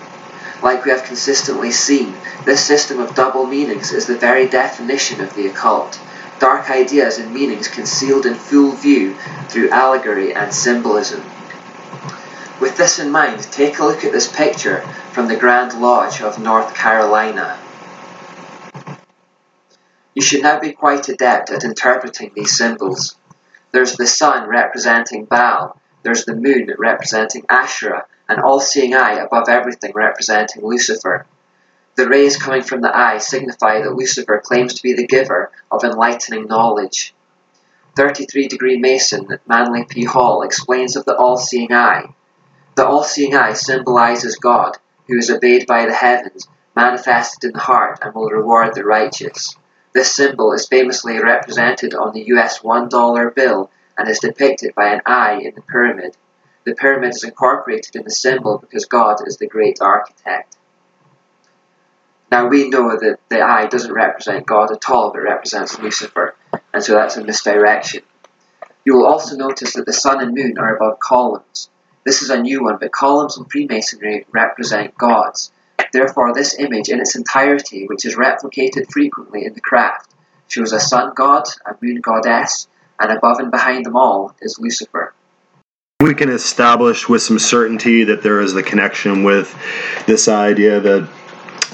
Like 0.61 0.83
we 0.83 0.91
have 0.91 1.03
consistently 1.03 1.71
seen, 1.71 2.15
this 2.45 2.65
system 2.65 2.99
of 2.99 3.15
double 3.15 3.45
meanings 3.45 3.93
is 3.93 4.07
the 4.07 4.17
very 4.17 4.47
definition 4.47 5.21
of 5.21 5.33
the 5.33 5.47
occult. 5.47 5.99
Dark 6.39 6.69
ideas 6.69 7.17
and 7.17 7.33
meanings 7.33 7.67
concealed 7.67 8.25
in 8.25 8.35
full 8.35 8.71
view 8.71 9.15
through 9.47 9.69
allegory 9.69 10.33
and 10.33 10.53
symbolism. 10.53 11.23
With 12.59 12.75
this 12.75 12.99
in 12.99 13.09
mind, 13.09 13.41
take 13.43 13.79
a 13.79 13.85
look 13.85 14.03
at 14.03 14.11
this 14.11 14.31
picture 14.31 14.81
from 15.13 15.27
the 15.27 15.37
Grand 15.37 15.79
Lodge 15.79 16.21
of 16.21 16.39
North 16.39 16.75
Carolina. 16.75 17.57
You 20.13 20.21
should 20.21 20.43
now 20.43 20.59
be 20.59 20.73
quite 20.73 21.07
adept 21.07 21.51
at 21.51 21.63
interpreting 21.63 22.31
these 22.35 22.57
symbols. 22.57 23.15
There's 23.71 23.95
the 23.95 24.07
sun 24.07 24.49
representing 24.49 25.23
Baal, 25.23 25.79
there's 26.03 26.25
the 26.25 26.35
moon 26.35 26.73
representing 26.77 27.45
Asherah, 27.47 28.05
and 28.29 28.39
all-seeing 28.39 28.93
eye 28.93 29.15
above 29.15 29.49
everything 29.49 29.91
representing 29.93 30.63
Lucifer. 30.63 31.25
The 31.95 32.07
rays 32.07 32.37
coming 32.37 32.61
from 32.61 32.81
the 32.81 32.95
eye 32.95 33.17
signify 33.17 33.81
that 33.81 33.95
Lucifer 33.95 34.39
claims 34.41 34.75
to 34.75 34.83
be 34.83 34.93
the 34.93 35.07
giver 35.07 35.51
of 35.69 35.83
enlightening 35.83 36.45
knowledge. 36.45 37.13
33 37.95 38.47
degree 38.47 38.77
Mason 38.77 39.39
Manly 39.47 39.83
P. 39.83 40.05
Hall 40.05 40.43
explains 40.43 40.95
of 40.95 41.03
the 41.05 41.17
all-seeing 41.17 41.73
eye. 41.73 42.13
The 42.75 42.85
all-seeing 42.85 43.35
eye 43.35 43.53
symbolizes 43.53 44.37
God, 44.37 44.77
who 45.07 45.17
is 45.17 45.29
obeyed 45.29 45.67
by 45.67 45.87
the 45.87 45.93
heavens, 45.93 46.47
manifested 46.75 47.49
in 47.49 47.53
the 47.53 47.59
heart, 47.59 47.99
and 48.01 48.13
will 48.13 48.29
reward 48.29 48.75
the 48.75 48.85
righteous. 48.85 49.57
This 49.91 50.15
symbol 50.15 50.53
is 50.53 50.67
famously 50.67 51.19
represented 51.19 51.95
on 51.95 52.13
the 52.13 52.27
US 52.27 52.59
$1 52.59 53.35
bill 53.35 53.71
and 53.97 54.07
is 54.07 54.19
depicted 54.19 54.75
by 54.75 54.93
an 54.93 55.01
eye 55.05 55.41
in 55.43 55.55
the 55.55 55.61
pyramid. 55.61 56.15
The 56.65 56.75
pyramid 56.75 57.15
is 57.15 57.23
incorporated 57.23 57.95
in 57.95 58.03
the 58.03 58.11
symbol 58.11 58.57
because 58.57 58.85
God 58.85 59.25
is 59.25 59.37
the 59.37 59.47
great 59.47 59.79
architect. 59.81 60.57
Now 62.31 62.47
we 62.47 62.69
know 62.69 62.89
that 62.89 63.19
the 63.29 63.41
eye 63.41 63.65
doesn't 63.67 63.91
represent 63.91 64.45
God 64.45 64.71
at 64.71 64.89
all, 64.89 65.11
but 65.11 65.21
represents 65.21 65.79
Lucifer, 65.79 66.35
and 66.73 66.83
so 66.83 66.93
that's 66.93 67.17
a 67.17 67.23
misdirection. 67.23 68.03
You 68.85 68.95
will 68.95 69.07
also 69.07 69.35
notice 69.35 69.73
that 69.73 69.85
the 69.85 69.93
sun 69.93 70.21
and 70.21 70.35
moon 70.35 70.57
are 70.59 70.75
above 70.75 70.99
columns. 70.99 71.69
This 72.05 72.21
is 72.21 72.29
a 72.29 72.41
new 72.41 72.63
one, 72.63 72.77
but 72.79 72.91
columns 72.91 73.37
in 73.37 73.45
Freemasonry 73.45 74.25
represent 74.31 74.97
gods. 74.97 75.51
Therefore, 75.91 76.33
this 76.33 76.57
image 76.59 76.89
in 76.89 76.99
its 76.99 77.15
entirety, 77.15 77.87
which 77.87 78.05
is 78.05 78.15
replicated 78.15 78.91
frequently 78.91 79.45
in 79.45 79.53
the 79.53 79.61
craft, 79.61 80.13
shows 80.47 80.71
a 80.71 80.79
sun 80.79 81.13
god, 81.15 81.45
a 81.65 81.75
moon 81.81 82.01
goddess, 82.01 82.67
and 82.99 83.11
above 83.11 83.39
and 83.39 83.51
behind 83.51 83.85
them 83.85 83.95
all 83.95 84.35
is 84.41 84.59
Lucifer. 84.59 85.13
We 86.01 86.13
can 86.13 86.29
establish 86.29 87.09
with 87.09 87.21
some 87.21 87.37
certainty 87.37 88.05
that 88.05 88.23
there 88.23 88.39
is 88.39 88.53
the 88.53 88.63
connection 88.63 89.23
with 89.23 89.53
this 90.07 90.29
idea 90.29 90.79
that 90.79 91.09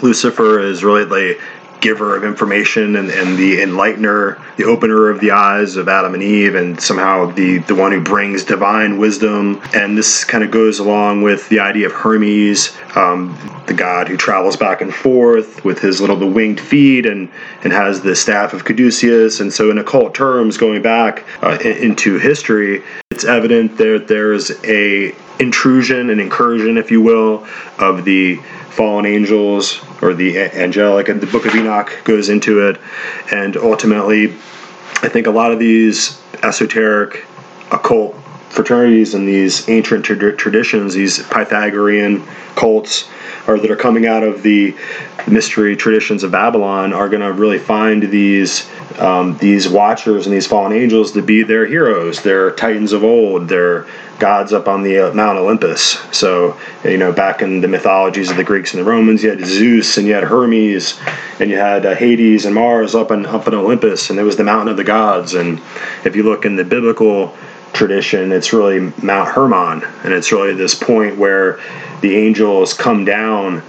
Lucifer 0.01 0.59
is 0.61 0.83
really 0.83 1.37
giver 1.85 2.15
of 2.15 2.23
information 2.23 2.95
and, 2.95 3.11
and 3.11 3.37
the 3.37 3.57
enlightener, 3.57 4.41
the 4.57 4.63
opener 4.63 5.11
of 5.11 5.19
the 5.19 5.29
eyes 5.29 5.75
of 5.75 5.87
Adam 5.87 6.15
and 6.15 6.23
Eve, 6.23 6.55
and 6.55 6.81
somehow 6.81 7.31
the, 7.31 7.59
the 7.59 7.75
one 7.75 7.91
who 7.91 8.01
brings 8.01 8.43
divine 8.43 8.97
wisdom. 8.97 9.61
And 9.71 9.95
this 9.95 10.23
kind 10.23 10.43
of 10.43 10.49
goes 10.49 10.79
along 10.79 11.21
with 11.21 11.47
the 11.49 11.59
idea 11.59 11.85
of 11.85 11.93
Hermes, 11.93 12.75
um, 12.95 13.37
the 13.67 13.75
god 13.75 14.07
who 14.07 14.17
travels 14.17 14.57
back 14.57 14.81
and 14.81 14.93
forth 14.93 15.63
with 15.63 15.77
his 15.77 16.01
little 16.01 16.15
the 16.15 16.25
winged 16.25 16.59
feet 16.59 17.05
and, 17.05 17.31
and 17.63 17.71
has 17.71 18.01
the 18.01 18.15
staff 18.15 18.53
of 18.53 18.65
Caduceus. 18.65 19.39
And 19.39 19.53
so, 19.53 19.69
in 19.69 19.77
occult 19.77 20.15
terms, 20.15 20.57
going 20.57 20.81
back 20.81 21.23
uh, 21.43 21.59
into 21.63 22.17
history, 22.17 22.81
it's 23.11 23.25
evident 23.25 23.77
that 23.77 24.07
there's 24.07 24.51
a 24.65 25.13
intrusion 25.39 26.09
and 26.09 26.19
incursion, 26.19 26.79
if 26.79 26.89
you 26.89 27.01
will, 27.01 27.45
of 27.77 28.05
the 28.05 28.39
fallen 28.75 29.05
angels 29.05 29.79
or 30.01 30.13
the 30.13 30.37
angelic, 30.37 31.07
and 31.07 31.21
the 31.21 31.27
Book 31.27 31.45
of 31.45 31.55
Enoch 31.55 32.01
goes 32.03 32.29
into 32.29 32.67
it. 32.67 32.79
And 33.31 33.55
ultimately, 33.55 34.25
I 35.01 35.09
think 35.09 35.27
a 35.27 35.31
lot 35.31 35.51
of 35.51 35.59
these 35.59 36.21
esoteric, 36.43 37.25
occult 37.71 38.15
fraternities 38.49 39.13
and 39.13 39.27
these 39.27 39.67
ancient 39.69 40.05
tra- 40.05 40.35
traditions, 40.35 40.93
these 40.93 41.19
Pythagorean 41.27 42.25
cults, 42.55 43.09
or 43.47 43.59
that 43.59 43.69
are 43.69 43.75
coming 43.75 44.05
out 44.05 44.23
of 44.23 44.43
the 44.43 44.75
mystery 45.27 45.75
traditions 45.75 46.23
of 46.23 46.31
Babylon, 46.31 46.93
are 46.93 47.09
going 47.09 47.21
to 47.21 47.31
really 47.31 47.59
find 47.59 48.03
these 48.03 48.69
um, 48.99 49.37
these 49.37 49.67
watchers 49.67 50.25
and 50.25 50.33
these 50.33 50.47
fallen 50.47 50.71
angels 50.71 51.11
to 51.13 51.21
be 51.21 51.43
their 51.43 51.65
heroes, 51.65 52.21
their 52.21 52.51
titans 52.51 52.93
of 52.93 53.03
old, 53.03 53.49
their 53.49 53.87
gods 54.19 54.53
up 54.53 54.67
on 54.67 54.83
the 54.83 55.09
uh, 55.09 55.13
Mount 55.13 55.37
Olympus. 55.37 55.99
So, 56.11 56.57
you 56.83 56.97
know, 56.97 57.11
back 57.11 57.41
in 57.41 57.61
the 57.61 57.67
mythologies 57.67 58.31
of 58.31 58.37
the 58.37 58.43
Greeks 58.43 58.73
and 58.73 58.81
the 58.81 58.89
Romans, 58.89 59.23
you 59.23 59.29
had 59.29 59.45
Zeus 59.45 59.97
and 59.97 60.07
you 60.07 60.13
had 60.13 60.23
Hermes 60.23 60.99
and 61.39 61.49
you 61.49 61.57
had 61.57 61.85
uh, 61.85 61.95
Hades 61.95 62.45
and 62.45 62.55
Mars 62.55 62.95
up 62.95 63.11
in, 63.11 63.25
up 63.25 63.47
in 63.47 63.53
Olympus, 63.53 64.09
and 64.09 64.19
it 64.19 64.23
was 64.23 64.37
the 64.37 64.43
mountain 64.43 64.69
of 64.69 64.77
the 64.77 64.83
gods. 64.83 65.33
And 65.33 65.59
if 66.05 66.15
you 66.15 66.23
look 66.23 66.45
in 66.45 66.55
the 66.55 66.63
biblical 66.63 67.35
tradition, 67.73 68.31
it's 68.31 68.53
really 68.53 68.93
Mount 69.03 69.29
Hermon, 69.29 69.83
and 70.03 70.13
it's 70.13 70.31
really 70.31 70.53
this 70.53 70.75
point 70.75 71.17
where 71.17 71.59
the 72.01 72.15
angels 72.15 72.73
come 72.73 73.05
down 73.05 73.61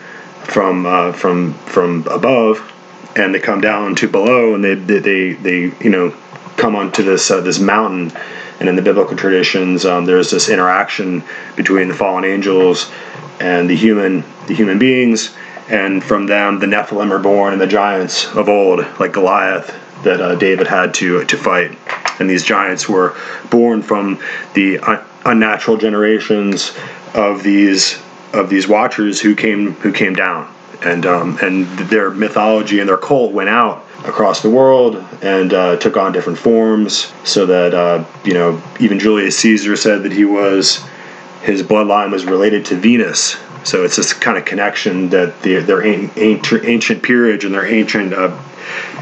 from 0.44 0.86
uh, 0.86 1.12
from 1.12 1.54
from 1.54 2.06
above, 2.08 2.72
and 3.16 3.34
they 3.34 3.40
come 3.40 3.60
down 3.60 3.94
to 3.96 4.08
below, 4.08 4.54
and 4.54 4.64
they 4.64 4.74
they 4.74 4.98
they, 4.98 5.32
they 5.32 5.84
you 5.84 5.90
know 5.90 6.14
come 6.56 6.76
onto 6.76 7.02
this 7.02 7.30
uh, 7.30 7.40
this 7.40 7.58
mountain 7.58 8.12
and 8.58 8.68
in 8.68 8.76
the 8.76 8.82
biblical 8.82 9.16
traditions, 9.16 9.84
um, 9.84 10.06
there's 10.06 10.30
this 10.30 10.48
interaction 10.48 11.22
between 11.56 11.88
the 11.88 11.94
fallen 11.94 12.24
angels 12.24 12.90
and 13.38 13.68
the 13.68 13.76
human, 13.76 14.24
the 14.46 14.54
human 14.54 14.78
beings, 14.78 15.34
and 15.68 16.02
from 16.02 16.26
them 16.26 16.58
the 16.58 16.66
Nephilim 16.66 17.10
are 17.10 17.18
born 17.18 17.52
and 17.52 17.60
the 17.60 17.66
giants 17.66 18.26
of 18.34 18.48
old, 18.48 18.80
like 18.98 19.12
Goliath, 19.12 19.74
that 20.04 20.20
uh, 20.20 20.34
David 20.36 20.66
had 20.66 20.94
to 20.94 21.24
to 21.24 21.36
fight. 21.36 21.76
And 22.18 22.30
these 22.30 22.44
giants 22.44 22.88
were 22.88 23.14
born 23.50 23.82
from 23.82 24.20
the 24.54 24.78
un- 24.78 25.04
unnatural 25.26 25.76
generations 25.76 26.74
of 27.14 27.42
these 27.42 28.00
of 28.36 28.48
these 28.50 28.68
watchers 28.68 29.20
who 29.20 29.34
came 29.34 29.72
who 29.74 29.92
came 29.92 30.14
down, 30.14 30.52
and 30.82 31.06
um, 31.06 31.38
and 31.42 31.66
their 31.90 32.10
mythology 32.10 32.80
and 32.80 32.88
their 32.88 32.98
cult 32.98 33.32
went 33.32 33.48
out 33.48 33.84
across 34.04 34.42
the 34.42 34.50
world 34.50 35.04
and 35.22 35.52
uh, 35.52 35.76
took 35.76 35.96
on 35.96 36.12
different 36.12 36.38
forms 36.38 37.12
so 37.24 37.46
that 37.46 37.74
uh, 37.74 38.04
you 38.24 38.34
know 38.34 38.62
even 38.78 38.98
Julius 38.98 39.38
Caesar 39.38 39.76
said 39.76 40.02
that 40.02 40.12
he 40.12 40.24
was 40.24 40.84
his 41.42 41.62
bloodline 41.62 42.10
was 42.10 42.24
related 42.24 42.64
to 42.66 42.76
Venus 42.76 43.36
so 43.66 43.82
it's 43.84 43.96
this 43.96 44.12
kind 44.12 44.38
of 44.38 44.44
connection 44.44 45.08
that 45.08 45.42
the, 45.42 45.56
their 45.56 45.84
ancient, 45.84 46.64
ancient 46.64 47.02
peerage 47.02 47.44
and 47.44 47.52
their 47.52 47.66
ancient 47.66 48.14
uh, 48.14 48.28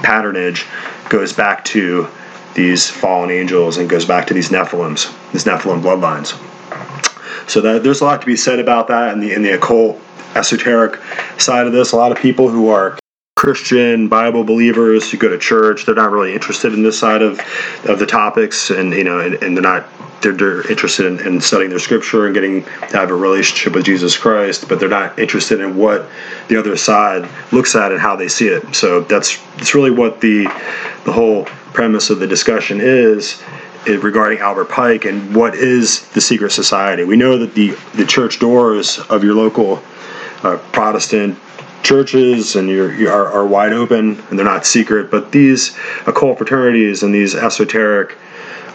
patternage 0.02 0.64
goes 1.10 1.34
back 1.34 1.66
to 1.66 2.08
these 2.54 2.88
fallen 2.88 3.30
angels 3.30 3.76
and 3.76 3.90
goes 3.90 4.06
back 4.06 4.26
to 4.28 4.34
these 4.34 4.48
Nephilims, 4.48 5.12
these 5.32 5.44
Nephilim 5.44 5.82
bloodlines. 5.82 6.32
So 7.46 7.60
that, 7.60 7.82
there's 7.82 8.00
a 8.00 8.04
lot 8.04 8.20
to 8.20 8.26
be 8.26 8.36
said 8.36 8.58
about 8.58 8.88
that 8.88 9.12
in 9.12 9.20
the 9.20 9.32
in 9.32 9.42
the 9.42 9.50
occult 9.50 10.00
esoteric 10.34 11.00
side 11.38 11.66
of 11.66 11.72
this. 11.72 11.92
A 11.92 11.96
lot 11.96 12.12
of 12.12 12.18
people 12.18 12.48
who 12.48 12.68
are 12.68 12.98
Christian 13.36 14.08
Bible 14.08 14.44
believers 14.44 15.10
who 15.10 15.18
go 15.18 15.28
to 15.28 15.38
church. 15.38 15.84
They're 15.84 15.94
not 15.94 16.10
really 16.10 16.32
interested 16.32 16.72
in 16.72 16.82
this 16.82 16.98
side 16.98 17.20
of, 17.20 17.40
of 17.84 17.98
the 17.98 18.06
topics, 18.06 18.70
and 18.70 18.92
you 18.92 19.04
know, 19.04 19.20
and, 19.20 19.34
and 19.42 19.56
they're 19.56 19.62
not 19.62 19.86
they're, 20.22 20.32
they're 20.32 20.70
interested 20.70 21.04
in, 21.04 21.26
in, 21.26 21.40
studying 21.40 21.68
their 21.68 21.78
scripture 21.78 22.24
and 22.24 22.34
getting 22.34 22.64
to 22.64 22.96
have 22.96 23.10
a 23.10 23.14
relationship 23.14 23.74
with 23.74 23.84
Jesus 23.84 24.16
Christ, 24.16 24.68
but 24.68 24.80
they're 24.80 24.88
not 24.88 25.18
interested 25.18 25.60
in 25.60 25.76
what 25.76 26.08
the 26.48 26.56
other 26.56 26.76
side 26.76 27.28
looks 27.52 27.76
at 27.76 27.92
and 27.92 28.00
how 28.00 28.16
they 28.16 28.28
see 28.28 28.48
it. 28.48 28.74
So 28.74 29.00
that's 29.00 29.36
that's 29.56 29.74
really 29.74 29.90
what 29.90 30.20
the 30.20 30.44
the 31.04 31.12
whole 31.12 31.44
premise 31.74 32.08
of 32.08 32.20
the 32.20 32.26
discussion 32.26 32.80
is 32.80 33.42
regarding 33.86 34.38
Albert 34.38 34.66
Pike 34.66 35.04
and 35.04 35.34
what 35.34 35.54
is 35.54 36.08
the 36.10 36.20
secret 36.20 36.50
society. 36.50 37.04
We 37.04 37.16
know 37.16 37.38
that 37.38 37.54
the 37.54 37.76
the 37.94 38.04
church 38.04 38.38
doors 38.38 38.98
of 38.98 39.24
your 39.24 39.34
local 39.34 39.82
uh, 40.42 40.58
Protestant 40.72 41.38
churches 41.84 42.56
and 42.56 42.68
you're, 42.68 43.12
are, 43.12 43.28
are 43.28 43.46
wide 43.46 43.72
open 43.72 44.18
and 44.28 44.38
they're 44.38 44.46
not 44.46 44.66
secret. 44.66 45.10
But 45.10 45.30
these 45.30 45.76
occult 46.06 46.38
fraternities 46.38 47.02
and 47.02 47.14
these 47.14 47.34
esoteric 47.34 48.16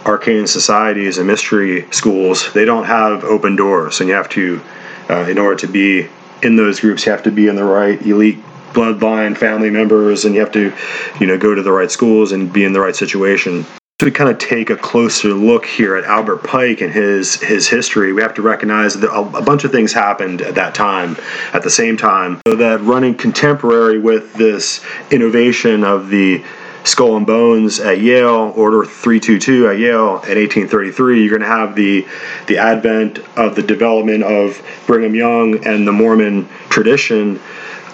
arcane 0.06 0.48
societies 0.48 1.18
and 1.18 1.28
mystery 1.28 1.92
schools, 1.92 2.54
they 2.54 2.66
don't 2.66 2.86
have 2.86 3.24
open 3.24 3.56
doors. 3.56 4.00
And 4.00 4.08
you 4.08 4.16
have 4.16 4.30
to, 4.30 4.62
uh, 5.10 5.26
in 5.28 5.38
order 5.38 5.58
to 5.58 5.68
be 5.68 6.08
in 6.42 6.56
those 6.56 6.80
groups, 6.80 7.06
you 7.06 7.12
have 7.12 7.24
to 7.24 7.32
be 7.32 7.48
in 7.48 7.56
the 7.56 7.66
right 7.66 8.02
elite 8.02 8.38
bloodline 8.74 9.36
family 9.36 9.72
members 9.72 10.26
and 10.26 10.36
you 10.36 10.42
have 10.42 10.52
to 10.52 10.72
you 11.20 11.26
know 11.26 11.40
go 11.40 11.56
to 11.56 11.64
the 11.64 11.72
right 11.72 11.90
schools 11.90 12.32
and 12.32 12.54
be 12.54 12.64
in 12.64 12.72
the 12.72 12.80
right 12.80 12.96
situation 12.96 13.66
to 14.00 14.10
kind 14.12 14.30
of 14.30 14.38
take 14.38 14.70
a 14.70 14.78
closer 14.78 15.34
look 15.34 15.66
here 15.66 15.98
at 15.98 16.06
Albert 16.06 16.38
Pike 16.38 16.80
and 16.80 16.92
his 16.92 17.36
his 17.42 17.68
history, 17.68 18.14
we 18.14 18.22
have 18.22 18.34
to 18.36 18.42
recognize 18.42 18.94
that 18.96 19.14
a, 19.14 19.42
bunch 19.42 19.66
of 19.66 19.72
things 19.72 19.92
happened 19.92 20.42
at 20.42 20.56
that 20.56 20.74
time, 20.74 21.18
at 21.52 21.64
the 21.64 21.70
same 21.70 21.98
time. 21.98 22.40
So 22.48 22.56
that 22.56 22.82
running 22.82 23.16
contemporary 23.16 24.00
with 24.00 24.34
this 24.36 24.84
innovation 25.12 25.84
of 25.84 26.10
the 26.10 26.44
Skull 26.86 27.18
and 27.18 27.28
Bones 27.28 27.82
at 27.82 28.00
Yale, 28.00 28.54
Order 28.56 28.86
322 28.86 29.68
at 29.68 29.80
Yale 29.80 30.22
in 30.24 30.38
1833, 30.38 31.20
you're 31.20 31.30
going 31.30 31.42
to 31.42 31.48
have 31.48 31.76
the 31.76 32.08
the 32.48 32.58
advent 32.58 33.20
of 33.38 33.56
the 33.56 33.64
development 33.64 34.24
of 34.24 34.62
Brigham 34.88 35.14
Young 35.14 35.66
and 35.68 35.86
the 35.86 35.92
Mormon 35.92 36.48
tradition 36.70 37.42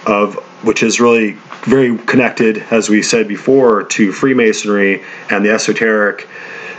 of 0.06 0.36
which 0.62 0.82
is 0.82 1.00
really 1.00 1.32
very 1.64 1.98
connected, 1.98 2.58
as 2.70 2.88
we 2.88 3.02
said 3.02 3.28
before, 3.28 3.82
to 3.82 4.12
Freemasonry 4.12 5.04
and 5.30 5.44
the 5.44 5.50
esoteric 5.50 6.28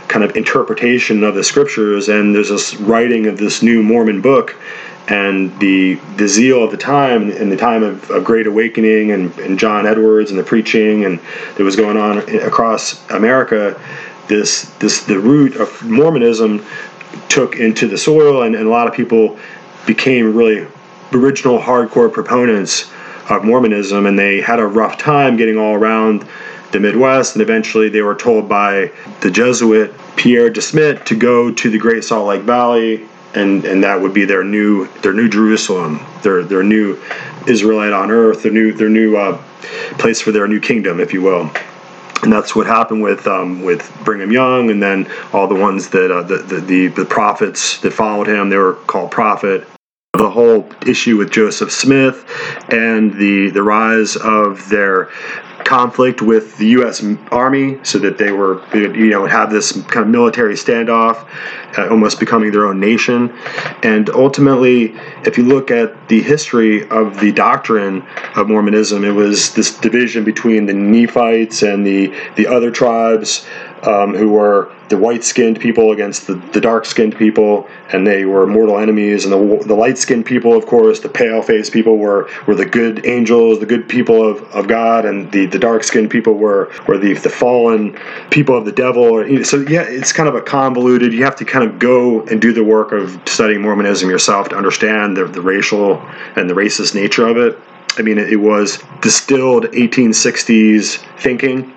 kind 0.08 0.24
of 0.24 0.34
interpretation 0.34 1.22
of 1.22 1.34
the 1.34 1.44
scriptures. 1.44 2.08
And 2.08 2.34
there's 2.34 2.48
this 2.48 2.74
writing 2.76 3.26
of 3.26 3.36
this 3.36 3.62
new 3.62 3.82
Mormon 3.82 4.22
book, 4.22 4.56
and 5.08 5.58
the 5.60 5.94
the 6.16 6.26
zeal 6.26 6.62
of 6.64 6.70
the 6.70 6.76
time, 6.76 7.30
in 7.30 7.50
the 7.50 7.56
time 7.56 7.82
of, 7.82 8.10
of 8.10 8.24
Great 8.24 8.46
Awakening, 8.46 9.12
and, 9.12 9.38
and 9.38 9.58
John 9.58 9.86
Edwards 9.86 10.30
and 10.30 10.38
the 10.38 10.44
preaching, 10.44 11.04
and 11.04 11.20
that 11.56 11.64
was 11.64 11.76
going 11.76 11.96
on 11.96 12.18
across 12.40 13.08
America. 13.10 13.80
This 14.26 14.64
this 14.78 15.04
the 15.04 15.18
root 15.18 15.56
of 15.56 15.82
Mormonism 15.84 16.64
took 17.28 17.56
into 17.56 17.86
the 17.86 17.96
soil, 17.96 18.42
and, 18.42 18.54
and 18.54 18.66
a 18.66 18.70
lot 18.70 18.86
of 18.86 18.94
people 18.94 19.38
became 19.86 20.34
really 20.34 20.66
original 21.12 21.58
hardcore 21.58 22.12
proponents 22.12 22.90
of 23.28 23.44
Mormonism, 23.44 24.06
and 24.06 24.18
they 24.18 24.40
had 24.40 24.58
a 24.58 24.66
rough 24.66 24.98
time 24.98 25.36
getting 25.36 25.58
all 25.58 25.74
around 25.74 26.26
the 26.72 26.80
Midwest, 26.80 27.34
and 27.34 27.42
eventually 27.42 27.88
they 27.88 28.02
were 28.02 28.14
told 28.14 28.48
by 28.48 28.92
the 29.20 29.30
Jesuit 29.30 29.92
Pierre 30.16 30.50
de 30.50 30.60
Smet 30.60 31.06
to 31.06 31.14
go 31.14 31.50
to 31.50 31.70
the 31.70 31.78
Great 31.78 32.04
Salt 32.04 32.26
Lake 32.26 32.42
Valley, 32.42 33.06
and, 33.34 33.64
and 33.64 33.84
that 33.84 34.00
would 34.00 34.12
be 34.12 34.24
their 34.24 34.44
new 34.44 34.86
their 35.02 35.12
new 35.12 35.28
Jerusalem, 35.28 36.00
their 36.22 36.42
their 36.42 36.62
new 36.62 36.98
Israelite 37.46 37.92
on 37.92 38.10
earth, 38.10 38.42
their 38.42 38.52
new 38.52 38.72
their 38.72 38.88
new 38.88 39.16
uh, 39.16 39.40
place 39.98 40.20
for 40.20 40.32
their 40.32 40.48
new 40.48 40.60
kingdom, 40.60 41.00
if 41.00 41.12
you 41.12 41.22
will. 41.22 41.50
And 42.22 42.32
that's 42.32 42.56
what 42.56 42.66
happened 42.66 43.02
with 43.02 43.26
um, 43.26 43.62
with 43.62 43.90
Brigham 44.04 44.32
Young, 44.32 44.70
and 44.70 44.82
then 44.82 45.10
all 45.32 45.46
the 45.46 45.54
ones 45.54 45.88
that 45.90 46.10
uh, 46.10 46.22
the, 46.22 46.38
the, 46.38 46.60
the 46.60 46.86
the 46.88 47.04
prophets 47.04 47.78
that 47.80 47.92
followed 47.92 48.26
him, 48.26 48.48
they 48.48 48.56
were 48.56 48.74
called 48.74 49.10
prophet 49.10 49.66
the 50.18 50.28
whole 50.28 50.68
issue 50.86 51.16
with 51.16 51.30
Joseph 51.30 51.72
Smith 51.72 52.26
and 52.68 53.14
the 53.14 53.50
the 53.50 53.62
rise 53.62 54.16
of 54.16 54.68
their 54.68 55.10
conflict 55.64 56.22
with 56.22 56.56
the 56.56 56.66
U.S. 56.78 57.04
Army, 57.30 57.78
so 57.82 57.98
that 57.98 58.16
they 58.16 58.32
were, 58.32 58.62
you 58.74 59.10
know, 59.10 59.26
have 59.26 59.50
this 59.50 59.72
kind 59.72 60.06
of 60.06 60.08
military 60.08 60.54
standoff, 60.54 61.28
uh, 61.76 61.88
almost 61.88 62.18
becoming 62.18 62.50
their 62.50 62.66
own 62.66 62.80
nation. 62.80 63.36
And 63.82 64.08
ultimately, 64.08 64.94
if 65.26 65.36
you 65.36 65.44
look 65.44 65.70
at 65.70 66.08
the 66.08 66.22
history 66.22 66.88
of 66.88 67.20
the 67.20 67.32
doctrine 67.32 68.02
of 68.34 68.48
Mormonism, 68.48 69.04
it 69.04 69.10
was 69.10 69.52
this 69.54 69.76
division 69.78 70.24
between 70.24 70.64
the 70.64 70.72
Nephites 70.72 71.62
and 71.62 71.86
the 71.86 72.14
the 72.36 72.46
other 72.46 72.70
tribes 72.70 73.46
um, 73.82 74.14
who 74.14 74.30
were 74.30 74.72
the 74.88 74.96
white 74.96 75.22
skinned 75.22 75.60
people 75.60 75.92
against 75.92 76.26
the, 76.26 76.34
the 76.52 76.60
dark 76.60 76.86
skinned 76.86 77.16
people, 77.16 77.68
and 77.92 78.06
they 78.06 78.24
were 78.24 78.46
mortal 78.46 78.78
enemies. 78.78 79.24
And 79.24 79.32
the, 79.32 79.64
the 79.66 79.74
light 79.74 79.98
skinned 79.98 80.26
people, 80.26 80.56
of 80.56 80.66
course, 80.66 81.00
the 81.00 81.08
pale 81.08 81.42
faced 81.42 81.72
people 81.72 81.98
were, 81.98 82.30
were 82.46 82.54
the 82.54 82.64
good 82.64 83.06
angels, 83.06 83.60
the 83.60 83.66
good 83.66 83.88
people 83.88 84.26
of, 84.26 84.42
of 84.54 84.66
God, 84.66 85.04
and 85.04 85.30
the, 85.30 85.46
the 85.46 85.58
dark 85.58 85.84
skinned 85.84 86.10
people 86.10 86.34
were, 86.34 86.72
were 86.86 86.98
the, 86.98 87.14
the 87.14 87.30
fallen 87.30 87.98
people 88.30 88.56
of 88.56 88.64
the 88.64 88.72
devil. 88.72 89.24
So, 89.44 89.58
yeah, 89.60 89.82
it's 89.82 90.12
kind 90.12 90.28
of 90.28 90.34
a 90.34 90.42
convoluted, 90.42 91.12
you 91.12 91.24
have 91.24 91.36
to 91.36 91.44
kind 91.44 91.68
of 91.68 91.78
go 91.78 92.22
and 92.22 92.40
do 92.40 92.52
the 92.52 92.64
work 92.64 92.92
of 92.92 93.20
studying 93.26 93.62
Mormonism 93.62 94.08
yourself 94.08 94.48
to 94.50 94.56
understand 94.56 95.16
the, 95.16 95.26
the 95.26 95.42
racial 95.42 96.00
and 96.36 96.48
the 96.48 96.54
racist 96.54 96.94
nature 96.94 97.26
of 97.26 97.36
it. 97.36 97.58
I 97.98 98.02
mean, 98.02 98.18
it 98.18 98.40
was 98.40 98.78
distilled 99.00 99.64
1860s 99.64 100.98
thinking 101.18 101.74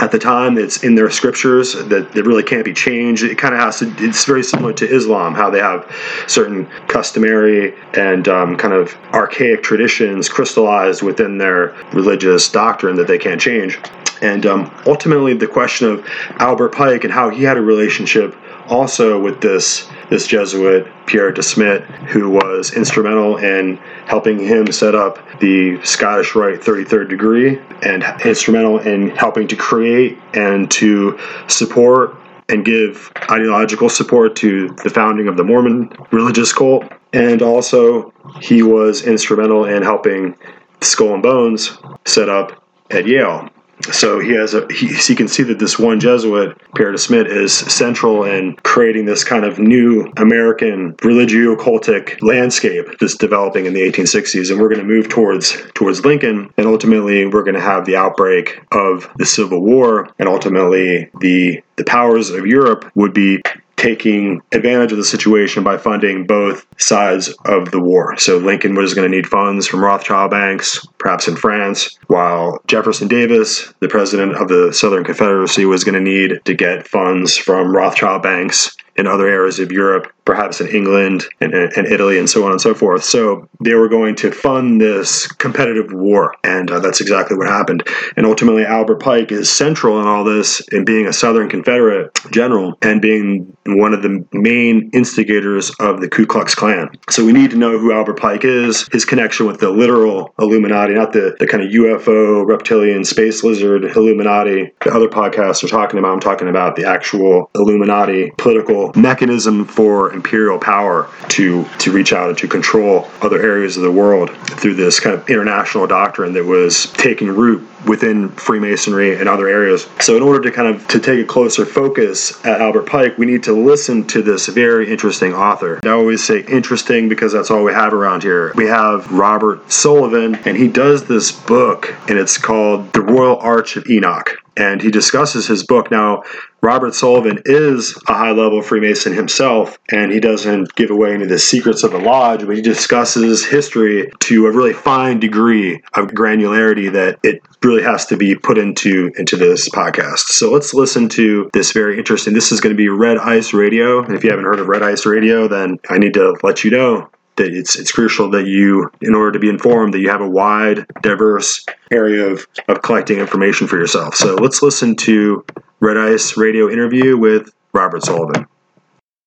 at 0.00 0.10
the 0.10 0.18
time 0.18 0.58
it's 0.58 0.82
in 0.82 0.94
their 0.94 1.10
scriptures 1.10 1.74
that, 1.74 2.12
that 2.12 2.24
really 2.24 2.42
can't 2.42 2.64
be 2.64 2.72
changed. 2.72 3.22
It 3.22 3.36
kind 3.36 3.54
of 3.54 3.60
has 3.60 3.78
to 3.78 3.92
it's 3.98 4.24
very 4.24 4.42
similar 4.42 4.72
to 4.74 4.86
islam 4.86 5.34
how 5.34 5.50
they 5.50 5.60
have 5.60 5.90
certain 6.26 6.66
customary 6.88 7.74
and 7.94 8.26
um, 8.28 8.56
kind 8.56 8.74
of 8.74 8.94
archaic 9.12 9.62
traditions 9.62 10.28
crystallized 10.28 11.02
within 11.02 11.38
their 11.38 11.76
religious 11.92 12.50
doctrine 12.50 12.96
that 12.96 13.06
they 13.06 13.18
can't 13.18 13.40
change. 13.40 13.78
And 14.22 14.46
um, 14.46 14.74
ultimately 14.86 15.34
the 15.34 15.46
question 15.46 15.88
of 15.88 16.06
albert 16.38 16.70
pike 16.70 17.04
and 17.04 17.12
how 17.12 17.30
he 17.30 17.44
had 17.44 17.56
a 17.56 17.62
relationship 17.62 18.36
also 18.68 19.20
with 19.20 19.40
this 19.40 19.88
this 20.10 20.26
Jesuit 20.26 20.86
Pierre 21.06 21.32
de 21.32 21.42
Smet, 21.42 21.82
who 21.82 22.30
was 22.30 22.74
instrumental 22.74 23.36
in 23.38 23.76
helping 24.06 24.38
him 24.38 24.70
set 24.72 24.94
up 24.94 25.18
the 25.40 25.82
Scottish 25.84 26.34
Rite 26.34 26.60
33rd 26.60 27.08
degree, 27.08 27.60
and 27.82 28.04
instrumental 28.24 28.78
in 28.78 29.10
helping 29.10 29.48
to 29.48 29.56
create 29.56 30.18
and 30.34 30.70
to 30.72 31.18
support 31.48 32.16
and 32.48 32.64
give 32.64 33.10
ideological 33.30 33.88
support 33.88 34.36
to 34.36 34.68
the 34.82 34.90
founding 34.90 35.28
of 35.28 35.36
the 35.36 35.44
Mormon 35.44 35.90
religious 36.10 36.52
cult. 36.52 36.84
And 37.12 37.42
also, 37.42 38.12
he 38.40 38.62
was 38.62 39.06
instrumental 39.06 39.64
in 39.64 39.82
helping 39.82 40.36
Skull 40.80 41.14
and 41.14 41.22
Bones 41.22 41.78
set 42.04 42.28
up 42.28 42.62
at 42.90 43.06
Yale 43.06 43.48
so 43.92 44.20
he 44.20 44.32
has 44.32 44.54
a 44.54 44.66
he, 44.72 44.88
he, 44.88 45.14
can 45.14 45.28
see 45.28 45.42
that 45.42 45.58
this 45.58 45.78
one 45.78 46.00
Jesuit 46.00 46.56
Pierre 46.74 46.92
de 46.92 46.98
Smet 46.98 47.26
is 47.26 47.52
central 47.52 48.24
in 48.24 48.56
creating 48.56 49.04
this 49.04 49.24
kind 49.24 49.44
of 49.44 49.58
new 49.58 50.12
American 50.16 50.94
religio-cultic 51.02 52.22
landscape 52.22 52.86
that's 53.00 53.16
developing 53.16 53.66
in 53.66 53.72
the 53.72 53.80
1860s, 53.80 54.50
and 54.50 54.60
we're 54.60 54.68
going 54.68 54.80
to 54.80 54.86
move 54.86 55.08
towards 55.08 55.56
towards 55.74 56.04
Lincoln, 56.04 56.52
and 56.56 56.66
ultimately 56.66 57.26
we're 57.26 57.42
going 57.42 57.54
to 57.54 57.60
have 57.60 57.84
the 57.84 57.96
outbreak 57.96 58.60
of 58.72 59.10
the 59.16 59.26
Civil 59.26 59.60
War, 59.60 60.08
and 60.18 60.28
ultimately 60.28 61.10
the 61.20 61.62
the 61.76 61.84
powers 61.84 62.30
of 62.30 62.46
Europe 62.46 62.90
would 62.94 63.12
be 63.12 63.42
taking 63.76 64.42
advantage 64.52 64.92
of 64.92 64.98
the 64.98 65.04
situation 65.04 65.62
by 65.62 65.76
funding 65.76 66.26
both 66.26 66.66
sides 66.78 67.28
of 67.44 67.70
the 67.70 67.80
war. 67.80 68.16
So 68.18 68.38
Lincoln 68.38 68.74
was 68.74 68.94
going 68.94 69.10
to 69.10 69.14
need 69.14 69.26
funds 69.26 69.66
from 69.66 69.82
Rothschild 69.82 70.30
banks, 70.30 70.86
perhaps 70.98 71.28
in 71.28 71.36
France, 71.36 71.98
while 72.06 72.60
Jefferson 72.66 73.08
Davis, 73.08 73.72
the 73.80 73.88
president 73.88 74.34
of 74.36 74.48
the 74.48 74.72
Southern 74.72 75.04
Confederacy, 75.04 75.64
was 75.64 75.84
going 75.84 75.94
to 75.94 76.00
need 76.00 76.40
to 76.44 76.54
get 76.54 76.86
funds 76.86 77.36
from 77.36 77.74
Rothschild 77.74 78.22
banks 78.22 78.76
in 78.96 79.06
other 79.06 79.28
areas 79.28 79.58
of 79.58 79.72
Europe, 79.72 80.12
perhaps 80.24 80.60
in 80.60 80.68
England 80.68 81.26
and, 81.40 81.52
and, 81.52 81.86
Italy, 81.86 82.18
and 82.18 82.28
so 82.28 82.44
on 82.44 82.52
and 82.52 82.60
so 82.60 82.74
forth. 82.74 83.04
So 83.04 83.48
they 83.62 83.74
were 83.74 83.88
going 83.88 84.14
to 84.16 84.30
fund 84.30 84.80
this 84.80 85.26
competitive 85.26 85.92
war, 85.92 86.34
and 86.44 86.70
uh, 86.70 86.80
that's 86.80 87.00
exactly 87.00 87.36
what 87.36 87.48
happened. 87.48 87.86
And 88.16 88.26
ultimately, 88.26 88.64
Albert 88.64 89.00
Pike 89.00 89.32
is 89.32 89.50
central 89.50 90.00
in 90.00 90.06
all 90.06 90.24
this 90.24 90.60
in 90.72 90.84
being 90.84 91.06
a 91.06 91.12
Southern 91.12 91.48
Confederate 91.48 92.18
general 92.30 92.74
and 92.82 93.02
being 93.02 93.56
one 93.66 93.94
of 93.94 94.02
the 94.02 94.24
main 94.32 94.90
instigators 94.92 95.70
of 95.80 96.00
the 96.00 96.08
Ku 96.08 96.26
Klux 96.26 96.54
Klan. 96.54 96.90
So 97.10 97.24
we 97.24 97.32
need 97.32 97.50
to 97.50 97.56
know 97.56 97.78
who 97.78 97.92
Albert 97.92 98.18
Pike 98.18 98.44
is, 98.44 98.88
his 98.92 99.04
connection 99.04 99.46
with 99.46 99.60
the 99.60 99.70
literal 99.70 100.34
Illuminati, 100.38 100.94
not 100.94 101.12
the, 101.12 101.36
the 101.38 101.46
kind 101.46 101.62
of 101.62 101.70
UFO, 101.70 102.46
reptilian, 102.46 103.04
space 103.04 103.42
lizard 103.42 103.84
Illuminati 103.84 104.72
the 104.84 104.94
other 104.94 105.08
podcasts 105.08 105.64
are 105.64 105.68
talking 105.68 105.98
about. 105.98 106.12
I'm 106.12 106.20
talking 106.20 106.48
about 106.48 106.76
the 106.76 106.84
actual 106.84 107.50
Illuminati 107.54 108.32
political 108.38 108.83
mechanism 108.94 109.64
for 109.64 110.12
imperial 110.12 110.58
power 110.58 111.08
to 111.28 111.64
to 111.78 111.92
reach 111.92 112.12
out 112.12 112.28
and 112.28 112.38
to 112.38 112.48
control 112.48 113.08
other 113.22 113.40
areas 113.42 113.76
of 113.76 113.82
the 113.82 113.92
world 113.92 114.30
through 114.46 114.74
this 114.74 115.00
kind 115.00 115.14
of 115.14 115.28
international 115.28 115.86
doctrine 115.86 116.32
that 116.32 116.44
was 116.44 116.92
taking 116.92 117.28
root 117.28 117.66
within 117.86 118.30
Freemasonry 118.30 119.18
and 119.18 119.28
other 119.28 119.48
areas. 119.48 119.86
So 120.00 120.16
in 120.16 120.22
order 120.22 120.40
to 120.48 120.50
kind 120.50 120.74
of 120.74 120.86
to 120.88 120.98
take 120.98 121.20
a 121.20 121.24
closer 121.24 121.66
focus 121.66 122.44
at 122.44 122.60
Albert 122.60 122.86
Pike, 122.86 123.18
we 123.18 123.26
need 123.26 123.42
to 123.44 123.52
listen 123.52 124.06
to 124.08 124.22
this 124.22 124.46
very 124.46 124.90
interesting 124.90 125.34
author. 125.34 125.80
I 125.84 125.90
always 125.90 126.24
say 126.24 126.44
interesting 126.44 127.08
because 127.08 127.32
that's 127.32 127.50
all 127.50 127.64
we 127.64 127.72
have 127.72 127.92
around 127.92 128.22
here. 128.22 128.52
We 128.54 128.66
have 128.66 129.10
Robert 129.12 129.70
Sullivan 129.70 130.36
and 130.46 130.56
he 130.56 130.68
does 130.68 131.04
this 131.04 131.32
book 131.32 131.94
and 132.08 132.18
it's 132.18 132.38
called 132.38 132.92
The 132.92 133.02
Royal 133.02 133.38
Arch 133.38 133.76
of 133.76 133.88
Enoch 133.88 134.38
and 134.56 134.80
he 134.80 134.90
discusses 134.90 135.46
his 135.46 135.64
book. 135.64 135.90
Now, 135.90 136.22
Robert 136.64 136.94
Sullivan 136.94 137.42
is 137.44 137.94
a 138.08 138.14
high 138.14 138.30
level 138.30 138.62
Freemason 138.62 139.12
himself, 139.12 139.78
and 139.90 140.10
he 140.10 140.18
doesn't 140.18 140.74
give 140.74 140.90
away 140.90 141.12
any 141.12 141.24
of 141.24 141.28
the 141.28 141.38
secrets 141.38 141.82
of 141.82 141.92
the 141.92 141.98
lodge, 141.98 142.46
but 142.46 142.56
he 142.56 142.62
discusses 142.62 143.44
history 143.44 144.10
to 144.20 144.46
a 144.46 144.50
really 144.50 144.72
fine 144.72 145.20
degree 145.20 145.82
of 145.92 146.08
granularity 146.08 146.90
that 146.90 147.18
it 147.22 147.42
really 147.62 147.82
has 147.82 148.06
to 148.06 148.16
be 148.16 148.34
put 148.34 148.56
into 148.56 149.12
into 149.18 149.36
this 149.36 149.68
podcast. 149.68 150.30
So 150.30 150.50
let's 150.50 150.72
listen 150.72 151.10
to 151.10 151.50
this 151.52 151.72
very 151.72 151.98
interesting. 151.98 152.32
This 152.32 152.50
is 152.50 152.62
going 152.62 152.74
to 152.74 152.82
be 152.82 152.88
Red 152.88 153.18
Ice 153.18 153.52
Radio, 153.52 154.02
and 154.02 154.14
if 154.14 154.24
you 154.24 154.30
haven't 154.30 154.46
heard 154.46 154.58
of 154.58 154.66
Red 154.66 154.82
Ice 154.82 155.04
Radio, 155.04 155.46
then 155.48 155.78
I 155.90 155.98
need 155.98 156.14
to 156.14 156.34
let 156.42 156.64
you 156.64 156.70
know 156.70 157.10
that 157.36 157.52
it's 157.52 157.78
it's 157.78 157.92
crucial 157.92 158.30
that 158.30 158.46
you, 158.46 158.90
in 159.02 159.14
order 159.14 159.32
to 159.32 159.38
be 159.38 159.50
informed, 159.50 159.92
that 159.92 160.00
you 160.00 160.08
have 160.08 160.22
a 160.22 160.30
wide, 160.30 160.86
diverse 161.02 161.62
area 161.90 162.26
of, 162.26 162.46
of 162.68 162.80
collecting 162.80 163.18
information 163.18 163.66
for 163.66 163.76
yourself. 163.76 164.14
So 164.14 164.36
let's 164.36 164.62
listen 164.62 164.96
to 164.96 165.44
Red 165.84 165.98
Ice 165.98 166.38
Radio 166.38 166.70
interview 166.70 167.18
with 167.18 167.52
Robert 167.74 168.02
Sullivan. 168.02 168.46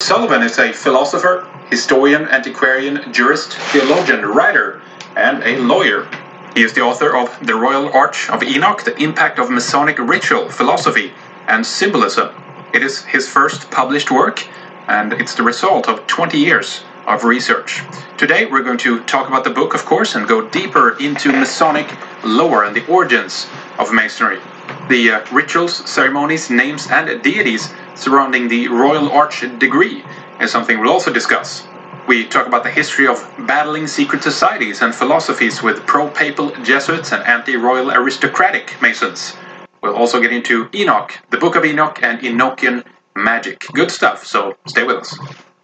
Sullivan 0.01 0.41
is 0.41 0.57
a 0.57 0.73
philosopher, 0.73 1.47
historian, 1.69 2.23
antiquarian, 2.29 3.13
jurist, 3.13 3.53
theologian, 3.71 4.25
writer, 4.25 4.81
and 5.15 5.43
a 5.43 5.59
lawyer. 5.59 6.09
He 6.55 6.63
is 6.63 6.73
the 6.73 6.81
author 6.81 7.15
of 7.15 7.45
The 7.45 7.53
Royal 7.53 7.93
Arch 7.93 8.27
of 8.31 8.41
Enoch, 8.41 8.83
The 8.83 8.97
Impact 8.97 9.37
of 9.37 9.51
Masonic 9.51 9.99
Ritual, 9.99 10.49
Philosophy, 10.49 11.13
and 11.47 11.63
Symbolism. 11.63 12.29
It 12.73 12.81
is 12.81 13.03
his 13.05 13.29
first 13.29 13.69
published 13.69 14.09
work, 14.09 14.43
and 14.87 15.13
it's 15.13 15.35
the 15.35 15.43
result 15.43 15.87
of 15.87 16.07
20 16.07 16.39
years 16.39 16.81
of 17.05 17.23
research. 17.23 17.83
Today 18.17 18.47
we're 18.47 18.63
going 18.63 18.79
to 18.79 19.03
talk 19.03 19.27
about 19.27 19.43
the 19.43 19.51
book, 19.51 19.75
of 19.75 19.85
course, 19.85 20.15
and 20.15 20.27
go 20.27 20.49
deeper 20.49 20.97
into 20.97 21.31
Masonic 21.31 21.87
lore 22.23 22.63
and 22.63 22.75
the 22.75 22.87
origins 22.87 23.45
of 23.77 23.93
Masonry, 23.93 24.39
the 24.89 25.11
uh, 25.11 25.25
rituals, 25.31 25.89
ceremonies, 25.89 26.49
names, 26.49 26.87
and 26.89 27.21
deities 27.23 27.73
surrounding 27.95 28.47
the 28.47 28.67
Royal 28.67 29.09
Arch 29.11 29.41
degree 29.59 30.03
is 30.39 30.51
something 30.51 30.79
we'll 30.79 30.91
also 30.91 31.11
discuss. 31.11 31.67
We 32.07 32.25
talk 32.25 32.47
about 32.47 32.63
the 32.63 32.71
history 32.71 33.07
of 33.07 33.19
battling 33.47 33.85
secret 33.85 34.23
societies 34.23 34.81
and 34.81 34.95
philosophies 34.95 35.61
with 35.61 35.85
pro 35.85 36.09
papal 36.09 36.51
Jesuits 36.63 37.11
and 37.11 37.21
anti 37.23 37.57
royal 37.57 37.91
aristocratic 37.91 38.81
Masons. 38.81 39.35
We'll 39.81 39.95
also 39.95 40.21
get 40.21 40.31
into 40.31 40.69
Enoch, 40.73 41.19
the 41.31 41.37
Book 41.37 41.55
of 41.55 41.65
Enoch, 41.65 42.01
and 42.01 42.19
Enochian 42.21 42.85
magic. 43.15 43.65
Good 43.73 43.91
stuff, 43.91 44.25
so 44.25 44.55
stay 44.67 44.83
with 44.83 44.97
us. 44.97 45.19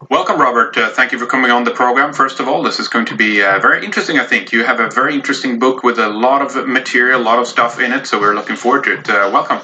Welcome, 0.10 0.40
Robert. 0.40 0.76
Uh, 0.76 0.90
thank 0.92 1.12
you 1.12 1.20
for 1.20 1.26
coming 1.26 1.52
on 1.52 1.64
the 1.64 1.72
program. 1.72 2.14
First 2.14 2.40
of 2.40 2.48
all, 2.48 2.64
this 2.64 2.80
is 2.80 2.88
going 2.88 3.06
to 3.06 3.16
be 3.16 3.42
uh, 3.42 3.60
very 3.60 3.86
interesting, 3.86 4.18
I 4.18 4.26
think. 4.26 4.52
You 4.52 4.64
have 4.64 4.80
a 4.80 4.90
very 4.90 5.14
interesting 5.14 5.60
book 5.60 5.84
with 5.84 6.00
a 6.00 6.10
lot 6.10 6.42
of 6.42 6.68
material, 6.68 7.22
a 7.22 7.24
lot 7.24 7.40
of 7.40 7.48
stuff 7.48 7.80
in 7.80 7.94
it, 7.94 8.08
so 8.08 8.20
we're 8.20 8.34
looking 8.34 8.56
forward 8.56 8.84
to 8.86 8.94
it. 8.94 9.10
Uh, 9.10 9.30
welcome. 9.32 9.60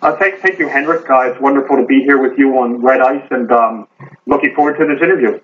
Uh, 0.00 0.16
thank, 0.16 0.40
thank 0.40 0.58
you, 0.58 0.68
Henrik. 0.68 1.08
Uh, 1.08 1.30
it's 1.30 1.40
wonderful 1.40 1.76
to 1.76 1.84
be 1.84 2.00
here 2.00 2.20
with 2.20 2.38
you 2.38 2.58
on 2.58 2.80
Red 2.80 3.00
Ice 3.00 3.26
and 3.30 3.52
um, 3.52 3.86
looking 4.26 4.54
forward 4.54 4.78
to 4.78 4.86
this 4.86 5.02
interview. 5.02 5.38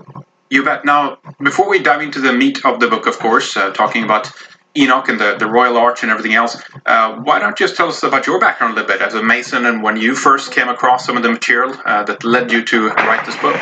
You 0.50 0.64
bet. 0.64 0.84
Now, 0.84 1.18
before 1.42 1.68
we 1.68 1.78
dive 1.78 2.00
into 2.00 2.20
the 2.20 2.32
meat 2.32 2.64
of 2.64 2.80
the 2.80 2.88
book, 2.88 3.06
of 3.06 3.18
course, 3.18 3.56
uh, 3.56 3.70
talking 3.70 4.04
about 4.04 4.32
Enoch 4.76 5.08
and 5.08 5.18
the, 5.18 5.36
the 5.38 5.46
Royal 5.46 5.76
Arch 5.76 6.02
and 6.02 6.10
everything 6.10 6.34
else. 6.34 6.56
Uh, 6.86 7.16
why 7.16 7.38
don't 7.38 7.58
you 7.58 7.66
just 7.66 7.76
tell 7.76 7.88
us 7.88 8.02
about 8.02 8.26
your 8.26 8.38
background 8.38 8.72
a 8.72 8.80
little 8.80 8.96
bit 8.96 9.02
as 9.02 9.14
a 9.14 9.22
Mason 9.22 9.66
and 9.66 9.82
when 9.82 9.96
you 9.96 10.14
first 10.14 10.52
came 10.52 10.68
across 10.68 11.04
some 11.04 11.16
of 11.16 11.22
the 11.22 11.30
material 11.30 11.74
uh, 11.84 12.04
that 12.04 12.22
led 12.24 12.52
you 12.52 12.64
to 12.64 12.88
write 12.88 13.24
this 13.26 13.36
book? 13.38 13.56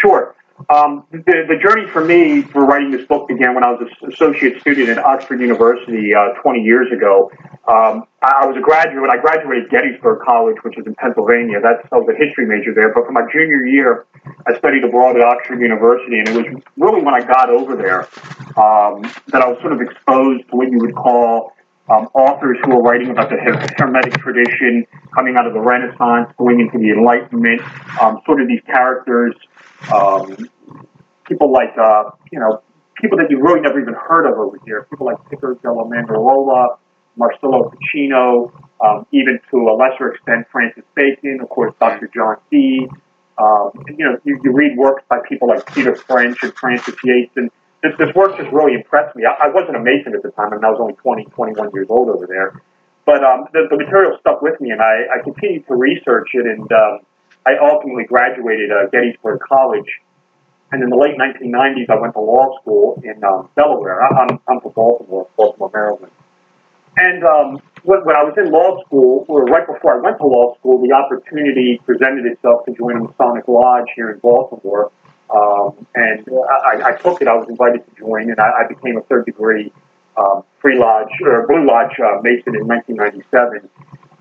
Sure. 0.00 0.34
Um, 0.70 1.06
the, 1.12 1.46
the 1.46 1.56
journey 1.62 1.86
for 1.86 2.04
me 2.04 2.42
for 2.42 2.66
writing 2.66 2.90
this 2.90 3.06
book 3.06 3.28
began 3.28 3.54
when 3.54 3.64
I 3.64 3.70
was 3.70 3.88
an 4.02 4.12
associate 4.12 4.60
student 4.60 4.88
at 4.88 4.98
Oxford 4.98 5.40
University 5.40 6.14
uh, 6.14 6.34
20 6.42 6.60
years 6.60 6.90
ago. 6.92 7.30
Um, 7.68 8.04
I, 8.22 8.44
was 8.44 8.56
a 8.56 8.60
graduate. 8.60 9.08
I 9.08 9.18
graduated 9.18 9.70
Gettysburg 9.70 10.20
College, 10.26 10.56
which 10.64 10.76
is 10.76 10.84
in 10.86 10.96
Pennsylvania. 10.96 11.60
That's 11.62 11.86
I 11.92 11.96
was 11.96 12.08
a 12.10 12.18
history 12.18 12.46
major 12.46 12.74
there. 12.74 12.92
But 12.92 13.06
for 13.06 13.12
my 13.12 13.22
junior 13.32 13.64
year, 13.66 14.06
I 14.46 14.58
studied 14.58 14.82
abroad 14.82 15.16
at 15.16 15.22
Oxford 15.22 15.60
University, 15.60 16.18
and 16.18 16.28
it 16.28 16.34
was 16.34 16.62
really 16.76 17.02
when 17.02 17.14
I 17.14 17.22
got 17.24 17.50
over 17.50 17.76
there 17.76 18.08
um, 18.58 19.02
that 19.28 19.42
I 19.42 19.46
was 19.46 19.58
sort 19.60 19.72
of 19.72 19.80
exposed 19.80 20.48
to 20.50 20.56
what 20.56 20.72
you 20.72 20.80
would 20.80 20.94
call 20.94 21.52
um, 21.88 22.08
authors 22.14 22.58
who 22.64 22.76
were 22.76 22.82
writing 22.82 23.10
about 23.10 23.30
the 23.30 23.36
Hermetic 23.78 24.14
tradition, 24.20 24.86
coming 25.14 25.36
out 25.36 25.46
of 25.46 25.54
the 25.54 25.60
Renaissance, 25.60 26.32
going 26.36 26.60
into 26.60 26.78
the 26.78 26.90
Enlightenment, 26.90 27.62
um, 28.00 28.20
sort 28.26 28.42
of 28.42 28.48
these 28.48 28.60
characters, 28.66 29.34
um, 29.92 30.36
people 31.26 31.52
like, 31.52 31.76
uh, 31.78 32.10
you 32.32 32.38
know, 32.38 32.62
people 33.00 33.18
that 33.18 33.30
you 33.30 33.40
really 33.40 33.60
never 33.60 33.80
even 33.80 33.94
heard 33.94 34.26
of 34.26 34.38
over 34.38 34.58
here, 34.64 34.86
people 34.90 35.06
like 35.06 35.16
Pico 35.30 35.54
della 35.54 35.84
Mirandola, 35.84 36.78
Marcello 37.16 37.70
Ficino, 37.70 38.52
um, 38.80 39.06
even 39.12 39.40
to 39.50 39.68
a 39.68 39.74
lesser 39.74 40.12
extent 40.12 40.46
Francis 40.50 40.84
Bacon, 40.94 41.40
of 41.42 41.48
course, 41.48 41.74
Dr. 41.80 42.08
John 42.14 42.36
Dee. 42.50 42.88
Um, 43.38 43.70
and, 43.86 43.98
you 43.98 44.04
know, 44.04 44.18
you, 44.24 44.40
you 44.42 44.52
read 44.52 44.76
works 44.76 45.04
by 45.08 45.18
people 45.28 45.48
like 45.48 45.72
Peter 45.72 45.94
French 45.94 46.42
and 46.42 46.52
Frances 46.54 46.96
Yates, 47.04 47.36
and 47.36 47.50
this, 47.82 47.92
this 47.98 48.12
work 48.14 48.36
just 48.36 48.50
really 48.52 48.74
impressed 48.74 49.14
me. 49.14 49.24
I, 49.24 49.46
I 49.46 49.48
wasn't 49.48 49.76
a 49.76 49.80
Mason 49.80 50.14
at 50.14 50.22
the 50.22 50.30
time, 50.30 50.52
and 50.52 50.64
I 50.64 50.70
was 50.70 50.80
only 50.80 50.94
20, 50.94 51.24
21 51.26 51.70
years 51.72 51.86
old 51.88 52.08
over 52.08 52.26
there. 52.26 52.60
But 53.06 53.22
um, 53.22 53.46
the, 53.52 53.68
the 53.70 53.76
material 53.76 54.18
stuck 54.20 54.42
with 54.42 54.60
me, 54.60 54.70
and 54.70 54.82
I, 54.82 55.06
I 55.14 55.22
continued 55.22 55.66
to 55.68 55.74
research 55.74 56.30
it, 56.34 56.46
and 56.46 56.70
um, 56.72 57.00
I 57.48 57.56
ultimately 57.56 58.04
graduated 58.04 58.70
uh, 58.70 58.88
Gettysburg 58.92 59.40
College. 59.40 59.88
And 60.70 60.82
in 60.82 60.90
the 60.90 60.96
late 60.96 61.16
1990s, 61.16 61.88
I 61.88 61.98
went 61.98 62.12
to 62.12 62.20
law 62.20 62.60
school 62.60 63.00
in 63.02 63.24
um, 63.24 63.48
Delaware. 63.56 64.02
I, 64.02 64.08
I'm, 64.08 64.40
I'm 64.46 64.60
from 64.60 64.72
Baltimore, 64.72 65.28
Baltimore, 65.34 65.70
Maryland. 65.72 66.12
And 66.98 67.24
um, 67.24 67.58
when, 67.84 68.04
when 68.04 68.16
I 68.16 68.24
was 68.24 68.34
in 68.36 68.50
law 68.52 68.84
school, 68.84 69.24
or 69.28 69.44
right 69.46 69.66
before 69.66 69.96
I 69.96 70.00
went 70.02 70.18
to 70.18 70.26
law 70.26 70.56
school, 70.58 70.86
the 70.86 70.92
opportunity 70.92 71.80
presented 71.86 72.26
itself 72.26 72.66
to 72.66 72.74
join 72.74 72.98
a 72.98 73.00
Masonic 73.04 73.48
Lodge 73.48 73.86
here 73.96 74.10
in 74.10 74.18
Baltimore. 74.18 74.92
Um, 75.30 75.86
and 75.94 76.28
I, 76.66 76.92
I 76.92 76.92
took 77.00 77.22
it. 77.22 77.28
I 77.28 77.34
was 77.34 77.48
invited 77.48 77.86
to 77.88 77.94
join, 77.98 78.30
and 78.30 78.38
I, 78.38 78.64
I 78.64 78.68
became 78.68 78.98
a 78.98 79.02
third 79.02 79.24
degree 79.24 79.72
um, 80.18 80.42
Free 80.60 80.78
Lodge 80.78 81.12
or 81.22 81.46
Blue 81.46 81.64
Lodge 81.64 81.96
uh, 82.00 82.20
Mason 82.22 82.56
in 82.56 82.66
1997. 82.66 83.70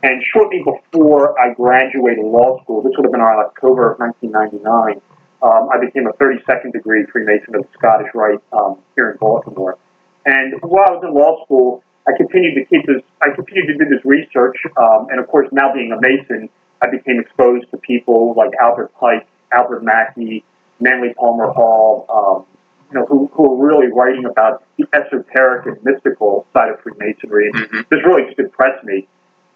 And 0.04 0.24
shortly 0.24 0.64
before 0.64 1.40
I 1.40 1.54
graduated 1.54 2.24
law 2.24 2.62
school, 2.64 2.82
this 2.82 2.94
would 2.98 3.06
have 3.06 3.12
been 3.12 3.22
around 3.22 3.46
October 3.46 3.94
of 3.94 4.00
1999, 4.00 5.02
um, 5.42 5.70
I 5.72 5.84
became 5.84 6.08
a 6.08 6.14
32nd 6.14 6.74
degree 6.74 7.06
Freemason 7.12 7.56
of 7.56 7.62
the 7.64 7.70
Scottish 7.78 8.10
Rite 8.14 8.42
um, 8.52 8.80
here 8.96 9.12
in 9.12 9.18
Baltimore. 9.18 9.78
And 10.26 10.56
while 10.62 10.86
I 10.90 10.92
was 10.94 11.04
in 11.04 11.14
law 11.14 11.44
school, 11.46 11.84
I 12.08 12.12
continued 12.18 12.56
to 12.56 12.66
keep 12.66 12.86
this. 12.88 13.04
I 13.22 13.30
continued 13.36 13.78
to 13.78 13.86
do 13.86 13.90
this 13.90 14.04
research, 14.04 14.58
um, 14.78 15.08
and 15.10 15.20
of 15.20 15.28
course, 15.28 15.48
now 15.52 15.74
being 15.74 15.92
a 15.92 16.00
Mason, 16.00 16.50
I 16.82 16.90
became 16.90 17.20
exposed 17.20 17.70
to 17.72 17.78
people 17.78 18.34
like 18.36 18.52
Albert 18.60 18.94
Pike, 19.00 19.28
Albert 19.52 19.84
Mackey, 19.84 20.44
Manly 20.80 21.14
Palmer 21.14 21.52
Hall, 21.52 22.06
um, 22.10 22.46
you 22.90 23.00
know, 23.00 23.06
who, 23.06 23.30
who 23.34 23.54
are 23.54 23.68
really 23.68 23.92
writing 23.92 24.26
about 24.26 24.64
the 24.78 24.86
esoteric 24.94 25.66
and 25.66 25.84
mystical 25.84 26.46
side 26.54 26.70
of 26.70 26.80
Freemasonry. 26.82 27.50
And 27.50 27.56
mm-hmm. 27.56 27.82
this 27.90 28.00
really 28.06 28.26
just 28.28 28.40
impressed 28.40 28.84
me. 28.86 29.08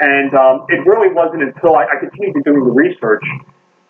And 0.02 0.34
um, 0.34 0.66
it 0.68 0.82
really 0.86 1.14
wasn't 1.14 1.44
until 1.44 1.76
I, 1.76 1.86
I 1.86 2.00
continued 2.00 2.34
to 2.34 2.42
doing 2.42 2.66
the 2.66 2.74
research, 2.74 3.22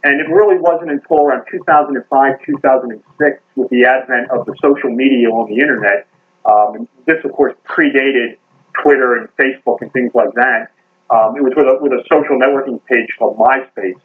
and 0.03 0.19
it 0.19 0.27
really 0.27 0.59
wasn't 0.59 0.91
until 0.91 1.23
around 1.23 1.47
2005, 1.49 2.03
2006, 2.45 3.41
with 3.55 3.69
the 3.69 3.85
advent 3.85 4.29
of 4.29 4.45
the 4.45 4.53
social 4.61 4.91
media 4.91 5.29
on 5.29 5.47
the 5.47 5.55
internet. 5.55 6.07
Um, 6.43 6.89
this, 7.05 7.23
of 7.23 7.31
course, 7.31 7.55
predated 7.63 8.35
Twitter 8.83 9.15
and 9.15 9.29
Facebook 9.37 9.79
and 9.79 9.93
things 9.93 10.11
like 10.13 10.33
that. 10.35 10.75
Um, 11.09 11.37
it 11.37 11.43
was 11.43 11.53
with 11.55 11.67
a, 11.67 11.79
with 11.79 11.93
a 11.93 12.03
social 12.11 12.35
networking 12.35 12.83
page 12.85 13.15
called 13.17 13.37
MySpace. 13.37 13.99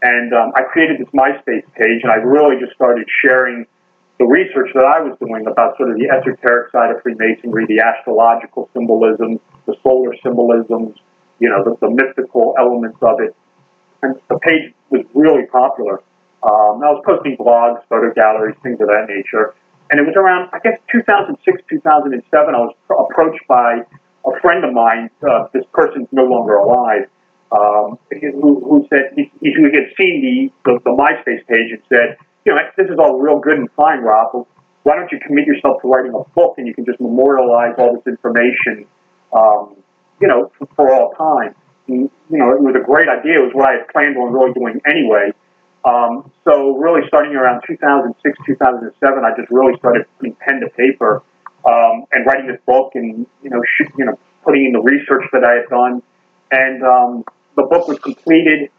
And 0.00 0.32
um, 0.32 0.52
I 0.56 0.62
created 0.62 1.00
this 1.00 1.12
MySpace 1.12 1.68
page, 1.76 2.00
and 2.02 2.10
I 2.10 2.16
really 2.16 2.58
just 2.58 2.72
started 2.72 3.06
sharing 3.20 3.66
the 4.18 4.24
research 4.24 4.70
that 4.74 4.84
I 4.84 5.00
was 5.00 5.18
doing 5.18 5.46
about 5.46 5.76
sort 5.76 5.90
of 5.90 5.96
the 5.98 6.08
esoteric 6.08 6.72
side 6.72 6.94
of 6.94 7.02
Freemasonry, 7.02 7.66
the 7.66 7.80
astrological 7.80 8.70
symbolism, 8.72 9.38
the 9.66 9.74
solar 9.82 10.16
symbolisms, 10.22 10.96
you 11.42 11.50
know, 11.50 11.64
the, 11.66 11.74
the 11.82 11.90
mystical 11.90 12.54
elements 12.56 12.98
of 13.02 13.18
it. 13.18 13.34
And 14.02 14.14
the 14.30 14.38
page 14.38 14.72
was 14.90 15.02
really 15.12 15.46
popular. 15.46 15.98
Um, 16.42 16.78
I 16.82 16.94
was 16.94 17.02
posting 17.04 17.36
blogs, 17.36 17.82
photo 17.88 18.14
galleries, 18.14 18.54
things 18.62 18.80
of 18.80 18.86
that 18.86 19.06
nature. 19.08 19.54
And 19.90 19.98
it 19.98 20.06
was 20.06 20.14
around, 20.14 20.50
I 20.52 20.60
guess, 20.62 20.78
2006, 20.90 21.62
2007, 21.68 22.54
I 22.54 22.58
was 22.58 22.74
approached 22.88 23.42
by 23.48 23.82
a 24.24 24.40
friend 24.40 24.64
of 24.64 24.72
mine. 24.72 25.10
Uh, 25.18 25.48
this 25.52 25.64
person's 25.74 26.06
no 26.12 26.24
longer 26.24 26.54
alive 26.62 27.10
um, 27.52 27.98
who, 28.10 28.62
who 28.64 28.86
said 28.88 29.12
he, 29.14 29.30
he 29.40 29.52
had 29.52 29.92
seen 29.98 30.22
the, 30.22 30.70
the, 30.70 30.78
the 30.84 30.90
MySpace 30.90 31.46
page 31.46 31.72
and 31.72 31.82
said, 31.88 32.16
you 32.44 32.54
know, 32.54 32.60
this 32.76 32.86
is 32.88 32.98
all 32.98 33.18
real 33.18 33.38
good 33.38 33.58
and 33.58 33.70
fine, 33.72 34.00
Rob, 34.00 34.30
but 34.32 34.46
why 34.84 34.96
don't 34.96 35.10
you 35.12 35.18
commit 35.24 35.46
yourself 35.46 35.82
to 35.82 35.88
writing 35.88 36.14
a 36.14 36.24
book 36.34 36.54
and 36.58 36.66
you 36.66 36.74
can 36.74 36.84
just 36.84 37.00
memorialize 37.00 37.74
all 37.78 37.94
this 37.94 38.06
information, 38.06 38.86
um, 39.32 39.76
you 40.22 40.28
know, 40.28 40.52
for, 40.76 40.94
all 40.94 41.12
time. 41.14 41.54
And, 41.88 42.10
you 42.30 42.38
know, 42.38 42.50
it 42.52 42.62
was 42.62 42.76
a 42.76 42.84
great 42.84 43.08
idea. 43.08 43.42
It 43.42 43.46
was 43.46 43.54
what 43.54 43.68
I 43.68 43.72
had 43.78 43.88
planned 43.88 44.16
on 44.16 44.32
really 44.32 44.54
doing 44.54 44.80
anyway. 44.86 45.32
Um, 45.84 46.30
so 46.44 46.76
really 46.78 47.02
starting 47.08 47.34
around 47.34 47.62
2006, 47.66 48.38
2007, 48.46 49.24
I 49.24 49.36
just 49.36 49.50
really 49.50 49.76
started 49.78 50.06
putting 50.16 50.36
pen 50.36 50.60
to 50.60 50.70
paper 50.70 51.22
um, 51.66 52.06
and 52.12 52.24
writing 52.24 52.46
this 52.46 52.60
book 52.64 52.92
and, 52.94 53.26
you 53.42 53.50
know, 53.50 53.60
sh- 53.66 53.90
you 53.98 54.04
know, 54.04 54.16
putting 54.44 54.66
in 54.66 54.72
the 54.72 54.80
research 54.80 55.24
that 55.32 55.44
I 55.44 55.54
had 55.54 55.68
done. 55.68 56.02
And, 56.52 56.84
um, 56.84 57.24
the 57.56 57.64
book 57.64 57.88
was 57.88 57.98
completed 57.98 58.70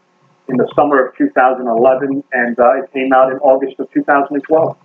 in 0.48 0.56
the 0.56 0.70
summer 0.74 1.06
of 1.06 1.16
2011, 1.16 2.24
and 2.32 2.58
uh, 2.58 2.82
it 2.82 2.92
came 2.92 3.12
out 3.12 3.30
in 3.30 3.38
August 3.38 3.78
of 3.78 3.90
2012. 3.92 4.76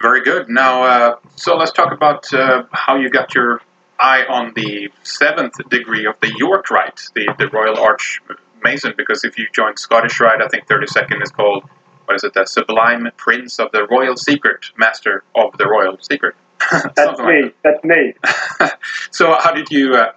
Very 0.00 0.22
good. 0.22 0.48
Now, 0.48 0.84
uh, 0.84 1.16
so 1.34 1.56
let's 1.56 1.72
talk 1.72 1.92
about 1.92 2.32
uh, 2.32 2.64
how 2.72 2.96
you 2.96 3.10
got 3.10 3.34
your 3.34 3.60
eye 3.98 4.24
on 4.28 4.52
the 4.54 4.90
seventh 5.02 5.56
degree 5.68 6.06
of 6.06 6.18
the 6.20 6.32
York 6.36 6.70
Rite, 6.70 7.08
the, 7.14 7.32
the 7.38 7.48
Royal 7.48 7.78
Arch 7.78 8.20
Mason, 8.62 8.94
because 8.96 9.24
if 9.24 9.38
you 9.38 9.46
join 9.52 9.76
Scottish 9.76 10.20
Rite, 10.20 10.42
I 10.42 10.48
think 10.48 10.66
32nd 10.66 11.22
is 11.22 11.30
called, 11.30 11.64
what 12.04 12.14
is 12.14 12.24
it, 12.24 12.34
the 12.34 12.44
Sublime 12.44 13.08
Prince 13.16 13.58
of 13.58 13.72
the 13.72 13.86
Royal 13.86 14.16
Secret, 14.16 14.66
Master 14.76 15.24
of 15.34 15.56
the 15.58 15.66
Royal 15.66 15.98
Secret. 16.00 16.34
That's 16.94 17.20
me. 17.20 17.42
Like 17.42 17.62
that. 17.62 17.80
That's 17.82 17.84
me. 17.84 18.68
so, 19.10 19.34
how 19.38 19.52
did 19.52 19.70
you? 19.70 19.94
Uh, 19.94 20.12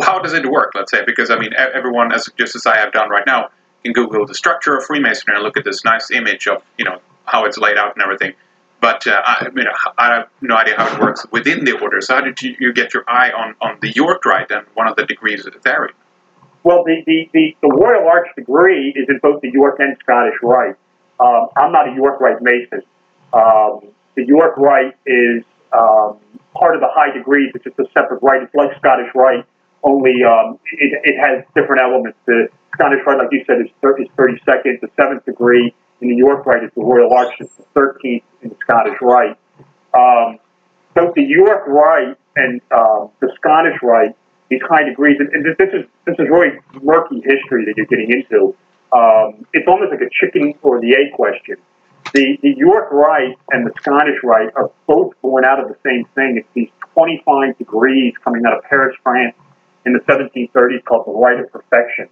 how 0.00 0.20
does 0.20 0.32
it 0.32 0.48
work? 0.48 0.72
Let's 0.76 0.92
say, 0.92 1.04
because 1.04 1.28
I 1.28 1.38
mean, 1.38 1.50
everyone, 1.56 2.12
as 2.12 2.28
just 2.38 2.54
as 2.54 2.66
I 2.66 2.76
have 2.76 2.92
done 2.92 3.10
right 3.10 3.26
now, 3.26 3.50
can 3.82 3.92
Google 3.92 4.26
the 4.26 4.34
structure 4.34 4.76
of 4.76 4.84
Freemasonry 4.84 5.34
and 5.34 5.42
look 5.42 5.56
at 5.56 5.64
this 5.64 5.84
nice 5.84 6.10
image 6.10 6.46
of 6.46 6.62
you 6.78 6.84
know 6.84 7.00
how 7.24 7.44
it's 7.44 7.58
laid 7.58 7.76
out 7.76 7.94
and 7.94 8.02
everything. 8.02 8.34
But 8.86 9.04
uh, 9.04 9.20
I, 9.26 9.48
know, 9.52 9.72
I 9.98 10.14
have 10.14 10.28
no 10.40 10.54
idea 10.54 10.76
how 10.76 10.86
it 10.86 11.00
works 11.00 11.26
within 11.32 11.64
the 11.64 11.76
order. 11.80 12.00
So, 12.00 12.14
how 12.14 12.20
did 12.20 12.40
you, 12.40 12.54
you 12.60 12.72
get 12.72 12.94
your 12.94 13.02
eye 13.08 13.32
on, 13.32 13.56
on 13.60 13.78
the 13.82 13.90
York 13.90 14.24
Rite 14.24 14.52
and 14.52 14.64
one 14.74 14.86
of 14.86 14.94
the 14.94 15.04
degrees 15.04 15.44
of 15.44 15.60
there? 15.64 15.90
Well, 16.62 16.84
the, 16.84 17.02
the, 17.04 17.28
the, 17.34 17.56
the 17.62 17.68
Royal 17.68 18.08
Arch 18.08 18.28
degree 18.36 18.94
is 18.94 19.08
in 19.08 19.18
both 19.18 19.40
the 19.40 19.50
York 19.50 19.80
and 19.80 19.96
Scottish 20.04 20.36
Rite. 20.40 20.76
Um, 21.18 21.48
I'm 21.56 21.72
not 21.72 21.88
a 21.88 21.96
York 21.96 22.20
Rite 22.20 22.40
Mason. 22.42 22.82
Um, 23.32 23.90
the 24.14 24.24
York 24.24 24.56
Rite 24.56 24.94
is 25.04 25.42
um, 25.72 26.20
part 26.54 26.76
of 26.76 26.80
the 26.80 26.88
high 26.94 27.12
degrees. 27.12 27.50
It's 27.56 27.64
just 27.64 27.80
a 27.80 27.86
separate 27.92 28.22
rite. 28.22 28.44
It's 28.44 28.54
like 28.54 28.70
Scottish 28.78 29.10
Rite, 29.16 29.44
only 29.82 30.22
um, 30.22 30.60
it, 30.78 30.94
it 31.02 31.18
has 31.18 31.44
different 31.56 31.82
elements. 31.82 32.18
The 32.26 32.46
Scottish 32.74 33.00
Rite, 33.04 33.18
like 33.18 33.32
you 33.32 33.42
said, 33.48 33.62
is, 33.62 33.70
30, 33.82 34.04
is 34.04 34.08
32nd. 34.16 34.80
The 34.80 34.90
seventh 34.94 35.24
degree 35.24 35.74
in 36.00 36.08
the 36.08 36.16
York 36.16 36.44
Rite 36.46 36.64
is 36.64 36.70
the 36.74 36.82
Royal 36.82 37.12
Arch. 37.12 37.34
It's 37.40 37.54
the 37.56 37.64
13th 37.74 38.22
in 38.42 38.48
the 38.50 38.56
Scottish 38.60 38.98
Rite. 39.00 39.38
Um, 39.94 40.38
so 40.94 41.12
the 41.14 41.22
York 41.22 41.66
Rite 41.66 42.16
and 42.36 42.60
um, 42.70 43.10
the 43.20 43.30
Scottish 43.36 43.78
Rite, 43.82 44.16
these 44.48 44.60
high 44.68 44.84
degrees, 44.84 45.16
and, 45.18 45.28
and 45.32 45.44
this 45.44 45.68
is 45.72 45.86
this 46.04 46.14
is 46.18 46.26
really 46.30 46.58
murky 46.82 47.20
history 47.24 47.64
that 47.66 47.74
you're 47.76 47.86
getting 47.86 48.12
into. 48.12 48.54
Um, 48.92 49.46
it's 49.52 49.66
almost 49.66 49.90
like 49.90 50.00
a 50.00 50.10
chicken 50.12 50.54
or 50.62 50.80
the 50.80 50.94
egg 50.94 51.12
question. 51.14 51.56
The, 52.14 52.38
the 52.40 52.54
York 52.56 52.90
Rite 52.92 53.36
and 53.50 53.66
the 53.66 53.72
Scottish 53.80 54.22
Rite 54.22 54.50
are 54.54 54.70
both 54.86 55.12
born 55.22 55.44
out 55.44 55.60
of 55.60 55.68
the 55.68 55.76
same 55.84 56.04
thing. 56.14 56.36
It's 56.38 56.48
these 56.54 56.70
25 56.94 57.58
degrees 57.58 58.14
coming 58.22 58.46
out 58.46 58.56
of 58.58 58.64
Paris, 58.64 58.96
France 59.02 59.34
in 59.84 59.92
the 59.92 60.00
1730s 60.00 60.84
called 60.84 61.06
the 61.06 61.12
Rite 61.12 61.40
of 61.40 61.50
Perfection. 61.50 62.08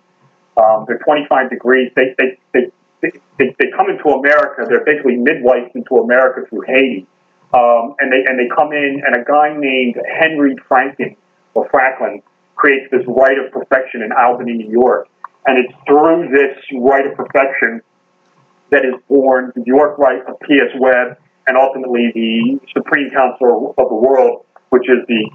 Um, 0.56 0.84
they're 0.86 0.98
25 0.98 1.50
degrees. 1.50 1.90
They, 1.96 2.14
they, 2.18 2.38
they, 2.52 2.70
they, 3.38 3.54
they, 3.58 3.70
come 3.76 3.90
into 3.90 4.08
America. 4.08 4.64
They're 4.68 4.84
basically 4.84 5.16
midwives 5.16 5.70
into 5.74 5.96
America 5.96 6.48
through 6.48 6.62
Haiti. 6.66 7.06
Um, 7.52 7.94
and, 8.00 8.12
they, 8.12 8.24
and 8.26 8.38
they 8.38 8.48
come 8.48 8.72
in, 8.72 9.02
and 9.06 9.14
a 9.14 9.24
guy 9.24 9.54
named 9.56 9.96
Henry 10.20 10.56
Franklin, 10.66 11.16
or 11.54 11.68
Franklin, 11.70 12.22
creates 12.56 12.90
this 12.90 13.02
Rite 13.06 13.38
of 13.38 13.52
Perfection 13.52 14.02
in 14.02 14.10
Albany, 14.12 14.54
New 14.54 14.70
York. 14.70 15.08
And 15.46 15.58
it's 15.58 15.72
through 15.86 16.28
this 16.32 16.56
Rite 16.72 17.06
of 17.06 17.16
Perfection 17.16 17.82
that 18.70 18.84
is 18.84 18.94
born 19.08 19.52
the 19.54 19.62
York 19.64 19.98
Rite 19.98 20.26
of 20.26 20.40
P.S. 20.40 20.70
Webb, 20.80 21.18
and 21.46 21.56
ultimately 21.56 22.10
the 22.14 22.60
Supreme 22.72 23.10
Council 23.10 23.74
of 23.76 23.88
the 23.88 23.94
World, 23.94 24.44
which 24.70 24.88
is 24.88 25.06
the 25.06 25.30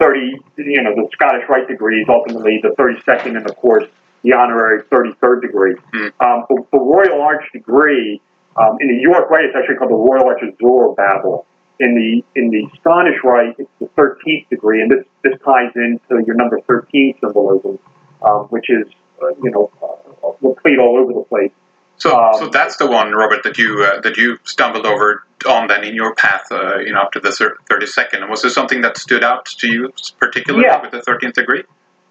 30, 0.00 0.40
you 0.56 0.82
know, 0.82 0.94
the 0.94 1.08
Scottish 1.12 1.44
Rite 1.48 1.68
degrees, 1.68 2.06
ultimately 2.08 2.60
the 2.62 2.70
32nd, 2.70 3.36
and 3.36 3.46
the 3.46 3.54
course 3.54 3.84
the 4.22 4.32
honorary 4.34 4.82
33rd 4.84 5.42
degree. 5.42 5.74
Mm. 5.94 6.12
Um, 6.20 6.44
the, 6.48 6.64
the 6.72 6.78
Royal 6.78 7.22
Arch 7.22 7.44
degree 7.52 8.20
um, 8.56 8.76
in 8.80 8.88
the 8.88 9.00
York 9.00 9.30
Rite, 9.30 9.44
it's 9.44 9.56
actually 9.56 9.76
called 9.76 9.90
the 9.90 9.94
Royal 9.94 10.26
Arch 10.26 10.40
of 10.42 10.56
Zorobabel. 10.58 11.44
In 11.80 11.94
the 11.94 12.24
in 12.40 12.50
the 12.50 12.66
Scottish 12.80 13.22
Rite, 13.22 13.54
it's 13.56 13.70
the 13.78 13.86
13th 13.96 14.48
degree, 14.48 14.82
and 14.82 14.90
this 14.90 15.04
this 15.22 15.34
ties 15.44 15.70
into 15.76 16.24
your 16.26 16.34
number 16.34 16.60
13 16.62 17.14
symbolism, 17.20 17.78
um, 18.22 18.46
which 18.46 18.68
is 18.68 18.84
uh, 19.22 19.28
you 19.40 19.50
know 19.52 19.70
uh, 19.80 20.30
replete 20.40 20.80
all 20.80 20.98
over 20.98 21.12
the 21.12 21.24
place. 21.28 21.52
So, 21.98 22.16
Um, 22.16 22.34
so 22.38 22.48
that's 22.48 22.76
the 22.78 22.86
one, 22.88 23.12
Robert, 23.12 23.44
that 23.44 23.58
you 23.58 23.84
uh, 23.84 24.00
that 24.00 24.16
you 24.16 24.38
stumbled 24.42 24.86
over 24.86 25.24
on 25.48 25.68
then 25.68 25.84
in 25.84 25.94
your 25.94 26.16
path, 26.16 26.46
uh, 26.50 26.78
you 26.78 26.92
know, 26.92 27.02
up 27.02 27.12
to 27.12 27.20
the 27.20 27.30
thirty 27.68 27.86
second. 27.86 28.22
And 28.22 28.30
Was 28.30 28.42
there 28.42 28.50
something 28.50 28.80
that 28.80 28.96
stood 28.96 29.22
out 29.22 29.46
to 29.46 29.68
you 29.68 29.92
particularly 30.18 30.66
Yeah. 30.66 30.80
with 30.82 30.90
the 30.90 31.02
thirteenth 31.02 31.34
degree? 31.34 31.62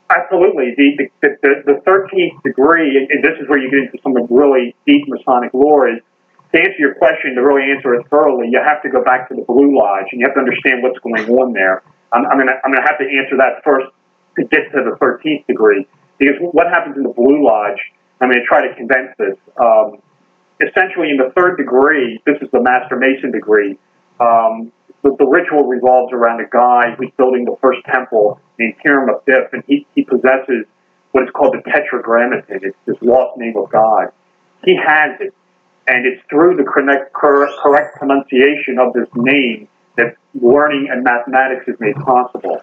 Absolutely. 0.09 0.73
The 0.77 1.09
the, 1.21 1.29
the, 1.41 1.53
the 1.65 1.77
13th 1.83 2.43
degree, 2.43 3.07
and, 3.11 3.23
this 3.23 3.35
is 3.41 3.47
where 3.49 3.59
you 3.59 3.69
get 3.69 3.91
into 3.91 3.99
some 4.01 4.15
really 4.29 4.75
deep 4.85 5.07
Masonic 5.07 5.53
lore, 5.53 5.89
is 5.89 5.99
to 6.53 6.59
answer 6.59 6.79
your 6.79 6.95
question, 6.95 7.35
to 7.35 7.41
really 7.43 7.71
answer 7.71 7.93
it 7.95 8.07
thoroughly, 8.09 8.47
you 8.49 8.59
have 8.63 8.81
to 8.83 8.89
go 8.89 9.03
back 9.03 9.27
to 9.29 9.35
the 9.35 9.43
Blue 9.43 9.75
Lodge 9.75 10.07
and 10.11 10.21
you 10.21 10.25
have 10.25 10.35
to 10.35 10.39
understand 10.39 10.81
what's 10.81 10.99
going 10.99 11.27
on 11.27 11.51
there. 11.51 11.83
I'm, 12.13 12.25
I'm 12.25 12.37
going 12.37 12.47
to 12.47 12.55
I'm 12.63 12.71
gonna 12.71 12.87
have 12.87 12.99
to 12.99 13.05
answer 13.05 13.35
that 13.37 13.63
first 13.65 13.87
to 14.37 14.45
get 14.45 14.71
to 14.71 14.79
the 14.87 14.95
13th 14.95 15.45
degree. 15.47 15.87
Because 16.17 16.35
what 16.39 16.67
happens 16.67 16.95
in 16.97 17.03
the 17.03 17.13
Blue 17.13 17.43
Lodge, 17.43 17.79
I'm 18.21 18.29
going 18.31 18.39
to 18.39 18.47
try 18.47 18.65
to 18.65 18.73
condense 18.75 19.11
this. 19.17 19.35
Um, 19.59 20.01
essentially, 20.61 21.11
in 21.11 21.17
the 21.17 21.31
third 21.35 21.57
degree, 21.57 22.21
this 22.25 22.37
is 22.41 22.49
the 22.51 22.61
Master 22.61 22.95
Mason 22.95 23.31
degree, 23.31 23.77
um, 24.19 24.71
the, 25.03 25.15
the 25.17 25.25
ritual 25.25 25.67
revolves 25.67 26.13
around 26.13 26.41
a 26.41 26.49
guy 26.49 26.95
who's 26.97 27.11
building 27.17 27.45
the 27.45 27.55
first 27.61 27.79
temple 27.85 28.41
named 28.59 28.75
Hiram 28.83 29.09
Abiff, 29.09 29.53
and 29.53 29.63
he, 29.67 29.85
he 29.95 30.03
possesses 30.03 30.65
what 31.11 31.23
is 31.23 31.29
called 31.33 31.55
the 31.55 31.71
Tetragrammaton. 31.71 32.59
It's 32.63 32.77
this 32.85 32.97
lost 33.01 33.37
name 33.37 33.55
of 33.57 33.69
God. 33.71 34.09
He 34.65 34.75
has 34.75 35.19
it, 35.19 35.33
and 35.87 36.05
it's 36.05 36.21
through 36.29 36.57
the 36.57 36.63
correct, 36.63 37.13
correct, 37.13 37.97
pronunciation 37.97 38.79
of 38.79 38.93
this 38.93 39.07
name 39.15 39.67
that 39.95 40.15
learning 40.33 40.89
and 40.91 41.03
mathematics 41.03 41.67
is 41.67 41.75
made 41.79 41.95
possible. 41.95 42.61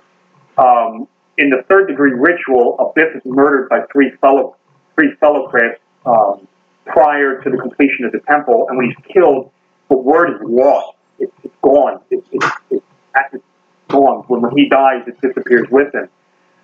Um, 0.59 1.09
in 1.39 1.51
the 1.51 1.63
third 1.69 1.89
degree 1.89 2.13
ritual, 2.13 2.77
Abiff 2.79 3.17
is 3.17 3.23
murdered 3.25 3.69
by 3.69 3.81
three 3.93 4.13
fellow 4.21 4.57
three 4.95 5.15
fellow 5.19 5.49
crafts 5.49 5.81
um, 6.07 6.47
prior 6.87 7.41
to 7.43 7.51
the 7.51 7.57
completion 7.57 8.05
of 8.05 8.13
the 8.13 8.21
temple, 8.21 8.67
and 8.69 8.79
when 8.79 8.87
he's 8.87 9.13
killed, 9.13 9.51
the 9.89 9.97
word 9.97 10.35
is 10.35 10.41
lost. 10.43 10.94
It's, 11.19 11.33
it's 11.43 11.55
gone. 11.63 12.01
It's, 12.11 12.27
it's, 12.33 12.47
it's, 12.71 13.45
gone. 13.89 14.25
When, 14.29 14.43
when 14.43 14.57
he 14.57 14.69
dies, 14.69 15.07
it 15.07 15.21
disappears 15.21 15.69
with 15.71 15.95
him. 15.95 16.09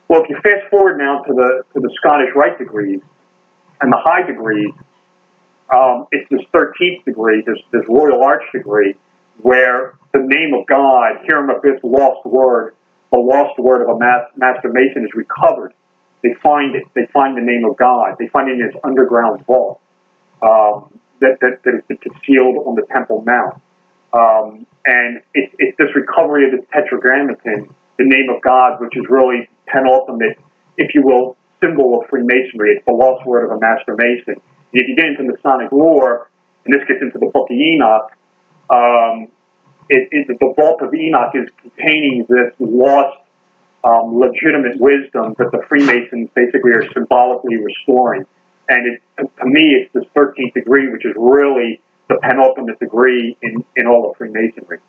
Well, 0.08 0.22
if 0.24 0.30
you 0.30 0.36
fast 0.42 0.68
forward 0.70 0.98
now 0.98 1.22
to 1.22 1.32
the 1.32 1.62
to 1.74 1.80
the 1.80 1.90
Scottish 1.96 2.30
Rite 2.34 2.58
degrees 2.58 3.00
and 3.80 3.92
the 3.92 3.98
high 3.98 4.22
degrees, 4.26 4.72
um, 5.70 6.06
it's 6.10 6.28
this 6.30 6.40
13th 6.52 7.04
degree, 7.04 7.42
this, 7.46 7.58
this 7.70 7.82
Royal 7.88 8.22
Arch 8.24 8.42
degree, 8.52 8.94
where 9.42 9.94
the 10.12 10.18
name 10.18 10.52
of 10.54 10.66
God, 10.66 11.18
Hiram 11.26 11.50
Abiff's 11.50 11.84
lost 11.84 12.26
word, 12.26 12.74
the 13.12 13.18
lost 13.18 13.58
word 13.58 13.82
of 13.82 13.96
a 13.96 13.98
mas- 13.98 14.30
master 14.36 14.68
mason 14.68 15.04
is 15.04 15.14
recovered. 15.14 15.72
They 16.22 16.34
find 16.42 16.74
it. 16.74 16.84
They 16.94 17.06
find 17.12 17.36
the 17.36 17.42
name 17.42 17.64
of 17.64 17.76
God. 17.76 18.16
They 18.18 18.28
find 18.28 18.48
it 18.50 18.60
in 18.60 18.66
this 18.66 18.76
underground 18.84 19.46
vault 19.46 19.80
um, 20.42 21.00
that, 21.20 21.38
that, 21.40 21.62
that 21.64 21.74
has 21.74 21.84
been 21.88 21.98
concealed 21.98 22.56
on 22.66 22.74
the 22.74 22.86
Temple 22.92 23.22
Mount. 23.24 23.62
Um, 24.12 24.66
and 24.86 25.22
it, 25.34 25.50
it's 25.58 25.76
this 25.78 25.94
recovery 25.94 26.46
of 26.46 26.52
this 26.52 26.66
tetragrammaton, 26.72 27.74
the 27.98 28.04
name 28.04 28.28
of 28.34 28.42
God, 28.42 28.80
which 28.80 28.96
is 28.96 29.04
really 29.08 29.48
penultimate, 29.66 30.38
if 30.76 30.94
you 30.94 31.02
will, 31.02 31.36
symbol 31.62 32.00
of 32.00 32.08
Freemasonry. 32.08 32.76
It's 32.76 32.84
the 32.86 32.92
lost 32.92 33.26
word 33.26 33.44
of 33.44 33.50
a 33.56 33.60
master 33.60 33.94
mason. 33.96 34.40
And 34.72 34.82
if 34.82 34.88
you 34.88 34.96
get 34.96 35.06
into 35.06 35.22
Masonic 35.24 35.70
lore, 35.72 36.30
and 36.64 36.74
this 36.74 36.86
gets 36.88 37.02
into 37.02 37.18
the 37.18 37.26
Book 37.26 37.48
of 37.50 37.56
Enoch, 37.56 38.12
um, 38.70 39.28
it, 39.88 40.08
it, 40.12 40.28
the 40.28 40.54
vault 40.56 40.82
of 40.82 40.94
Enoch 40.94 41.34
is 41.34 41.48
containing 41.60 42.26
this 42.28 42.54
lost 42.58 43.18
um, 43.82 44.18
legitimate 44.18 44.78
wisdom 44.78 45.34
that 45.38 45.50
the 45.52 45.62
Freemasons 45.68 46.28
basically 46.34 46.72
are 46.72 46.84
symbolically 46.92 47.56
restoring. 47.56 48.26
And 48.68 48.86
it, 48.86 49.02
to 49.18 49.46
me, 49.46 49.74
it's 49.74 49.92
this 49.92 50.04
13th 50.14 50.54
degree, 50.54 50.88
which 50.90 51.04
is 51.04 51.12
really 51.16 51.80
the 52.10 52.18
penultimate 52.20 52.78
degree 52.80 53.36
in, 53.40 53.64
in 53.76 53.86
all 53.86 54.10
of 54.10 54.16
Freemasonry. 54.16 54.80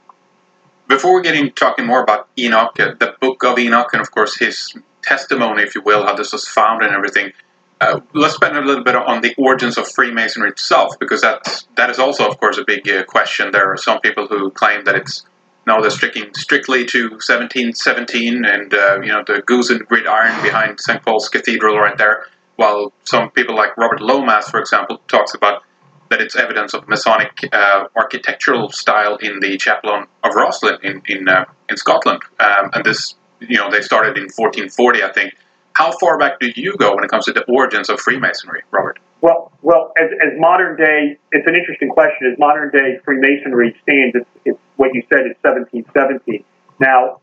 Before 0.87 1.15
we 1.15 1.21
get 1.21 1.35
into 1.35 1.51
talking 1.51 1.85
more 1.85 2.01
about 2.01 2.27
Enoch, 2.37 2.77
uh, 2.79 2.95
the 2.99 3.15
Book 3.21 3.43
of 3.43 3.59
Enoch, 3.59 3.89
and 3.93 4.01
of 4.01 4.11
course 4.11 4.37
his 4.37 4.73
testimony, 5.03 5.61
if 5.61 5.75
you 5.75 5.81
will, 5.81 6.03
how 6.03 6.15
this 6.15 6.33
was 6.33 6.47
found 6.47 6.83
and 6.83 6.93
everything, 6.93 7.31
uh, 7.79 7.99
let's 8.13 8.35
spend 8.35 8.57
a 8.57 8.61
little 8.61 8.83
bit 8.83 8.95
on 8.95 9.21
the 9.21 9.33
origins 9.37 9.77
of 9.77 9.87
Freemasonry 9.87 10.49
itself, 10.49 10.97
because 10.99 11.21
that 11.21 11.65
that 11.75 11.89
is 11.89 11.99
also, 11.99 12.27
of 12.27 12.39
course, 12.39 12.57
a 12.57 12.65
big 12.65 12.87
uh, 12.89 13.03
question. 13.05 13.51
There 13.51 13.71
are 13.71 13.77
some 13.77 14.01
people 14.01 14.27
who 14.27 14.51
claim 14.51 14.83
that 14.85 14.95
it's 14.95 15.25
no, 15.67 15.79
they're 15.79 15.91
sticking 15.91 16.33
strictly 16.33 16.85
to 16.87 17.03
1717 17.11 18.45
and 18.45 18.73
uh, 18.73 18.99
you 19.01 19.09
know 19.09 19.23
the 19.25 19.41
goose 19.43 19.69
and 19.69 19.87
gridiron 19.87 20.41
behind 20.41 20.79
St. 20.79 21.01
Paul's 21.03 21.29
Cathedral 21.29 21.77
right 21.77 21.97
there. 21.97 22.25
While 22.55 22.93
some 23.03 23.31
people 23.31 23.55
like 23.55 23.77
Robert 23.77 24.01
Lomas, 24.01 24.49
for 24.49 24.59
example, 24.59 25.01
talks 25.07 25.33
about 25.33 25.63
that 26.11 26.21
it's 26.21 26.35
evidence 26.35 26.73
of 26.73 26.87
Masonic 26.87 27.49
uh, 27.51 27.85
architectural 27.95 28.69
style 28.69 29.15
in 29.15 29.39
the 29.39 29.57
chapel 29.57 30.05
of 30.23 30.35
Roslin 30.35 30.77
in 30.83 31.01
in, 31.07 31.27
uh, 31.27 31.45
in 31.69 31.77
Scotland, 31.77 32.21
um, 32.39 32.69
and 32.73 32.85
this 32.85 33.15
you 33.39 33.57
know 33.57 33.71
they 33.71 33.81
started 33.81 34.17
in 34.17 34.29
1440, 34.35 35.03
I 35.03 35.11
think. 35.11 35.33
How 35.73 35.91
far 35.99 36.19
back 36.19 36.39
do 36.39 36.51
you 36.55 36.75
go 36.77 36.93
when 36.95 37.03
it 37.03 37.09
comes 37.09 37.25
to 37.25 37.33
the 37.33 37.45
origins 37.45 37.89
of 37.89 37.99
Freemasonry, 37.99 38.61
Robert? 38.71 38.99
Well, 39.21 39.51
well, 39.61 39.93
as, 39.97 40.09
as 40.21 40.37
modern 40.37 40.75
day, 40.75 41.17
it's 41.31 41.47
an 41.47 41.55
interesting 41.55 41.89
question. 41.89 42.29
As 42.31 42.37
modern 42.37 42.71
day 42.71 42.99
Freemasonry 43.05 43.75
stands, 43.83 44.15
it's, 44.15 44.29
it's 44.43 44.59
what 44.75 44.93
you 44.93 45.03
said 45.13 45.25
is 45.29 45.37
1717. 45.41 46.43
Now, 46.79 47.21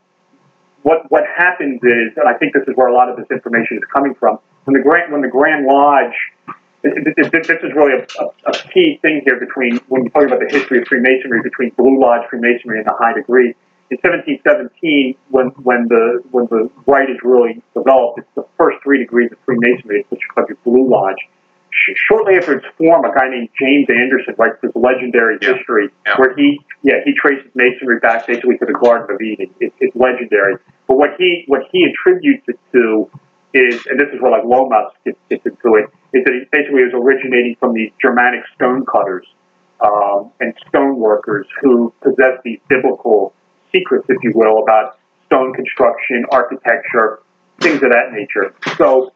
what 0.83 1.11
what 1.11 1.23
happens 1.37 1.79
is, 1.83 2.15
and 2.15 2.27
I 2.27 2.37
think 2.37 2.53
this 2.53 2.63
is 2.67 2.75
where 2.75 2.87
a 2.87 2.93
lot 2.93 3.09
of 3.09 3.17
this 3.17 3.27
information 3.29 3.77
is 3.77 3.83
coming 3.93 4.15
from. 4.15 4.39
When 4.63 4.73
the 4.73 4.81
Grand 4.81 5.11
when 5.11 5.21
the 5.21 5.27
Grand 5.27 5.65
Lodge, 5.65 6.15
this, 6.81 6.93
is 7.63 7.73
really 7.75 7.99
a, 7.99 8.23
a, 8.49 8.53
key 8.73 8.99
thing 9.01 9.21
here 9.25 9.39
between 9.39 9.77
when 9.87 10.03
you 10.03 10.09
talk 10.09 10.23
about 10.23 10.39
the 10.39 10.49
history 10.49 10.79
of 10.81 10.87
Freemasonry 10.87 11.41
between 11.41 11.71
Blue 11.71 11.99
Lodge 11.99 12.27
Freemasonry 12.29 12.79
and 12.79 12.87
the 12.87 12.95
High 12.97 13.13
Degree. 13.13 13.55
In 13.91 13.97
1717, 13.97 15.15
when 15.29 15.47
when 15.63 15.87
the 15.87 16.23
when 16.31 16.45
the 16.47 16.69
rite 16.85 17.09
is 17.09 17.17
really 17.23 17.61
developed, 17.73 18.19
it's 18.19 18.27
the 18.35 18.45
first 18.57 18.77
three 18.83 18.99
degrees 18.99 19.31
of 19.31 19.37
Freemasonry, 19.45 20.05
which 20.09 20.21
is 20.21 20.27
called 20.33 20.47
your 20.47 20.57
Blue 20.63 20.87
Lodge 20.87 21.17
shortly 22.07 22.35
after 22.35 22.57
its 22.57 22.65
form, 22.77 23.05
a 23.05 23.13
guy 23.13 23.29
named 23.29 23.49
James 23.59 23.87
Anderson 23.89 24.35
writes 24.37 24.57
this 24.61 24.75
legendary 24.75 25.37
Yeah. 25.41 25.55
history 25.55 25.89
Yeah. 26.05 26.17
where 26.17 26.35
he, 26.35 26.61
yeah, 26.81 27.01
he 27.05 27.13
traces 27.13 27.49
masonry 27.55 27.99
back 27.99 28.27
basically 28.27 28.57
to 28.57 28.65
the 28.65 28.73
Garden 28.73 29.15
of 29.15 29.21
Eden. 29.21 29.49
It, 29.59 29.73
it's 29.79 29.95
legendary. 29.95 30.57
But 30.87 30.97
what 30.97 31.15
he 31.17 31.43
what 31.47 31.63
he 31.71 31.85
attributes 31.85 32.47
it 32.47 32.59
to 32.73 33.09
is, 33.53 33.85
and 33.87 33.99
this 33.99 34.09
is 34.13 34.21
where 34.21 34.31
like 34.31 34.45
Lomas 34.45 34.93
gets, 35.05 35.17
gets 35.29 35.45
into 35.45 35.75
it, 35.75 35.89
is 36.13 36.23
that 36.25 36.33
it 36.33 36.51
basically 36.51 36.81
is 36.81 36.93
originating 36.93 37.55
from 37.59 37.73
these 37.73 37.91
Germanic 38.01 38.41
stone 38.55 38.85
cutters 38.85 39.25
um, 39.81 40.31
and 40.39 40.53
stone 40.67 40.97
workers 40.97 41.47
who 41.61 41.93
possess 42.01 42.39
these 42.43 42.59
biblical 42.67 43.33
secrets, 43.71 44.05
if 44.09 44.17
you 44.23 44.31
will, 44.35 44.63
about 44.63 44.97
stone 45.25 45.53
construction, 45.53 46.25
architecture, 46.31 47.21
things 47.61 47.81
of 47.83 47.91
that 47.91 48.11
nature. 48.11 48.55
So, 48.77 49.13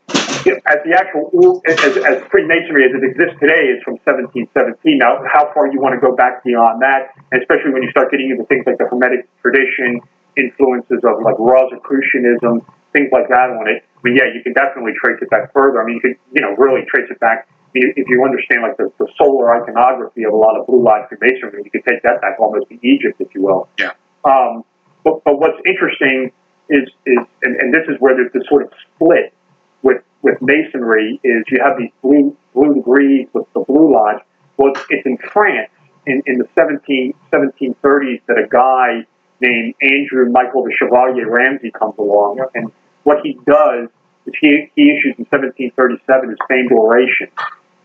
as 0.68 0.80
the 0.84 0.94
actual 0.96 1.62
as, 1.68 1.98
as 2.04 2.24
Freemasonry 2.30 2.84
as 2.84 2.92
it 2.94 3.04
exists 3.04 3.40
today 3.40 3.72
is 3.72 3.82
from 3.84 3.96
1717. 4.04 4.98
Now, 4.98 5.24
how 5.32 5.52
far 5.54 5.72
you 5.72 5.80
want 5.80 5.96
to 5.96 6.02
go 6.02 6.16
back 6.16 6.44
beyond 6.44 6.82
that, 6.82 7.16
especially 7.32 7.72
when 7.72 7.84
you 7.84 7.90
start 7.92 8.12
getting 8.12 8.30
into 8.30 8.44
things 8.46 8.68
like 8.68 8.78
the 8.78 8.86
Hermetic 8.86 9.28
tradition, 9.42 10.02
influences 10.38 11.00
of 11.04 11.24
like 11.24 11.40
Rosicrucianism, 11.40 12.66
things 12.92 13.10
like 13.12 13.30
that 13.30 13.50
on 13.50 13.68
it. 13.70 13.86
I 14.04 14.10
mean, 14.10 14.18
yeah, 14.18 14.34
you 14.34 14.44
can 14.44 14.54
definitely 14.54 14.92
trace 15.00 15.18
it 15.22 15.30
back 15.30 15.54
further. 15.54 15.82
I 15.82 15.86
mean, 15.86 15.96
you 15.96 16.02
could, 16.02 16.18
you 16.34 16.42
know, 16.42 16.56
really 16.58 16.86
trace 16.86 17.10
it 17.10 17.20
back. 17.20 17.48
If 17.74 18.08
you 18.08 18.24
understand 18.24 18.62
like 18.62 18.78
the, 18.78 18.92
the 19.00 19.08
solar 19.18 19.56
iconography 19.56 20.26
of 20.26 20.34
a 20.34 20.36
lot 20.36 20.60
of 20.60 20.68
Blue 20.68 20.84
Lodge 20.84 21.10
Freemasonry, 21.10 21.64
you 21.64 21.72
could 21.72 21.86
take 21.90 22.04
that 22.04 22.22
back 22.22 22.40
almost 22.40 22.70
to 22.70 22.78
Egypt, 22.86 23.20
if 23.20 23.34
you 23.34 23.42
will. 23.42 23.68
Yeah. 23.80 23.94
Um, 24.24 24.64
but, 25.04 25.24
but 25.24 25.40
what's 25.40 25.58
interesting 25.66 26.32
is, 26.70 26.90
is 27.06 27.18
and, 27.42 27.56
and 27.56 27.74
this 27.74 27.88
is 27.88 27.96
where 28.00 28.16
there's 28.16 28.32
this 28.32 28.44
sort 28.48 28.64
of 28.64 28.72
split 28.96 29.34
with, 29.82 30.04
with 30.22 30.40
Masonry 30.42 31.20
is 31.24 31.44
you 31.50 31.60
have 31.64 31.78
these 31.80 31.92
blue, 32.04 32.38
blue 32.54 32.76
degrees 32.76 33.28
with 33.34 33.52
the 33.54 33.62
Blue 33.62 33.92
Lodge. 33.92 34.22
Well, 34.58 34.74
it's, 34.74 34.86
it's 34.90 35.06
in 35.08 35.18
France 35.18 35.72
in, 36.06 36.22
in 36.26 36.38
the 36.38 36.48
17, 36.56 37.14
1730s 37.32 38.22
that 38.28 38.38
a 38.38 38.48
guy 38.48 39.08
named 39.40 39.76
Andrew 39.82 40.30
Michael 40.30 40.66
de 40.66 40.76
Chevalier 40.76 41.30
Ramsay 41.30 41.72
comes 41.72 41.96
along. 41.98 42.40
And 42.54 42.72
what 43.04 43.20
he 43.24 43.40
does 43.46 43.90
is 44.26 44.34
he, 44.40 44.72
he 44.76 44.92
issues 44.92 45.16
in 45.18 45.26
1737 45.30 46.30
his 46.30 46.40
famed 46.48 46.72
oration. 46.72 47.28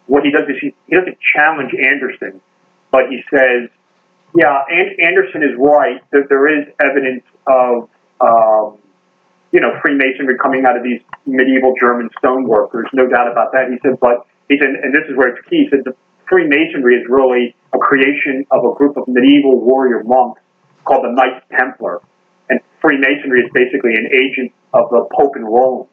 what 0.06 0.24
he 0.24 0.30
does 0.30 0.48
is 0.48 0.56
he, 0.60 0.74
he 0.86 0.96
doesn't 0.96 1.18
challenge 1.20 1.74
Anderson, 1.74 2.40
but 2.90 3.10
he 3.10 3.22
says, 3.30 3.68
yeah, 4.34 4.62
and 4.68 5.00
Anderson 5.00 5.42
is 5.42 5.56
right 5.58 6.00
that 6.10 6.28
there 6.28 6.46
is 6.46 6.68
evidence 6.80 7.24
of, 7.46 7.88
um, 8.20 8.78
you 9.52 9.60
know, 9.60 9.72
Freemasonry 9.82 10.36
coming 10.38 10.66
out 10.66 10.76
of 10.76 10.82
these 10.82 11.00
medieval 11.26 11.74
German 11.80 12.10
stoneworkers, 12.22 12.84
no 12.92 13.08
doubt 13.08 13.30
about 13.30 13.52
that. 13.52 13.70
He 13.70 13.78
said, 13.82 13.98
but 14.00 14.26
he 14.48 14.58
said, 14.58 14.68
and 14.68 14.94
this 14.94 15.04
is 15.08 15.16
where 15.16 15.28
it's 15.28 15.48
key. 15.48 15.64
He 15.64 15.68
said 15.70 15.80
the 15.84 15.96
Freemasonry 16.28 16.96
is 16.96 17.06
really 17.08 17.56
a 17.72 17.78
creation 17.78 18.46
of 18.50 18.64
a 18.64 18.74
group 18.74 18.96
of 18.96 19.08
medieval 19.08 19.60
warrior 19.60 20.04
monks 20.04 20.42
called 20.84 21.04
the 21.04 21.12
Knights 21.12 21.44
Templar, 21.56 22.00
and 22.50 22.60
Freemasonry 22.80 23.40
is 23.40 23.50
basically 23.52 23.94
an 23.94 24.08
agent 24.12 24.52
of 24.72 24.90
the 24.90 25.06
Pope 25.16 25.36
in 25.36 25.44
Rome, 25.44 25.86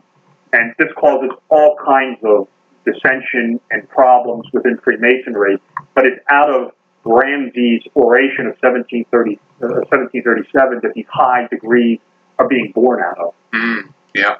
and 0.53 0.73
this 0.77 0.89
causes 0.97 1.31
all 1.49 1.75
kinds 1.85 2.19
of 2.23 2.47
dissension 2.85 3.59
and 3.71 3.89
problems 3.89 4.45
within 4.53 4.77
Freemasonry. 4.77 5.57
But 5.93 6.05
it's 6.05 6.19
out 6.29 6.49
of 6.49 6.71
Ramsay's 7.03 7.83
oration 7.95 8.47
of 8.47 8.57
1730, 8.61 9.35
uh, 9.61 9.85
1737 9.89 10.79
that 10.83 10.93
these 10.93 11.05
high 11.09 11.47
degrees 11.47 11.99
are 12.39 12.47
being 12.47 12.71
born 12.73 13.01
out 13.01 13.17
of. 13.19 13.33
Mm, 13.53 13.93
yeah, 14.13 14.37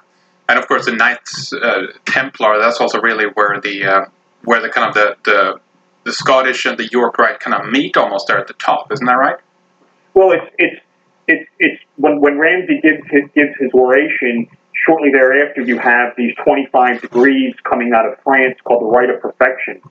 and 0.50 0.60
of 0.60 0.68
course 0.68 0.86
the 0.86 0.92
Knights 0.92 1.54
uh, 1.54 1.88
Templar. 2.06 2.60
That's 2.60 2.80
also 2.80 3.00
really 3.02 3.26
where 3.26 3.60
the 3.62 3.86
uh, 3.86 4.06
where 4.44 4.62
the 4.62 4.70
kind 4.70 4.90
of 4.90 4.94
the, 4.94 5.18
the 5.24 5.60
the 6.04 6.14
Scottish 6.14 6.66
and 6.66 6.78
the 6.78 6.88
York 6.92 7.18
Rite 7.18 7.40
kind 7.40 7.56
of 7.56 7.72
meet 7.72 7.98
almost 7.98 8.28
there 8.28 8.38
at 8.38 8.48
the 8.48 8.54
top, 8.54 8.92
isn't 8.92 9.06
that 9.06 9.18
right? 9.18 9.38
Well, 10.14 10.32
it's 10.32 10.56
it's 10.58 10.82
it's 11.28 11.50
it's 11.60 11.75
when 11.98 12.20
when 12.20 12.38
Ramsay 12.38 12.82
gives 12.82 13.04
his 13.10 13.30
gives 13.34 13.56
his 13.60 13.72
oration. 13.74 14.48
Shortly 14.86 15.10
thereafter, 15.10 15.62
you 15.62 15.80
have 15.80 16.14
these 16.16 16.36
25 16.44 17.02
degrees 17.02 17.56
coming 17.64 17.94
out 17.96 18.06
of 18.06 18.20
France 18.24 18.60
called 18.66 18.84
the 18.84 18.88
Rite 18.88 19.10
of 19.10 19.22
Perfection. 19.22 19.82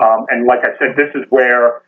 Um, 0.00 0.26
and 0.28 0.46
like 0.46 0.60
I 0.60 0.76
said, 0.78 0.96
this 0.96 1.14
is 1.14 1.24
where 1.30 1.82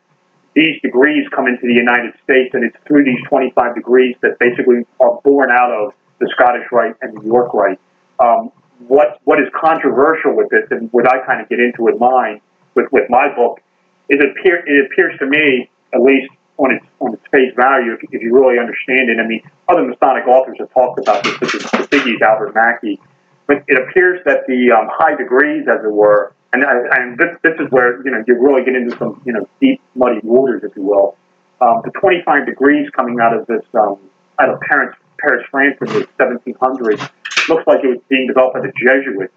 these 0.54 0.80
degrees 0.80 1.26
come 1.34 1.46
into 1.46 1.66
the 1.66 1.74
United 1.74 2.14
States, 2.22 2.54
and 2.54 2.64
it's 2.64 2.76
through 2.86 3.04
these 3.04 3.18
25 3.28 3.74
degrees 3.74 4.16
that 4.22 4.38
basically 4.38 4.86
are 5.00 5.20
born 5.24 5.50
out 5.50 5.72
of 5.72 5.94
the 6.20 6.30
Scottish 6.32 6.66
Rite 6.70 6.94
and 7.02 7.16
the 7.18 7.26
York 7.26 7.52
Rite. 7.52 7.80
Um, 8.20 8.52
what 8.86 9.20
what 9.24 9.40
is 9.40 9.48
controversial 9.52 10.36
with 10.36 10.48
this, 10.50 10.66
and 10.70 10.92
what 10.92 11.06
I 11.12 11.24
kind 11.26 11.42
of 11.42 11.48
get 11.48 11.58
into 11.58 11.88
in 11.88 11.98
mine 11.98 12.40
with, 12.74 12.90
with 12.92 13.10
my 13.10 13.34
book, 13.34 13.60
is 14.08 14.20
it, 14.20 14.30
appear, 14.30 14.62
it 14.64 14.86
appears 14.86 15.18
to 15.18 15.26
me, 15.26 15.68
at 15.92 16.00
least 16.00 16.30
on 16.58 16.72
its 16.72 16.86
on 17.00 17.14
its 17.14 17.22
face 17.30 17.52
value, 17.56 17.92
if, 17.94 18.00
if 18.12 18.22
you 18.22 18.34
really 18.34 18.58
understand 18.58 19.10
it. 19.10 19.18
I 19.18 19.26
mean, 19.26 19.42
other 19.68 19.82
Masonic 19.82 20.26
authors 20.26 20.56
have 20.60 20.72
talked 20.72 21.00
about 21.00 21.24
this, 21.24 21.34
such 21.34 21.54
as 21.54 21.62
the 21.62 21.88
Biggies, 21.90 22.20
Albert 22.22 22.54
Mackey, 22.54 23.00
but 23.46 23.64
it 23.68 23.78
appears 23.78 24.20
that 24.24 24.46
the 24.46 24.72
um, 24.72 24.88
high 24.90 25.16
degrees, 25.16 25.66
as 25.68 25.84
it 25.84 25.92
were, 25.92 26.32
and, 26.52 26.62
and 26.62 27.18
this, 27.18 27.36
this 27.42 27.54
is 27.58 27.70
where 27.70 28.02
you 28.04 28.10
know 28.10 28.22
you 28.26 28.38
really 28.40 28.64
get 28.64 28.74
into 28.74 28.96
some 28.98 29.20
you 29.24 29.32
know 29.32 29.48
deep 29.60 29.80
muddy 29.94 30.20
waters, 30.22 30.62
if 30.62 30.76
you 30.76 30.82
will. 30.82 31.16
Um, 31.60 31.82
the 31.84 31.90
25 32.00 32.46
degrees 32.46 32.90
coming 32.90 33.20
out 33.20 33.36
of 33.36 33.46
this 33.46 33.62
um, 33.74 33.98
out 34.38 34.50
of 34.50 34.60
Paris, 34.60 34.94
Paris, 35.18 35.44
France 35.50 35.76
in 35.80 35.86
the 35.86 36.08
1700s 36.18 37.10
looks 37.48 37.66
like 37.66 37.84
it 37.84 37.88
was 37.88 38.00
being 38.08 38.26
developed 38.26 38.54
by 38.54 38.60
the 38.60 38.72
Jesuits 38.76 39.32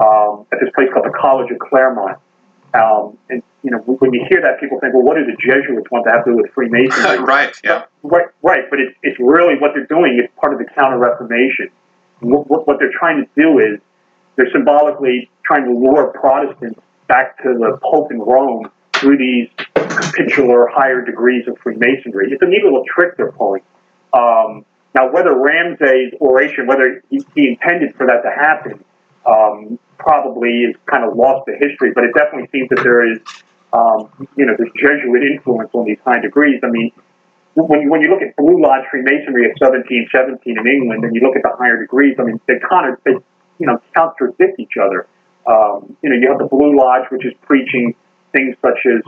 um, 0.00 0.46
at 0.52 0.60
this 0.60 0.70
place 0.74 0.88
called 0.92 1.06
the 1.06 1.16
College 1.18 1.50
of 1.50 1.58
Clermont. 1.58 2.18
Um, 2.74 3.16
and 3.30 3.42
you 3.66 3.72
know, 3.72 3.78
when 3.78 4.14
you 4.14 4.24
hear 4.30 4.40
that, 4.42 4.60
people 4.60 4.78
think, 4.78 4.94
well, 4.94 5.02
what 5.02 5.16
do 5.16 5.26
the 5.26 5.36
Jesuits 5.42 5.90
want 5.90 6.06
to 6.06 6.12
have 6.12 6.24
to 6.24 6.30
do 6.30 6.36
with 6.36 6.52
Freemasonry? 6.54 7.18
right. 7.24 7.52
Yeah. 7.64 7.86
Right. 8.04 8.26
Right. 8.40 8.70
But 8.70 8.78
it's 8.78 8.96
it's 9.02 9.18
really 9.18 9.58
what 9.58 9.72
they're 9.74 9.86
doing 9.86 10.20
is 10.22 10.30
part 10.40 10.52
of 10.52 10.60
the 10.60 10.66
Counter 10.66 10.98
Reformation. 10.98 11.70
What, 12.20 12.48
what, 12.48 12.68
what 12.68 12.78
they're 12.78 12.94
trying 12.96 13.26
to 13.26 13.28
do 13.34 13.58
is 13.58 13.80
they're 14.36 14.52
symbolically 14.52 15.28
trying 15.44 15.64
to 15.64 15.72
lure 15.72 16.12
Protestants 16.12 16.78
back 17.08 17.42
to 17.42 17.58
the 17.58 17.76
Pope 17.82 18.12
in 18.12 18.20
Rome 18.20 18.70
through 18.94 19.18
these 19.18 19.48
capitular 19.74 20.68
higher 20.70 21.04
degrees 21.04 21.48
of 21.48 21.58
Freemasonry. 21.58 22.30
It's 22.30 22.42
a 22.42 22.46
neat 22.46 22.62
little 22.62 22.84
trick 22.86 23.16
they're 23.16 23.32
pulling. 23.32 23.62
Um, 24.12 24.64
now, 24.94 25.10
whether 25.12 25.36
Ramsay's 25.36 26.14
oration, 26.20 26.68
whether 26.68 27.02
he, 27.10 27.26
he 27.34 27.48
intended 27.48 27.96
for 27.96 28.06
that 28.06 28.22
to 28.22 28.30
happen, 28.30 28.84
um, 29.26 29.78
probably 29.98 30.64
is 30.64 30.76
kind 30.86 31.04
of 31.04 31.16
lost 31.16 31.46
to 31.46 31.52
history, 31.58 31.92
but 31.94 32.04
it 32.04 32.12
definitely 32.14 32.48
seems 32.52 32.68
that 32.70 32.82
there 32.82 33.10
is, 33.10 33.18
um, 33.76 34.28
you 34.36 34.46
know, 34.46 34.56
this 34.58 34.72
Jesuit 34.74 35.22
influence 35.22 35.70
on 35.74 35.84
these 35.84 35.98
high 36.04 36.20
degrees. 36.20 36.60
I 36.64 36.68
mean, 36.68 36.92
when 37.54 37.82
you, 37.82 37.90
when 37.90 38.00
you 38.00 38.08
look 38.08 38.22
at 38.22 38.34
Blue 38.36 38.60
Lodge 38.60 38.84
Freemasonry 38.90 39.50
of 39.50 39.56
1717 39.60 40.58
in 40.58 40.66
England, 40.66 41.04
and 41.04 41.14
you 41.14 41.20
look 41.20 41.36
at 41.36 41.42
the 41.42 41.54
higher 41.56 41.78
degrees, 41.80 42.16
I 42.18 42.24
mean, 42.24 42.40
they 42.46 42.58
kind 42.58 42.92
of, 42.92 42.98
they, 43.04 43.12
you 43.58 43.66
know, 43.66 43.80
contradict 43.94 44.58
each 44.58 44.76
other. 44.80 45.06
Um, 45.46 45.96
you 46.02 46.10
know, 46.10 46.16
you 46.16 46.28
have 46.28 46.38
the 46.38 46.48
Blue 46.48 46.76
Lodge, 46.76 47.04
which 47.10 47.24
is 47.24 47.32
preaching 47.42 47.94
things 48.32 48.56
such 48.64 48.80
as, 48.86 49.02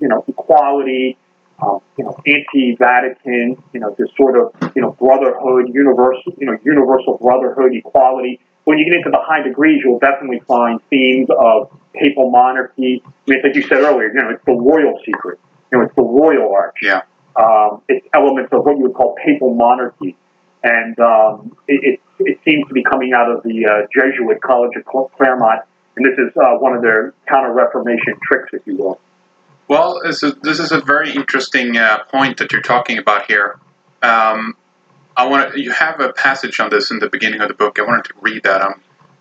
you 0.00 0.08
know, 0.08 0.24
equality, 0.28 1.16
um, 1.62 1.80
you 1.96 2.04
know, 2.04 2.16
anti-Vatican, 2.26 3.62
you 3.72 3.80
know, 3.80 3.94
this 3.98 4.08
sort 4.16 4.38
of, 4.38 4.54
you 4.74 4.82
know, 4.82 4.92
brotherhood, 4.92 5.72
universal, 5.72 6.34
you 6.38 6.46
know, 6.46 6.58
universal 6.64 7.18
brotherhood, 7.18 7.74
equality. 7.74 8.40
When 8.64 8.78
you 8.78 8.84
get 8.84 8.94
into 8.94 9.10
the 9.10 9.20
high 9.20 9.42
degrees, 9.42 9.82
you'll 9.84 9.98
definitely 9.98 10.40
find 10.40 10.80
themes 10.88 11.28
of 11.30 11.70
papal 11.92 12.30
monarchy. 12.30 13.02
I 13.04 13.08
mean, 13.28 13.38
it's 13.38 13.44
like 13.44 13.54
you 13.54 13.62
said 13.62 13.82
earlier, 13.82 14.08
you 14.08 14.14
know, 14.14 14.30
it's 14.30 14.44
the 14.44 14.52
royal 14.52 14.98
secret. 15.04 15.38
You 15.70 15.78
know, 15.78 15.84
it's 15.84 15.94
the 15.94 16.02
royal 16.02 16.52
arch. 16.54 16.76
Yeah. 16.82 17.02
Um, 17.36 17.82
it's 17.88 18.06
elements 18.14 18.52
of 18.52 18.64
what 18.64 18.76
you 18.78 18.84
would 18.84 18.94
call 18.94 19.16
papal 19.24 19.54
monarchy. 19.54 20.16
And 20.62 20.98
um, 20.98 21.56
it, 21.68 22.00
it, 22.00 22.00
it 22.20 22.40
seems 22.44 22.66
to 22.68 22.74
be 22.74 22.82
coming 22.82 23.12
out 23.12 23.30
of 23.30 23.42
the 23.42 23.66
uh, 23.66 23.86
Jesuit 23.92 24.40
College 24.40 24.72
of 24.76 24.84
Clermont. 24.86 25.62
And 25.96 26.06
this 26.06 26.18
is 26.18 26.34
uh, 26.36 26.56
one 26.58 26.74
of 26.74 26.82
their 26.82 27.12
counter 27.28 27.52
Reformation 27.52 28.14
tricks, 28.22 28.50
if 28.52 28.62
you 28.66 28.76
will. 28.76 29.00
Well, 29.68 30.00
this 30.04 30.22
is, 30.22 30.34
this 30.42 30.58
is 30.58 30.72
a 30.72 30.80
very 30.80 31.12
interesting 31.14 31.76
uh, 31.76 32.04
point 32.04 32.38
that 32.38 32.52
you're 32.52 32.62
talking 32.62 32.98
about 32.98 33.26
here. 33.26 33.58
Um, 34.02 34.56
I 35.16 35.26
want 35.26 35.52
to 35.52 35.60
you 35.60 35.70
have 35.70 36.00
a 36.00 36.12
passage 36.12 36.58
on 36.60 36.70
this 36.70 36.90
in 36.90 36.98
the 36.98 37.08
beginning 37.08 37.40
of 37.40 37.48
the 37.48 37.54
book. 37.54 37.78
I 37.78 37.82
wanted 37.82 38.06
to 38.06 38.14
read 38.20 38.42
that. 38.42 38.62
I'm 38.62 38.80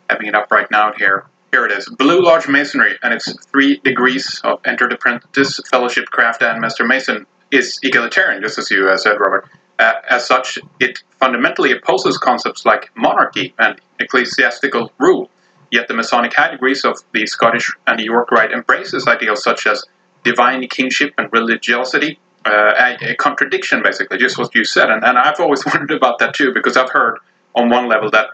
having 0.09 0.27
it 0.27 0.35
up 0.35 0.51
right 0.51 0.69
now 0.71 0.91
here. 0.97 1.25
Here 1.51 1.65
it 1.65 1.71
is. 1.71 1.87
Blue 1.87 2.23
Lodge 2.23 2.47
Masonry 2.47 2.97
and 3.03 3.13
its 3.13 3.31
three 3.51 3.77
degrees 3.77 4.41
of 4.43 4.59
entered 4.65 4.91
apprentice, 4.91 5.59
fellowship, 5.69 6.05
craft, 6.05 6.41
and 6.41 6.59
master 6.59 6.83
mason 6.83 7.27
is 7.51 7.77
egalitarian, 7.83 8.41
just 8.41 8.57
as 8.57 8.71
you 8.71 8.89
uh, 8.89 8.97
said, 8.97 9.19
Robert. 9.19 9.47
Uh, 9.77 9.93
as 10.09 10.25
such, 10.25 10.57
it 10.79 11.03
fundamentally 11.19 11.71
opposes 11.71 12.17
concepts 12.17 12.65
like 12.65 12.89
monarchy 12.95 13.53
and 13.59 13.79
ecclesiastical 13.99 14.91
rule. 14.97 15.29
Yet 15.69 15.87
the 15.87 15.93
Masonic 15.93 16.33
high 16.33 16.51
degrees 16.51 16.83
of 16.85 16.97
the 17.13 17.25
Scottish 17.27 17.71
and 17.85 17.99
York 17.99 18.31
Rite 18.31 18.51
embraces 18.51 19.07
ideals 19.07 19.43
such 19.43 19.67
as 19.67 19.83
divine 20.23 20.67
kingship 20.67 21.13
and 21.17 21.29
religiosity, 21.31 22.19
uh, 22.45 22.95
a, 23.01 23.11
a, 23.11 23.15
contradiction, 23.15 23.81
basically, 23.83 24.17
just 24.17 24.37
what 24.37 24.53
you 24.53 24.65
said. 24.65 24.89
And, 24.89 25.03
and 25.03 25.17
I've 25.17 25.39
always 25.39 25.65
wondered 25.73 25.91
about 25.91 26.19
that 26.19 26.33
too, 26.33 26.53
because 26.53 26.77
I've 26.77 26.89
heard 26.89 27.19
on 27.55 27.69
one 27.69 27.87
level 27.87 28.09
that, 28.11 28.27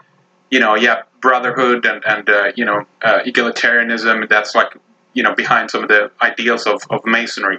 you 0.50 0.58
know, 0.58 0.74
yeah, 0.74 1.02
brotherhood 1.20 1.86
and, 1.86 2.04
and 2.04 2.28
uh, 2.28 2.52
you 2.56 2.64
know, 2.64 2.84
uh, 3.02 3.20
egalitarianism, 3.20 4.28
that's 4.28 4.54
like, 4.54 4.76
you 5.12 5.22
know, 5.22 5.34
behind 5.34 5.70
some 5.70 5.82
of 5.82 5.88
the 5.88 6.10
ideals 6.22 6.66
of, 6.66 6.82
of 6.90 7.04
Masonry. 7.04 7.58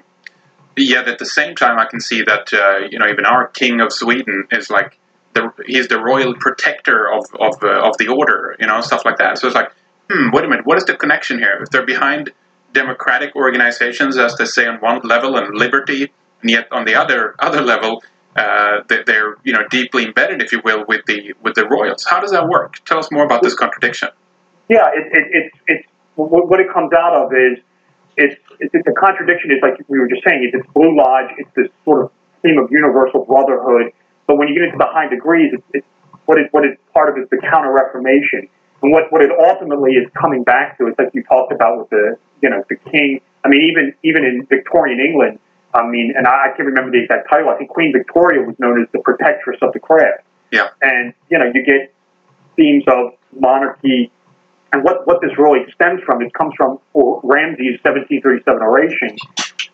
Yet 0.78 1.08
at 1.08 1.20
the 1.20 1.26
same 1.26 1.56
time, 1.56 1.78
I 1.80 1.86
can 1.86 2.00
see 2.00 2.24
that, 2.24 2.54
uh, 2.54 2.88
you 2.90 2.98
know, 2.98 3.08
even 3.08 3.26
our 3.26 3.48
king 3.48 3.82
of 3.82 3.92
Sweden 3.92 4.48
is 4.52 4.70
like, 4.70 4.98
the, 5.34 5.52
he's 5.66 5.88
the 5.88 6.00
royal 6.00 6.34
protector 6.36 7.12
of, 7.12 7.26
of, 7.40 7.64
uh, 7.64 7.88
of 7.88 7.98
the 7.98 8.08
order, 8.08 8.56
you 8.60 8.68
know, 8.68 8.82
stuff 8.82 9.06
like 9.06 9.18
that. 9.18 9.38
So 9.38 9.48
it's 9.48 9.56
like, 9.56 9.72
hmm, 10.10 10.30
wait 10.34 10.44
a 10.44 10.48
minute, 10.48 10.66
what 10.66 10.78
is 10.78 10.86
the 10.86 10.96
connection 10.96 11.40
here? 11.40 11.60
If 11.62 11.70
they're 11.70 11.86
behind 11.86 12.32
democratic 12.74 13.36
organizations, 13.36 14.18
as 14.18 14.36
they 14.38 14.46
say 14.46 14.66
on 14.66 14.78
one 14.78 15.02
level, 15.04 15.38
and 15.38 15.56
liberty, 15.56 16.12
and 16.42 16.50
yet 16.52 16.68
on 16.72 16.86
the 16.86 16.96
other 16.96 17.36
other 17.40 17.62
level, 17.62 18.04
uh, 18.36 18.82
they're 18.88 19.38
you 19.44 19.54
know 19.54 19.68
deeply 19.70 20.06
embedded, 20.06 20.42
if 20.42 20.52
you 20.52 20.62
will, 20.64 20.86
with 20.88 21.06
the 21.06 21.34
with 21.42 21.56
the 21.56 21.68
royals. 21.68 22.04
How 22.06 22.20
does 22.20 22.32
that 22.32 22.48
work? 22.48 22.84
Tell 22.86 23.00
us 23.00 23.12
more 23.12 23.26
about 23.26 23.42
this 23.42 23.54
contradiction. 23.54 24.10
Yeah, 24.70 24.88
it, 24.94 25.28
it, 25.34 25.52
it, 25.68 25.86
what 26.16 26.60
it 26.62 26.68
comes 26.72 26.94
out 26.94 27.14
of 27.14 27.34
is 27.34 27.60
it's, 28.16 28.40
it's 28.60 28.72
the 28.72 28.94
contradiction 28.94 29.52
is 29.52 29.58
like 29.62 29.78
we 29.88 30.00
were 30.00 30.08
just 30.08 30.24
saying. 30.24 30.44
It's, 30.44 30.56
it's 30.56 30.74
Blue 30.74 30.96
Lodge. 30.96 31.32
It's 31.38 31.50
this 31.56 31.68
sort 31.84 32.04
of 32.04 32.12
theme 32.42 32.58
of 32.58 32.72
universal 32.72 33.26
brotherhood. 33.26 33.92
But 34.28 34.38
when 34.38 34.48
you 34.48 34.56
get 34.56 34.64
into 34.64 34.78
the 34.78 34.88
high 34.88 35.10
degrees, 35.10 35.54
it's, 35.54 35.64
it's 35.74 35.88
what 36.26 36.40
is 36.40 36.48
what 36.52 36.66
is 36.66 36.78
part 36.94 37.10
of 37.10 37.22
is 37.22 37.30
the 37.30 37.38
Counter 37.38 37.72
Reformation. 37.72 38.48
And 38.82 38.92
what, 38.92 39.12
what 39.12 39.22
it 39.22 39.30
ultimately 39.30 39.92
is 39.92 40.10
coming 40.20 40.44
back 40.44 40.78
to, 40.80 40.88
is 40.88 40.96
like 40.98 41.10
you 41.14 41.24
talked 41.24 41.52
about 41.52 41.80
with 41.80 41.90
the 41.90 42.18
you 42.42 42.50
know 42.50 42.64
the 42.70 42.76
king. 42.76 43.22
I 43.44 43.50
mean, 43.50 43.62
even 43.70 43.94
even 44.04 44.24
in 44.24 44.46
Victorian 44.46 45.00
England, 45.00 45.40
I 45.74 45.88
mean, 45.88 46.14
and 46.16 46.28
I 46.28 46.48
can't 46.56 46.68
remember 46.68 46.92
the 46.92 47.04
exact 47.04 47.30
title. 47.30 47.50
I 47.50 47.58
think 47.58 47.70
Queen 47.70 47.94
Victoria 47.94 48.42
was 48.42 48.58
known 48.60 48.82
as 48.82 48.88
the 48.92 49.00
protectress 49.00 49.58
of 49.62 49.74
the 49.74 49.80
craft. 49.80 50.24
Yeah. 50.52 50.70
And 50.82 51.14
you 51.30 51.38
know, 51.38 51.46
you 51.54 51.64
get 51.64 51.94
themes 52.56 52.84
of 52.88 53.14
monarchy, 53.40 54.12
and 54.74 54.84
what 54.84 55.08
what 55.08 55.22
this 55.22 55.32
really 55.38 55.70
stems 55.74 56.02
from. 56.04 56.22
It 56.22 56.34
comes 56.34 56.54
from 56.56 56.80
Ramsay's 56.94 57.80
1737 57.84 58.62
oration, 58.62 59.18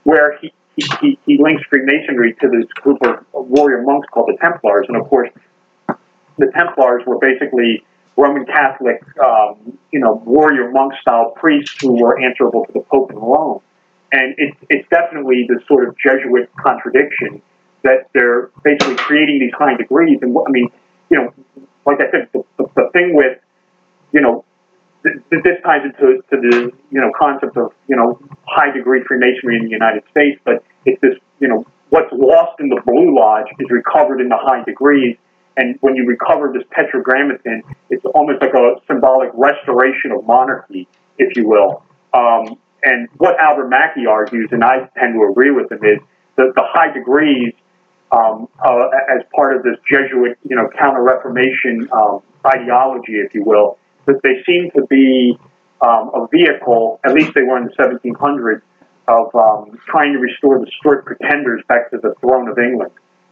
where 0.03 0.37
he. 0.37 0.53
He, 0.79 0.85
he, 1.01 1.19
he 1.25 1.41
links 1.41 1.63
Freemasonry 1.71 2.35
to 2.35 2.49
this 2.49 2.71
group 2.73 3.01
of 3.01 3.25
warrior 3.33 3.81
monks 3.81 4.07
called 4.11 4.29
the 4.31 4.37
Templars, 4.37 4.85
and 4.87 4.95
of 4.95 5.07
course, 5.07 5.31
the 6.37 6.51
Templars 6.55 7.01
were 7.07 7.17
basically 7.17 7.83
Roman 8.17 8.45
Catholic, 8.45 9.01
um, 9.19 9.77
you 9.91 9.99
know, 9.99 10.21
warrior 10.25 10.71
monk 10.71 10.93
style 10.99 11.31
priests 11.31 11.75
who 11.81 11.93
were 12.01 12.19
answerable 12.19 12.65
to 12.65 12.73
the 12.73 12.79
Pope 12.81 13.11
in 13.11 13.17
Rome. 13.17 13.61
And 14.11 14.35
it, 14.37 14.55
it's 14.69 14.87
definitely 14.89 15.45
the 15.47 15.59
sort 15.67 15.87
of 15.87 15.95
Jesuit 15.97 16.49
contradiction 16.55 17.41
that 17.83 18.09
they're 18.13 18.49
basically 18.63 18.95
creating 18.95 19.39
these 19.39 19.53
high 19.57 19.75
degrees. 19.75 20.19
And 20.21 20.35
I 20.37 20.49
mean, 20.49 20.69
you 21.09 21.17
know, 21.17 21.33
like 21.85 21.99
I 21.99 22.11
said, 22.11 22.29
the, 22.33 22.43
the, 22.57 22.65
the 22.75 22.89
thing 22.93 23.15
with, 23.15 23.39
you 24.11 24.21
know, 24.21 24.45
th- 25.03 25.43
this 25.43 25.57
ties 25.63 25.81
into 25.83 26.21
to 26.29 26.35
the 26.41 26.71
you 26.91 27.01
know 27.01 27.11
concept 27.19 27.57
of 27.57 27.71
you 27.87 27.95
know 27.95 28.19
high 28.45 28.71
degree 28.71 29.03
Freemasonry 29.07 29.57
in 29.57 29.65
the 29.65 29.71
United 29.71 30.03
States, 30.11 30.39
but 30.43 30.63
it's 30.85 30.99
this 31.01 31.15
you 31.39 31.47
know 31.47 31.65
what's 31.89 32.11
lost 32.11 32.59
in 32.59 32.69
the 32.69 32.81
Blue 32.85 33.15
Lodge 33.15 33.47
is 33.59 33.69
recovered 33.69 34.21
in 34.21 34.29
the 34.29 34.37
high 34.37 34.63
degrees, 34.63 35.17
and 35.55 35.77
when 35.81 35.95
you 35.95 36.05
recover 36.05 36.51
this 36.53 36.63
tetragrammaton, 36.75 37.63
it's 37.89 38.05
almost 38.05 38.41
like 38.41 38.53
a 38.53 38.75
symbolic 38.87 39.29
restoration 39.33 40.11
of 40.11 40.25
monarchy, 40.25 40.87
if 41.17 41.35
you 41.35 41.47
will. 41.47 41.83
Um, 42.13 42.57
and 42.83 43.07
what 43.17 43.39
Albert 43.39 43.69
Mackey 43.69 44.05
argues, 44.05 44.49
and 44.51 44.63
I 44.63 44.89
tend 44.97 45.15
to 45.15 45.27
agree 45.29 45.51
with 45.51 45.71
him, 45.71 45.83
is 45.83 45.99
that 46.35 46.53
the 46.55 46.63
high 46.63 46.93
degrees, 46.93 47.53
um, 48.11 48.47
uh, 48.63 48.87
as 49.09 49.23
part 49.35 49.55
of 49.55 49.63
this 49.63 49.77
Jesuit, 49.89 50.37
you 50.43 50.55
know, 50.55 50.69
counter-reformation 50.77 51.89
um, 51.91 52.21
ideology, 52.45 53.13
if 53.13 53.33
you 53.33 53.43
will, 53.43 53.77
that 54.05 54.21
they 54.23 54.43
seem 54.45 54.71
to 54.71 54.85
be 54.87 55.37
um, 55.81 56.11
a 56.13 56.27
vehicle, 56.31 56.99
at 57.03 57.13
least 57.13 57.33
they 57.33 57.43
were 57.43 57.57
in 57.57 57.65
the 57.65 57.73
1700s, 57.73 58.61
of 59.07 59.33
um, 59.35 59.79
trying 59.87 60.13
to 60.13 60.19
restore 60.19 60.59
the 60.59 60.69
Stuart 60.79 61.05
pretenders 61.05 61.61
back 61.67 61.89
to 61.91 61.97
the 61.97 62.13
throne 62.19 62.49
of 62.49 62.57
England, 62.59 62.91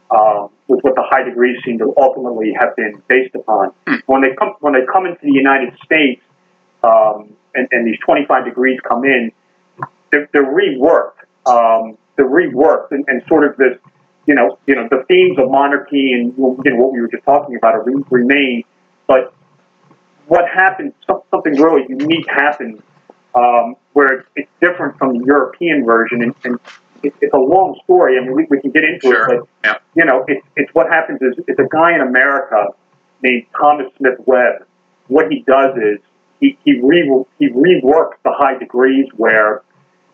um, 0.09 0.49
with 0.67 0.79
what 0.81 0.95
the 0.95 1.03
high 1.03 1.23
degrees 1.23 1.57
seem 1.65 1.77
to 1.79 1.93
ultimately 1.97 2.53
have 2.59 2.75
been 2.75 3.01
based 3.07 3.35
upon. 3.35 3.73
When 4.05 4.21
they 4.21 4.33
come 4.39 4.53
when 4.61 4.73
they 4.73 4.85
come 4.91 5.05
into 5.05 5.19
the 5.21 5.33
United 5.33 5.73
States, 5.83 6.21
um, 6.83 7.35
and, 7.55 7.67
and 7.71 7.87
these 7.87 7.99
25 8.05 8.45
degrees 8.45 8.79
come 8.87 9.03
in, 9.05 9.31
they're, 10.11 10.29
they're 10.33 10.45
reworked. 10.45 11.11
Um, 11.45 11.97
they're 12.15 12.29
reworked, 12.29 12.91
and, 12.91 13.03
and 13.07 13.21
sort 13.27 13.45
of 13.45 13.57
this, 13.57 13.77
you 14.25 14.33
know, 14.35 14.57
you 14.65 14.75
know, 14.75 14.87
the 14.89 15.03
themes 15.07 15.37
of 15.37 15.51
monarchy 15.51 16.13
and 16.13 16.33
you 16.37 16.71
know 16.71 16.75
what 16.77 16.93
we 16.93 17.01
were 17.01 17.07
just 17.07 17.23
talking 17.25 17.55
about 17.55 17.75
are, 17.75 17.83
remain, 18.09 18.63
but 19.07 19.33
what 20.27 20.45
happens? 20.49 20.93
Something 21.31 21.53
really 21.61 21.85
unique 21.87 22.25
happens 22.27 22.81
um, 23.35 23.75
where 23.93 24.25
it's 24.35 24.49
different 24.61 24.97
from 24.97 25.19
the 25.19 25.25
European 25.25 25.85
version, 25.85 26.23
and, 26.23 26.33
and 26.43 26.59
it, 27.03 27.13
it's 27.21 27.33
a 27.33 27.37
long 27.37 27.79
story. 27.83 28.17
I 28.17 28.21
mean, 28.21 28.33
we, 28.33 28.47
we 28.49 28.59
can 28.61 28.71
get 28.71 28.83
into 28.83 29.07
Sure. 29.09 29.33
it, 29.33 29.39
but 29.41 29.47
Yeah. 29.63 29.77
you 29.95 30.05
know, 30.05 30.25
it, 30.27 30.41
it's 30.55 30.73
what 30.73 30.87
happens 30.87 31.21
is 31.21 31.35
it's 31.47 31.59
a 31.59 31.67
guy 31.69 31.93
in 31.93 32.01
America 32.01 32.69
named 33.21 33.45
Thomas 33.59 33.87
Smith 33.97 34.17
Webb. 34.25 34.65
What 35.07 35.29
he 35.31 35.43
does 35.45 35.75
is 35.77 35.99
he 36.39 36.57
he, 36.63 36.79
re, 36.81 37.25
he 37.39 37.49
reworks 37.49 38.17
the 38.23 38.31
high 38.31 38.57
degrees 38.57 39.07
where 39.15 39.63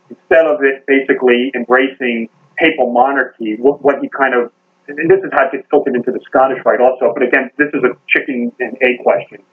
instead 0.09 0.45
of 0.45 0.63
it 0.63 0.85
basically 0.85 1.51
embracing 1.55 2.29
papal 2.57 2.91
monarchy, 2.91 3.55
what, 3.57 3.81
what 3.81 3.99
he 4.01 4.09
kind 4.09 4.33
of 4.33 4.51
and 4.87 5.09
this 5.09 5.19
is 5.19 5.31
how 5.31 5.45
it 5.45 5.51
gets 5.51 5.67
filtered 5.69 5.95
into 5.95 6.11
the 6.11 6.19
Scottish 6.25 6.59
Rite 6.65 6.81
also. 6.81 7.13
But 7.13 7.23
again, 7.23 7.49
this 7.57 7.69
is 7.73 7.83
a 7.83 7.95
chicken 8.07 8.51
and 8.59 8.77
egg 8.81 8.99
question. 9.03 9.43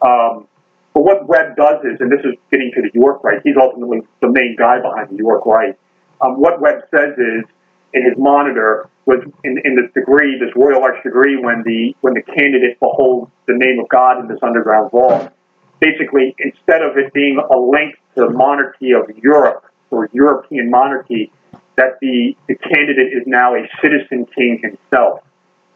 Um, 0.00 0.48
but 0.94 1.02
what 1.02 1.28
Webb 1.28 1.56
does 1.56 1.84
is, 1.84 2.00
and 2.00 2.10
this 2.10 2.20
is 2.20 2.34
getting 2.50 2.72
to 2.74 2.82
the 2.82 2.90
York 2.94 3.22
Rite, 3.22 3.40
he's 3.44 3.56
ultimately 3.60 4.00
the 4.22 4.28
main 4.28 4.56
guy 4.58 4.80
behind 4.80 5.10
the 5.10 5.16
York 5.16 5.44
Rite. 5.44 5.78
Um, 6.20 6.40
what 6.40 6.60
Webb 6.60 6.84
says 6.90 7.12
is, 7.18 7.44
in 7.92 8.04
his 8.04 8.16
monitor, 8.16 8.88
was 9.04 9.20
in, 9.44 9.60
in 9.64 9.76
this 9.76 9.92
degree, 9.94 10.38
this 10.38 10.54
Royal 10.56 10.82
Arch 10.82 11.02
degree, 11.02 11.36
when 11.36 11.62
the 11.64 11.94
when 12.00 12.14
the 12.14 12.22
candidate 12.22 12.80
beholds 12.80 13.30
the 13.46 13.54
name 13.54 13.78
of 13.78 13.88
God 13.88 14.20
in 14.20 14.28
this 14.28 14.38
underground 14.42 14.90
vault, 14.90 15.32
basically 15.80 16.34
instead 16.38 16.82
of 16.82 16.96
it 16.96 17.12
being 17.12 17.38
a 17.38 17.56
link 17.56 17.96
to 18.14 18.22
the 18.22 18.30
monarchy 18.30 18.92
of 18.92 19.10
Europe 19.16 19.64
or 19.90 20.08
European 20.12 20.70
monarchy, 20.70 21.30
that 21.76 21.98
the, 22.00 22.36
the 22.48 22.54
candidate 22.54 23.12
is 23.12 23.26
now 23.26 23.54
a 23.54 23.68
citizen 23.80 24.26
king 24.34 24.58
himself. 24.62 25.22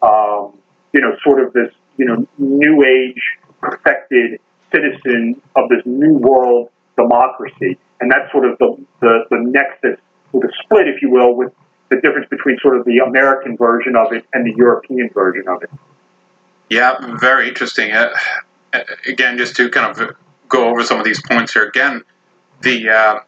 Um, 0.02 0.58
you 0.92 1.00
know, 1.00 1.14
sort 1.22 1.44
of 1.44 1.52
this, 1.52 1.72
you 1.98 2.06
know, 2.06 2.26
new 2.38 2.82
age 2.84 3.20
perfected 3.60 4.40
citizen 4.72 5.40
of 5.56 5.68
this 5.68 5.82
new 5.84 6.14
world 6.14 6.70
democracy. 6.96 7.78
And 8.00 8.10
that's 8.10 8.30
sort 8.32 8.46
of 8.46 8.58
the, 8.58 8.84
the, 9.00 9.24
the 9.30 9.38
nexus, 9.38 10.00
or 10.32 10.40
the 10.40 10.52
split, 10.62 10.88
if 10.88 11.02
you 11.02 11.10
will, 11.10 11.34
with 11.34 11.52
the 11.90 11.96
difference 11.96 12.28
between 12.30 12.58
sort 12.60 12.78
of 12.78 12.84
the 12.86 12.98
American 12.98 13.56
version 13.56 13.96
of 13.96 14.12
it 14.12 14.24
and 14.32 14.46
the 14.46 14.56
European 14.56 15.10
version 15.10 15.46
of 15.48 15.62
it. 15.62 15.70
Yeah, 16.70 17.16
very 17.20 17.48
interesting. 17.48 17.92
Uh, 17.92 18.14
again, 19.06 19.38
just 19.38 19.56
to 19.56 19.68
kind 19.70 19.90
of 19.90 20.16
go 20.48 20.68
over 20.68 20.82
some 20.82 20.98
of 20.98 21.04
these 21.04 21.22
points 21.22 21.52
here 21.52 21.64
again, 21.64 22.04
the 22.62 22.88
uh, 22.90 23.20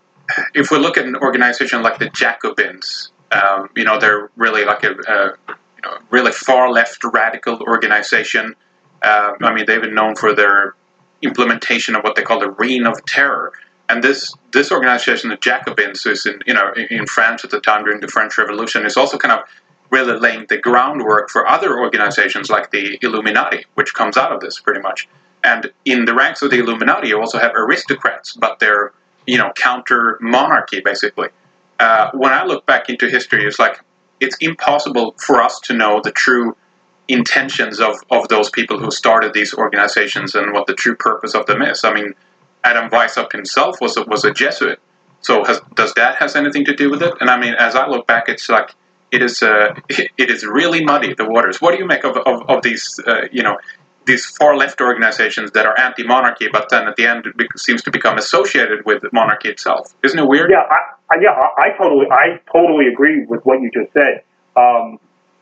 if 0.55 0.71
we 0.71 0.79
look 0.79 0.97
at 0.97 1.05
an 1.05 1.17
organization 1.17 1.83
like 1.83 1.99
the 1.99 2.11
Jacobins, 2.11 3.13
um, 3.33 3.71
you 3.77 3.85
know, 3.85 3.99
they're 3.99 4.31
really 4.37 4.65
like 4.65 4.85
a, 4.85 4.93
a 4.93 5.33
you 5.49 5.83
know, 5.85 5.99
really 6.11 6.33
far 6.33 6.71
left 6.71 7.03
radical 7.05 7.61
organization. 7.63 8.55
Uh, 9.03 9.33
I 9.41 9.53
mean, 9.53 9.67
they've 9.67 9.81
been 9.81 9.95
known 9.95 10.15
for 10.15 10.35
their 10.35 10.75
implementation 11.23 11.95
of 11.95 12.03
what 12.03 12.17
they 12.17 12.23
call 12.23 12.41
the 12.41 12.51
Reign 12.51 12.87
of 12.87 13.05
Terror. 13.07 13.53
And 13.89 14.03
this 14.03 14.33
this 14.53 14.71
organization, 14.71 15.31
the 15.31 15.37
Jacobins, 15.37 16.07
is 16.07 16.27
in 16.27 16.41
you 16.47 16.55
know 16.55 16.73
in 16.91 17.07
France 17.07 17.45
at 17.45 17.51
the 17.51 17.61
time 17.61 17.85
during 17.85 18.01
the 18.01 18.09
French 18.09 18.39
Revolution, 18.39 18.87
is 18.87 18.97
also 18.97 19.19
kind 19.19 19.33
of 19.33 19.47
really 19.91 20.19
laying 20.19 20.47
the 20.49 20.57
groundwork 20.57 21.29
for 21.29 21.47
other 21.47 21.79
organizations 21.79 22.49
like 22.49 22.71
the 22.71 22.99
Illuminati, 23.03 23.67
which 23.75 23.93
comes 23.93 24.17
out 24.17 24.33
of 24.33 24.41
this 24.41 24.59
pretty 24.59 24.81
much. 24.81 25.09
And 25.45 25.73
in 25.85 26.05
the 26.05 26.15
ranks 26.15 26.43
of 26.43 26.51
the 26.51 26.59
Illuminati, 26.59 27.09
you 27.09 27.19
also 27.19 27.39
have 27.39 27.53
aristocrats, 27.55 28.35
but 28.35 28.59
they're 28.59 28.93
you 29.27 29.39
know 29.39 29.53
counter 29.57 30.19
monarchy 30.21 30.81
basically. 30.81 31.29
Uh, 31.79 32.11
when 32.13 32.33
I 32.33 32.45
look 32.45 32.65
back 32.67 32.89
into 32.89 33.09
history, 33.09 33.45
it's 33.45 33.59
like 33.59 33.81
it's 34.21 34.37
impossible 34.41 35.15
for 35.19 35.43
us 35.43 35.59
to 35.61 35.73
know 35.75 36.01
the 36.03 36.13
true 36.13 36.57
intentions 37.09 37.81
of, 37.81 37.97
of 38.11 38.29
those 38.29 38.49
people 38.51 38.79
who 38.79 38.91
started 38.91 39.35
these 39.35 39.53
organizations 39.55 40.35
and 40.35 40.53
what 40.53 40.67
the 40.67 40.75
true 40.75 40.95
purpose 40.95 41.35
of 41.35 41.45
them 41.47 41.61
is. 41.61 41.85
I 41.85 41.93
mean, 41.93 42.15
Adam 42.63 42.89
Weishaupt 42.89 43.33
himself 43.33 43.81
was 43.81 43.97
a, 43.97 44.05
was 44.05 44.25
a 44.25 44.33
Jesuit, 44.33 44.79
so 45.21 45.45
has, 45.45 45.61
does 45.75 45.93
that 45.95 46.17
has 46.17 46.37
anything 46.37 46.65
to 46.67 46.75
do 46.75 46.91
with 46.91 47.03
it? 47.03 47.15
And 47.21 47.29
I 47.29 47.39
mean, 47.39 47.55
as 47.55 47.75
I 47.75 47.89
look 47.89 48.07
back, 48.07 48.29
it's 48.29 48.49
like 48.49 48.75
it 49.11 49.23
is 49.23 49.43
uh, 49.43 49.75
it 49.89 50.31
is 50.31 50.45
really 50.45 50.85
muddy 50.85 51.15
the 51.15 51.29
waters. 51.29 51.61
What 51.61 51.73
do 51.73 51.79
you 51.79 51.87
make 51.87 52.05
of 52.05 52.17
of, 52.17 52.49
of 52.49 52.63
these 52.63 53.01
uh, 53.07 53.23
you 53.33 53.43
know 53.43 53.59
these 54.07 54.27
far 54.27 54.57
left 54.57 54.81
organizations 54.81 55.53
that 55.53 55.67
are 55.67 55.79
anti-monarchy, 55.79 56.49
but 56.53 56.69
then 56.71 56.89
at 56.89 56.97
the 56.97 57.07
end 57.07 57.27
it 57.27 57.59
seems 57.59 57.83
to 57.83 57.91
become 57.91 58.19
associated 58.19 58.85
with 58.85 59.03
the 59.03 59.11
monarchy 59.13 59.49
itself? 59.49 59.95
Isn't 60.03 60.19
it 60.19 60.29
weird? 60.29 60.51
Yeah, 60.51 60.63
I, 61.11 61.17
yeah, 61.21 61.31
I, 61.59 61.71
totally, 61.79 62.07
I 62.11 62.41
totally 62.53 62.89
agree 62.89 63.25
with 63.27 63.43
what 63.45 63.61
you 63.61 63.71
just 63.71 63.93
said. 63.93 64.23
Um, 64.57 64.99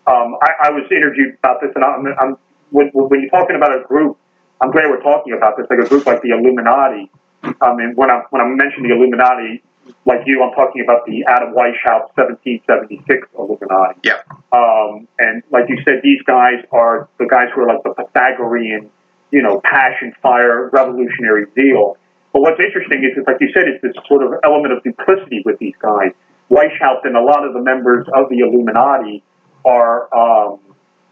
um, 0.07 0.37
I, 0.43 0.69
I 0.69 0.71
was 0.71 0.85
interviewed 0.91 1.37
about 1.39 1.61
this, 1.61 1.71
and 1.75 1.85
I'm, 1.85 2.07
I'm 2.19 2.37
when, 2.71 2.89
when 2.93 3.21
you're 3.21 3.31
talking 3.31 3.57
about 3.57 3.77
a 3.77 3.83
group, 3.85 4.19
I'm 4.61 4.71
glad 4.71 4.91
we're 4.91 5.03
talking 5.03 5.33
about 5.33 5.57
this, 5.57 5.67
like 5.71 5.79
a 5.79 5.89
group 5.89 6.07
like 6.07 6.23
the 6.23 6.31
Illuminati. 6.31 7.11
I 7.43 7.75
mean, 7.75 7.95
when 7.95 8.11
I 8.11 8.23
when 8.31 8.43
I 8.43 8.47
mention 8.47 8.83
the 8.83 8.95
Illuminati, 8.95 9.63
like 10.05 10.21
you, 10.27 10.43
I'm 10.43 10.53
talking 10.53 10.83
about 10.83 11.07
the 11.07 11.25
Adam 11.29 11.55
Weishaupt 11.55 12.17
1776 12.17 13.29
Illuminati. 13.37 14.01
Yeah. 14.05 14.23
Um, 14.53 15.09
and 15.19 15.43
like 15.51 15.69
you 15.69 15.79
said, 15.85 16.01
these 16.03 16.23
guys 16.27 16.65
are 16.73 17.09
the 17.19 17.27
guys 17.27 17.49
who 17.55 17.63
are 17.63 17.69
like 17.69 17.83
the 17.83 17.95
Pythagorean, 17.95 18.91
you 19.31 19.43
know, 19.43 19.61
passion, 19.65 20.13
fire, 20.23 20.71
revolutionary 20.73 21.47
zeal. 21.55 21.97
But 22.33 22.43
what's 22.43 22.61
interesting 22.61 23.03
is, 23.05 23.17
it's 23.17 23.27
like 23.27 23.39
you 23.41 23.51
said, 23.53 23.65
it's 23.67 23.83
this 23.83 23.95
sort 24.07 24.23
of 24.23 24.35
element 24.45 24.73
of 24.73 24.83
duplicity 24.83 25.43
with 25.45 25.59
these 25.59 25.75
guys. 25.81 26.13
Weishaupt 26.51 27.05
and 27.05 27.17
a 27.17 27.23
lot 27.23 27.47
of 27.47 27.55
the 27.55 27.61
members 27.61 28.07
of 28.15 28.29
the 28.29 28.41
Illuminati 28.41 29.23
are, 29.65 30.13
um, 30.15 30.61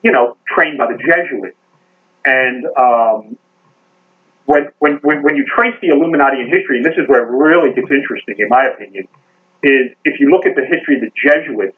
you 0.02 0.12
know, 0.12 0.36
trained 0.46 0.78
by 0.78 0.86
the 0.86 0.98
Jesuits. 0.98 1.56
And 2.24 2.66
um, 2.76 3.38
when, 4.48 4.72
when, 4.78 4.96
when, 5.04 5.22
when 5.22 5.36
you 5.36 5.44
trace 5.44 5.76
the 5.82 5.88
Illuminati 5.88 6.40
in 6.40 6.48
history, 6.48 6.80
and 6.80 6.84
this 6.84 6.96
is 6.96 7.04
where 7.06 7.20
it 7.20 7.28
really 7.28 7.68
gets 7.76 7.92
interesting, 7.92 8.34
in 8.38 8.48
my 8.48 8.64
opinion, 8.64 9.06
is 9.62 9.92
if 10.08 10.18
you 10.18 10.30
look 10.30 10.46
at 10.46 10.56
the 10.56 10.64
history 10.64 10.96
of 10.96 11.04
the 11.04 11.12
Jesuits, 11.12 11.76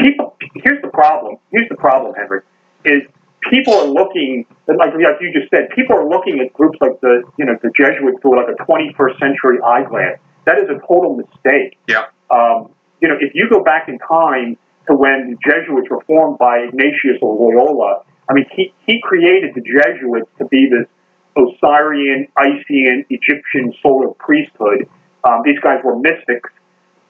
people, 0.00 0.34
here's 0.64 0.80
the 0.80 0.88
problem, 0.88 1.36
here's 1.52 1.68
the 1.68 1.76
problem, 1.76 2.14
Henry, 2.16 2.40
is 2.86 3.04
people 3.52 3.74
are 3.74 3.86
looking, 3.86 4.46
like, 4.66 4.96
like 4.96 5.20
you 5.20 5.28
just 5.28 5.52
said, 5.52 5.68
people 5.76 5.94
are 5.94 6.08
looking 6.08 6.40
at 6.40 6.54
groups 6.54 6.78
like 6.80 6.98
the, 7.02 7.20
you 7.36 7.44
know, 7.44 7.52
the 7.60 7.70
Jesuits 7.76 8.16
through 8.22 8.40
like 8.40 8.48
a 8.48 8.56
21st 8.64 9.20
century 9.20 9.60
eyeglass. 9.60 10.16
That 10.46 10.56
is 10.56 10.72
a 10.72 10.80
total 10.88 11.20
mistake. 11.20 11.76
Yeah. 11.86 12.08
Um, 12.30 12.72
you 13.02 13.08
know, 13.08 13.16
if 13.20 13.34
you 13.34 13.44
go 13.50 13.62
back 13.62 13.90
in 13.92 13.98
time 13.98 14.56
to 14.88 14.96
when 14.96 15.36
the 15.36 15.38
Jesuits 15.44 15.90
were 15.90 16.00
formed 16.08 16.38
by 16.38 16.64
Ignatius 16.64 17.20
of 17.20 17.28
Loyola, 17.28 18.08
I 18.30 18.32
mean, 18.32 18.46
he, 18.56 18.72
he 18.86 19.02
created 19.02 19.52
the 19.54 19.60
Jesuits 19.60 20.30
to 20.38 20.46
be 20.46 20.64
this 20.72 20.88
Osirian, 21.38 22.26
Isian, 22.36 23.06
Egyptian 23.10 23.72
solar 23.80 24.12
priesthood. 24.14 24.88
Um, 25.24 25.42
these 25.44 25.58
guys 25.60 25.80
were 25.84 25.98
mystics. 25.98 26.50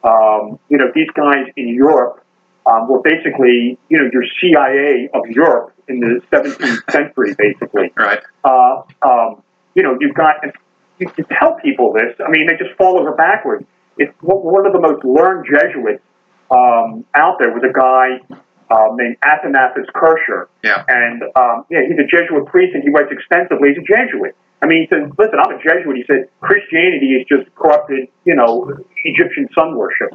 Um, 0.05 0.59
you 0.69 0.77
know, 0.77 0.93
these 0.95 1.09
guys 1.15 1.47
in 1.57 1.69
Europe 1.69 2.25
um, 2.67 2.89
were 2.89 3.01
basically, 3.01 3.79
you 3.89 3.99
know, 3.99 4.11
your 4.13 4.25
CIA 4.41 5.09
of 5.15 5.27
Europe 5.29 5.73
in 5.89 6.01
the 6.01 6.21
17th 6.31 6.91
century, 6.93 7.35
basically. 7.37 7.93
Right. 7.97 8.21
Uh, 8.45 8.83
um, 9.03 9.43
you 9.75 9.83
know, 9.83 9.97
you've 10.01 10.15
got, 10.15 10.43
and 10.43 10.53
you 10.99 11.25
tell 11.39 11.55
people 11.55 11.93
this, 11.93 12.15
I 12.25 12.31
mean, 12.31 12.47
they 12.47 12.57
just 12.63 12.77
fall 12.77 12.99
over 12.99 13.13
backwards. 13.13 13.65
It's 13.97 14.13
one 14.21 14.67
of 14.67 14.73
the 14.73 14.81
most 14.81 15.05
learned 15.05 15.47
Jesuits 15.47 16.03
um, 16.51 17.05
out 17.15 17.39
there 17.41 17.53
was 17.53 17.63
a 17.65 17.73
guy 17.73 18.39
uh, 18.71 18.89
named 18.95 19.17
Athanasius 19.23 19.87
Kircher. 19.95 20.49
Yeah. 20.63 20.85
And 20.89 21.23
um, 21.37 21.65
yeah, 21.71 21.81
he's 21.87 21.99
a 21.99 22.07
Jesuit 22.07 22.47
priest, 22.47 22.75
and 22.75 22.83
he 22.83 22.91
writes 22.91 23.11
extensively. 23.11 23.71
He's 23.71 23.79
a 23.79 23.87
Jesuit. 23.87 24.37
I 24.61 24.67
mean, 24.67 24.83
he 24.83 24.89
says, 24.89 25.11
"Listen, 25.19 25.39
I'm 25.39 25.55
a 25.55 25.63
Jesuit." 25.63 25.97
He 25.97 26.05
said, 26.07 26.29
"Christianity 26.41 27.15
is 27.15 27.27
just 27.29 27.53
corrupted, 27.55 28.09
you 28.25 28.35
know, 28.35 28.73
Egyptian 29.05 29.49
sun 29.55 29.77
worship." 29.77 30.13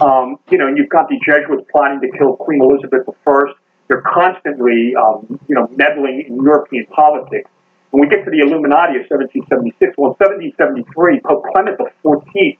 Um, 0.00 0.36
you 0.50 0.58
know, 0.58 0.66
and 0.66 0.76
you've 0.76 0.88
got 0.88 1.08
the 1.08 1.20
Jesuits 1.24 1.64
plotting 1.70 2.00
to 2.00 2.10
kill 2.18 2.36
Queen 2.36 2.62
Elizabeth 2.62 3.06
I. 3.08 3.52
They're 3.86 4.02
constantly, 4.02 4.94
um, 4.96 5.38
you 5.46 5.54
know, 5.54 5.68
meddling 5.76 6.24
in 6.26 6.42
European 6.42 6.86
politics. 6.86 7.50
When 7.90 8.00
we 8.00 8.08
get 8.08 8.24
to 8.24 8.30
the 8.30 8.40
Illuminati 8.40 8.98
of 8.98 9.06
1776, 9.06 9.94
well, 9.98 10.16
in 10.18 10.50
1773, 10.56 11.20
Pope 11.20 11.44
Clement 11.52 11.78
XIV 11.78 12.58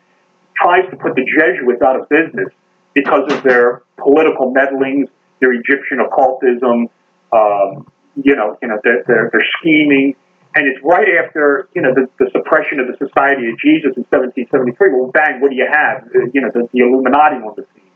tries 0.55 0.89
to 0.91 0.97
put 0.97 1.16
the 1.16 1.27
Jesuits 1.27 1.83
out 1.83 1.99
of 1.99 2.09
business 2.09 2.53
because 2.95 3.27
of 3.33 3.43
their 3.43 3.83
political 3.99 4.53
meddlings, 4.53 5.09
their 5.40 5.52
Egyptian 5.52 6.01
occultism, 6.01 6.89
um, 7.32 7.86
you 8.23 8.35
know, 8.36 8.56
you 8.62 8.69
know, 8.69 8.78
their, 8.85 9.02
their, 9.06 9.31
their 9.32 9.43
scheming. 9.61 10.15
And 10.56 10.69
it's 10.69 10.78
right 10.85 11.09
after, 11.19 11.69
you 11.74 11.82
know, 11.82 11.93
the, 11.93 12.06
the 12.19 12.31
suppression 12.31 12.78
of 12.78 12.86
the 12.86 12.94
Society 12.97 13.51
of 13.51 13.59
Jesus 13.59 13.97
in 13.97 14.06
1773. 14.06 14.93
Well, 14.94 15.11
bang, 15.11 15.40
what 15.40 15.51
do 15.51 15.56
you 15.56 15.66
have? 15.70 16.05
Uh, 16.15 16.31
You 16.32 16.43
know, 16.43 16.51
the, 16.55 16.69
the 16.73 16.78
Illuminati 16.81 17.36
on 17.43 17.55
the 17.56 17.66
scene. 17.74 17.90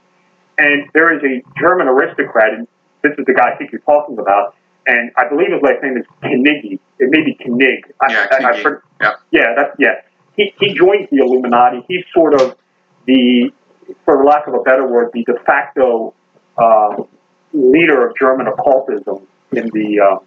And 0.58 0.90
there 0.92 1.14
is 1.16 1.22
a 1.22 1.42
German 1.60 1.86
aristocrat, 1.86 2.52
and 2.54 2.66
this 3.02 3.12
is 3.16 3.24
the 3.26 3.32
guy 3.34 3.52
I 3.54 3.56
think 3.56 3.70
you're 3.70 3.80
talking 3.82 4.18
about, 4.18 4.56
and 4.88 5.12
I 5.16 5.28
believe 5.28 5.52
his 5.52 5.62
last 5.62 5.82
name 5.84 5.96
is 5.98 6.04
Knigge. 6.20 6.80
It 6.98 7.10
may 7.10 7.22
be 7.22 7.36
Knig. 7.38 7.84
Yeah, 8.10 8.26
I, 8.32 8.36
I, 8.50 8.62
for- 8.62 8.82
Yeah. 9.00 9.12
yeah, 9.30 9.54
that's 9.56 9.76
yeah. 9.78 10.00
He 10.34 10.52
he 10.58 10.74
joins 10.74 11.08
the 11.10 11.18
Illuminati. 11.18 11.84
He's 11.86 12.04
sort 12.12 12.34
of 12.34 12.56
the, 13.06 13.52
for 14.04 14.24
lack 14.24 14.48
of 14.48 14.54
a 14.54 14.60
better 14.62 14.86
word, 14.88 15.10
the 15.14 15.22
de 15.24 15.38
facto 15.46 16.12
uh, 16.56 17.02
leader 17.52 18.06
of 18.06 18.16
German 18.16 18.46
occultism 18.46 19.26
in 19.52 19.68
the 19.70 20.00
uh, 20.00 20.18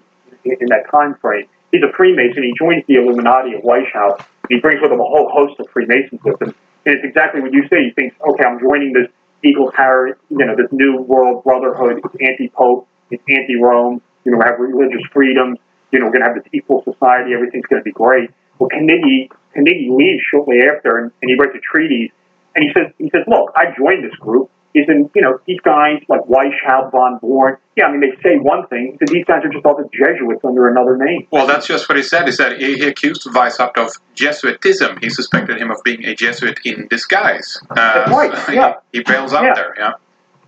in, 0.43 0.67
that 0.67 0.89
time 0.91 1.15
frame. 1.21 1.47
He's 1.71 1.83
a 1.83 1.91
Freemason. 1.95 2.43
He 2.43 2.53
joins 2.57 2.83
the 2.87 2.95
Illuminati 2.95 3.55
at 3.55 3.63
Weishaupt. 3.63 4.25
He 4.49 4.59
brings 4.59 4.81
with 4.81 4.91
him 4.91 4.99
a 4.99 5.05
whole 5.05 5.29
host 5.29 5.59
of 5.59 5.69
Freemasons 5.69 6.21
with 6.23 6.41
him, 6.41 6.53
and 6.85 6.95
it's 6.95 7.05
exactly 7.05 7.41
what 7.41 7.53
you 7.53 7.67
say. 7.69 7.85
He 7.85 7.91
thinks, 7.91 8.15
okay, 8.19 8.43
I'm 8.43 8.59
joining 8.59 8.91
this 8.91 9.07
Eagle 9.43 9.71
Tower, 9.71 10.17
you 10.29 10.37
know, 10.37 10.55
this 10.55 10.71
new 10.71 11.01
world 11.01 11.43
brotherhood. 11.43 12.01
It's 12.03 12.15
anti-pope. 12.19 12.87
It's 13.09 13.23
anti-Rome. 13.29 14.01
You 14.25 14.31
know, 14.31 14.37
we 14.37 14.43
have 14.45 14.59
religious 14.59 15.01
freedom. 15.13 15.57
You 15.91 15.99
know, 15.99 16.05
we're 16.05 16.13
going 16.13 16.23
to 16.23 16.29
have 16.29 16.35
this 16.35 16.49
equal 16.53 16.83
society. 16.83 17.33
Everything's 17.33 17.65
going 17.65 17.81
to 17.81 17.83
be 17.83 17.91
great. 17.91 18.29
Well, 18.59 18.69
Knigge, 18.69 19.29
Knigge 19.55 19.89
leaves 19.89 20.21
shortly 20.29 20.59
after, 20.61 20.97
and, 20.97 21.11
and 21.21 21.29
he 21.29 21.35
writes 21.35 21.55
a 21.55 21.59
treatise. 21.59 22.11
And 22.55 22.65
he 22.65 22.71
says, 22.73 22.91
he 22.97 23.09
says, 23.09 23.23
look, 23.27 23.51
I 23.55 23.73
joined 23.77 24.03
this 24.03 24.15
group. 24.19 24.51
Is 24.73 24.85
in, 24.87 25.09
you 25.13 25.21
know, 25.21 25.37
these 25.45 25.59
guys 25.61 26.01
like 26.07 26.21
Weishaupt, 26.21 26.91
von 26.91 27.17
Born. 27.19 27.57
Yeah, 27.75 27.87
I 27.87 27.91
mean, 27.91 27.99
they 27.99 28.15
say 28.23 28.37
one 28.37 28.65
thing, 28.67 28.95
but 28.99 29.09
these 29.09 29.25
guys 29.25 29.43
are 29.43 29.49
just 29.49 29.65
all 29.65 29.75
the 29.75 29.89
Jesuits 29.91 30.39
under 30.45 30.69
another 30.69 30.95
name. 30.97 31.27
Well, 31.29 31.45
that's 31.45 31.67
just 31.67 31.89
what 31.89 31.97
he 31.97 32.03
said. 32.03 32.25
He 32.25 32.31
said 32.31 32.57
he, 32.57 32.75
he 32.75 32.87
accused 32.87 33.23
Weishaupt 33.25 33.77
of 33.77 33.91
Jesuitism. 34.15 34.99
He 35.01 35.09
suspected 35.09 35.57
him 35.59 35.71
of 35.71 35.77
being 35.83 36.05
a 36.05 36.15
Jesuit 36.15 36.57
in 36.63 36.87
disguise. 36.87 37.59
Uh, 37.69 37.75
That's 37.75 38.11
right, 38.11 38.37
so 38.45 38.51
yeah. 38.53 38.73
He, 38.93 38.99
he 38.99 39.03
bails 39.03 39.33
out 39.33 39.43
Yeah. 39.43 39.53
there, 39.55 39.73
yeah. 39.77 39.91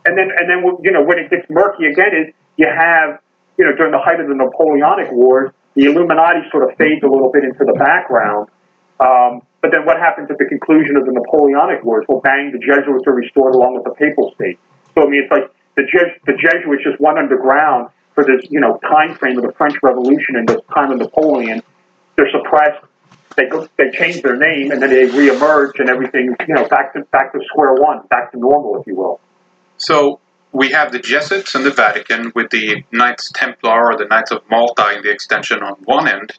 And 0.06 0.18
then, 0.18 0.30
and 0.38 0.50
then, 0.50 0.78
you 0.84 0.92
know, 0.92 1.04
when 1.04 1.20
it 1.20 1.30
gets 1.30 1.50
murky 1.50 1.86
again, 1.88 2.12
is 2.16 2.34
you 2.56 2.68
have, 2.68 3.20
you 3.58 3.66
know, 3.66 3.76
during 3.76 3.92
the 3.92 4.00
height 4.00 4.20
of 4.22 4.28
the 4.30 4.36
Napoleonic 4.36 5.12
Wars, 5.12 5.52
the 5.76 5.84
Illuminati 5.86 6.48
sort 6.50 6.70
of 6.70 6.78
fades 6.78 7.04
a 7.04 7.08
little 7.08 7.32
bit 7.32 7.44
into 7.44 7.66
the 7.66 7.74
background. 7.74 8.48
Um, 9.00 9.42
but 9.64 9.72
then 9.72 9.86
what 9.86 9.98
happens 9.98 10.30
at 10.30 10.38
the 10.38 10.44
conclusion 10.44 10.98
of 10.98 11.06
the 11.06 11.14
Napoleonic 11.14 11.86
Wars? 11.86 12.04
Well, 12.10 12.20
bang, 12.20 12.52
the 12.52 12.60
Jesuits 12.60 13.08
are 13.08 13.16
restored 13.16 13.56
along 13.56 13.76
with 13.76 13.86
the 13.86 13.96
Papal 13.96 14.34
State. 14.36 14.60
So 14.94 15.08
I 15.08 15.10
mean, 15.10 15.24
it's 15.24 15.32
like 15.32 15.50
the 15.76 15.88
Jes- 15.88 16.20
the 16.28 16.34
Jesuits 16.34 16.84
just 16.84 17.00
went 17.00 17.18
underground 17.18 17.88
for 18.14 18.26
this, 18.26 18.44
you 18.52 18.60
know, 18.60 18.78
time 18.84 19.16
frame 19.16 19.38
of 19.38 19.46
the 19.46 19.54
French 19.54 19.76
Revolution 19.82 20.36
and 20.36 20.48
the 20.48 20.62
time 20.76 20.92
of 20.92 21.00
Napoleon. 21.00 21.64
They're 22.18 22.30
suppressed. 22.30 22.86
They 23.38 23.48
go, 23.48 23.68
they 23.78 23.90
change 23.90 24.22
their 24.22 24.36
name 24.36 24.72
and 24.72 24.82
then 24.82 24.90
they 24.90 25.08
reemerge 25.08 25.80
and 25.80 25.90
everything, 25.90 26.36
you 26.46 26.54
know, 26.54 26.68
back 26.68 26.94
to 26.94 27.04
back 27.06 27.32
to 27.32 27.40
square 27.48 27.74
one, 27.74 28.06
back 28.08 28.34
to 28.34 28.38
normal, 28.38 28.82
if 28.82 28.86
you 28.86 28.96
will. 28.96 29.22
So 29.78 30.20
we 30.52 30.72
have 30.72 30.92
the 30.92 31.00
Jesuits 31.00 31.56
and 31.56 31.66
the 31.66 31.72
Vatican 31.72 32.34
with 32.36 32.52
the 32.52 32.84
Knights 32.92 33.32
Templar 33.34 33.94
or 33.94 33.98
the 33.98 34.06
Knights 34.06 34.32
of 34.32 34.44
Malta 34.52 34.94
in 34.96 35.04
the 35.04 35.10
extension 35.10 35.64
on 35.64 35.76
one 35.86 36.08
end, 36.08 36.34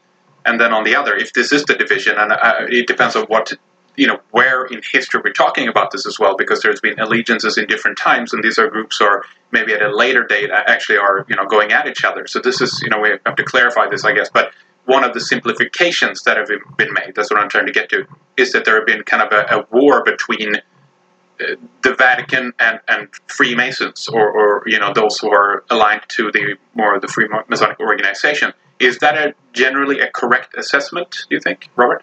and 0.44 0.60
then 0.60 0.72
on 0.72 0.84
the 0.84 0.94
other, 0.94 1.14
if 1.14 1.32
this 1.32 1.52
is 1.52 1.64
the 1.64 1.74
division, 1.74 2.16
and 2.18 2.32
uh, 2.32 2.66
it 2.68 2.86
depends 2.86 3.16
on 3.16 3.24
what 3.24 3.52
you 3.96 4.06
know 4.06 4.20
where 4.32 4.64
in 4.66 4.80
history 4.92 5.20
we're 5.24 5.32
talking 5.32 5.68
about 5.68 5.90
this 5.90 6.06
as 6.06 6.18
well, 6.18 6.36
because 6.36 6.60
there's 6.62 6.80
been 6.80 6.98
allegiances 6.98 7.56
in 7.56 7.66
different 7.66 7.96
times, 7.98 8.32
and 8.32 8.42
these 8.42 8.58
are 8.58 8.68
groups 8.68 9.00
are 9.00 9.24
maybe 9.52 9.72
at 9.72 9.82
a 9.82 9.94
later 9.94 10.24
date 10.24 10.50
uh, 10.50 10.62
actually 10.66 10.98
are 10.98 11.24
you 11.28 11.36
know 11.36 11.46
going 11.46 11.72
at 11.72 11.86
each 11.86 12.04
other. 12.04 12.26
So 12.26 12.40
this 12.40 12.60
is 12.60 12.80
you 12.82 12.90
know 12.90 13.00
we 13.00 13.10
have 13.24 13.36
to 13.36 13.44
clarify 13.44 13.88
this, 13.88 14.04
I 14.04 14.12
guess, 14.12 14.30
but. 14.30 14.52
One 14.86 15.02
of 15.02 15.14
the 15.14 15.20
simplifications 15.20 16.24
that 16.24 16.36
have 16.36 16.50
been 16.76 16.92
made, 16.92 17.14
that's 17.14 17.30
what 17.30 17.40
I'm 17.40 17.48
trying 17.48 17.64
to 17.64 17.72
get 17.72 17.88
to, 17.88 18.04
is 18.36 18.52
that 18.52 18.66
there 18.66 18.76
have 18.76 18.84
been 18.84 19.02
kind 19.02 19.22
of 19.22 19.32
a, 19.32 19.60
a 19.60 19.66
war 19.70 20.04
between 20.04 20.56
uh, 21.40 21.56
the 21.82 21.94
Vatican 21.94 22.52
and, 22.60 22.78
and 22.86 23.08
Freemasons, 23.26 24.08
or, 24.08 24.30
or 24.30 24.62
you 24.66 24.78
know 24.78 24.92
those 24.92 25.18
who 25.18 25.32
are 25.32 25.64
aligned 25.70 26.02
to 26.08 26.30
the 26.30 26.56
more 26.74 26.94
of 26.94 27.00
the 27.00 27.08
Freemasonic 27.08 27.80
organization. 27.80 28.52
Is 28.78 28.98
that 28.98 29.16
a 29.16 29.34
generally 29.52 30.00
a 30.00 30.10
correct 30.10 30.54
assessment? 30.56 31.26
Do 31.28 31.36
you 31.36 31.40
think, 31.40 31.68
Robert? 31.76 32.02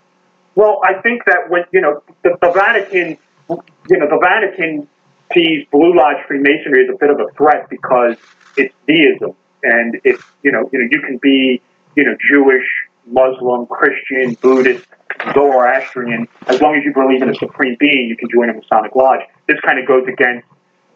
Well, 0.56 0.81
I 0.84 1.02
think 1.02 1.26
that 1.26 1.49
when 1.49 1.64
you 1.72 1.81
know 1.81 2.03
the, 2.23 2.38
the 2.41 2.52
Vatican, 2.52 3.18
you 3.49 3.98
know 3.98 4.07
the 4.07 4.19
Vatican 4.22 4.88
sees 5.34 5.65
Blue 5.72 5.95
Lodge 5.95 6.18
Freemasonry 6.27 6.84
as 6.84 6.93
a 6.93 6.98
bit 6.98 7.10
of 7.10 7.19
a 7.19 7.31
threat 7.38 7.69
because 7.69 8.18
it's 8.57 8.73
deism, 8.88 9.35
and 9.64 9.99
it's 10.03 10.23
you 10.43 10.52
know 10.52 10.69
you 10.72 10.80
know 10.80 10.88
you 10.91 11.02
can 11.02 11.18
be 11.18 11.61
you 11.95 12.03
know 12.03 12.15
Jewish, 12.30 12.65
Muslim, 13.06 13.65
Christian, 13.68 14.34
Buddhist, 14.41 14.85
Zoroastrian, 15.34 16.27
as 16.48 16.61
long 16.61 16.76
as 16.76 16.84
you 16.84 16.93
believe 16.93 17.22
in 17.22 17.30
a 17.30 17.35
supreme 17.35 17.76
being, 17.80 18.07
you 18.10 18.18
can 18.18 18.30
join 18.30 18.49
a 18.49 18.53
Masonic 18.53 18.95
lodge. 18.95 19.22
This 19.48 19.60
kind 19.65 19.80
of 19.80 19.88
goes 19.88 20.07
against 20.07 20.48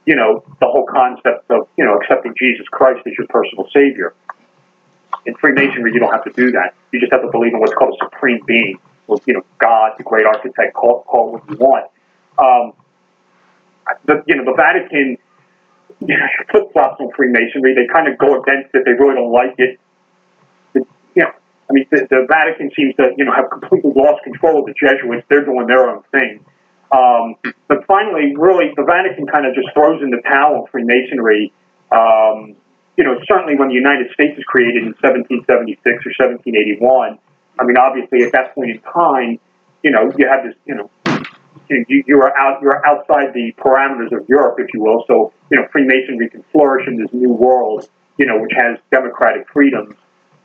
you 0.06 0.15
know 0.15 0.43
the 0.60 0.68
whole 0.68 0.85
concept 0.85 1.49
of 1.49 1.68
you 1.77 1.85
know 1.85 1.97
accepting 1.97 2.34
Jesus 2.38 2.68
Christ 2.68 3.02
as 3.06 3.14
your 3.18 3.27
personal 3.27 3.68
savior. 3.73 4.14
In 5.26 5.35
Freemasonry, 5.35 5.91
you 5.93 5.99
don't 5.99 6.11
have 6.11 6.23
to 6.26 6.31
do 6.31 6.52
that. 6.52 6.76
You 6.91 6.99
just 6.99 7.11
have 7.11 7.22
to 7.22 7.31
believe 7.31 7.53
in 7.53 7.60
what's 7.60 7.73
called 7.73 7.97
a 7.99 8.06
supreme 8.06 8.41
being, 8.45 8.80
or 9.07 9.19
you 9.26 9.34
know, 9.34 9.45
God, 9.60 9.93
the 9.97 10.03
great 10.03 10.26
architect. 10.26 10.73
Call, 10.73 11.03
call 11.03 11.30
it 11.30 11.31
what 11.31 11.49
you 11.49 11.57
want. 11.57 11.91
Um, 12.38 12.73
the, 14.06 14.23
you 14.27 14.35
know, 14.35 14.45
the 14.45 14.56
Vatican 14.56 15.18
flip 16.52 16.72
flops 16.73 16.99
on 16.99 17.11
Freemasonry. 17.15 17.73
They 17.73 17.88
kind 17.91 18.07
of 18.07 18.18
go 18.18 18.41
against 18.41 18.73
it. 18.73 18.84
They 18.85 18.91
really 18.91 19.15
don't 19.15 19.31
like 19.31 19.56
it. 19.57 19.80
You 20.73 20.85
know, 21.15 21.31
I 21.69 21.73
mean, 21.73 21.85
the, 21.91 22.07
the 22.10 22.26
Vatican 22.30 22.72
seems 22.76 22.95
to 22.95 23.11
you 23.18 23.26
know 23.26 23.34
have 23.34 23.49
completely 23.49 23.91
lost 23.95 24.23
control 24.23 24.60
of 24.60 24.65
the 24.65 24.73
Jesuits. 24.73 25.26
They're 25.30 25.45
doing 25.45 25.68
their 25.68 25.89
own 25.89 26.03
thing. 26.11 26.45
Um, 26.91 27.35
but 27.68 27.85
finally, 27.88 28.35
really, 28.38 28.72
the 28.76 28.84
Vatican 28.84 29.26
kind 29.27 29.45
of 29.45 29.56
just 29.56 29.69
throws 29.73 30.02
in 30.02 30.11
the 30.11 30.22
towel 30.22 30.61
on 30.61 30.68
Freemasonry. 30.68 31.52
Um, 31.91 32.56
you 32.97 33.03
know, 33.03 33.19
certainly 33.27 33.55
when 33.55 33.69
the 33.69 33.76
United 33.76 34.11
States 34.13 34.35
was 34.35 34.45
created 34.45 34.84
in 34.84 34.95
1776 35.01 35.84
or 35.85 36.11
1781, 36.15 37.19
I 37.59 37.63
mean, 37.63 37.77
obviously 37.77 38.23
at 38.23 38.31
that 38.34 38.55
point 38.55 38.72
in 38.72 38.80
time, 38.81 39.39
you 39.84 39.91
know, 39.91 40.11
you 40.17 40.27
had 40.27 40.43
this, 40.43 40.55
you 40.65 40.76
know, 40.76 40.89
you, 41.69 42.03
you 42.05 42.22
are 42.22 42.35
out, 42.38 42.61
you're 42.61 42.85
outside 42.85 43.34
the 43.34 43.53
parameters 43.57 44.11
of 44.15 44.27
Europe, 44.30 44.57
if 44.59 44.73
you 44.73 44.81
will. 44.81 45.03
So, 45.07 45.34
you 45.51 45.57
know, 45.57 45.67
Freemasonry 45.72 46.30
can 46.30 46.43
flourish 46.51 46.88
in 46.88 46.95
this 46.97 47.11
new 47.13 47.31
world, 47.31 47.89
you 48.17 48.26
know, 48.26 48.39
which 48.39 48.51
has 48.55 48.77
democratic 48.91 49.47
freedoms 49.51 49.95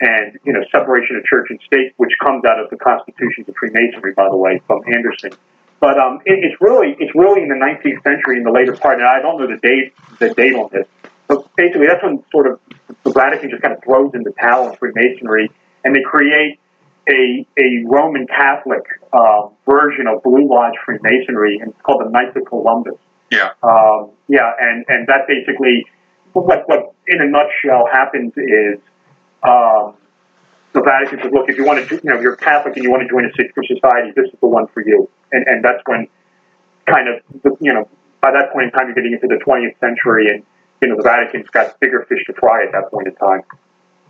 and, 0.01 0.39
you 0.45 0.53
know, 0.53 0.61
separation 0.73 1.17
of 1.17 1.25
church 1.25 1.49
and 1.51 1.61
state, 1.67 1.93
which 1.99 2.13
comes 2.25 2.45
out 2.45 2.59
of 2.59 2.71
the 2.71 2.77
constitutions 2.77 3.49
of 3.49 3.55
Freemasonry, 3.57 4.15
by 4.15 4.29
the 4.31 4.37
way, 4.37 4.61
from 4.67 4.83
Anderson. 4.87 5.33
But 5.79 5.99
um, 5.99 6.21
it, 6.25 6.45
it's 6.45 6.61
really, 6.61 6.97
it's 6.99 7.15
really 7.15 7.43
in 7.43 7.49
the 7.49 7.55
19th 7.55 8.03
century, 8.03 8.39
in 8.39 8.45
the 8.45 8.51
later 8.51 8.77
part, 8.77 8.99
and 8.99 9.09
I 9.09 9.21
don't 9.21 9.41
know 9.41 9.47
the 9.47 9.57
date, 9.57 9.95
the 10.19 10.35
date 10.35 10.55
on 10.55 10.69
this. 10.73 10.87
But 11.31 11.47
basically, 11.55 11.87
that's 11.87 12.03
when 12.03 12.25
sort 12.33 12.49
of 12.49 12.59
the 13.05 13.13
Vatican 13.13 13.51
just 13.51 13.63
kind 13.63 13.73
of 13.73 13.85
throws 13.85 14.11
in 14.15 14.25
the 14.25 14.33
towel 14.33 14.71
on 14.71 14.77
Freemasonry, 14.79 15.49
and 15.85 15.95
they 15.95 16.03
create 16.03 16.59
a, 17.09 17.47
a 17.57 17.85
Roman 17.87 18.27
Catholic 18.27 18.83
uh, 19.13 19.47
version 19.65 20.09
of 20.09 20.25
Blue 20.25 20.49
Lodge 20.49 20.75
Freemasonry, 20.85 21.61
and 21.61 21.71
it's 21.71 21.81
called 21.83 22.03
the 22.05 22.11
Knights 22.11 22.35
of 22.35 22.47
Columbus. 22.47 22.99
Yeah. 23.31 23.51
Um, 23.63 24.11
yeah, 24.27 24.51
and, 24.59 24.85
and 24.89 25.07
that 25.07 25.29
basically, 25.29 25.87
what, 26.33 26.69
what 26.69 26.95
in 27.07 27.21
a 27.23 27.27
nutshell 27.27 27.87
happens 27.93 28.33
is 28.37 28.81
um, 29.45 29.95
the 30.73 30.83
Vatican 30.83 31.21
says, 31.23 31.31
look, 31.33 31.49
if 31.49 31.57
you 31.57 31.65
want 31.65 31.89
to, 31.89 31.95
you 31.95 32.11
know, 32.11 32.19
you're 32.19 32.35
Catholic 32.35 32.75
and 32.75 32.83
you 32.83 32.91
want 32.91 33.05
to 33.05 33.09
join 33.09 33.25
a 33.25 33.31
secret 33.39 33.69
society, 33.69 34.11
this 34.17 34.27
is 34.27 34.41
the 34.41 34.49
one 34.49 34.67
for 34.75 34.83
you. 34.85 35.09
And, 35.31 35.47
and 35.47 35.65
that's 35.65 35.83
when 35.87 36.09
kind 36.87 37.07
of, 37.07 37.57
you 37.61 37.73
know, 37.73 37.89
by 38.21 38.33
that 38.33 38.53
point 38.53 38.65
in 38.65 38.71
time, 38.73 38.89
you're 38.89 38.97
getting 38.97 39.13
into 39.13 39.29
the 39.29 39.39
20th 39.47 39.79
century 39.79 40.27
and 40.27 40.43
you 40.81 40.89
know 40.89 40.97
the 40.97 41.03
Vatican's 41.03 41.49
got 41.51 41.79
bigger 41.81 42.05
fish 42.09 42.25
to 42.27 42.35
fry 42.35 42.65
at 42.65 42.73
that 42.73 42.91
point 42.91 43.09
in 43.09 43.15
time. 43.17 43.43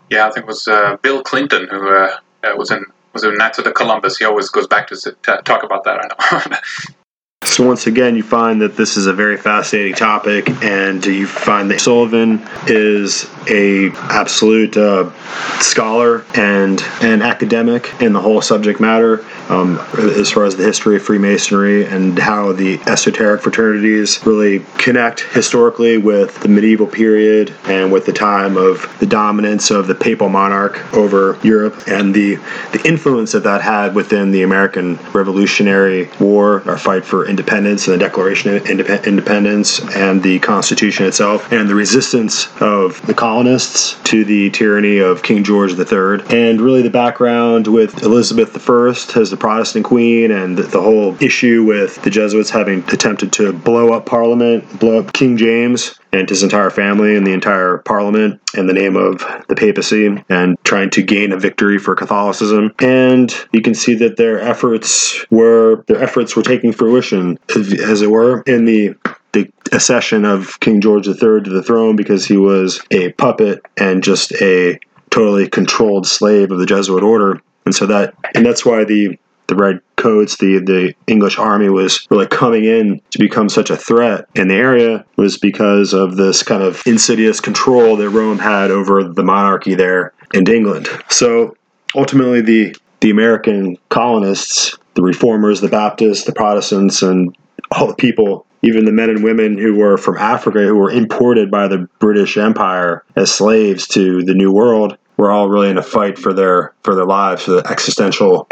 Yeah, 0.09 0.27
I 0.27 0.31
think 0.31 0.45
it 0.45 0.49
was 0.49 0.67
uh, 0.69 0.97
Bill 1.03 1.23
Clinton 1.23 1.69
who 1.69 1.89
uh, 1.89 2.17
uh 2.43 2.53
was 2.57 2.71
in 2.71 2.85
was 3.13 3.25
in 3.25 3.37
Knights 3.37 3.59
of 3.59 3.65
the 3.65 3.73
Columbus. 3.73 4.19
He 4.19 4.25
always 4.25 4.49
goes 4.49 4.67
back 4.67 4.87
to, 4.89 4.97
to 4.97 5.43
talk 5.45 5.63
about 5.63 5.85
that. 5.85 6.01
I 6.05 6.49
know. 6.49 6.57
So 7.51 7.67
once 7.67 7.89
again, 7.89 8.15
you 8.15 8.23
find 8.23 8.63
that 8.63 8.77
this 8.77 8.97
is 8.97 9.09
a 9.09 9.13
very 9.13 9.37
fascinating 9.37 9.95
topic, 9.95 10.49
and 10.63 11.05
you 11.05 11.27
find 11.27 11.69
that 11.73 11.81
Sullivan 11.81 12.47
is 12.69 13.29
a 13.49 13.91
absolute 13.91 14.77
uh, 14.77 15.11
scholar 15.59 16.25
and 16.37 16.81
an 17.03 17.23
academic 17.23 17.93
in 18.01 18.13
the 18.13 18.21
whole 18.21 18.41
subject 18.41 18.79
matter, 18.79 19.25
um, 19.49 19.81
as 19.99 20.31
far 20.31 20.45
as 20.45 20.57
the 20.57 20.63
history 20.63 20.95
of 20.95 21.03
Freemasonry 21.03 21.87
and 21.87 22.17
how 22.21 22.53
the 22.53 22.79
esoteric 22.87 23.43
fraternities 23.43 24.25
really 24.25 24.61
connect 24.79 25.23
historically 25.33 25.99
with 25.99 26.41
the 26.43 26.49
medieval 26.49 26.87
period 26.87 27.53
and 27.65 27.91
with 27.91 28.07
the 28.07 28.13
time 28.13 28.57
of 28.57 28.97
the 29.01 29.07
dominance 29.07 29.73
of 29.73 29.89
the 29.89 29.95
papal 29.97 30.29
monarch 30.29 30.95
over 30.95 31.37
Europe 31.43 31.83
and 31.89 32.15
the 32.15 32.37
the 32.71 32.81
influence 32.85 33.33
that 33.33 33.43
that 33.43 33.61
had 33.61 33.93
within 33.97 34.31
the 34.31 34.43
American 34.43 35.01
Revolutionary 35.13 36.09
War, 36.21 36.63
our 36.69 36.79
fight 36.79 37.05
for 37.05 37.27
independence 37.27 37.40
and 37.49 37.79
the 37.79 37.99
Declaration 37.99 38.57
of 38.57 38.67
Independence 38.69 39.81
and 39.95 40.23
the 40.23 40.39
Constitution 40.41 41.07
itself, 41.07 41.51
and 41.53 41.69
the 41.69 41.75
resistance 41.75 42.49
of 42.61 43.05
the 43.07 43.15
colonists 43.15 43.97
to 44.05 44.25
the 44.25 44.51
tyranny 44.51 44.99
of 44.99 45.23
King 45.23 45.45
George 45.45 45.73
III, 45.73 46.23
and 46.31 46.61
really 46.61 46.83
the 46.83 46.91
background 46.91 47.67
with 47.67 48.03
Elizabeth 48.03 48.57
I 48.69 48.89
as 48.89 49.31
the 49.31 49.37
Protestant 49.37 49.85
queen 49.85 50.31
and 50.31 50.59
the 50.59 50.81
whole 50.81 51.17
issue 51.23 51.65
with 51.65 52.03
the 52.03 52.11
Jesuits 52.11 52.51
having 52.51 52.81
attempted 52.89 53.33
to 53.35 53.53
blow 53.53 53.93
up 53.93 54.07
Parliament, 54.07 54.79
blow 54.79 54.99
up 55.01 55.13
King 55.13 55.37
James, 55.37 56.00
and 56.13 56.29
his 56.29 56.43
entire 56.43 56.71
family 56.71 57.17
and 57.17 57.27
the 57.27 57.33
entire 57.33 57.79
parliament 57.79 58.41
in 58.55 58.67
the 58.67 58.73
name 58.73 58.97
of 58.97 59.25
the 59.49 59.55
papacy 59.55 60.23
and 60.29 60.57
trying 60.65 60.91
to 60.91 61.03
gain 61.03 61.33
a 61.33 61.39
victory 61.39 61.79
for 61.79 61.95
Catholicism. 61.95 62.75
And 62.81 63.33
you 63.53 63.63
can 63.63 63.75
see 63.75 63.95
that 63.95 64.17
their 64.17 64.41
efforts 64.41 65.25
were 65.31 65.85
their 65.87 66.03
efforts 66.03 66.35
were 66.35 66.43
taking 66.43 66.73
fruition, 66.73 67.39
as 67.49 68.03
it 68.03 68.11
were, 68.11 68.43
in 68.43 68.65
the 68.65 68.95
the 69.33 69.51
accession 69.73 70.25
of 70.25 70.59
King 70.59 70.81
George 70.81 71.07
III 71.07 71.43
to 71.43 71.51
the 71.51 71.63
throne 71.63 71.95
because 71.95 72.25
he 72.25 72.37
was 72.37 72.81
a 72.91 73.13
puppet 73.13 73.65
and 73.77 74.03
just 74.03 74.33
a 74.43 74.79
totally 75.11 75.49
controlled 75.49 76.07
slave 76.07 76.51
of 76.51 76.59
the 76.59 76.67
Jesuit 76.67 77.03
order. 77.03 77.41
And 77.65 77.75
so 77.75 77.87
that 77.87 78.15
and 78.35 78.45
that's 78.45 78.65
why 78.65 78.85
the 78.85 79.19
the 79.51 79.57
red 79.57 79.81
coats, 79.97 80.39
the 80.39 80.59
the 80.59 80.95
English 81.07 81.39
army 81.39 81.69
was 81.69 82.07
really 82.11 82.27
coming 82.27 82.65
in 82.65 83.01
to 83.11 83.19
become 83.19 83.51
such 83.51 83.69
a 83.69 83.77
threat 83.77 84.27
in 84.35 84.49
the 84.49 84.55
area 84.55 85.05
was 85.17 85.37
because 85.37 85.93
of 85.93 86.17
this 86.17 86.43
kind 86.43 86.63
of 86.63 86.83
insidious 86.87 87.41
control 87.41 87.97
that 87.97 88.09
Rome 88.09 88.39
had 88.39 88.71
over 88.71 89.05
the 89.05 89.23
monarchy 89.23 89.75
there 89.75 90.15
in 90.33 90.51
England. 90.51 90.89
So 91.11 91.57
ultimately, 91.95 92.41
the 92.41 92.77
the 93.01 93.11
American 93.11 93.77
colonists, 93.89 94.79
the 94.95 95.03
reformers, 95.03 95.61
the 95.61 95.69
Baptists, 95.69 96.25
the 96.25 96.33
Protestants, 96.33 97.03
and 97.03 97.37
all 97.73 97.87
the 97.87 97.95
people 97.95 98.47
even 98.63 98.85
the 98.85 98.93
men 98.93 99.09
and 99.09 99.25
women 99.25 99.57
who 99.57 99.77
were 99.77 99.97
from 99.97 100.19
Africa 100.19 100.61
who 100.61 100.77
were 100.77 100.91
imported 100.91 101.51
by 101.51 101.67
the 101.67 101.89
British 101.99 102.37
Empire 102.37 103.05
as 103.17 103.33
slaves 103.33 103.87
to 103.89 104.23
the 104.23 104.35
New 104.35 104.53
World 104.53 104.99
were 105.17 105.31
all 105.31 105.49
really 105.49 105.71
in 105.71 105.79
a 105.79 105.83
fight 105.83 106.19
for 106.19 106.33
their 106.33 106.75
for 106.83 106.95
their 106.95 107.05
lives, 107.05 107.45
for 107.45 107.53
the 107.53 107.67
existential 107.71 108.49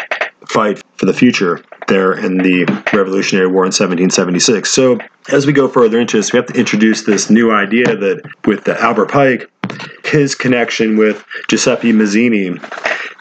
fight 0.46 0.82
for 0.96 1.06
the 1.06 1.12
future 1.12 1.62
there 1.86 2.12
in 2.12 2.38
the 2.38 2.64
Revolutionary 2.92 3.46
War 3.46 3.64
in 3.64 3.72
1776. 3.72 4.70
So, 4.70 4.98
as 5.30 5.46
we 5.46 5.52
go 5.52 5.68
further 5.68 5.98
into 5.98 6.16
this, 6.16 6.32
we 6.32 6.38
have 6.38 6.46
to 6.46 6.58
introduce 6.58 7.02
this 7.02 7.30
new 7.30 7.52
idea 7.52 7.96
that 7.96 8.22
with 8.44 8.68
Albert 8.68 9.10
Pike, 9.10 9.50
his 10.04 10.34
connection 10.34 10.96
with 10.96 11.24
Giuseppe 11.48 11.92
Mazzini, 11.92 12.58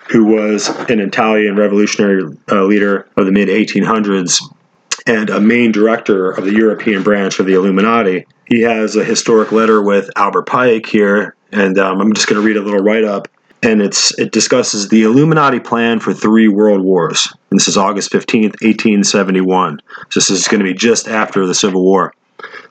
who 0.09 0.25
was 0.25 0.69
an 0.89 0.99
Italian 0.99 1.55
revolutionary 1.55 2.23
uh, 2.51 2.63
leader 2.63 3.07
of 3.17 3.25
the 3.25 3.31
mid 3.31 3.49
1800s 3.49 4.41
and 5.05 5.29
a 5.29 5.39
main 5.39 5.71
director 5.71 6.31
of 6.31 6.43
the 6.43 6.53
European 6.53 7.03
branch 7.03 7.39
of 7.39 7.45
the 7.45 7.53
Illuminati. 7.53 8.25
He 8.45 8.61
has 8.61 8.95
a 8.95 9.03
historic 9.03 9.51
letter 9.51 9.81
with 9.81 10.09
Albert 10.15 10.43
Pike 10.43 10.85
here, 10.85 11.35
and 11.51 11.77
um, 11.77 12.01
I'm 12.01 12.13
just 12.13 12.27
going 12.27 12.41
to 12.41 12.45
read 12.45 12.57
a 12.57 12.61
little 12.61 12.79
write 12.79 13.03
up 13.03 13.27
and 13.63 13.81
it's 13.81 14.17
it 14.19 14.31
discusses 14.31 14.89
the 14.89 15.03
Illuminati 15.03 15.59
plan 15.59 15.99
for 15.99 16.13
three 16.13 16.47
world 16.47 16.81
wars. 16.81 17.27
And 17.49 17.59
this 17.59 17.67
is 17.67 17.77
August 17.77 18.11
15th, 18.11 18.61
1871. 18.61 19.81
So 20.09 20.19
this 20.19 20.29
is 20.29 20.47
going 20.47 20.59
to 20.59 20.71
be 20.71 20.73
just 20.73 21.07
after 21.07 21.45
the 21.45 21.55
Civil 21.55 21.83
War. 21.83 22.13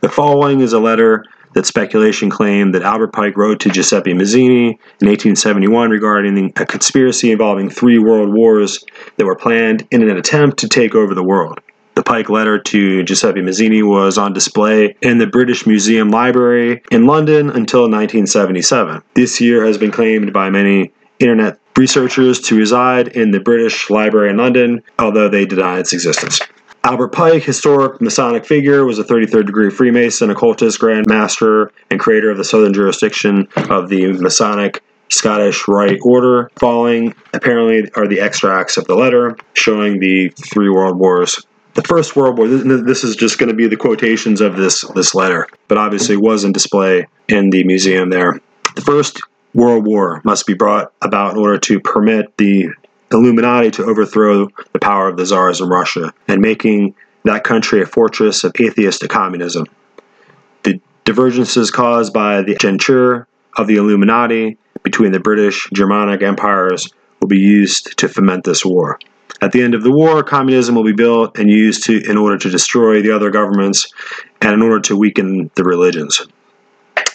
The 0.01 0.09
following 0.09 0.61
is 0.61 0.73
a 0.73 0.79
letter 0.79 1.25
that 1.55 1.67
speculation 1.67 2.29
claimed 2.29 2.75
that 2.75 2.83
Albert 2.83 3.13
Pike 3.15 3.37
wrote 3.37 3.61
to 3.61 3.71
Giuseppe 3.71 4.13
Mazzini 4.13 4.69
in 5.01 5.09
1871 5.09 5.91
regarding 5.91 6.53
a 6.55 6.67
conspiracy 6.67 7.33
involving 7.33 7.71
three 7.71 7.99
world 7.99 8.33
wars 8.33 8.85
that 9.17 9.25
were 9.25 9.35
planned 9.35 9.87
in 9.91 10.03
an 10.03 10.17
attempt 10.17 10.59
to 10.59 10.69
take 10.69 10.95
over 10.95 11.15
the 11.15 11.25
world. 11.25 11.61
The 11.97 12.03
Pike 12.03 12.29
letter 12.29 12.59
to 12.59 13.03
Giuseppe 13.05 13.41
Mazzini 13.41 13.83
was 13.83 14.19
on 14.19 14.35
display 14.35 14.95
in 15.01 15.17
the 15.17 15.27
British 15.27 15.67
Museum 15.67 16.11
Library 16.11 16.83
in 16.91 17.07
London 17.07 17.49
until 17.49 17.89
1977. 17.89 19.03
This 19.15 19.41
year 19.41 19.65
has 19.65 19.79
been 19.79 19.91
claimed 19.91 20.31
by 20.31 20.51
many 20.51 20.93
internet 21.19 21.59
researchers 21.75 22.39
to 22.41 22.55
reside 22.55 23.09
in 23.09 23.31
the 23.31 23.41
British 23.41 23.89
Library 23.89 24.29
in 24.29 24.37
London, 24.37 24.83
although 24.99 25.31
they 25.31 25.47
deny 25.47 25.79
its 25.79 25.95
existence. 25.95 26.39
Albert 26.85 27.15
Pike, 27.15 27.43
historic 27.43 27.99
Masonic 28.03 28.45
figure, 28.45 28.85
was 28.85 28.99
a 28.99 29.05
33rd 29.05 29.47
degree 29.47 29.71
Freemason, 29.71 30.29
occultist, 30.29 30.79
Grand 30.79 31.07
Master, 31.07 31.73
and 31.91 31.99
creator 31.99 32.31
of 32.31 32.37
the 32.37 32.45
Southern 32.45 32.75
jurisdiction 32.75 33.49
of 33.71 33.89
the 33.89 34.13
Masonic 34.13 34.83
Scottish 35.09 35.67
Rite 35.67 36.01
Order. 36.03 36.51
Following, 36.59 37.15
apparently, 37.33 37.91
are 37.95 38.07
the 38.07 38.21
extracts 38.21 38.77
of 38.77 38.85
the 38.85 38.95
letter 38.95 39.35
showing 39.55 39.99
the 39.99 40.29
three 40.53 40.69
world 40.69 40.99
wars 40.99 41.43
the 41.77 41.83
First 41.83 42.17
World 42.17 42.39
War. 42.39 42.49
This 42.49 43.05
is 43.05 43.15
just 43.15 43.39
going 43.39 43.51
to 43.51 43.55
be 43.55 43.69
the 43.69 43.77
quotations 43.77 44.41
of 44.41 44.57
this 44.57 44.81
this 44.95 45.15
letter, 45.15 45.47
but 45.69 45.79
obviously 45.79 46.17
was 46.17 46.43
in 46.43 46.53
display 46.53 47.07
in 47.29 47.51
the 47.51 47.65
museum 47.65 48.09
there. 48.11 48.41
The 48.75 48.81
First 48.81 49.21
World 49.55 49.87
War 49.87 50.21
must 50.25 50.47
be 50.47 50.55
brought 50.55 50.93
about 51.03 51.35
in 51.35 51.39
order 51.39 51.59
to 51.59 51.81
permit 51.81 52.37
the 52.39 52.71
Illuminati 53.13 53.71
to 53.73 53.85
overthrow 53.85 54.49
the 54.73 54.79
power 54.79 55.09
of 55.09 55.17
the 55.17 55.27
czars 55.27 55.61
in 55.61 55.69
Russia 55.69 56.13
and 56.27 56.41
making 56.41 56.95
that 57.25 57.45
country 57.45 57.83
a 57.83 57.87
fortress 57.87 58.43
of 58.43 58.53
atheistic 58.59 59.11
communism. 59.11 59.67
The 60.63 60.81
divergences 61.05 61.71
caused 61.71 62.13
by 62.13 62.43
the 62.43 62.55
adjuncture 62.55 63.27
of 63.57 63.67
the 63.67 63.77
Illuminati 63.77 64.59
between 64.83 65.13
the 65.13 65.21
British 65.21 65.69
Germanic 65.73 66.23
empires 66.23 66.91
will 67.21 67.29
be 67.29 67.39
used 67.39 67.99
to 67.99 68.09
foment 68.09 68.45
this 68.45 68.65
war. 68.65 68.99
At 69.43 69.53
the 69.53 69.63
end 69.63 69.75
of 69.75 69.83
the 69.83 69.93
war, 69.93 70.23
communism 70.23 70.75
will 70.75 70.85
be 70.85 70.93
built 70.93 71.39
and 71.39 71.51
used 71.51 71.85
to, 71.85 72.03
in 72.09 72.17
order 72.17 72.39
to 72.39 72.51
destroy 72.51 73.03
the 73.03 73.15
other 73.15 73.31
governments 73.31 73.93
and 74.41 74.53
in 74.53 74.63
order 74.63 74.81
to 74.81 74.97
weaken 74.97 75.51
the 75.55 75.65
religions. 75.65 76.27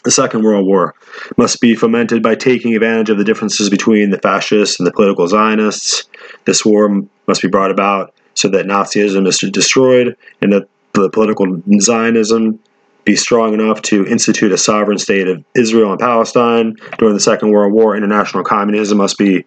The 0.03 0.11
Second 0.11 0.43
World 0.43 0.65
War 0.65 0.95
must 1.37 1.61
be 1.61 1.75
fomented 1.75 2.23
by 2.23 2.35
taking 2.35 2.73
advantage 2.75 3.09
of 3.09 3.17
the 3.17 3.23
differences 3.23 3.69
between 3.69 4.09
the 4.09 4.17
fascists 4.17 4.79
and 4.79 4.87
the 4.87 4.91
political 4.91 5.27
Zionists. 5.27 6.07
This 6.45 6.65
war 6.65 7.03
must 7.27 7.41
be 7.41 7.47
brought 7.47 7.71
about 7.71 8.13
so 8.33 8.47
that 8.49 8.65
Nazism 8.65 9.27
is 9.27 9.37
destroyed 9.51 10.15
and 10.41 10.53
that 10.53 10.67
the 10.93 11.09
political 11.09 11.61
Zionism 11.79 12.59
be 13.03 13.15
strong 13.15 13.53
enough 13.53 13.81
to 13.81 14.05
institute 14.05 14.51
a 14.51 14.57
sovereign 14.57 14.97
state 14.97 15.27
of 15.27 15.43
Israel 15.55 15.91
and 15.91 15.99
Palestine. 15.99 16.75
During 16.97 17.13
the 17.13 17.19
Second 17.19 17.51
World 17.51 17.73
War, 17.73 17.95
international 17.95 18.43
communism 18.43 18.97
must 18.97 19.17
be 19.17 19.45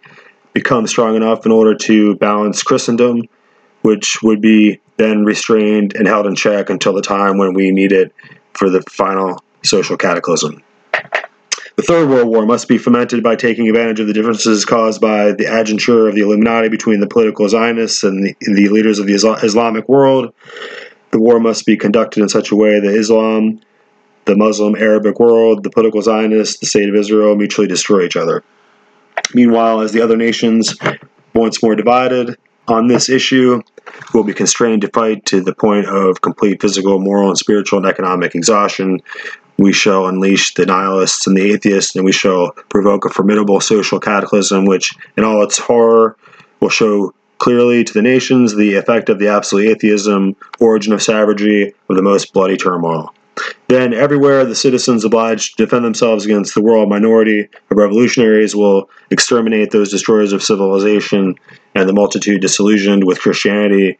become 0.54 0.86
strong 0.86 1.16
enough 1.16 1.44
in 1.44 1.52
order 1.52 1.74
to 1.74 2.14
balance 2.16 2.62
Christendom, 2.62 3.22
which 3.82 4.22
would 4.22 4.40
be 4.40 4.80
then 4.96 5.24
restrained 5.24 5.94
and 5.94 6.06
held 6.06 6.26
in 6.26 6.36
check 6.36 6.70
until 6.70 6.94
the 6.94 7.02
time 7.02 7.36
when 7.36 7.52
we 7.52 7.70
need 7.70 7.92
it 7.92 8.14
for 8.54 8.70
the 8.70 8.80
final 8.82 9.42
social 9.62 9.96
cataclysm. 9.96 10.62
The 11.76 11.82
Third 11.82 12.08
World 12.08 12.28
War 12.28 12.46
must 12.46 12.68
be 12.68 12.78
fomented 12.78 13.24
by 13.24 13.34
taking 13.34 13.68
advantage 13.68 13.98
of 13.98 14.06
the 14.06 14.12
differences 14.12 14.64
caused 14.64 15.00
by 15.00 15.32
the 15.32 15.46
adjuncture 15.46 16.06
of 16.08 16.14
the 16.14 16.20
Illuminati 16.20 16.68
between 16.68 17.00
the 17.00 17.08
political 17.08 17.48
Zionists 17.48 18.04
and 18.04 18.24
the, 18.24 18.36
the 18.40 18.68
leaders 18.68 19.00
of 19.00 19.06
the 19.06 19.14
Islamic 19.14 19.88
world. 19.88 20.32
The 21.10 21.18
war 21.18 21.40
must 21.40 21.66
be 21.66 21.76
conducted 21.76 22.22
in 22.22 22.28
such 22.28 22.52
a 22.52 22.56
way 22.56 22.78
that 22.78 22.94
Islam, 22.94 23.60
the 24.24 24.36
Muslim 24.36 24.76
Arabic 24.76 25.18
world, 25.18 25.64
the 25.64 25.70
political 25.70 26.00
Zionists, 26.00 26.60
the 26.60 26.66
state 26.66 26.88
of 26.88 26.94
Israel 26.94 27.34
mutually 27.34 27.66
destroy 27.66 28.04
each 28.04 28.16
other. 28.16 28.44
Meanwhile, 29.32 29.80
as 29.80 29.92
the 29.92 30.02
other 30.02 30.16
nations, 30.16 30.76
once 31.34 31.62
more 31.62 31.74
divided 31.74 32.36
on 32.68 32.88
this 32.88 33.08
issue, 33.08 33.62
will 34.12 34.24
be 34.24 34.34
constrained 34.34 34.82
to 34.82 34.88
fight 34.88 35.24
to 35.26 35.40
the 35.40 35.54
point 35.54 35.86
of 35.86 36.20
complete 36.20 36.60
physical, 36.60 36.98
moral, 36.98 37.28
and 37.28 37.38
spiritual 37.38 37.78
and 37.78 37.86
economic 37.86 38.34
exhaustion. 38.34 39.00
We 39.58 39.72
shall 39.72 40.06
unleash 40.06 40.54
the 40.54 40.66
nihilists 40.66 41.26
and 41.26 41.36
the 41.36 41.52
atheists, 41.52 41.94
and 41.94 42.04
we 42.04 42.12
shall 42.12 42.52
provoke 42.68 43.04
a 43.04 43.10
formidable 43.10 43.60
social 43.60 44.00
cataclysm, 44.00 44.64
which, 44.64 44.94
in 45.16 45.24
all 45.24 45.42
its 45.42 45.58
horror, 45.58 46.16
will 46.60 46.70
show 46.70 47.14
clearly 47.38 47.84
to 47.84 47.92
the 47.92 48.02
nations 48.02 48.54
the 48.54 48.74
effect 48.74 49.08
of 49.08 49.18
the 49.18 49.28
absolute 49.28 49.68
atheism, 49.68 50.34
origin 50.60 50.92
of 50.92 51.02
savagery, 51.02 51.74
of 51.88 51.96
the 51.96 52.02
most 52.02 52.32
bloody 52.32 52.56
turmoil. 52.56 53.14
Then, 53.68 53.92
everywhere 53.92 54.44
the 54.44 54.54
citizens 54.54 55.04
obliged 55.04 55.56
to 55.56 55.64
defend 55.64 55.84
themselves 55.84 56.24
against 56.24 56.54
the 56.54 56.62
world 56.62 56.88
minority 56.88 57.48
of 57.70 57.76
revolutionaries 57.76 58.54
will 58.54 58.88
exterminate 59.10 59.70
those 59.70 59.90
destroyers 59.90 60.32
of 60.32 60.42
civilization 60.42 61.34
and 61.74 61.88
the 61.88 61.92
multitude 61.92 62.40
disillusioned 62.40 63.04
with 63.04 63.20
Christianity, 63.20 63.98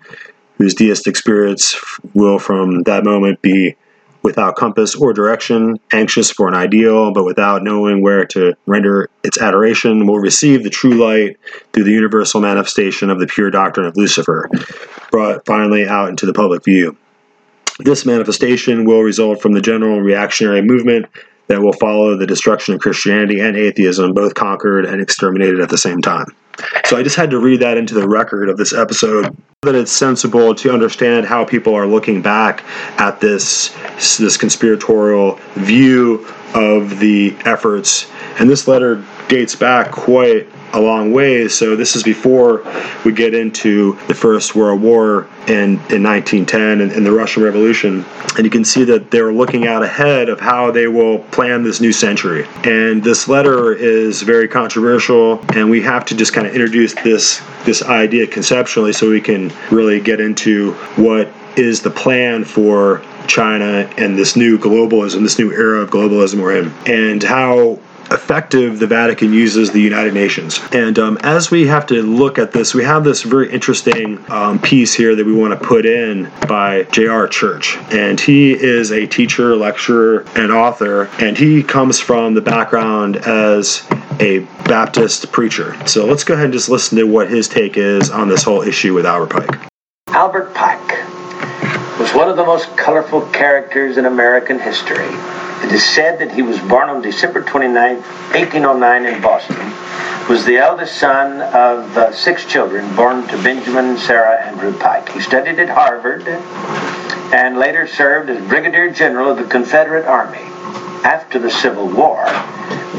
whose 0.59 0.75
deistic 0.75 1.17
spirits 1.17 1.81
will 2.15 2.39
from 2.39 2.83
that 2.83 3.05
moment 3.05 3.43
be 3.43 3.77
without 4.23 4.57
compass 4.57 4.95
or 4.95 5.13
direction, 5.13 5.79
anxious 5.93 6.31
for 6.31 6.49
an 6.49 6.55
ideal, 6.55 7.13
but 7.13 7.25
without 7.25 7.63
knowing 7.63 8.03
where 8.03 8.25
to 8.25 8.55
render 8.67 9.11
its 9.23 9.39
adoration, 9.39 10.07
will 10.07 10.19
receive 10.19 10.63
the 10.63 10.71
true 10.71 10.95
light 10.95 11.37
through 11.73 11.85
the 11.85 11.93
universal 11.93 12.41
manifestation 12.41 13.11
of 13.11 13.21
the 13.21 13.27
pure 13.27 13.51
doctrine 13.51 13.87
of 13.87 13.97
Lucifer, 13.97 14.49
brought 15.11 15.45
finally 15.45 15.87
out 15.87 16.09
into 16.09 16.25
the 16.25 16.33
public 16.33 16.65
view. 16.65 16.97
This 17.79 18.07
manifestation 18.07 18.85
will 18.85 19.03
result 19.03 19.43
from 19.43 19.53
the 19.53 19.61
general 19.61 20.01
reactionary 20.01 20.63
movement 20.63 21.07
that 21.49 21.61
will 21.61 21.73
follow 21.73 22.17
the 22.17 22.27
destruction 22.27 22.75
of 22.75 22.81
Christianity 22.81 23.41
and 23.41 23.57
atheism, 23.57 24.15
both 24.15 24.35
conquered 24.35 24.87
and 24.87 25.01
exterminated 25.01 25.61
at 25.61 25.69
the 25.69 25.79
same 25.79 26.01
time. 26.01 26.27
So 26.85 26.97
I 26.97 27.03
just 27.03 27.17
had 27.17 27.31
to 27.31 27.39
read 27.39 27.61
that 27.61 27.77
into 27.77 27.95
the 27.95 28.09
record 28.09 28.49
of 28.49 28.57
this 28.57 28.73
episode 28.73 29.37
that 29.63 29.75
it's 29.75 29.91
sensible 29.91 30.55
to 30.55 30.73
understand 30.73 31.27
how 31.27 31.45
people 31.45 31.75
are 31.75 31.87
looking 31.87 32.23
back 32.23 32.65
at 32.99 33.21
this 33.21 33.75
this 34.19 34.37
conspiratorial 34.37 35.41
view 35.55 36.27
of 36.55 37.01
the 37.01 37.35
efforts. 37.45 38.09
And 38.39 38.49
this 38.49 38.69
letter 38.69 39.05
dates 39.29 39.57
back 39.57 39.91
quite 39.91 40.49
a 40.75 40.81
long 40.81 41.13
ways. 41.13 41.55
So 41.55 41.77
this 41.77 41.97
is 41.97 42.03
before 42.03 42.63
we 43.05 43.13
get 43.13 43.35
into 43.35 43.99
the 44.09 44.15
First 44.15 44.55
World 44.55 44.83
War 44.83 45.29
in, 45.47 45.79
in 45.91 46.03
1910 46.03 46.81
and, 46.81 46.93
and 46.93 47.07
the 47.07 47.13
Russian 47.13 47.43
Revolution. 47.43 48.05
And 48.37 48.45
you 48.45 48.51
can 48.51 48.65
see 48.65 48.85
that 48.85 49.11
they're 49.11 49.33
looking 49.33 49.67
out 49.67 49.83
ahead 49.83 50.29
of 50.29 50.41
how 50.41 50.71
they 50.71 50.89
will 50.89 51.21
plan 51.21 51.63
this 51.63 51.81
new 51.81 51.93
century. 51.93 52.47
And 52.65 53.03
this 53.03 53.29
letter 53.29 53.73
is 53.73 54.23
very 54.23 54.49
controversial, 54.49 55.45
and 55.55 55.71
we 55.71 55.83
have 55.83 56.05
to 56.07 56.17
just 56.17 56.33
kind 56.33 56.47
of 56.47 56.53
introduce 56.53 56.95
this 56.95 57.41
this 57.65 57.83
idea 57.83 58.27
conceptually 58.27 58.93
so 58.93 59.09
we 59.09 59.21
can 59.21 59.51
really 59.71 60.01
get 60.01 60.21
into 60.21 60.73
what 60.97 61.29
is 61.57 61.81
the 61.81 61.91
plan 61.91 62.45
for 62.45 63.03
China 63.27 63.89
and 63.97 64.19
this 64.19 64.37
new 64.37 64.59
globalism, 64.59 65.23
this 65.23 65.39
new 65.39 65.53
era 65.53 65.81
of 65.81 65.91
globalism 65.91 66.41
we're 66.41 66.57
in, 66.57 66.73
and 66.87 67.23
how 67.23 67.79
effective 68.11 68.79
the 68.79 68.87
Vatican 68.87 69.33
uses 69.33 69.71
the 69.71 69.81
United 69.81 70.15
Nations. 70.15 70.61
And 70.73 70.99
um, 70.99 71.19
as 71.23 71.51
we 71.51 71.67
have 71.67 71.87
to 71.87 72.03
look 72.03 72.39
at 72.39 72.53
this, 72.53 72.75
we 72.75 72.85
have 72.85 73.05
this 73.05 73.23
very 73.23 73.51
interesting 73.51 74.25
um, 74.31 74.59
piece 74.59 74.95
here 74.95 75.15
that 75.15 75.25
we 75.25 75.33
want 75.33 75.59
to 75.59 75.67
put 75.67 75.87
in 75.87 76.31
by 76.49 76.85
J.R. 76.85 77.29
Church. 77.29 77.77
And 77.91 78.19
he 78.19 78.53
is 78.53 78.93
a 78.93 79.07
teacher, 79.07 79.57
lecturer, 79.57 80.27
and 80.37 80.53
author, 80.53 81.11
and 81.19 81.37
he 81.37 81.63
comes 81.63 82.01
from 82.01 82.35
the 82.35 82.41
background 82.41 83.17
as 83.17 83.87
a 84.21 84.41
Baptist 84.67 85.33
preacher. 85.33 85.77
So 85.87 86.07
let's 86.07 86.25
go 86.25 86.35
ahead 86.35 86.47
and 86.47 86.53
just 86.53 86.69
listen 86.69 86.99
to 86.99 87.05
what 87.05 87.29
his 87.29 87.49
take 87.49 87.77
is 87.77 88.11
on 88.11 88.29
this 88.29 88.43
whole 88.43 88.63
issue 88.63 88.95
with 88.95 89.07
Albert 89.07 89.31
Pike. 89.31 89.71
Albert 90.09 90.55
Pike 90.55 91.99
was 91.99 92.13
one 92.15 92.29
of 92.29 92.37
the 92.37 92.45
most 92.45 92.77
colorful 92.77 93.23
characters 93.31 93.99
in 93.99 94.07
American 94.07 94.59
history. 94.59 95.09
It 95.65 95.73
is 95.73 95.83
said 95.83 96.19
that 96.19 96.31
he 96.31 96.43
was 96.43 96.59
born 96.61 96.91
on 96.91 97.01
December 97.01 97.41
29, 97.41 97.97
1809 97.97 99.07
in 99.07 99.23
Boston, 99.23 99.57
was 100.29 100.45
the 100.45 100.59
eldest 100.59 100.99
son 100.99 101.41
of 101.41 101.97
uh, 101.97 102.13
six 102.13 102.45
children 102.45 102.95
born 102.95 103.27
to 103.29 103.43
Benjamin 103.43 103.87
and 103.87 103.99
Sarah 103.99 104.43
Andrew 104.43 104.79
Pike. 104.79 105.09
He 105.09 105.21
studied 105.21 105.59
at 105.59 105.71
Harvard 105.71 106.29
and 106.29 107.57
later 107.57 107.87
served 107.87 108.29
as 108.29 108.47
Brigadier 108.47 108.91
General 108.91 109.31
of 109.31 109.39
the 109.39 109.45
Confederate 109.45 110.05
Army. 110.05 110.45
After 111.03 111.39
the 111.39 111.51
Civil 111.51 111.89
War, 111.89 112.27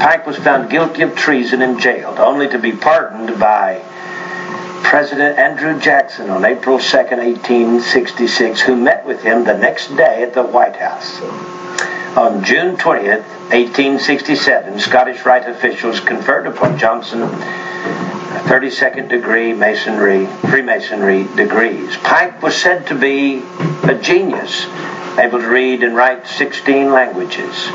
Pike 0.00 0.26
was 0.26 0.36
found 0.36 0.68
guilty 0.68 1.02
of 1.02 1.14
treason 1.14 1.62
and 1.62 1.80
jailed, 1.80 2.18
only 2.18 2.48
to 2.48 2.58
be 2.58 2.72
pardoned 2.72 3.38
by 3.38 3.80
President 4.82 5.38
Andrew 5.38 5.78
Jackson 5.78 6.30
on 6.30 6.44
April 6.44 6.80
2, 6.80 6.96
1866, 6.96 8.60
who 8.62 8.74
met 8.74 9.06
with 9.06 9.22
him 9.22 9.44
the 9.44 9.56
next 9.56 9.96
day 9.96 10.24
at 10.24 10.34
the 10.34 10.42
White 10.42 10.74
House. 10.74 11.20
On 12.16 12.42
June 12.42 12.76
20th, 12.76 13.26
1867, 13.52 14.78
Scottish 14.80 15.24
Rite 15.24 15.48
officials 15.48 16.00
conferred 16.00 16.46
upon 16.46 16.78
Johnson 16.78 17.20
32nd 18.48 19.08
degree 19.08 19.52
Masonry, 19.52 20.26
Freemasonry 20.48 21.24
degrees. 21.36 21.96
Pike 21.98 22.42
was 22.42 22.56
said 22.56 22.86
to 22.86 22.94
be 22.94 23.42
a 23.82 23.94
genius, 24.00 24.66
able 25.18 25.40
to 25.40 25.48
read 25.48 25.82
and 25.82 25.94
write 25.94 26.26
16 26.26 26.90
languages. 26.90 27.68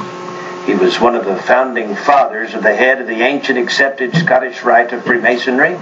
He 0.65 0.73
was 0.73 0.99
one 0.99 1.15
of 1.15 1.25
the 1.25 1.37
founding 1.37 1.95
fathers 1.95 2.53
of 2.53 2.63
the 2.63 2.75
head 2.75 3.01
of 3.01 3.07
the 3.07 3.21
ancient 3.21 3.59
accepted 3.59 4.15
Scottish 4.15 4.63
Rite 4.63 4.93
of 4.93 5.03
Freemasonry, 5.03 5.77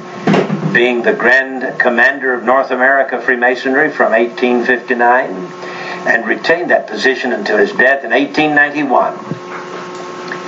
being 0.74 1.02
the 1.02 1.14
Grand 1.14 1.80
Commander 1.80 2.34
of 2.34 2.44
North 2.44 2.72
America 2.72 3.22
Freemasonry 3.22 3.90
from 3.91 4.12
1859 4.12 5.78
and 6.07 6.26
retained 6.26 6.71
that 6.71 6.88
position 6.88 7.34
until 7.34 7.57
his 7.57 7.71
death 7.71 8.03
in 8.03 8.11
1891. 8.11 9.13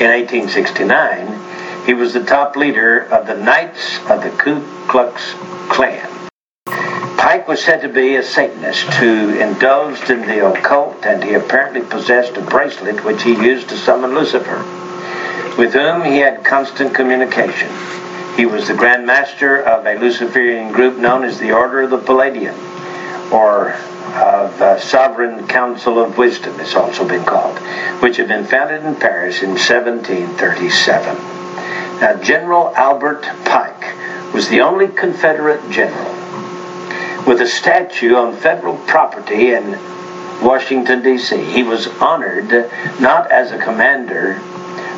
In 0.02 0.10
1869, 0.10 1.86
he 1.86 1.94
was 1.94 2.14
the 2.14 2.24
top 2.24 2.56
leader 2.56 3.02
of 3.12 3.28
the 3.28 3.36
Knights 3.36 4.00
of 4.10 4.24
the 4.24 4.30
Ku 4.32 4.62
Klux 4.88 5.34
Klan. 5.70 6.08
Pike 7.18 7.48
was 7.48 7.64
said 7.64 7.82
to 7.82 7.90
be 7.90 8.16
a 8.16 8.24
Satanist 8.24 8.88
who 8.96 9.40
indulged 9.40 10.10
in 10.10 10.22
the 10.22 10.46
occult, 10.46 11.06
and 11.06 11.24
he 11.24 11.36
apparently 11.36 11.82
possessed 11.82 12.36
a 12.36 12.42
bracelet 12.42 13.04
which 13.04 13.22
he 13.22 13.34
used 13.34 13.70
to 13.70 13.78
summon 13.78 14.16
Lucifer, 14.16 14.58
with 15.58 15.74
whom 15.74 16.04
he 16.04 16.18
had 16.18 16.44
constant 16.44 16.96
communication. 16.96 17.70
He 18.36 18.48
was 18.48 18.68
the 18.68 18.74
Grand 18.74 19.06
Master 19.06 19.62
of 19.62 19.86
a 19.86 20.00
Luciferian 20.00 20.72
group 20.72 20.98
known 20.98 21.24
as 21.24 21.38
the 21.38 21.52
Order 21.52 21.84
of 21.84 21.92
the 21.92 22.00
Palladian, 22.00 22.56
or 23.32 23.72
of 24.14 24.62
uh, 24.62 24.80
Sovereign 24.80 25.48
Council 25.48 26.00
of 26.00 26.18
Wisdom, 26.18 26.60
it's 26.60 26.76
also 26.76 27.08
been 27.08 27.24
called, 27.24 27.58
which 28.02 28.18
had 28.18 28.28
been 28.28 28.46
founded 28.46 28.84
in 28.84 28.96
Paris 28.96 29.42
in 29.42 29.52
1737. 29.52 31.16
Now, 32.02 32.20
General 32.22 32.76
Albert 32.76 33.24
Pike 33.46 33.96
was 34.34 34.50
the 34.50 34.62
only 34.62 34.88
Confederate 34.88 35.62
general 35.72 36.12
with 37.26 37.42
a 37.42 37.48
statue 37.48 38.16
on 38.16 38.36
federal 38.36 38.76
property 38.88 39.54
in 39.54 39.78
Washington, 40.42 41.04
D.C. 41.04 41.38
He 41.44 41.62
was 41.62 41.88
honored 42.02 42.50
not 43.00 43.32
as 43.32 43.52
a 43.52 43.60
commander 43.60 44.42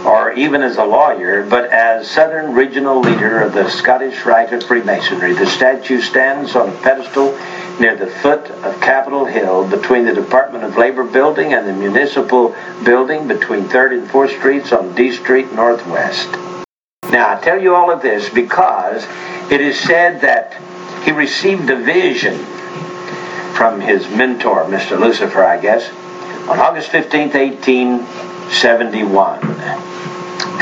or 0.05 0.33
even 0.33 0.61
as 0.61 0.77
a 0.77 0.83
lawyer, 0.83 1.45
but 1.45 1.65
as 1.71 2.09
Southern 2.09 2.53
Regional 2.53 2.99
Leader 2.99 3.39
of 3.39 3.53
the 3.53 3.69
Scottish 3.69 4.25
Rite 4.25 4.51
of 4.51 4.63
Freemasonry. 4.63 5.33
The 5.33 5.45
statue 5.45 6.01
stands 6.01 6.55
on 6.55 6.69
a 6.69 6.81
pedestal 6.81 7.37
near 7.79 7.95
the 7.95 8.07
foot 8.07 8.49
of 8.49 8.79
Capitol 8.81 9.25
Hill 9.25 9.67
between 9.67 10.05
the 10.05 10.13
Department 10.13 10.63
of 10.63 10.77
Labor 10.77 11.03
building 11.03 11.53
and 11.53 11.67
the 11.67 11.73
Municipal 11.73 12.55
building 12.83 13.27
between 13.27 13.63
3rd 13.63 13.99
and 13.99 14.09
4th 14.09 14.37
Streets 14.37 14.71
on 14.71 14.93
D 14.93 15.11
Street 15.11 15.53
Northwest. 15.53 16.29
Now, 17.09 17.37
I 17.37 17.41
tell 17.41 17.61
you 17.61 17.75
all 17.75 17.89
of 17.91 18.01
this 18.01 18.29
because 18.29 19.05
it 19.51 19.61
is 19.61 19.79
said 19.79 20.21
that 20.21 20.53
he 21.03 21.11
received 21.11 21.69
a 21.69 21.75
vision 21.75 22.43
from 23.53 23.79
his 23.79 24.07
mentor, 24.09 24.65
Mr. 24.65 24.99
Lucifer, 24.99 25.43
I 25.43 25.59
guess, 25.61 25.89
on 26.49 26.59
August 26.59 26.89
15th, 26.89 27.35
1871 28.53 29.83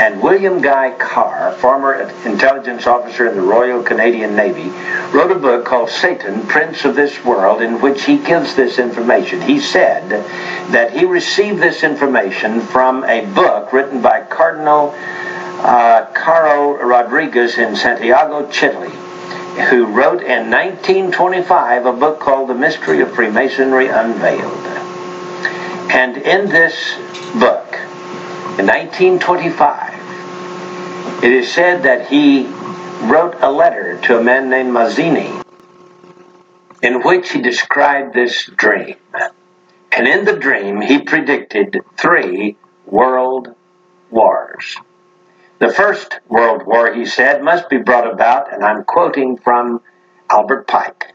and 0.00 0.22
William 0.22 0.62
Guy 0.62 0.92
Carr, 0.98 1.52
former 1.52 1.94
intelligence 2.24 2.86
officer 2.86 3.28
in 3.28 3.36
the 3.36 3.42
Royal 3.42 3.82
Canadian 3.82 4.34
Navy, 4.34 4.70
wrote 5.14 5.30
a 5.30 5.38
book 5.38 5.66
called 5.66 5.90
Satan, 5.90 6.46
Prince 6.46 6.84
of 6.84 6.96
This 6.96 7.22
World, 7.24 7.60
in 7.60 7.80
which 7.80 8.04
he 8.04 8.16
gives 8.16 8.54
this 8.54 8.78
information. 8.78 9.42
He 9.42 9.60
said 9.60 10.08
that 10.72 10.92
he 10.92 11.04
received 11.04 11.60
this 11.60 11.82
information 11.84 12.60
from 12.62 13.04
a 13.04 13.26
book 13.34 13.72
written 13.72 14.00
by 14.00 14.22
Cardinal 14.22 14.94
uh, 14.96 16.06
Caro 16.14 16.82
Rodriguez 16.82 17.58
in 17.58 17.76
Santiago, 17.76 18.50
Chile, 18.50 18.90
who 19.68 19.86
wrote 19.86 20.22
in 20.22 20.50
1925 20.50 21.86
a 21.86 21.92
book 21.92 22.18
called 22.18 22.48
The 22.48 22.54
Mystery 22.54 23.02
of 23.02 23.14
Freemasonry 23.14 23.88
Unveiled. 23.88 24.66
And 25.92 26.16
in 26.16 26.48
this 26.48 26.96
book, 27.38 27.78
in 28.58 28.66
1925, 28.66 31.24
it 31.24 31.32
is 31.32 31.50
said 31.50 31.84
that 31.84 32.08
he 32.08 32.44
wrote 33.08 33.34
a 33.40 33.50
letter 33.50 33.98
to 34.02 34.18
a 34.18 34.22
man 34.22 34.50
named 34.50 34.70
Mazzini 34.72 35.42
in 36.82 37.00
which 37.02 37.32
he 37.32 37.40
described 37.40 38.12
this 38.12 38.44
dream. 38.56 38.96
And 39.90 40.06
in 40.06 40.26
the 40.26 40.36
dream, 40.36 40.82
he 40.82 41.00
predicted 41.00 41.80
three 41.96 42.58
world 42.84 43.54
wars. 44.10 44.76
The 45.58 45.72
First 45.72 46.20
World 46.28 46.66
War, 46.66 46.92
he 46.92 47.06
said, 47.06 47.42
must 47.42 47.70
be 47.70 47.78
brought 47.78 48.12
about, 48.12 48.52
and 48.52 48.62
I'm 48.64 48.84
quoting 48.84 49.38
from 49.38 49.80
Albert 50.28 50.66
Pike. 50.66 51.14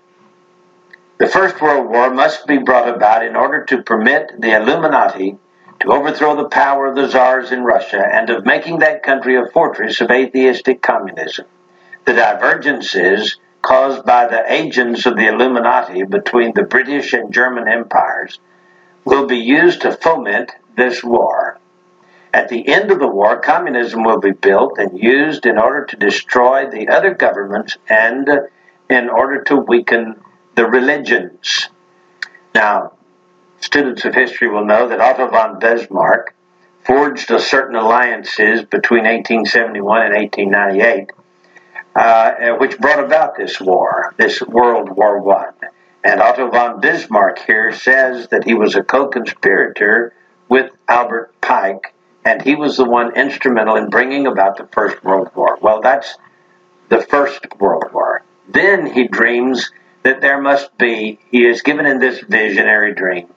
The 1.20 1.28
First 1.28 1.62
World 1.62 1.88
War 1.90 2.10
must 2.10 2.48
be 2.48 2.58
brought 2.58 2.90
about 2.90 3.24
in 3.26 3.36
order 3.36 3.64
to 3.66 3.84
permit 3.84 4.32
the 4.40 4.56
Illuminati 4.56 5.38
to 5.80 5.92
overthrow 5.92 6.36
the 6.36 6.50
power 6.50 6.88
of 6.88 6.96
the 6.96 7.08
czars 7.08 7.52
in 7.52 7.64
Russia 7.64 8.04
and 8.12 8.30
of 8.30 8.46
making 8.46 8.80
that 8.80 9.04
country 9.04 9.36
a 9.36 9.46
fortress 9.48 10.02
of 10.02 10.12
atheistic 10.12 10.82
communism. 10.82 11.46
The 12.06 12.14
divergences 12.14 13.38
caused 13.62 14.06
by 14.06 14.28
the 14.28 14.52
agents 14.52 15.06
of 15.06 15.18
the 15.18 15.28
Illuminati 15.28 16.04
between 16.04 16.54
the 16.54 16.64
British 16.64 17.14
and 17.14 17.34
German 17.34 17.68
empires 17.68 18.40
will 19.04 19.26
be 19.26 19.38
used 19.38 19.82
to 19.82 19.92
foment 19.92 20.52
this 20.76 21.04
war. 21.04 21.60
At 22.34 22.50
the 22.50 22.68
end 22.68 22.92
of 22.92 23.00
the 23.00 23.08
war, 23.08 23.40
communism 23.40 24.04
will 24.04 24.20
be 24.20 24.32
built 24.32 24.78
and 24.78 25.02
used 25.02 25.46
in 25.46 25.58
order 25.58 25.86
to 25.86 25.96
destroy 25.96 26.70
the 26.70 26.90
other 26.90 27.14
governments 27.14 27.78
and 27.90 28.30
in 28.90 29.10
order 29.10 29.44
to 29.46 29.56
weaken 29.56 30.22
the 30.56 30.66
religions. 30.66 31.70
Now, 32.54 32.94
students 33.60 34.06
of 34.06 34.14
history 34.14 34.50
will 34.50 34.66
know 34.66 34.88
that 34.90 35.02
Otto 35.02 35.30
von 35.30 35.60
Bismarck 35.60 36.34
forged 36.86 37.32
a 37.32 37.40
certain 37.40 37.76
alliances 37.76 38.64
between 38.64 39.04
1871 39.04 40.06
and 40.06 40.16
1898, 40.16 41.12
uh, 41.96 42.58
which 42.58 42.78
brought 42.80 43.04
about 43.04 43.36
this 43.36 43.60
war, 43.60 44.14
this 44.18 44.42
World 44.42 44.90
War 44.90 45.22
One. 45.22 45.54
And 46.04 46.22
Otto 46.22 46.50
von 46.50 46.80
Bismarck 46.80 47.40
here 47.40 47.74
says 47.74 48.28
that 48.30 48.46
he 48.46 48.54
was 48.54 48.76
a 48.76 48.84
co-conspirator 48.84 50.14
with 50.48 50.72
Albert 50.88 51.34
Pike, 51.42 51.94
and 52.24 52.42
he 52.42 52.56
was 52.56 52.78
the 52.78 52.86
one 52.86 53.16
instrumental 53.16 53.76
in 53.76 53.90
bringing 53.90 54.28
about 54.28 54.58
the 54.58 54.68
First 54.68 55.04
World 55.04 55.30
War. 55.36 55.58
Well, 55.62 55.82
that's 55.82 56.16
the 56.88 57.02
First 57.02 57.46
World 57.60 57.92
War. 57.92 58.24
Then 58.48 58.86
he 58.86 59.08
dreams 59.08 59.72
that 60.04 60.22
there 60.22 60.42
must 60.42 60.78
be, 60.78 61.20
he 61.32 61.46
is 61.46 61.62
given 61.62 61.86
in 61.86 62.00
this 62.00 62.22
visionary 62.22 62.94
dream, 62.94 63.28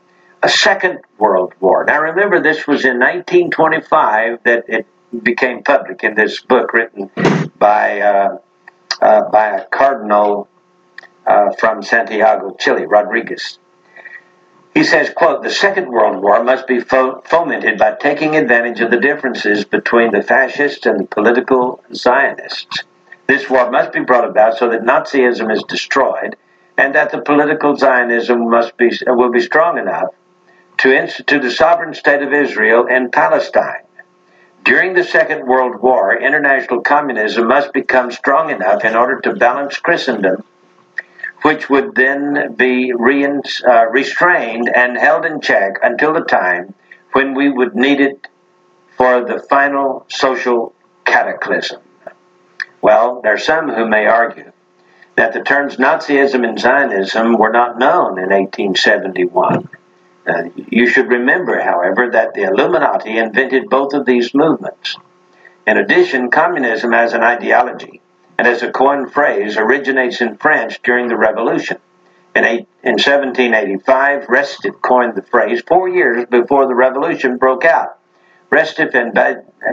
a 0.43 0.49
second 0.49 1.01
world 1.19 1.53
war. 1.61 1.85
Now 1.85 2.01
remember, 2.01 2.41
this 2.41 2.67
was 2.67 2.85
in 2.85 2.99
1925 2.99 4.41
that 4.45 4.65
it 4.69 4.87
became 5.23 5.63
public 5.63 6.03
in 6.03 6.15
this 6.15 6.41
book 6.41 6.73
written 6.73 7.11
by, 7.59 8.01
uh, 8.01 8.39
uh, 9.03 9.29
by 9.31 9.49
a 9.49 9.67
cardinal 9.67 10.49
uh, 11.27 11.53
from 11.59 11.83
Santiago, 11.83 12.57
Chile, 12.59 12.87
Rodriguez. 12.87 13.59
He 14.73 14.85
says, 14.85 15.11
quote, 15.11 15.43
the 15.43 15.51
Second 15.51 15.89
World 15.89 16.23
War 16.23 16.43
must 16.45 16.67
be 16.67 16.81
fo- 16.81 17.21
fomented 17.23 17.77
by 17.77 17.97
taking 18.01 18.37
advantage 18.37 18.81
of 18.81 18.91
the 18.91 19.01
differences 19.01 19.65
between 19.65 20.13
the 20.13 20.23
fascists 20.23 20.87
and 20.87 21.01
the 21.01 21.07
political 21.07 21.83
Zionists. 21.93 22.85
This 23.27 23.51
war 23.51 23.71
must 23.71 23.93
be 23.93 24.01
brought 24.01 24.29
about 24.29 24.59
so 24.59 24.71
that 24.71 24.83
Nazism 24.83 25.53
is 25.53 25.63
destroyed 25.65 26.37
and 26.79 26.95
that 26.95 27.11
the 27.11 27.21
political 27.21 27.77
Zionism 27.77 28.49
must 28.49 28.77
be, 28.77 28.91
will 29.07 29.31
be 29.31 29.41
strong 29.41 29.77
enough 29.77 30.15
to 30.81 30.99
institute 30.99 31.45
a 31.45 31.51
sovereign 31.51 31.93
state 31.93 32.23
of 32.23 32.33
Israel 32.33 32.87
in 32.87 33.11
Palestine. 33.11 33.85
During 34.65 34.95
the 34.95 35.05
Second 35.05 35.47
World 35.47 35.83
War, 35.83 36.19
international 36.19 36.81
communism 36.81 37.49
must 37.49 37.75
become 37.75 38.11
strong 38.11 38.51
enough 38.51 38.83
in 38.83 38.97
order 38.97 39.21
to 39.21 39.35
balance 39.35 39.79
Christendom, 39.79 40.43
which 41.43 41.69
would 41.69 41.95
then 41.95 42.55
be 42.55 42.95
uh, 42.95 43.87
restrained 43.91 44.71
and 44.75 44.97
held 44.97 45.27
in 45.27 45.43
check 45.43 45.75
until 45.83 46.15
the 46.15 46.21
time 46.23 46.73
when 47.13 47.35
we 47.35 47.51
would 47.51 47.75
need 47.75 48.01
it 48.01 48.29
for 48.97 49.23
the 49.23 49.39
final 49.51 50.07
social 50.09 50.75
cataclysm. 51.05 51.83
Well, 52.81 53.21
there 53.21 53.35
are 53.35 53.39
some 53.39 53.69
who 53.69 53.87
may 53.87 54.07
argue 54.07 54.51
that 55.17 55.35
the 55.35 55.43
terms 55.43 55.77
Nazism 55.77 56.49
and 56.49 56.59
Zionism 56.59 57.35
were 57.37 57.53
not 57.53 57.79
known 57.79 58.19
in 58.19 58.31
1871. 58.31 59.69
Uh, 60.27 60.45
you 60.55 60.87
should 60.87 61.09
remember, 61.09 61.61
however, 61.61 62.11
that 62.11 62.35
the 62.35 62.43
Illuminati 62.43 63.17
invented 63.17 63.71
both 63.71 63.95
of 63.95 64.05
these 64.05 64.35
movements. 64.35 64.97
In 65.67 65.79
addition, 65.79 66.31
communism 66.31 66.93
as 66.93 67.15
an 67.15 67.23
ideology 67.23 68.01
and 68.39 68.47
as 68.47 68.63
a 68.63 68.71
coined 68.71 69.13
phrase 69.13 69.57
originates 69.57 70.21
in 70.21 70.37
France 70.37 70.79
during 70.83 71.09
the 71.09 71.17
Revolution. 71.17 71.79
In, 72.35 72.45
eight, 72.45 72.69
in 72.83 72.93
1785, 72.93 74.27
Restif 74.27 74.81
coined 74.81 75.15
the 75.15 75.23
phrase 75.23 75.63
four 75.67 75.89
years 75.89 76.27
before 76.31 76.67
the 76.67 76.75
Revolution 76.75 77.39
broke 77.39 77.65
out. 77.65 77.99
Restif 78.51 78.95
and 78.95 79.13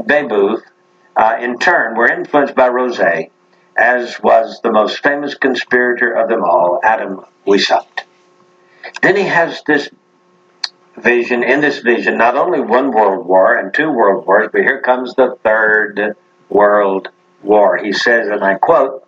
Babeuf, 0.08 0.62
uh, 1.16 1.38
in 1.40 1.60
turn, 1.60 1.96
were 1.96 2.12
influenced 2.12 2.56
by 2.56 2.68
Rousseau, 2.68 3.26
as 3.76 4.20
was 4.22 4.60
the 4.62 4.72
most 4.72 5.04
famous 5.04 5.36
conspirator 5.36 6.12
of 6.12 6.30
them 6.30 6.44
all, 6.44 6.80
Adam 6.84 7.24
Weishaupt. 7.46 8.04
Then 9.02 9.16
he 9.16 9.24
has 9.24 9.62
this 9.64 9.90
vision, 10.98 11.44
in 11.44 11.62
this 11.62 11.80
vision, 11.80 12.18
not 12.18 12.36
only 12.36 12.60
one 12.60 12.92
world 12.92 13.26
war 13.26 13.56
and 13.56 13.74
two 13.74 13.92
world 13.92 14.26
wars, 14.26 14.50
but 14.52 14.62
here 14.62 14.82
comes 14.82 15.14
the 15.16 15.38
third 15.44 16.16
world 16.50 17.10
war. 17.44 17.78
He 17.78 17.94
says, 17.94 18.28
and 18.28 18.44
I 18.44 18.56
quote, 18.56 19.08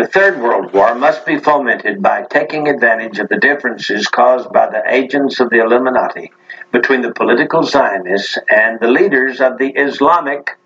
the 0.00 0.06
Third 0.06 0.40
World 0.40 0.72
War 0.72 0.94
must 0.94 1.26
be 1.26 1.38
fomented 1.38 2.00
by 2.00 2.22
taking 2.30 2.68
advantage 2.68 3.18
of 3.18 3.28
the 3.28 3.36
differences 3.36 4.06
caused 4.06 4.50
by 4.52 4.70
the 4.70 4.82
agents 4.86 5.40
of 5.40 5.50
the 5.50 5.58
Illuminati 5.58 6.30
between 6.70 7.02
the 7.02 7.12
political 7.12 7.64
Zionists 7.64 8.38
and 8.48 8.78
the 8.78 8.88
leaders 8.88 9.40
of 9.40 9.58
the 9.58 9.70
Islamic 9.70 10.56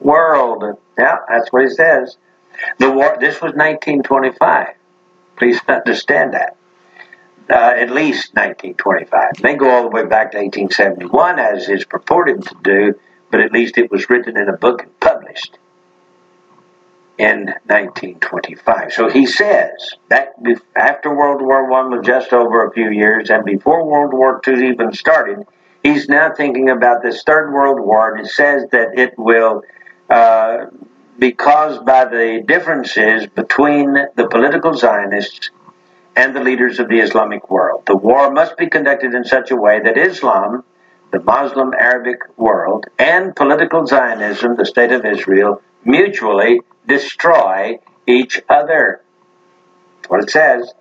world. 0.00 0.78
Yeah, 0.98 1.16
that's 1.28 1.50
what 1.50 1.62
he 1.62 1.70
says. 1.70 2.18
The 2.78 2.90
war. 2.90 3.16
This 3.18 3.40
was 3.40 3.54
1925. 3.54 4.74
Please 5.36 5.60
understand 5.66 6.34
that. 6.34 6.56
Uh, 7.50 7.74
at 7.76 7.90
least 7.90 8.34
1925. 8.34 9.32
They 9.42 9.54
go 9.54 9.68
all 9.68 9.82
the 9.82 9.88
way 9.90 10.06
back 10.06 10.32
to 10.32 10.38
1871, 10.38 11.38
as 11.38 11.68
is 11.68 11.84
purported 11.84 12.42
to 12.42 12.56
do, 12.62 12.98
but 13.30 13.40
at 13.40 13.52
least 13.52 13.76
it 13.76 13.90
was 13.90 14.08
written 14.08 14.38
in 14.38 14.48
a 14.48 14.56
book 14.56 14.82
and 14.82 15.00
published 15.00 15.58
in 17.18 17.46
1925. 17.66 18.94
So 18.94 19.10
he 19.10 19.26
says 19.26 19.70
that 20.08 20.32
after 20.74 21.14
World 21.14 21.42
War 21.42 21.68
One 21.68 21.90
was 21.90 22.06
just 22.06 22.32
over 22.32 22.66
a 22.66 22.72
few 22.72 22.90
years, 22.90 23.28
and 23.28 23.44
before 23.44 23.86
World 23.86 24.14
War 24.14 24.40
II 24.46 24.70
even 24.70 24.94
started, 24.94 25.46
he's 25.82 26.08
now 26.08 26.32
thinking 26.32 26.70
about 26.70 27.02
this 27.02 27.22
Third 27.24 27.52
World 27.52 27.78
War, 27.78 28.14
and 28.14 28.26
it 28.26 28.30
says 28.30 28.64
that 28.72 28.98
it 28.98 29.12
will 29.18 29.62
uh, 30.08 30.66
be 31.18 31.32
caused 31.32 31.84
by 31.84 32.06
the 32.06 32.42
differences 32.46 33.26
between 33.26 33.92
the 34.16 34.28
political 34.28 34.72
Zionists 34.72 35.50
and 36.16 36.34
the 36.34 36.42
leaders 36.42 36.78
of 36.78 36.88
the 36.88 37.00
Islamic 37.00 37.50
world. 37.50 37.84
The 37.86 37.96
war 37.96 38.30
must 38.30 38.56
be 38.56 38.68
conducted 38.68 39.14
in 39.14 39.24
such 39.24 39.50
a 39.50 39.56
way 39.56 39.80
that 39.80 39.98
Islam, 39.98 40.64
the 41.10 41.20
Muslim 41.20 41.74
Arabic 41.74 42.20
world, 42.36 42.86
and 42.98 43.34
political 43.34 43.86
Zionism, 43.86 44.56
the 44.56 44.66
state 44.66 44.92
of 44.92 45.04
Israel, 45.04 45.62
mutually 45.84 46.60
destroy 46.86 47.78
each 48.06 48.40
other. 48.48 49.02
What 50.08 50.22
it 50.22 50.30
says. 50.30 50.72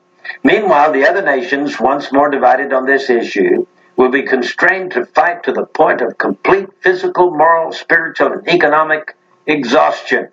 Meanwhile, 0.43 0.93
the 0.93 1.07
other 1.07 1.21
nations, 1.21 1.79
once 1.79 2.11
more 2.11 2.29
divided 2.29 2.71
on 2.71 2.85
this 2.85 3.09
issue, 3.09 3.65
will 3.95 4.09
be 4.09 4.23
constrained 4.23 4.91
to 4.91 5.05
fight 5.05 5.43
to 5.43 5.51
the 5.51 5.65
point 5.65 6.01
of 6.01 6.17
complete 6.17 6.69
physical, 6.81 7.31
moral, 7.31 7.71
spiritual, 7.71 8.33
and 8.33 8.47
economic 8.47 9.15
exhaustion. 9.45 10.29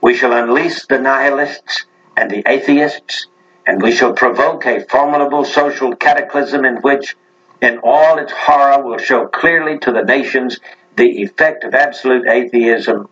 We 0.00 0.14
shall 0.14 0.32
unleash 0.32 0.86
the 0.86 0.98
nihilists 0.98 1.86
and 2.16 2.30
the 2.30 2.42
atheists, 2.46 3.26
and 3.66 3.82
we 3.82 3.92
shall 3.92 4.12
provoke 4.12 4.64
a 4.66 4.84
formidable 4.84 5.44
social 5.44 5.94
cataclysm 5.96 6.64
in 6.64 6.76
which, 6.76 7.16
in 7.60 7.78
all 7.82 8.18
its 8.18 8.32
horror, 8.32 8.82
will 8.82 8.98
show 8.98 9.26
clearly 9.26 9.78
to 9.80 9.92
the 9.92 10.02
nations 10.02 10.60
the 10.96 11.22
effect 11.22 11.64
of 11.64 11.74
absolute 11.74 12.26
atheism 12.28 13.08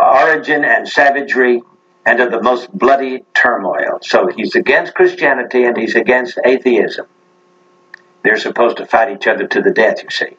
origin 0.00 0.64
and 0.64 0.88
savagery 0.88 1.62
and 2.04 2.20
of 2.20 2.30
the 2.30 2.42
most 2.42 2.70
bloody 2.72 3.24
turmoil. 3.34 3.98
So 4.02 4.28
he's 4.28 4.54
against 4.54 4.94
Christianity 4.94 5.64
and 5.64 5.76
he's 5.76 5.94
against 5.94 6.38
atheism. 6.44 7.06
They're 8.22 8.38
supposed 8.38 8.78
to 8.78 8.86
fight 8.86 9.14
each 9.14 9.26
other 9.26 9.46
to 9.46 9.60
the 9.60 9.72
death, 9.72 10.02
you 10.02 10.10
see. 10.10 10.36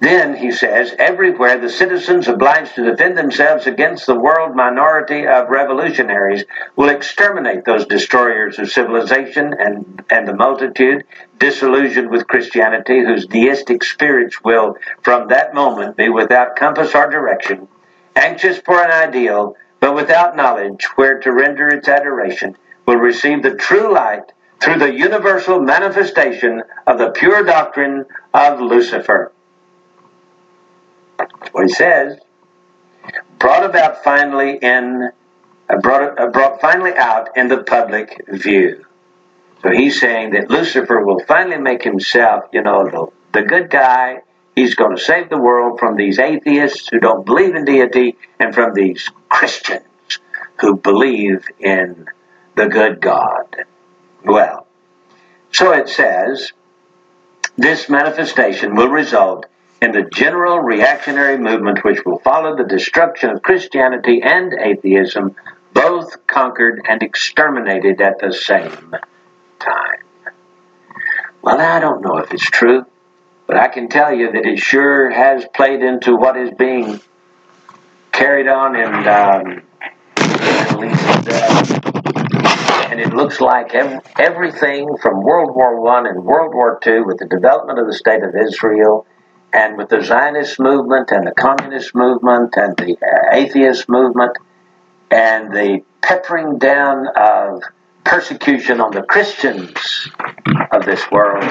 Then, 0.00 0.36
he 0.36 0.52
says, 0.52 0.94
everywhere 0.98 1.58
the 1.58 1.68
citizens 1.68 2.28
obliged 2.28 2.74
to 2.74 2.84
defend 2.84 3.16
themselves 3.16 3.66
against 3.66 4.06
the 4.06 4.18
world 4.18 4.54
minority 4.54 5.26
of 5.26 5.48
revolutionaries 5.48 6.44
will 6.76 6.88
exterminate 6.88 7.64
those 7.64 7.86
destroyers 7.86 8.58
of 8.58 8.70
civilization 8.70 9.54
and, 9.58 10.04
and 10.10 10.28
the 10.28 10.34
multitude 10.34 11.04
disillusioned 11.38 12.10
with 12.10 12.28
Christianity, 12.28 13.00
whose 13.00 13.26
deistic 13.26 13.82
spirits 13.82 14.42
will, 14.42 14.76
from 15.02 15.28
that 15.28 15.54
moment, 15.54 15.96
be 15.96 16.08
without 16.08 16.56
compass 16.56 16.94
or 16.94 17.10
direction, 17.10 17.68
anxious 18.16 18.58
for 18.58 18.82
an 18.82 18.90
ideal, 18.90 19.56
but 19.80 19.94
without 19.94 20.36
knowledge 20.36 20.84
where 20.96 21.18
to 21.20 21.32
render 21.32 21.68
its 21.68 21.88
adoration, 21.88 22.56
will 22.86 22.96
receive 22.96 23.42
the 23.42 23.54
true 23.54 23.92
light 23.92 24.32
through 24.60 24.78
the 24.78 24.94
universal 24.94 25.60
manifestation 25.60 26.62
of 26.86 26.98
the 26.98 27.10
pure 27.10 27.42
doctrine 27.42 28.06
of 28.32 28.60
Lucifer. 28.60 29.30
What 31.52 31.66
he 31.66 31.72
says. 31.72 32.18
Brought 33.38 33.64
about 33.64 34.02
finally 34.02 34.58
in, 34.60 35.10
uh, 35.68 35.76
brought, 35.78 36.18
uh, 36.18 36.28
brought 36.28 36.60
finally 36.60 36.94
out 36.94 37.36
in 37.36 37.48
the 37.48 37.62
public 37.62 38.24
view. 38.28 38.84
So 39.62 39.70
he's 39.70 40.00
saying 40.00 40.32
that 40.32 40.50
Lucifer 40.50 41.04
will 41.04 41.20
finally 41.26 41.58
make 41.58 41.82
himself, 41.82 42.44
you 42.52 42.62
know, 42.62 42.84
the 42.84 43.06
the 43.34 43.42
good 43.42 43.68
guy. 43.68 44.22
He's 44.54 44.76
going 44.76 44.96
to 44.96 45.02
save 45.02 45.28
the 45.28 45.38
world 45.38 45.80
from 45.80 45.96
these 45.96 46.20
atheists 46.20 46.88
who 46.88 47.00
don't 47.00 47.26
believe 47.26 47.56
in 47.56 47.64
deity 47.64 48.16
and 48.38 48.54
from 48.54 48.72
these 48.72 49.10
Christians 49.28 49.84
who 50.60 50.76
believe 50.76 51.44
in 51.58 52.06
the 52.54 52.68
good 52.68 53.00
God. 53.00 53.64
Well, 54.24 54.68
so 55.50 55.72
it 55.72 55.88
says, 55.88 56.52
this 57.56 57.88
manifestation 57.88 58.76
will 58.76 58.90
result 58.90 59.46
in 59.82 59.92
the 59.92 60.02
general 60.12 60.60
reactionary 60.60 61.38
movement 61.38 61.84
which 61.84 62.04
will 62.04 62.18
follow 62.20 62.56
the 62.56 62.64
destruction 62.64 63.30
of 63.30 63.42
Christianity 63.42 64.22
and 64.22 64.54
atheism, 64.54 65.36
both 65.72 66.26
conquered 66.26 66.80
and 66.88 67.02
exterminated 67.02 68.00
at 68.00 68.18
the 68.20 68.32
same 68.32 68.94
time. 69.58 69.98
Well, 71.42 71.60
I 71.60 71.80
don't 71.80 72.00
know 72.00 72.18
if 72.18 72.32
it's 72.32 72.48
true, 72.48 72.86
but 73.46 73.56
I 73.56 73.68
can 73.68 73.88
tell 73.88 74.14
you 74.14 74.32
that 74.32 74.46
it 74.46 74.58
sure 74.58 75.10
has 75.10 75.44
played 75.54 75.82
into 75.82 76.16
what 76.16 76.36
is 76.36 76.50
being 76.56 77.00
carried 78.12 78.48
on 78.48 78.76
in 78.76 78.94
um, 79.08 79.62
and 82.90 83.00
it 83.00 83.12
looks 83.12 83.40
like 83.40 83.74
ev- 83.74 84.00
everything 84.18 84.96
from 85.02 85.22
World 85.22 85.54
War 85.54 85.80
One 85.80 86.06
and 86.06 86.24
World 86.24 86.54
War 86.54 86.78
Two, 86.82 87.04
with 87.04 87.18
the 87.18 87.26
development 87.26 87.78
of 87.78 87.86
the 87.86 87.92
state 87.92 88.22
of 88.22 88.34
Israel, 88.36 89.06
and 89.54 89.78
with 89.78 89.88
the 89.88 90.02
Zionist 90.02 90.58
movement 90.58 91.12
and 91.12 91.24
the 91.26 91.32
communist 91.32 91.94
movement 91.94 92.54
and 92.56 92.76
the 92.76 92.96
atheist 93.32 93.88
movement, 93.88 94.36
and 95.12 95.52
the 95.52 95.80
peppering 96.02 96.58
down 96.58 97.06
of 97.16 97.62
persecution 98.02 98.80
on 98.80 98.90
the 98.90 99.02
Christians 99.02 100.10
of 100.72 100.84
this 100.84 101.08
world, 101.10 101.44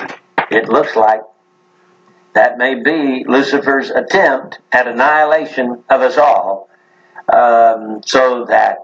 it 0.51 0.67
looks 0.67 0.97
like 0.97 1.21
that 2.33 2.57
may 2.57 2.83
be 2.83 3.23
Lucifer's 3.25 3.89
attempt 3.89 4.59
at 4.73 4.87
annihilation 4.87 5.83
of 5.89 6.01
us 6.01 6.17
all, 6.17 6.69
um, 7.33 8.01
so 8.05 8.45
that 8.49 8.79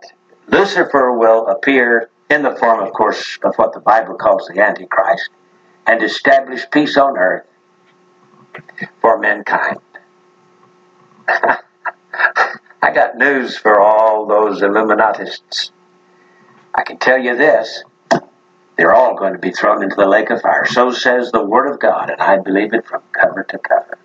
Lucifer 0.47 1.11
will 1.11 1.47
appear 1.47 2.09
in 2.29 2.41
the 2.41 2.55
form, 2.55 2.79
of 2.79 2.93
course, 2.93 3.37
of 3.43 3.53
what 3.55 3.73
the 3.73 3.81
Bible 3.81 4.15
calls 4.15 4.47
the 4.47 4.61
Antichrist 4.61 5.29
and 5.85 6.01
establish 6.01 6.65
peace 6.71 6.95
on 6.95 7.17
earth 7.17 7.45
for 9.01 9.17
mankind. 9.17 9.79
I 12.81 12.93
got 12.93 13.17
news 13.17 13.57
for 13.57 13.79
all 13.79 14.25
those 14.27 14.61
Illuminatists. 14.61 15.71
I 16.73 16.83
can 16.83 16.97
tell 16.97 17.17
you 17.17 17.35
this 17.35 17.83
they're 18.77 18.95
all 18.95 19.15
going 19.15 19.33
to 19.33 19.39
be 19.39 19.51
thrown 19.51 19.83
into 19.83 19.97
the 19.97 20.07
lake 20.07 20.29
of 20.29 20.41
fire. 20.41 20.65
So 20.65 20.91
says 20.91 21.31
the 21.31 21.43
Word 21.43 21.69
of 21.69 21.79
God, 21.81 22.09
and 22.09 22.21
I 22.21 22.37
believe 22.37 22.73
it 22.73 22.85
from 22.85 23.03
cover 23.11 23.43
to 23.43 23.57
cover. 23.57 23.99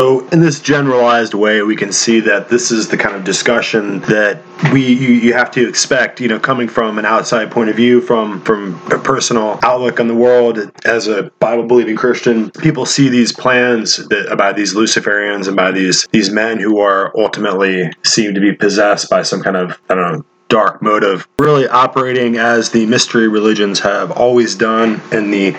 So, 0.00 0.26
in 0.30 0.40
this 0.40 0.58
generalized 0.58 1.34
way, 1.34 1.62
we 1.62 1.76
can 1.76 1.92
see 1.92 2.18
that 2.18 2.48
this 2.48 2.72
is 2.72 2.88
the 2.88 2.96
kind 2.96 3.14
of 3.14 3.22
discussion 3.22 4.00
that 4.00 4.42
we 4.72 4.84
you, 4.84 5.12
you 5.12 5.34
have 5.34 5.52
to 5.52 5.68
expect. 5.68 6.20
You 6.20 6.26
know, 6.26 6.40
coming 6.40 6.66
from 6.66 6.98
an 6.98 7.04
outside 7.04 7.52
point 7.52 7.70
of 7.70 7.76
view, 7.76 8.00
from 8.00 8.40
from 8.40 8.74
a 8.90 8.98
personal 8.98 9.60
outlook 9.62 10.00
on 10.00 10.08
the 10.08 10.14
world 10.14 10.58
as 10.84 11.06
a 11.06 11.30
Bible 11.38 11.62
believing 11.62 11.94
Christian, 11.94 12.50
people 12.50 12.86
see 12.86 13.08
these 13.08 13.30
plans 13.30 13.96
that 14.08 14.26
about 14.32 14.56
these 14.56 14.74
Luciferians 14.74 15.46
and 15.46 15.54
by 15.54 15.70
these 15.70 16.08
these 16.10 16.28
men 16.28 16.58
who 16.58 16.80
are 16.80 17.16
ultimately 17.16 17.92
seem 18.02 18.34
to 18.34 18.40
be 18.40 18.52
possessed 18.52 19.08
by 19.08 19.22
some 19.22 19.42
kind 19.42 19.56
of 19.56 19.80
I 19.88 19.94
don't 19.94 20.12
know 20.12 20.24
dark 20.54 20.80
motive 20.80 21.26
really 21.40 21.66
operating 21.66 22.36
as 22.36 22.70
the 22.70 22.86
mystery 22.86 23.26
religions 23.26 23.80
have 23.80 24.12
always 24.12 24.54
done 24.54 25.02
and 25.10 25.34
the 25.34 25.52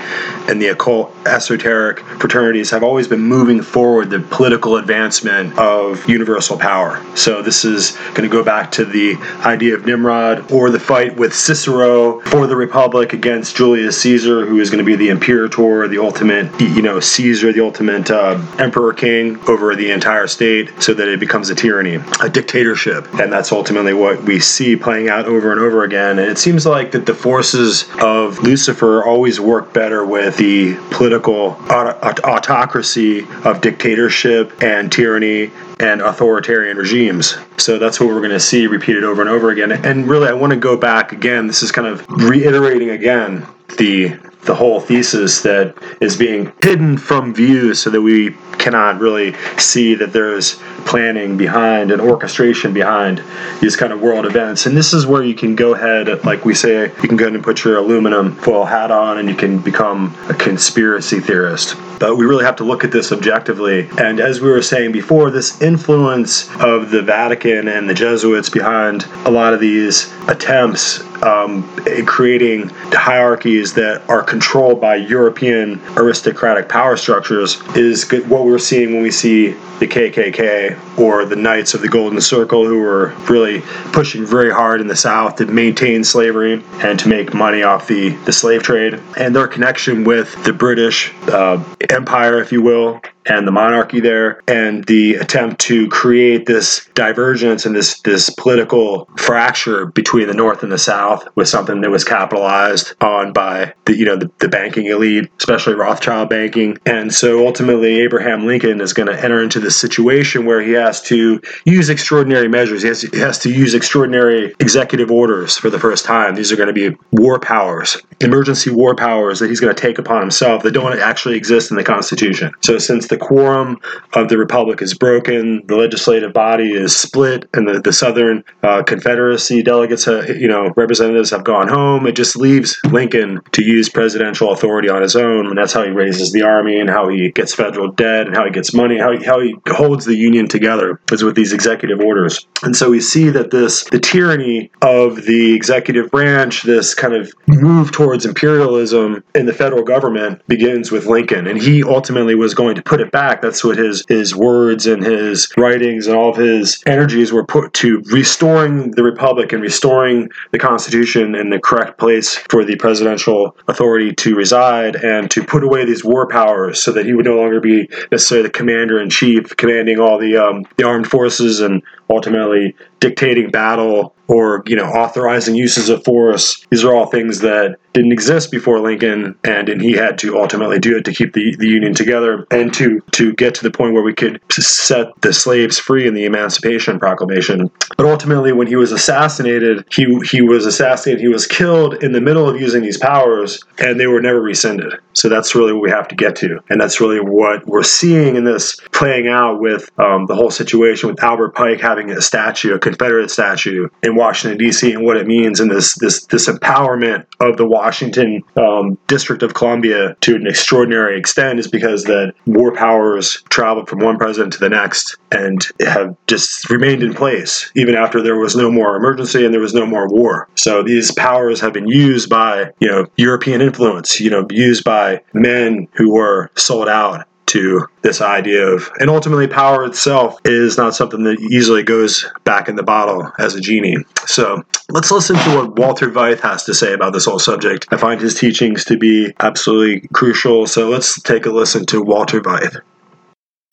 and 0.47 0.61
the 0.61 0.67
occult 0.67 1.13
esoteric 1.25 1.99
fraternities 1.99 2.69
have 2.69 2.81
always 2.81 3.05
been 3.05 3.19
moving 3.19 3.61
forward 3.61 4.09
the 4.09 4.19
political 4.19 4.77
advancement 4.77 5.57
of 5.59 6.07
universal 6.07 6.57
power. 6.57 7.03
So 7.15 7.41
this 7.41 7.65
is 7.65 7.91
going 8.13 8.23
to 8.23 8.29
go 8.29 8.41
back 8.41 8.71
to 8.73 8.85
the 8.85 9.15
idea 9.43 9.75
of 9.75 9.85
nimrod 9.85 10.49
or 10.49 10.69
the 10.69 10.79
fight 10.79 11.17
with 11.17 11.35
cicero 11.35 12.21
for 12.21 12.47
the 12.47 12.55
republic 12.55 13.11
against 13.11 13.57
julius 13.57 13.99
caesar 14.01 14.45
who 14.45 14.59
is 14.59 14.69
going 14.69 14.83
to 14.83 14.85
be 14.85 14.95
the 14.95 15.09
imperator 15.09 15.89
the 15.89 15.99
ultimate 16.01 16.47
you 16.61 16.81
know 16.81 17.01
caesar 17.01 17.51
the 17.51 17.59
ultimate 17.59 18.09
uh, 18.09 18.39
emperor 18.59 18.93
king 18.93 19.37
over 19.49 19.75
the 19.75 19.91
entire 19.91 20.27
state 20.27 20.71
so 20.81 20.93
that 20.93 21.09
it 21.09 21.19
becomes 21.19 21.49
a 21.49 21.55
tyranny 21.55 21.99
a 22.21 22.29
dictatorship. 22.29 23.11
And 23.15 23.31
that's 23.31 23.51
ultimately 23.51 23.93
what 23.93 24.23
we 24.23 24.39
see 24.39 24.75
playing 24.85 25.09
out 25.09 25.25
over 25.25 25.51
and 25.51 25.59
over 25.59 25.83
again. 25.83 26.19
And 26.19 26.29
it 26.29 26.37
seems 26.37 26.63
like 26.63 26.91
that 26.91 27.07
the 27.07 27.13
forces 27.15 27.89
of 27.99 28.37
Lucifer 28.37 29.03
always 29.03 29.39
work 29.39 29.73
better 29.73 30.05
with 30.05 30.37
the 30.37 30.75
political 30.91 31.57
aut- 31.71 32.23
autocracy 32.23 33.25
of 33.43 33.61
dictatorship 33.61 34.61
and 34.61 34.91
tyranny 34.91 35.49
and 35.79 36.01
authoritarian 36.01 36.77
regimes. 36.77 37.35
So 37.57 37.79
that's 37.79 37.99
what 37.99 38.09
we're 38.09 38.19
going 38.19 38.29
to 38.29 38.39
see 38.39 38.67
repeated 38.67 39.03
over 39.03 39.21
and 39.21 39.29
over 39.29 39.49
again. 39.49 39.71
And 39.71 40.07
really, 40.07 40.27
I 40.27 40.33
want 40.33 40.53
to 40.53 40.59
go 40.59 40.77
back 40.77 41.11
again. 41.11 41.47
This 41.47 41.63
is 41.63 41.71
kind 41.71 41.87
of 41.87 42.07
reiterating 42.07 42.91
again 42.91 43.47
the 43.79 44.19
the 44.43 44.53
whole 44.53 44.79
thesis 44.79 45.41
that 45.41 45.75
is 45.99 46.15
being 46.15 46.53
hidden 46.61 46.99
from 46.99 47.33
view 47.33 47.73
so 47.73 47.89
that 47.89 48.01
we 48.01 48.35
cannot 48.59 48.99
really 48.99 49.33
see 49.57 49.95
that 49.95 50.13
there's 50.13 50.59
planning 50.85 51.35
behind 51.35 51.91
and 51.91 52.01
orchestration 52.01 52.73
behind 52.73 53.21
these 53.59 53.75
kind 53.75 53.91
of 53.91 54.01
world 54.01 54.25
events. 54.25 54.65
And 54.65 54.77
this 54.77 54.93
is 54.93 55.05
where 55.05 55.23
you 55.23 55.35
can 55.35 55.55
go 55.55 55.73
ahead, 55.73 56.23
like 56.23 56.45
we 56.45 56.53
say, 56.53 56.83
you 56.83 57.07
can 57.07 57.17
go 57.17 57.25
ahead 57.25 57.35
and 57.35 57.43
put 57.43 57.63
your 57.63 57.77
aluminum 57.77 58.35
foil 58.35 58.65
hat 58.65 58.91
on 58.91 59.17
and 59.17 59.27
you 59.27 59.35
can 59.35 59.59
become 59.59 60.15
a 60.29 60.33
conspiracy 60.33 61.19
theorist. 61.19 61.75
But 61.99 62.17
we 62.17 62.25
really 62.25 62.45
have 62.45 62.57
to 62.57 62.63
look 62.63 62.83
at 62.83 62.91
this 62.91 63.11
objectively. 63.11 63.87
And 63.97 64.19
as 64.19 64.41
we 64.41 64.49
were 64.49 64.61
saying 64.61 64.91
before, 64.91 65.31
this 65.31 65.61
influence 65.61 66.49
of 66.57 66.91
the 66.91 67.01
Vatican 67.01 67.67
and 67.67 67.89
the 67.89 67.93
Jesuits 67.93 68.49
behind 68.49 69.05
a 69.25 69.31
lot 69.31 69.53
of 69.53 69.59
these 69.59 70.13
attempts 70.27 71.01
um, 71.23 71.63
creating 72.05 72.69
hierarchies 72.91 73.73
that 73.73 74.07
are 74.09 74.23
controlled 74.23 74.81
by 74.81 74.95
European 74.95 75.81
aristocratic 75.97 76.69
power 76.69 76.97
structures 76.97 77.61
is 77.75 78.09
what 78.27 78.45
we're 78.45 78.59
seeing 78.59 78.93
when 78.93 79.03
we 79.03 79.11
see 79.11 79.51
the 79.79 79.87
KKK 79.87 80.74
or 80.97 81.25
the 81.25 81.35
Knights 81.35 81.73
of 81.73 81.81
the 81.81 81.89
Golden 81.89 82.21
Circle, 82.21 82.65
who 82.65 82.79
were 82.79 83.13
really 83.29 83.61
pushing 83.91 84.25
very 84.25 84.51
hard 84.51 84.81
in 84.81 84.87
the 84.87 84.95
South 84.95 85.37
to 85.37 85.45
maintain 85.45 86.03
slavery 86.03 86.63
and 86.79 86.99
to 86.99 87.09
make 87.09 87.33
money 87.33 87.63
off 87.63 87.87
the, 87.87 88.09
the 88.25 88.31
slave 88.31 88.63
trade, 88.63 88.99
and 89.17 89.35
their 89.35 89.47
connection 89.47 90.03
with 90.03 90.43
the 90.43 90.53
British 90.53 91.13
uh, 91.27 91.63
Empire, 91.89 92.39
if 92.39 92.51
you 92.51 92.61
will, 92.61 93.01
and 93.25 93.47
the 93.47 93.51
monarchy 93.51 93.99
there, 93.99 94.41
and 94.47 94.83
the 94.85 95.15
attempt 95.15 95.59
to 95.61 95.87
create 95.89 96.45
this 96.45 96.87
divergence 96.93 97.65
and 97.65 97.75
this 97.75 97.99
this 98.01 98.29
political 98.29 99.09
fracture 99.17 99.87
between 99.87 100.27
the 100.27 100.33
North 100.33 100.63
and 100.63 100.71
the 100.71 100.77
South 100.77 101.27
was 101.35 101.49
something 101.49 101.81
that 101.81 101.89
was 101.89 102.03
capitalized 102.03 102.93
on 103.01 103.33
by 103.33 103.73
the 103.85 103.95
you 103.95 104.05
know 104.05 104.15
the, 104.15 104.31
the 104.39 104.47
banking 104.47 104.85
elite, 104.85 105.29
especially 105.39 105.73
Rothschild 105.73 106.29
banking, 106.29 106.77
and 106.85 107.13
so 107.13 107.45
ultimately 107.45 107.99
Abraham 108.01 108.45
Lincoln 108.45 108.81
is 108.81 108.93
going 108.93 109.07
to 109.07 109.23
enter 109.23 109.41
into 109.41 109.59
this 109.59 109.79
situation 109.79 110.45
where 110.45 110.61
he 110.61 110.71
has 110.73 111.01
to 111.03 111.41
use 111.65 111.89
extraordinary 111.89 112.47
measures. 112.47 112.81
He 112.81 112.87
has, 112.87 113.01
he 113.01 113.19
has 113.19 113.39
to 113.39 113.51
use 113.51 113.73
extraordinary 113.73 114.53
executive 114.59 115.11
orders 115.11 115.57
for 115.57 115.69
the 115.69 115.79
first 115.79 116.05
time. 116.05 116.35
These 116.35 116.51
are 116.51 116.55
going 116.55 116.73
to 116.73 116.73
be 116.73 116.95
war 117.11 117.39
powers, 117.39 117.97
emergency 118.19 118.69
war 118.69 118.95
powers 118.95 119.39
that 119.39 119.49
he's 119.49 119.59
going 119.59 119.75
to 119.75 119.81
take 119.81 119.97
upon 119.97 120.21
himself 120.21 120.63
that 120.63 120.71
don't 120.71 120.97
actually 120.99 121.35
exist 121.35 121.71
in 121.71 121.77
the 121.77 121.83
Constitution. 121.83 122.51
So 122.61 122.77
since 122.77 123.07
the 123.07 123.14
the 123.17 123.25
quorum 123.25 123.79
of 124.13 124.27
the 124.27 124.37
republic 124.37 124.81
is 124.81 124.93
broken. 124.93 125.65
The 125.67 125.77
legislative 125.77 126.33
body 126.33 126.73
is 126.73 126.95
split, 126.95 127.47
and 127.53 127.67
the, 127.67 127.79
the 127.79 127.93
Southern 127.93 128.43
uh, 128.61 128.83
Confederacy 128.83 129.63
delegates, 129.63 130.07
uh, 130.07 130.25
you 130.37 130.47
know, 130.47 130.73
representatives 130.75 131.29
have 131.29 131.43
gone 131.43 131.67
home. 131.67 132.07
It 132.07 132.15
just 132.15 132.35
leaves 132.35 132.77
Lincoln 132.85 133.41
to 133.53 133.63
use 133.63 133.87
presidential 133.89 134.51
authority 134.51 134.89
on 134.89 135.01
his 135.01 135.15
own, 135.15 135.47
and 135.47 135.57
that's 135.57 135.71
how 135.71 135.83
he 135.83 135.91
raises 135.91 136.33
the 136.33 136.41
army 136.41 136.79
and 136.79 136.89
how 136.89 137.07
he 137.07 137.31
gets 137.31 137.53
federal 137.53 137.91
debt 137.91 138.27
and 138.27 138.35
how 138.35 138.43
he 138.43 138.51
gets 138.51 138.73
money, 138.73 138.97
how 138.97 139.17
he, 139.17 139.23
how 139.23 139.39
he 139.39 139.55
holds 139.69 140.05
the 140.05 140.15
Union 140.15 140.47
together 140.47 140.99
is 141.11 141.23
with 141.23 141.35
these 141.35 141.53
executive 141.53 142.01
orders. 142.01 142.45
And 142.63 142.75
so 142.75 142.89
we 142.89 142.99
see 142.99 143.29
that 143.29 143.51
this 143.51 143.85
the 143.85 143.99
tyranny 143.99 144.71
of 144.81 145.23
the 145.23 145.53
executive 145.53 146.11
branch, 146.11 146.63
this 146.63 146.93
kind 146.93 147.13
of 147.13 147.33
move 147.47 147.91
towards 147.91 148.25
imperialism 148.25 149.23
in 149.33 149.45
the 149.45 149.53
federal 149.53 149.83
government 149.83 150.45
begins 150.47 150.91
with 150.91 151.05
Lincoln, 151.05 151.47
and 151.47 151.61
he 151.61 151.83
ultimately 151.83 152.35
was 152.35 152.53
going 152.53 152.75
to 152.75 152.81
put 152.81 153.04
it 153.05 153.11
back. 153.11 153.41
That's 153.41 153.63
what 153.63 153.77
his 153.77 154.03
his 154.07 154.35
words 154.35 154.87
and 154.87 155.03
his 155.03 155.51
writings 155.57 156.07
and 156.07 156.15
all 156.15 156.29
of 156.29 156.37
his 156.37 156.81
energies 156.85 157.31
were 157.31 157.45
put 157.45 157.73
to 157.73 158.01
restoring 158.11 158.91
the 158.91 159.03
republic 159.03 159.53
and 159.53 159.61
restoring 159.61 160.29
the 160.51 160.59
Constitution 160.59 161.35
in 161.35 161.49
the 161.49 161.59
correct 161.59 161.97
place 161.97 162.35
for 162.49 162.65
the 162.65 162.75
presidential 162.75 163.55
authority 163.67 164.13
to 164.13 164.35
reside 164.35 164.95
and 164.95 165.29
to 165.31 165.43
put 165.43 165.63
away 165.63 165.85
these 165.85 166.03
war 166.03 166.27
powers 166.27 166.83
so 166.83 166.91
that 166.91 167.05
he 167.05 167.13
would 167.13 167.25
no 167.25 167.37
longer 167.37 167.59
be 167.59 167.89
necessarily 168.11 168.47
the 168.47 168.51
commander 168.51 168.99
in 168.99 169.09
chief 169.09 169.55
commanding 169.57 169.99
all 169.99 170.17
the 170.17 170.37
um, 170.37 170.65
the 170.77 170.83
armed 170.83 171.07
forces 171.07 171.59
and 171.59 171.81
ultimately 172.09 172.75
dictating 172.99 173.51
battle 173.51 174.15
or 174.27 174.63
you 174.65 174.75
know 174.75 174.85
authorizing 174.85 175.55
uses 175.55 175.89
of 175.89 176.03
force. 176.03 176.65
These 176.69 176.83
are 176.83 176.95
all 176.95 177.05
things 177.07 177.39
that 177.39 177.77
didn't 177.93 178.11
exist 178.11 178.51
before 178.51 178.79
Lincoln, 178.79 179.35
and 179.43 179.69
and 179.69 179.81
he 179.81 179.93
had 179.93 180.17
to 180.19 180.39
ultimately 180.39 180.79
do 180.79 180.97
it 180.97 181.05
to 181.05 181.13
keep 181.13 181.33
the, 181.33 181.55
the 181.57 181.67
Union 181.67 181.93
together 181.93 182.45
and 182.51 182.73
to 182.73 183.01
to 183.11 183.33
get 183.33 183.55
to 183.55 183.63
the 183.63 183.71
point 183.71 183.93
where 183.93 184.03
we 184.03 184.13
could 184.13 184.41
set 184.51 185.07
the 185.21 185.31
slaves 185.31 185.77
free 185.77 186.07
in 186.07 186.13
the 186.13 186.25
Emancipation 186.25 186.99
Proclamation. 186.99 187.69
But 187.97 188.05
ultimately, 188.05 188.51
when 188.51 188.67
he 188.67 188.75
was 188.75 188.91
assassinated, 188.91 189.85
he 189.91 190.19
he 190.29 190.41
was 190.41 190.65
assassinated. 190.65 191.21
He 191.21 191.27
was 191.27 191.47
killed 191.47 192.03
in 192.03 192.11
the 192.11 192.21
middle 192.21 192.49
of 192.49 192.59
using 192.59 192.81
these 192.81 192.97
powers, 192.97 193.61
and 193.79 193.99
they 193.99 194.07
were 194.07 194.21
never 194.21 194.41
rescinded. 194.41 194.93
So 195.13 195.29
that's 195.29 195.55
really 195.55 195.71
what 195.71 195.83
we 195.83 195.91
have 195.91 196.07
to 196.09 196.15
get 196.15 196.35
to, 196.37 196.59
and 196.69 196.81
that's 196.81 196.99
really 196.99 197.19
what 197.19 197.65
we're 197.67 197.83
seeing 197.83 198.35
in 198.35 198.43
this 198.43 198.77
playing 198.91 199.27
out 199.27 199.59
with 199.59 199.89
um, 199.99 200.25
the 200.25 200.35
whole 200.35 200.51
situation 200.51 201.09
with 201.09 201.23
Albert 201.23 201.55
Pike 201.55 201.79
having 201.95 202.11
a 202.11 202.21
statue, 202.21 202.73
a 202.73 202.79
Confederate 202.79 203.31
statue 203.31 203.87
in 204.03 204.15
Washington 204.15 204.57
D.C. 204.57 204.91
and 204.91 205.05
what 205.05 205.17
it 205.17 205.27
means 205.27 205.59
in 205.59 205.69
this 205.69 205.95
this 205.95 206.25
this 206.25 206.47
empowerment 206.47 207.25
of 207.39 207.57
the 207.57 207.65
Washington 207.65 208.43
um, 208.57 208.97
District 209.07 209.43
of 209.43 209.53
Columbia 209.53 210.15
to 210.21 210.35
an 210.35 210.47
extraordinary 210.47 211.17
extent 211.17 211.59
is 211.59 211.67
because 211.67 212.03
that 212.05 212.33
war 212.45 212.73
powers 212.73 213.41
traveled 213.49 213.87
from 213.87 213.99
one 213.99 214.17
president 214.17 214.53
to 214.53 214.59
the 214.59 214.69
next 214.69 215.15
and 215.31 215.65
have 215.79 216.15
just 216.27 216.69
remained 216.69 217.03
in 217.03 217.13
place 217.13 217.71
even 217.75 217.95
after 217.95 218.21
there 218.21 218.37
was 218.37 218.55
no 218.55 218.69
more 218.69 218.95
emergency 218.95 219.45
and 219.45 219.53
there 219.53 219.61
was 219.61 219.73
no 219.73 219.85
more 219.85 220.07
war. 220.09 220.49
So 220.55 220.83
these 220.83 221.11
powers 221.13 221.61
have 221.61 221.73
been 221.73 221.87
used 221.87 222.29
by 222.29 222.71
you 222.79 222.89
know 222.89 223.05
European 223.15 223.61
influence, 223.61 224.19
you 224.19 224.29
know, 224.29 224.45
used 224.49 224.83
by 224.83 225.21
men 225.33 225.87
who 225.93 226.13
were 226.13 226.51
sold 226.55 226.89
out 226.89 227.25
to 227.47 227.87
this 228.01 228.21
idea 228.21 228.65
of, 228.65 228.89
and 228.99 229.09
ultimately, 229.09 229.47
power 229.47 229.85
itself 229.85 230.39
is 230.45 230.77
not 230.77 230.95
something 230.95 231.23
that 231.23 231.39
easily 231.39 231.83
goes 231.83 232.25
back 232.43 232.67
in 232.67 232.75
the 232.75 232.83
bottle 232.83 233.31
as 233.39 233.55
a 233.55 233.61
genie. 233.61 233.97
So 234.25 234.63
let's 234.89 235.11
listen 235.11 235.35
to 235.35 235.55
what 235.55 235.77
Walter 235.77 236.09
Veith 236.09 236.39
has 236.41 236.63
to 236.65 236.73
say 236.73 236.93
about 236.93 237.13
this 237.13 237.25
whole 237.25 237.39
subject. 237.39 237.87
I 237.91 237.97
find 237.97 238.19
his 238.19 238.35
teachings 238.35 238.85
to 238.85 238.97
be 238.97 239.33
absolutely 239.39 240.07
crucial. 240.13 240.67
So 240.67 240.89
let's 240.89 241.21
take 241.21 241.45
a 241.45 241.51
listen 241.51 241.85
to 241.87 242.01
Walter 242.01 242.41
Veith. 242.41 242.81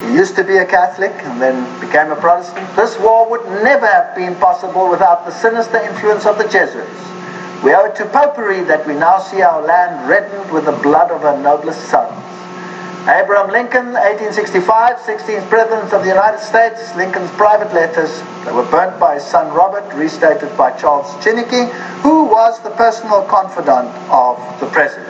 He 0.01 0.13
used 0.13 0.35
to 0.35 0.43
be 0.43 0.57
a 0.57 0.65
Catholic 0.65 1.11
and 1.11 1.41
then 1.41 1.79
became 1.79 2.11
a 2.11 2.15
Protestant. 2.15 2.75
This 2.75 2.97
war 2.99 3.29
would 3.29 3.45
never 3.63 3.87
have 3.87 4.15
been 4.15 4.35
possible 4.35 4.89
without 4.89 5.25
the 5.25 5.31
sinister 5.31 5.77
influence 5.77 6.25
of 6.25 6.37
the 6.37 6.47
Jesuits. 6.47 6.89
We 7.63 7.73
owe 7.73 7.85
it 7.85 7.95
to 7.95 8.05
popery 8.07 8.61
that 8.65 8.85
we 8.85 8.93
now 8.93 9.19
see 9.19 9.41
our 9.41 9.61
land 9.61 10.09
reddened 10.09 10.51
with 10.51 10.65
the 10.65 10.73
blood 10.83 11.11
of 11.11 11.21
her 11.21 11.41
noblest 11.41 11.89
sons. 11.89 12.32
Abraham 13.03 13.51
Lincoln, 13.51 13.91
1865, 13.99 14.95
16th 14.99 15.49
President 15.49 15.91
of 15.91 16.03
the 16.03 16.07
United 16.07 16.39
States, 16.39 16.95
Lincoln's 16.95 17.29
private 17.31 17.73
letters 17.73 18.09
that 18.45 18.55
were 18.55 18.63
burnt 18.71 18.97
by 18.97 19.15
his 19.15 19.23
son 19.23 19.53
Robert, 19.53 19.83
restated 19.93 20.55
by 20.55 20.71
Charles 20.79 21.07
Chiniquy, 21.19 21.69
who 21.99 22.23
was 22.23 22.63
the 22.63 22.69
personal 22.71 23.23
confidant 23.25 23.89
of 24.09 24.39
the 24.61 24.67
President. 24.67 25.09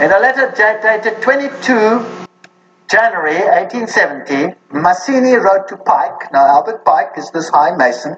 In 0.00 0.10
a 0.10 0.18
letter 0.18 0.50
dated 0.56 1.20
22 1.20 1.52
January 2.88 3.36
1870, 3.36 4.56
Mazzini 4.72 5.36
wrote 5.36 5.68
to 5.68 5.76
Pike, 5.76 6.32
now 6.32 6.46
Albert 6.46 6.86
Pike 6.86 7.18
is 7.18 7.30
this 7.32 7.50
high 7.50 7.76
mason, 7.76 8.16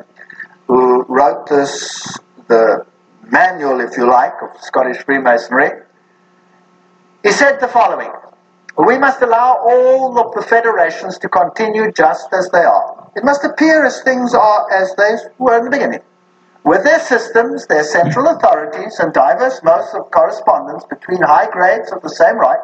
who 0.68 1.02
wrote 1.08 1.48
this, 1.48 2.16
the 2.46 2.86
manual, 3.32 3.80
if 3.80 3.96
you 3.96 4.06
like, 4.06 4.34
of 4.42 4.50
Scottish 4.60 4.98
Freemasonry. 4.98 5.70
He 7.24 7.32
said 7.32 7.58
the 7.58 7.66
following 7.66 8.12
we 8.86 8.96
must 8.96 9.20
allow 9.22 9.58
all 9.58 10.18
of 10.20 10.34
the 10.34 10.42
federations 10.42 11.18
to 11.18 11.28
continue 11.28 11.90
just 11.90 12.32
as 12.32 12.48
they 12.50 12.62
are. 12.62 13.10
It 13.16 13.24
must 13.24 13.44
appear 13.44 13.84
as 13.84 14.02
things 14.02 14.34
are 14.34 14.72
as 14.72 14.94
they 14.94 15.16
were 15.38 15.58
in 15.58 15.64
the 15.64 15.70
beginning. 15.70 16.02
With 16.64 16.84
their 16.84 17.00
systems, 17.00 17.66
their 17.66 17.82
central 17.82 18.28
authorities, 18.28 19.00
and 19.00 19.12
diverse 19.12 19.62
modes 19.64 19.92
of 19.94 20.10
correspondence 20.12 20.84
between 20.84 21.22
high 21.22 21.48
grades 21.50 21.90
of 21.90 22.02
the 22.02 22.08
same 22.08 22.36
rite, 22.36 22.60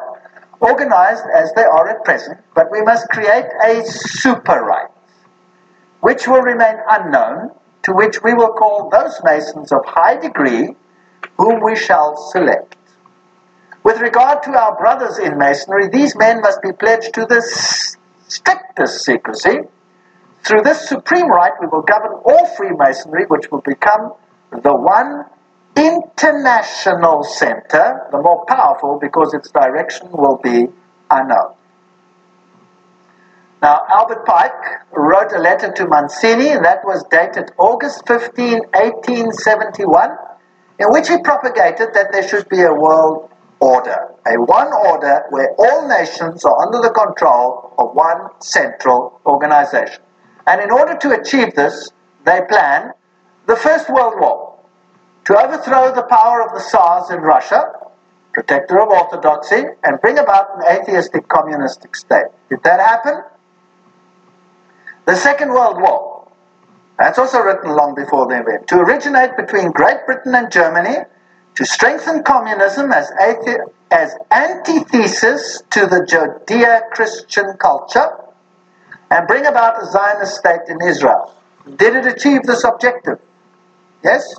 organized 0.61 1.25
as 1.35 1.51
they 1.53 1.63
are 1.63 1.89
at 1.89 2.03
present, 2.05 2.39
but 2.53 2.71
we 2.71 2.81
must 2.81 3.09
create 3.09 3.45
a 3.65 3.83
super 3.85 4.63
rite, 4.63 4.91
which 5.99 6.27
will 6.27 6.41
remain 6.41 6.75
unknown, 6.89 7.51
to 7.83 7.91
which 7.93 8.23
we 8.23 8.33
will 8.33 8.53
call 8.53 8.89
those 8.89 9.19
Masons 9.23 9.71
of 9.71 9.83
high 9.85 10.17
degree 10.17 10.75
whom 11.37 11.61
we 11.61 11.75
shall 11.75 12.15
select. 12.31 12.77
With 13.85 14.01
regard 14.01 14.41
to 14.41 14.59
our 14.59 14.75
brothers 14.75 15.19
in 15.19 15.37
Masonry, 15.37 15.89
these 15.89 16.15
men 16.15 16.41
must 16.41 16.59
be 16.63 16.71
pledged 16.71 17.13
to 17.13 17.27
the 17.27 17.39
strictest 18.27 19.05
secrecy. 19.05 19.59
Through 20.43 20.63
this 20.63 20.89
supreme 20.89 21.29
rite, 21.29 21.51
we 21.61 21.67
will 21.67 21.83
govern 21.83 22.13
all 22.25 22.47
Freemasonry, 22.57 23.25
which 23.27 23.51
will 23.51 23.61
become 23.61 24.13
the 24.49 24.75
one 24.75 25.25
international 25.75 27.21
center, 27.21 28.07
the 28.09 28.17
more 28.17 28.43
powerful 28.47 28.97
because 28.99 29.35
its 29.35 29.51
direction 29.51 30.09
will 30.11 30.39
be 30.43 30.65
unknown. 31.11 31.53
Now, 33.61 33.81
Albert 33.87 34.25
Pike 34.25 34.81
wrote 34.93 35.31
a 35.31 35.37
letter 35.37 35.71
to 35.71 35.85
Mazzini, 35.85 36.55
and 36.55 36.65
that 36.65 36.83
was 36.83 37.03
dated 37.11 37.51
August 37.59 38.07
15, 38.07 38.61
1871, 38.73 40.09
in 40.79 40.87
which 40.89 41.07
he 41.07 41.21
propagated 41.21 41.89
that 41.93 42.11
there 42.11 42.27
should 42.27 42.49
be 42.49 42.63
a 42.63 42.73
world 42.73 43.29
order, 43.65 44.13
a 44.27 44.35
one 44.39 44.71
order 44.71 45.23
where 45.29 45.49
all 45.57 45.87
nations 45.87 46.45
are 46.45 46.57
under 46.65 46.79
the 46.79 46.93
control 46.93 47.73
of 47.79 47.95
one 47.95 48.29
central 48.39 49.19
organization. 49.25 50.01
And 50.45 50.61
in 50.61 50.71
order 50.71 50.95
to 50.95 51.19
achieve 51.19 51.55
this, 51.55 51.89
they 52.25 52.41
plan 52.47 52.91
the 53.47 53.55
First 53.55 53.89
World 53.89 54.15
War 54.19 54.59
to 55.25 55.37
overthrow 55.37 55.93
the 55.93 56.03
power 56.03 56.43
of 56.45 56.53
the 56.53 56.59
Tsars 56.59 57.09
in 57.09 57.19
Russia, 57.21 57.71
protector 58.33 58.79
of 58.79 58.89
orthodoxy, 58.89 59.63
and 59.83 59.99
bring 60.01 60.19
about 60.19 60.47
an 60.57 60.77
atheistic 60.77 61.27
communistic 61.27 61.95
state. 61.95 62.29
Did 62.49 62.59
that 62.63 62.79
happen? 62.79 63.23
The 65.05 65.15
Second 65.15 65.49
World 65.49 65.77
War, 65.81 66.27
that's 66.99 67.17
also 67.17 67.39
written 67.39 67.71
long 67.75 67.95
before 67.95 68.27
the 68.27 68.39
event, 68.39 68.67
to 68.67 68.77
originate 68.77 69.35
between 69.37 69.71
Great 69.71 70.05
Britain 70.05 70.35
and 70.35 70.51
Germany 70.51 70.97
to 71.55 71.65
strengthen 71.65 72.23
communism 72.23 72.91
as, 72.91 73.09
athe- 73.21 73.71
as 73.91 74.13
antithesis 74.31 75.63
to 75.71 75.87
the 75.87 76.05
Judeo-Christian 76.05 77.57
culture 77.59 78.09
and 79.11 79.27
bring 79.27 79.45
about 79.45 79.81
a 79.81 79.85
Zionist 79.85 80.35
state 80.35 80.67
in 80.67 80.77
Israel. 80.85 81.33
Did 81.77 81.95
it 81.95 82.05
achieve 82.05 82.43
this 82.43 82.63
objective? 82.63 83.19
Yes. 84.03 84.35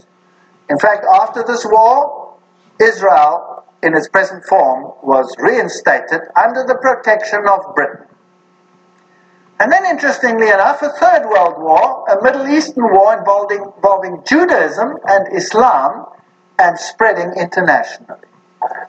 In 0.69 0.79
fact, 0.79 1.05
after 1.11 1.43
this 1.43 1.65
war, 1.65 2.37
Israel, 2.81 3.65
in 3.83 3.97
its 3.97 4.09
present 4.09 4.45
form, 4.45 4.93
was 5.03 5.35
reinstated 5.39 6.21
under 6.37 6.65
the 6.65 6.77
protection 6.77 7.41
of 7.49 7.75
Britain. 7.75 8.07
And 9.59 9.73
then, 9.73 9.87
interestingly 9.87 10.49
enough, 10.49 10.83
a 10.83 10.91
Third 10.91 11.27
World 11.31 11.55
War, 11.59 12.05
a 12.11 12.23
Middle 12.23 12.47
Eastern 12.47 12.93
war 12.93 13.17
involving, 13.17 13.65
involving 13.75 14.23
Judaism 14.29 14.99
and 15.09 15.35
Islam, 15.35 16.07
and 16.59 16.78
spreading 16.78 17.33
internationally. 17.39 18.28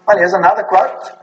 Well, 0.07 0.17
here's 0.17 0.33
another 0.33 0.63
quote, 0.63 1.19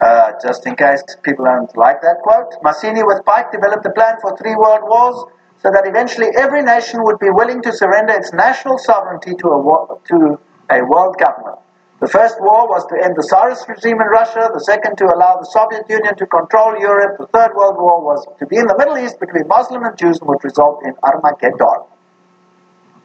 uh, 0.00 0.32
just 0.42 0.66
in 0.66 0.76
case 0.76 1.02
people 1.22 1.44
don't 1.44 1.74
like 1.76 2.02
that 2.02 2.18
quote. 2.22 2.52
Mazzini 2.62 3.06
with 3.06 3.24
Pike 3.24 3.52
developed 3.52 3.86
a 3.86 3.90
plan 3.92 4.16
for 4.20 4.36
three 4.36 4.54
world 4.54 4.82
wars 4.82 5.32
so 5.62 5.70
that 5.70 5.86
eventually 5.86 6.28
every 6.36 6.62
nation 6.62 7.02
would 7.02 7.18
be 7.18 7.30
willing 7.30 7.62
to 7.62 7.72
surrender 7.72 8.12
its 8.12 8.32
national 8.32 8.78
sovereignty 8.78 9.34
to 9.34 9.48
a, 9.48 9.98
to 10.08 10.38
a 10.70 10.84
world 10.84 11.16
government. 11.18 11.58
The 11.98 12.08
first 12.08 12.36
war 12.40 12.68
was 12.68 12.84
to 12.92 13.02
end 13.02 13.16
the 13.16 13.22
Tsarist 13.22 13.66
regime 13.68 13.96
in 13.96 14.08
Russia, 14.12 14.50
the 14.52 14.60
second 14.60 14.96
to 14.98 15.06
allow 15.06 15.40
the 15.40 15.48
Soviet 15.48 15.88
Union 15.88 16.14
to 16.16 16.26
control 16.26 16.78
Europe, 16.78 17.16
the 17.16 17.26
third 17.28 17.56
world 17.56 17.76
war 17.78 18.04
was 18.04 18.26
to 18.38 18.44
be 18.44 18.56
in 18.56 18.66
the 18.66 18.76
Middle 18.76 18.98
East 18.98 19.18
between 19.18 19.48
Muslim 19.48 19.82
and 19.82 19.96
Jews 19.96 20.20
and 20.20 20.28
would 20.28 20.44
result 20.44 20.84
in 20.84 20.92
Armageddon. 21.02 21.88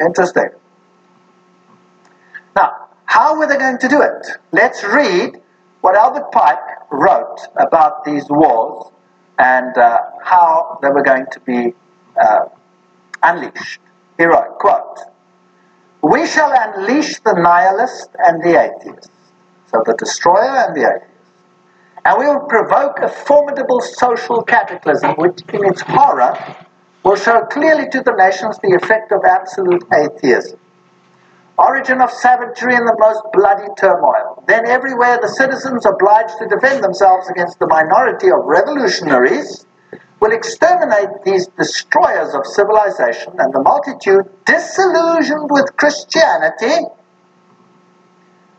Interesting. 0.04 0.52
Now, 2.56 2.90
how 3.06 3.38
were 3.38 3.48
they 3.48 3.58
going 3.58 3.78
to 3.80 3.88
do 3.88 4.02
it? 4.02 4.28
Let's 4.52 4.84
read 4.84 5.42
what 5.82 5.96
Albert 5.96 6.32
Pike 6.32 6.92
wrote 6.92 7.40
about 7.56 8.06
these 8.06 8.26
wars 8.30 8.92
and 9.38 9.78
uh, 9.78 10.00
how 10.24 10.80
they 10.82 10.90
were 10.90 11.04
going 11.04 11.26
to 11.32 11.40
be 11.42 11.74
uh, 12.22 12.46
unleashed. 13.24 13.80
He 14.18 14.26
wrote, 14.26 14.60
quote, 14.60 15.00
We 16.02 16.28
shall 16.28 16.52
unleash 16.54 17.20
the 17.22 17.34
nihilist 17.34 18.10
and 18.20 18.44
the 18.44 18.62
atheist, 18.62 19.12
so 19.72 19.82
the 19.86 19.94
destroyer 19.94 20.66
and 20.68 20.76
the 20.76 20.88
atheist, 20.88 21.08
and 22.06 22.20
we 22.20 22.26
will 22.26 22.48
provoke 22.48 23.00
a 23.00 23.10
formidable 23.10 23.82
social 23.82 24.44
cataclysm 24.44 25.12
which, 25.16 25.42
in 25.54 25.66
its 25.66 25.82
horror, 25.82 26.34
will 27.04 27.16
show 27.16 27.42
clearly 27.46 27.90
to 27.90 28.02
the 28.02 28.14
nations 28.14 28.58
the 28.60 28.74
effect 28.76 29.12
of 29.12 29.24
absolute 29.24 29.84
atheism 29.94 30.60
origin 31.62 32.02
of 32.02 32.12
savagery 32.12 32.76
and 32.76 32.88
the 32.88 32.98
most 33.00 33.22
bloody 33.34 33.68
turmoil. 33.78 34.44
Then 34.48 34.66
everywhere 34.66 35.20
the 35.22 35.30
citizens 35.30 35.86
obliged 35.86 36.38
to 36.40 36.48
defend 36.48 36.84
themselves 36.84 37.30
against 37.30 37.60
the 37.60 37.68
minority 37.68 38.32
of 38.32 38.44
revolutionaries 38.46 39.66
will 40.20 40.32
exterminate 40.32 41.10
these 41.26 41.48
destroyers 41.58 42.34
of 42.34 42.46
civilization, 42.46 43.34
and 43.40 43.54
the 43.54 43.62
multitude, 43.62 44.30
disillusioned 44.46 45.50
with 45.50 45.76
Christianity, 45.78 46.86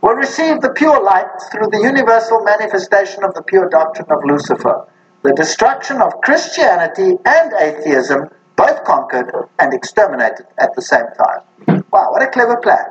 will 0.00 0.14
receive 0.14 0.60
the 0.60 0.70
pure 0.70 1.00
light 1.00 1.30
through 1.52 1.68
the 1.70 1.80
universal 1.80 2.42
manifestation 2.42 3.22
of 3.22 3.34
the 3.34 3.42
pure 3.42 3.68
doctrine 3.68 4.10
of 4.10 4.24
Lucifer. 4.24 4.88
The 5.22 5.32
destruction 5.34 6.02
of 6.02 6.12
Christianity 6.22 7.16
and 7.24 7.52
atheism 7.60 8.28
both 8.62 8.84
conquered 8.84 9.28
and 9.58 9.74
exterminated 9.74 10.46
at 10.58 10.70
the 10.76 10.82
same 10.82 11.08
time. 11.18 11.84
Wow, 11.92 12.12
what 12.12 12.22
a 12.22 12.28
clever 12.28 12.56
plan. 12.58 12.86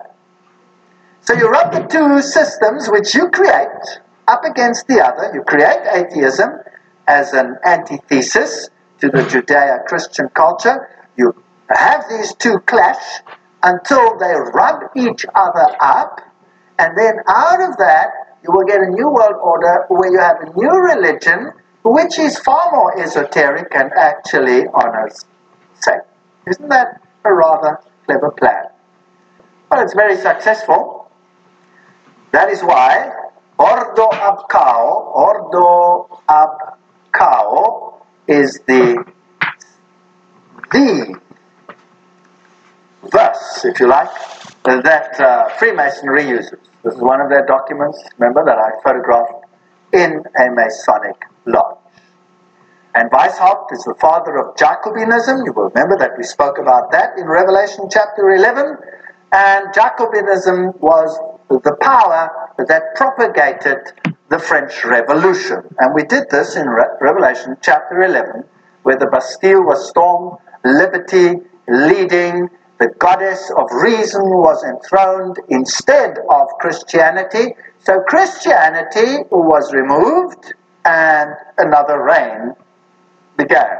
So 1.21 1.33
you 1.33 1.47
rub 1.49 1.71
the 1.71 1.83
two 1.87 2.21
systems 2.21 2.89
which 2.89 3.15
you 3.15 3.29
create 3.29 3.85
up 4.27 4.43
against 4.43 4.87
the 4.87 4.99
other. 4.99 5.31
You 5.33 5.43
create 5.43 5.81
atheism 5.93 6.49
as 7.07 7.31
an 7.31 7.55
antithesis 7.65 8.69
to 8.99 9.07
the 9.07 9.23
Judeo 9.31 9.85
Christian 9.85 10.27
culture. 10.29 10.89
You 11.15 11.33
have 11.69 12.03
these 12.09 12.35
two 12.35 12.59
clash 12.71 13.21
until 13.63 14.17
they 14.17 14.33
rub 14.53 14.89
each 14.95 15.25
other 15.33 15.67
up, 15.79 16.19
and 16.79 16.97
then 16.97 17.15
out 17.29 17.61
of 17.61 17.77
that, 17.77 18.07
you 18.43 18.51
will 18.51 18.65
get 18.65 18.81
a 18.81 18.89
new 18.89 19.07
world 19.07 19.39
order 19.41 19.85
where 19.87 20.11
you 20.11 20.19
have 20.19 20.41
a 20.41 20.49
new 20.59 20.75
religion 20.93 21.53
which 21.83 22.19
is 22.19 22.37
far 22.39 22.71
more 22.73 22.99
esoteric 22.99 23.67
and 23.73 23.91
actually 23.93 24.65
honors 24.73 25.25
Satan. 25.81 26.01
Isn't 26.47 26.69
that 26.69 27.01
a 27.23 27.33
rather 27.33 27.79
clever 28.05 28.31
plan? 28.31 28.65
Well, 29.69 29.83
it's 29.83 29.93
very 29.93 30.15
successful. 30.17 31.09
That 32.31 32.49
is 32.49 32.61
why 32.61 33.11
Ordo 33.57 34.09
ab 34.13 34.39
Chao, 34.51 35.11
Ordo 35.15 36.21
ab 36.27 36.77
Chao 37.15 38.01
is 38.27 38.59
the 38.67 39.03
the 40.71 41.19
verse, 43.11 43.65
if 43.65 43.79
you 43.79 43.87
like, 43.87 44.09
that 44.63 45.19
uh, 45.19 45.49
Freemasonry 45.57 46.27
uses. 46.29 46.59
This 46.83 46.93
is 46.93 46.99
one 46.99 47.19
of 47.21 47.29
their 47.29 47.45
documents, 47.45 48.01
remember, 48.17 48.43
that 48.45 48.57
I 48.57 48.81
photographed 48.81 49.45
in 49.93 50.23
a 50.39 50.49
Masonic 50.51 51.21
lodge. 51.45 51.80
And 52.93 53.09
Weishaupt 53.09 53.71
is 53.71 53.83
the 53.83 53.95
father 53.95 54.37
of 54.37 54.55
Jacobinism. 54.57 55.45
You 55.45 55.53
will 55.53 55.69
remember 55.69 55.97
that 55.97 56.17
we 56.17 56.23
spoke 56.23 56.57
about 56.57 56.91
that 56.91 57.17
in 57.17 57.25
Revelation 57.25 57.87
chapter 57.89 58.31
11. 58.31 58.75
And 59.31 59.73
Jacobinism 59.73 60.77
was 60.81 61.17
the 61.47 61.77
power 61.79 62.29
that 62.57 62.95
propagated 62.95 63.79
the 64.27 64.39
French 64.39 64.83
Revolution. 64.83 65.63
And 65.79 65.93
we 65.93 66.03
did 66.03 66.29
this 66.29 66.57
in 66.57 66.67
Re- 66.67 66.83
Revelation 66.99 67.55
chapter 67.61 68.01
11, 68.01 68.43
where 68.83 68.97
the 68.97 69.07
Bastille 69.07 69.63
was 69.63 69.87
stormed, 69.87 70.37
liberty 70.65 71.39
leading, 71.69 72.49
the 72.79 72.89
goddess 72.99 73.51
of 73.55 73.71
reason 73.71 74.21
was 74.23 74.65
enthroned 74.65 75.37
instead 75.47 76.17
of 76.29 76.47
Christianity. 76.59 77.55
So 77.79 78.01
Christianity 78.01 79.23
was 79.31 79.71
removed 79.71 80.53
and 80.83 81.31
another 81.57 82.03
reign 82.03 82.53
began. 83.43 83.77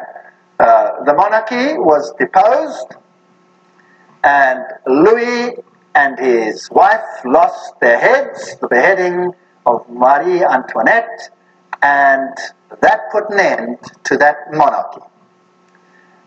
Uh, 0.60 1.04
the 1.06 1.14
monarchy 1.14 1.78
was 1.78 2.14
deposed, 2.20 2.96
and 4.24 4.64
Louis 4.88 5.56
and 5.96 6.20
his 6.20 6.70
wife 6.72 7.10
lost 7.26 7.80
their 7.80 8.00
heads, 8.00 8.58
the 8.62 8.68
beheading 8.68 9.34
of 9.66 9.88
Marie 9.90 10.44
Antoinette, 10.44 11.30
and 11.82 12.34
that 12.82 13.00
put 13.12 13.30
an 13.30 13.40
end 13.40 13.78
to 14.06 14.18
that 14.18 14.38
monarchy. 14.52 15.02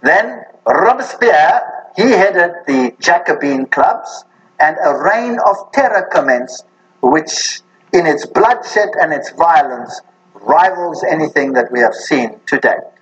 Then 0.03 0.43
Robespierre, 0.67 1.63
he 1.97 2.03
headed 2.03 2.53
the 2.67 2.95
Jacobin 3.01 3.67
clubs, 3.67 4.25
and 4.61 4.77
a 4.85 4.95
reign 4.95 5.39
of 5.47 5.57
terror 5.73 6.09
commenced, 6.13 6.67
which 7.01 7.61
in 7.93 8.07
its 8.07 8.27
bloodshed 8.27 8.91
and 9.01 9.13
its 9.13 9.31
violence 9.31 10.01
rivals 10.35 11.05
anything 11.05 11.53
that 11.55 11.71
we 11.73 11.81
have 11.81 11.95
seen 11.95 12.41
to 12.47 12.59
date. 12.59 12.75
Uh, 12.75 12.94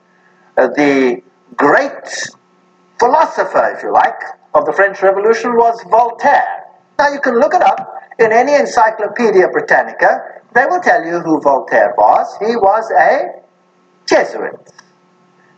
Uh, 0.56 0.68
the 0.68 1.22
great 1.56 2.06
philosopher, 2.98 3.74
if 3.76 3.82
you 3.82 3.92
like, 3.92 4.20
of 4.54 4.66
the 4.66 4.72
French 4.72 5.02
Revolution 5.02 5.52
was 5.56 5.82
Voltaire. 5.90 6.64
Now 6.98 7.08
you 7.08 7.20
can 7.20 7.38
look 7.38 7.54
it 7.54 7.62
up 7.62 8.02
in 8.18 8.32
any 8.32 8.54
Encyclopedia 8.54 9.48
Britannica. 9.48 10.40
They 10.54 10.66
will 10.66 10.80
tell 10.80 11.04
you 11.04 11.20
who 11.20 11.40
Voltaire 11.40 11.94
was. 11.96 12.36
He 12.38 12.54
was 12.56 12.84
a 12.98 13.40
Jesuit. 14.06 14.72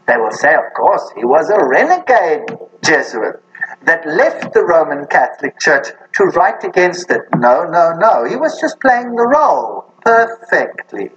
They 0.07 0.17
will 0.17 0.33
say, 0.33 0.55
of 0.55 0.73
course, 0.77 1.11
he 1.17 1.25
was 1.25 1.51
a 1.51 1.59
renegade 1.67 2.57
Jesuit 2.85 3.43
that 3.83 4.07
left 4.07 4.53
the 4.53 4.65
Roman 4.65 5.07
Catholic 5.07 5.59
Church 5.59 5.89
to 6.15 6.25
write 6.25 6.63
against 6.63 7.11
it. 7.11 7.23
No, 7.37 7.65
no, 7.65 7.93
no. 7.99 8.25
He 8.25 8.37
was 8.37 8.61
just 8.61 8.79
playing 8.81 9.15
the 9.17 9.27
role 9.27 9.93
perfectly. 10.05 11.11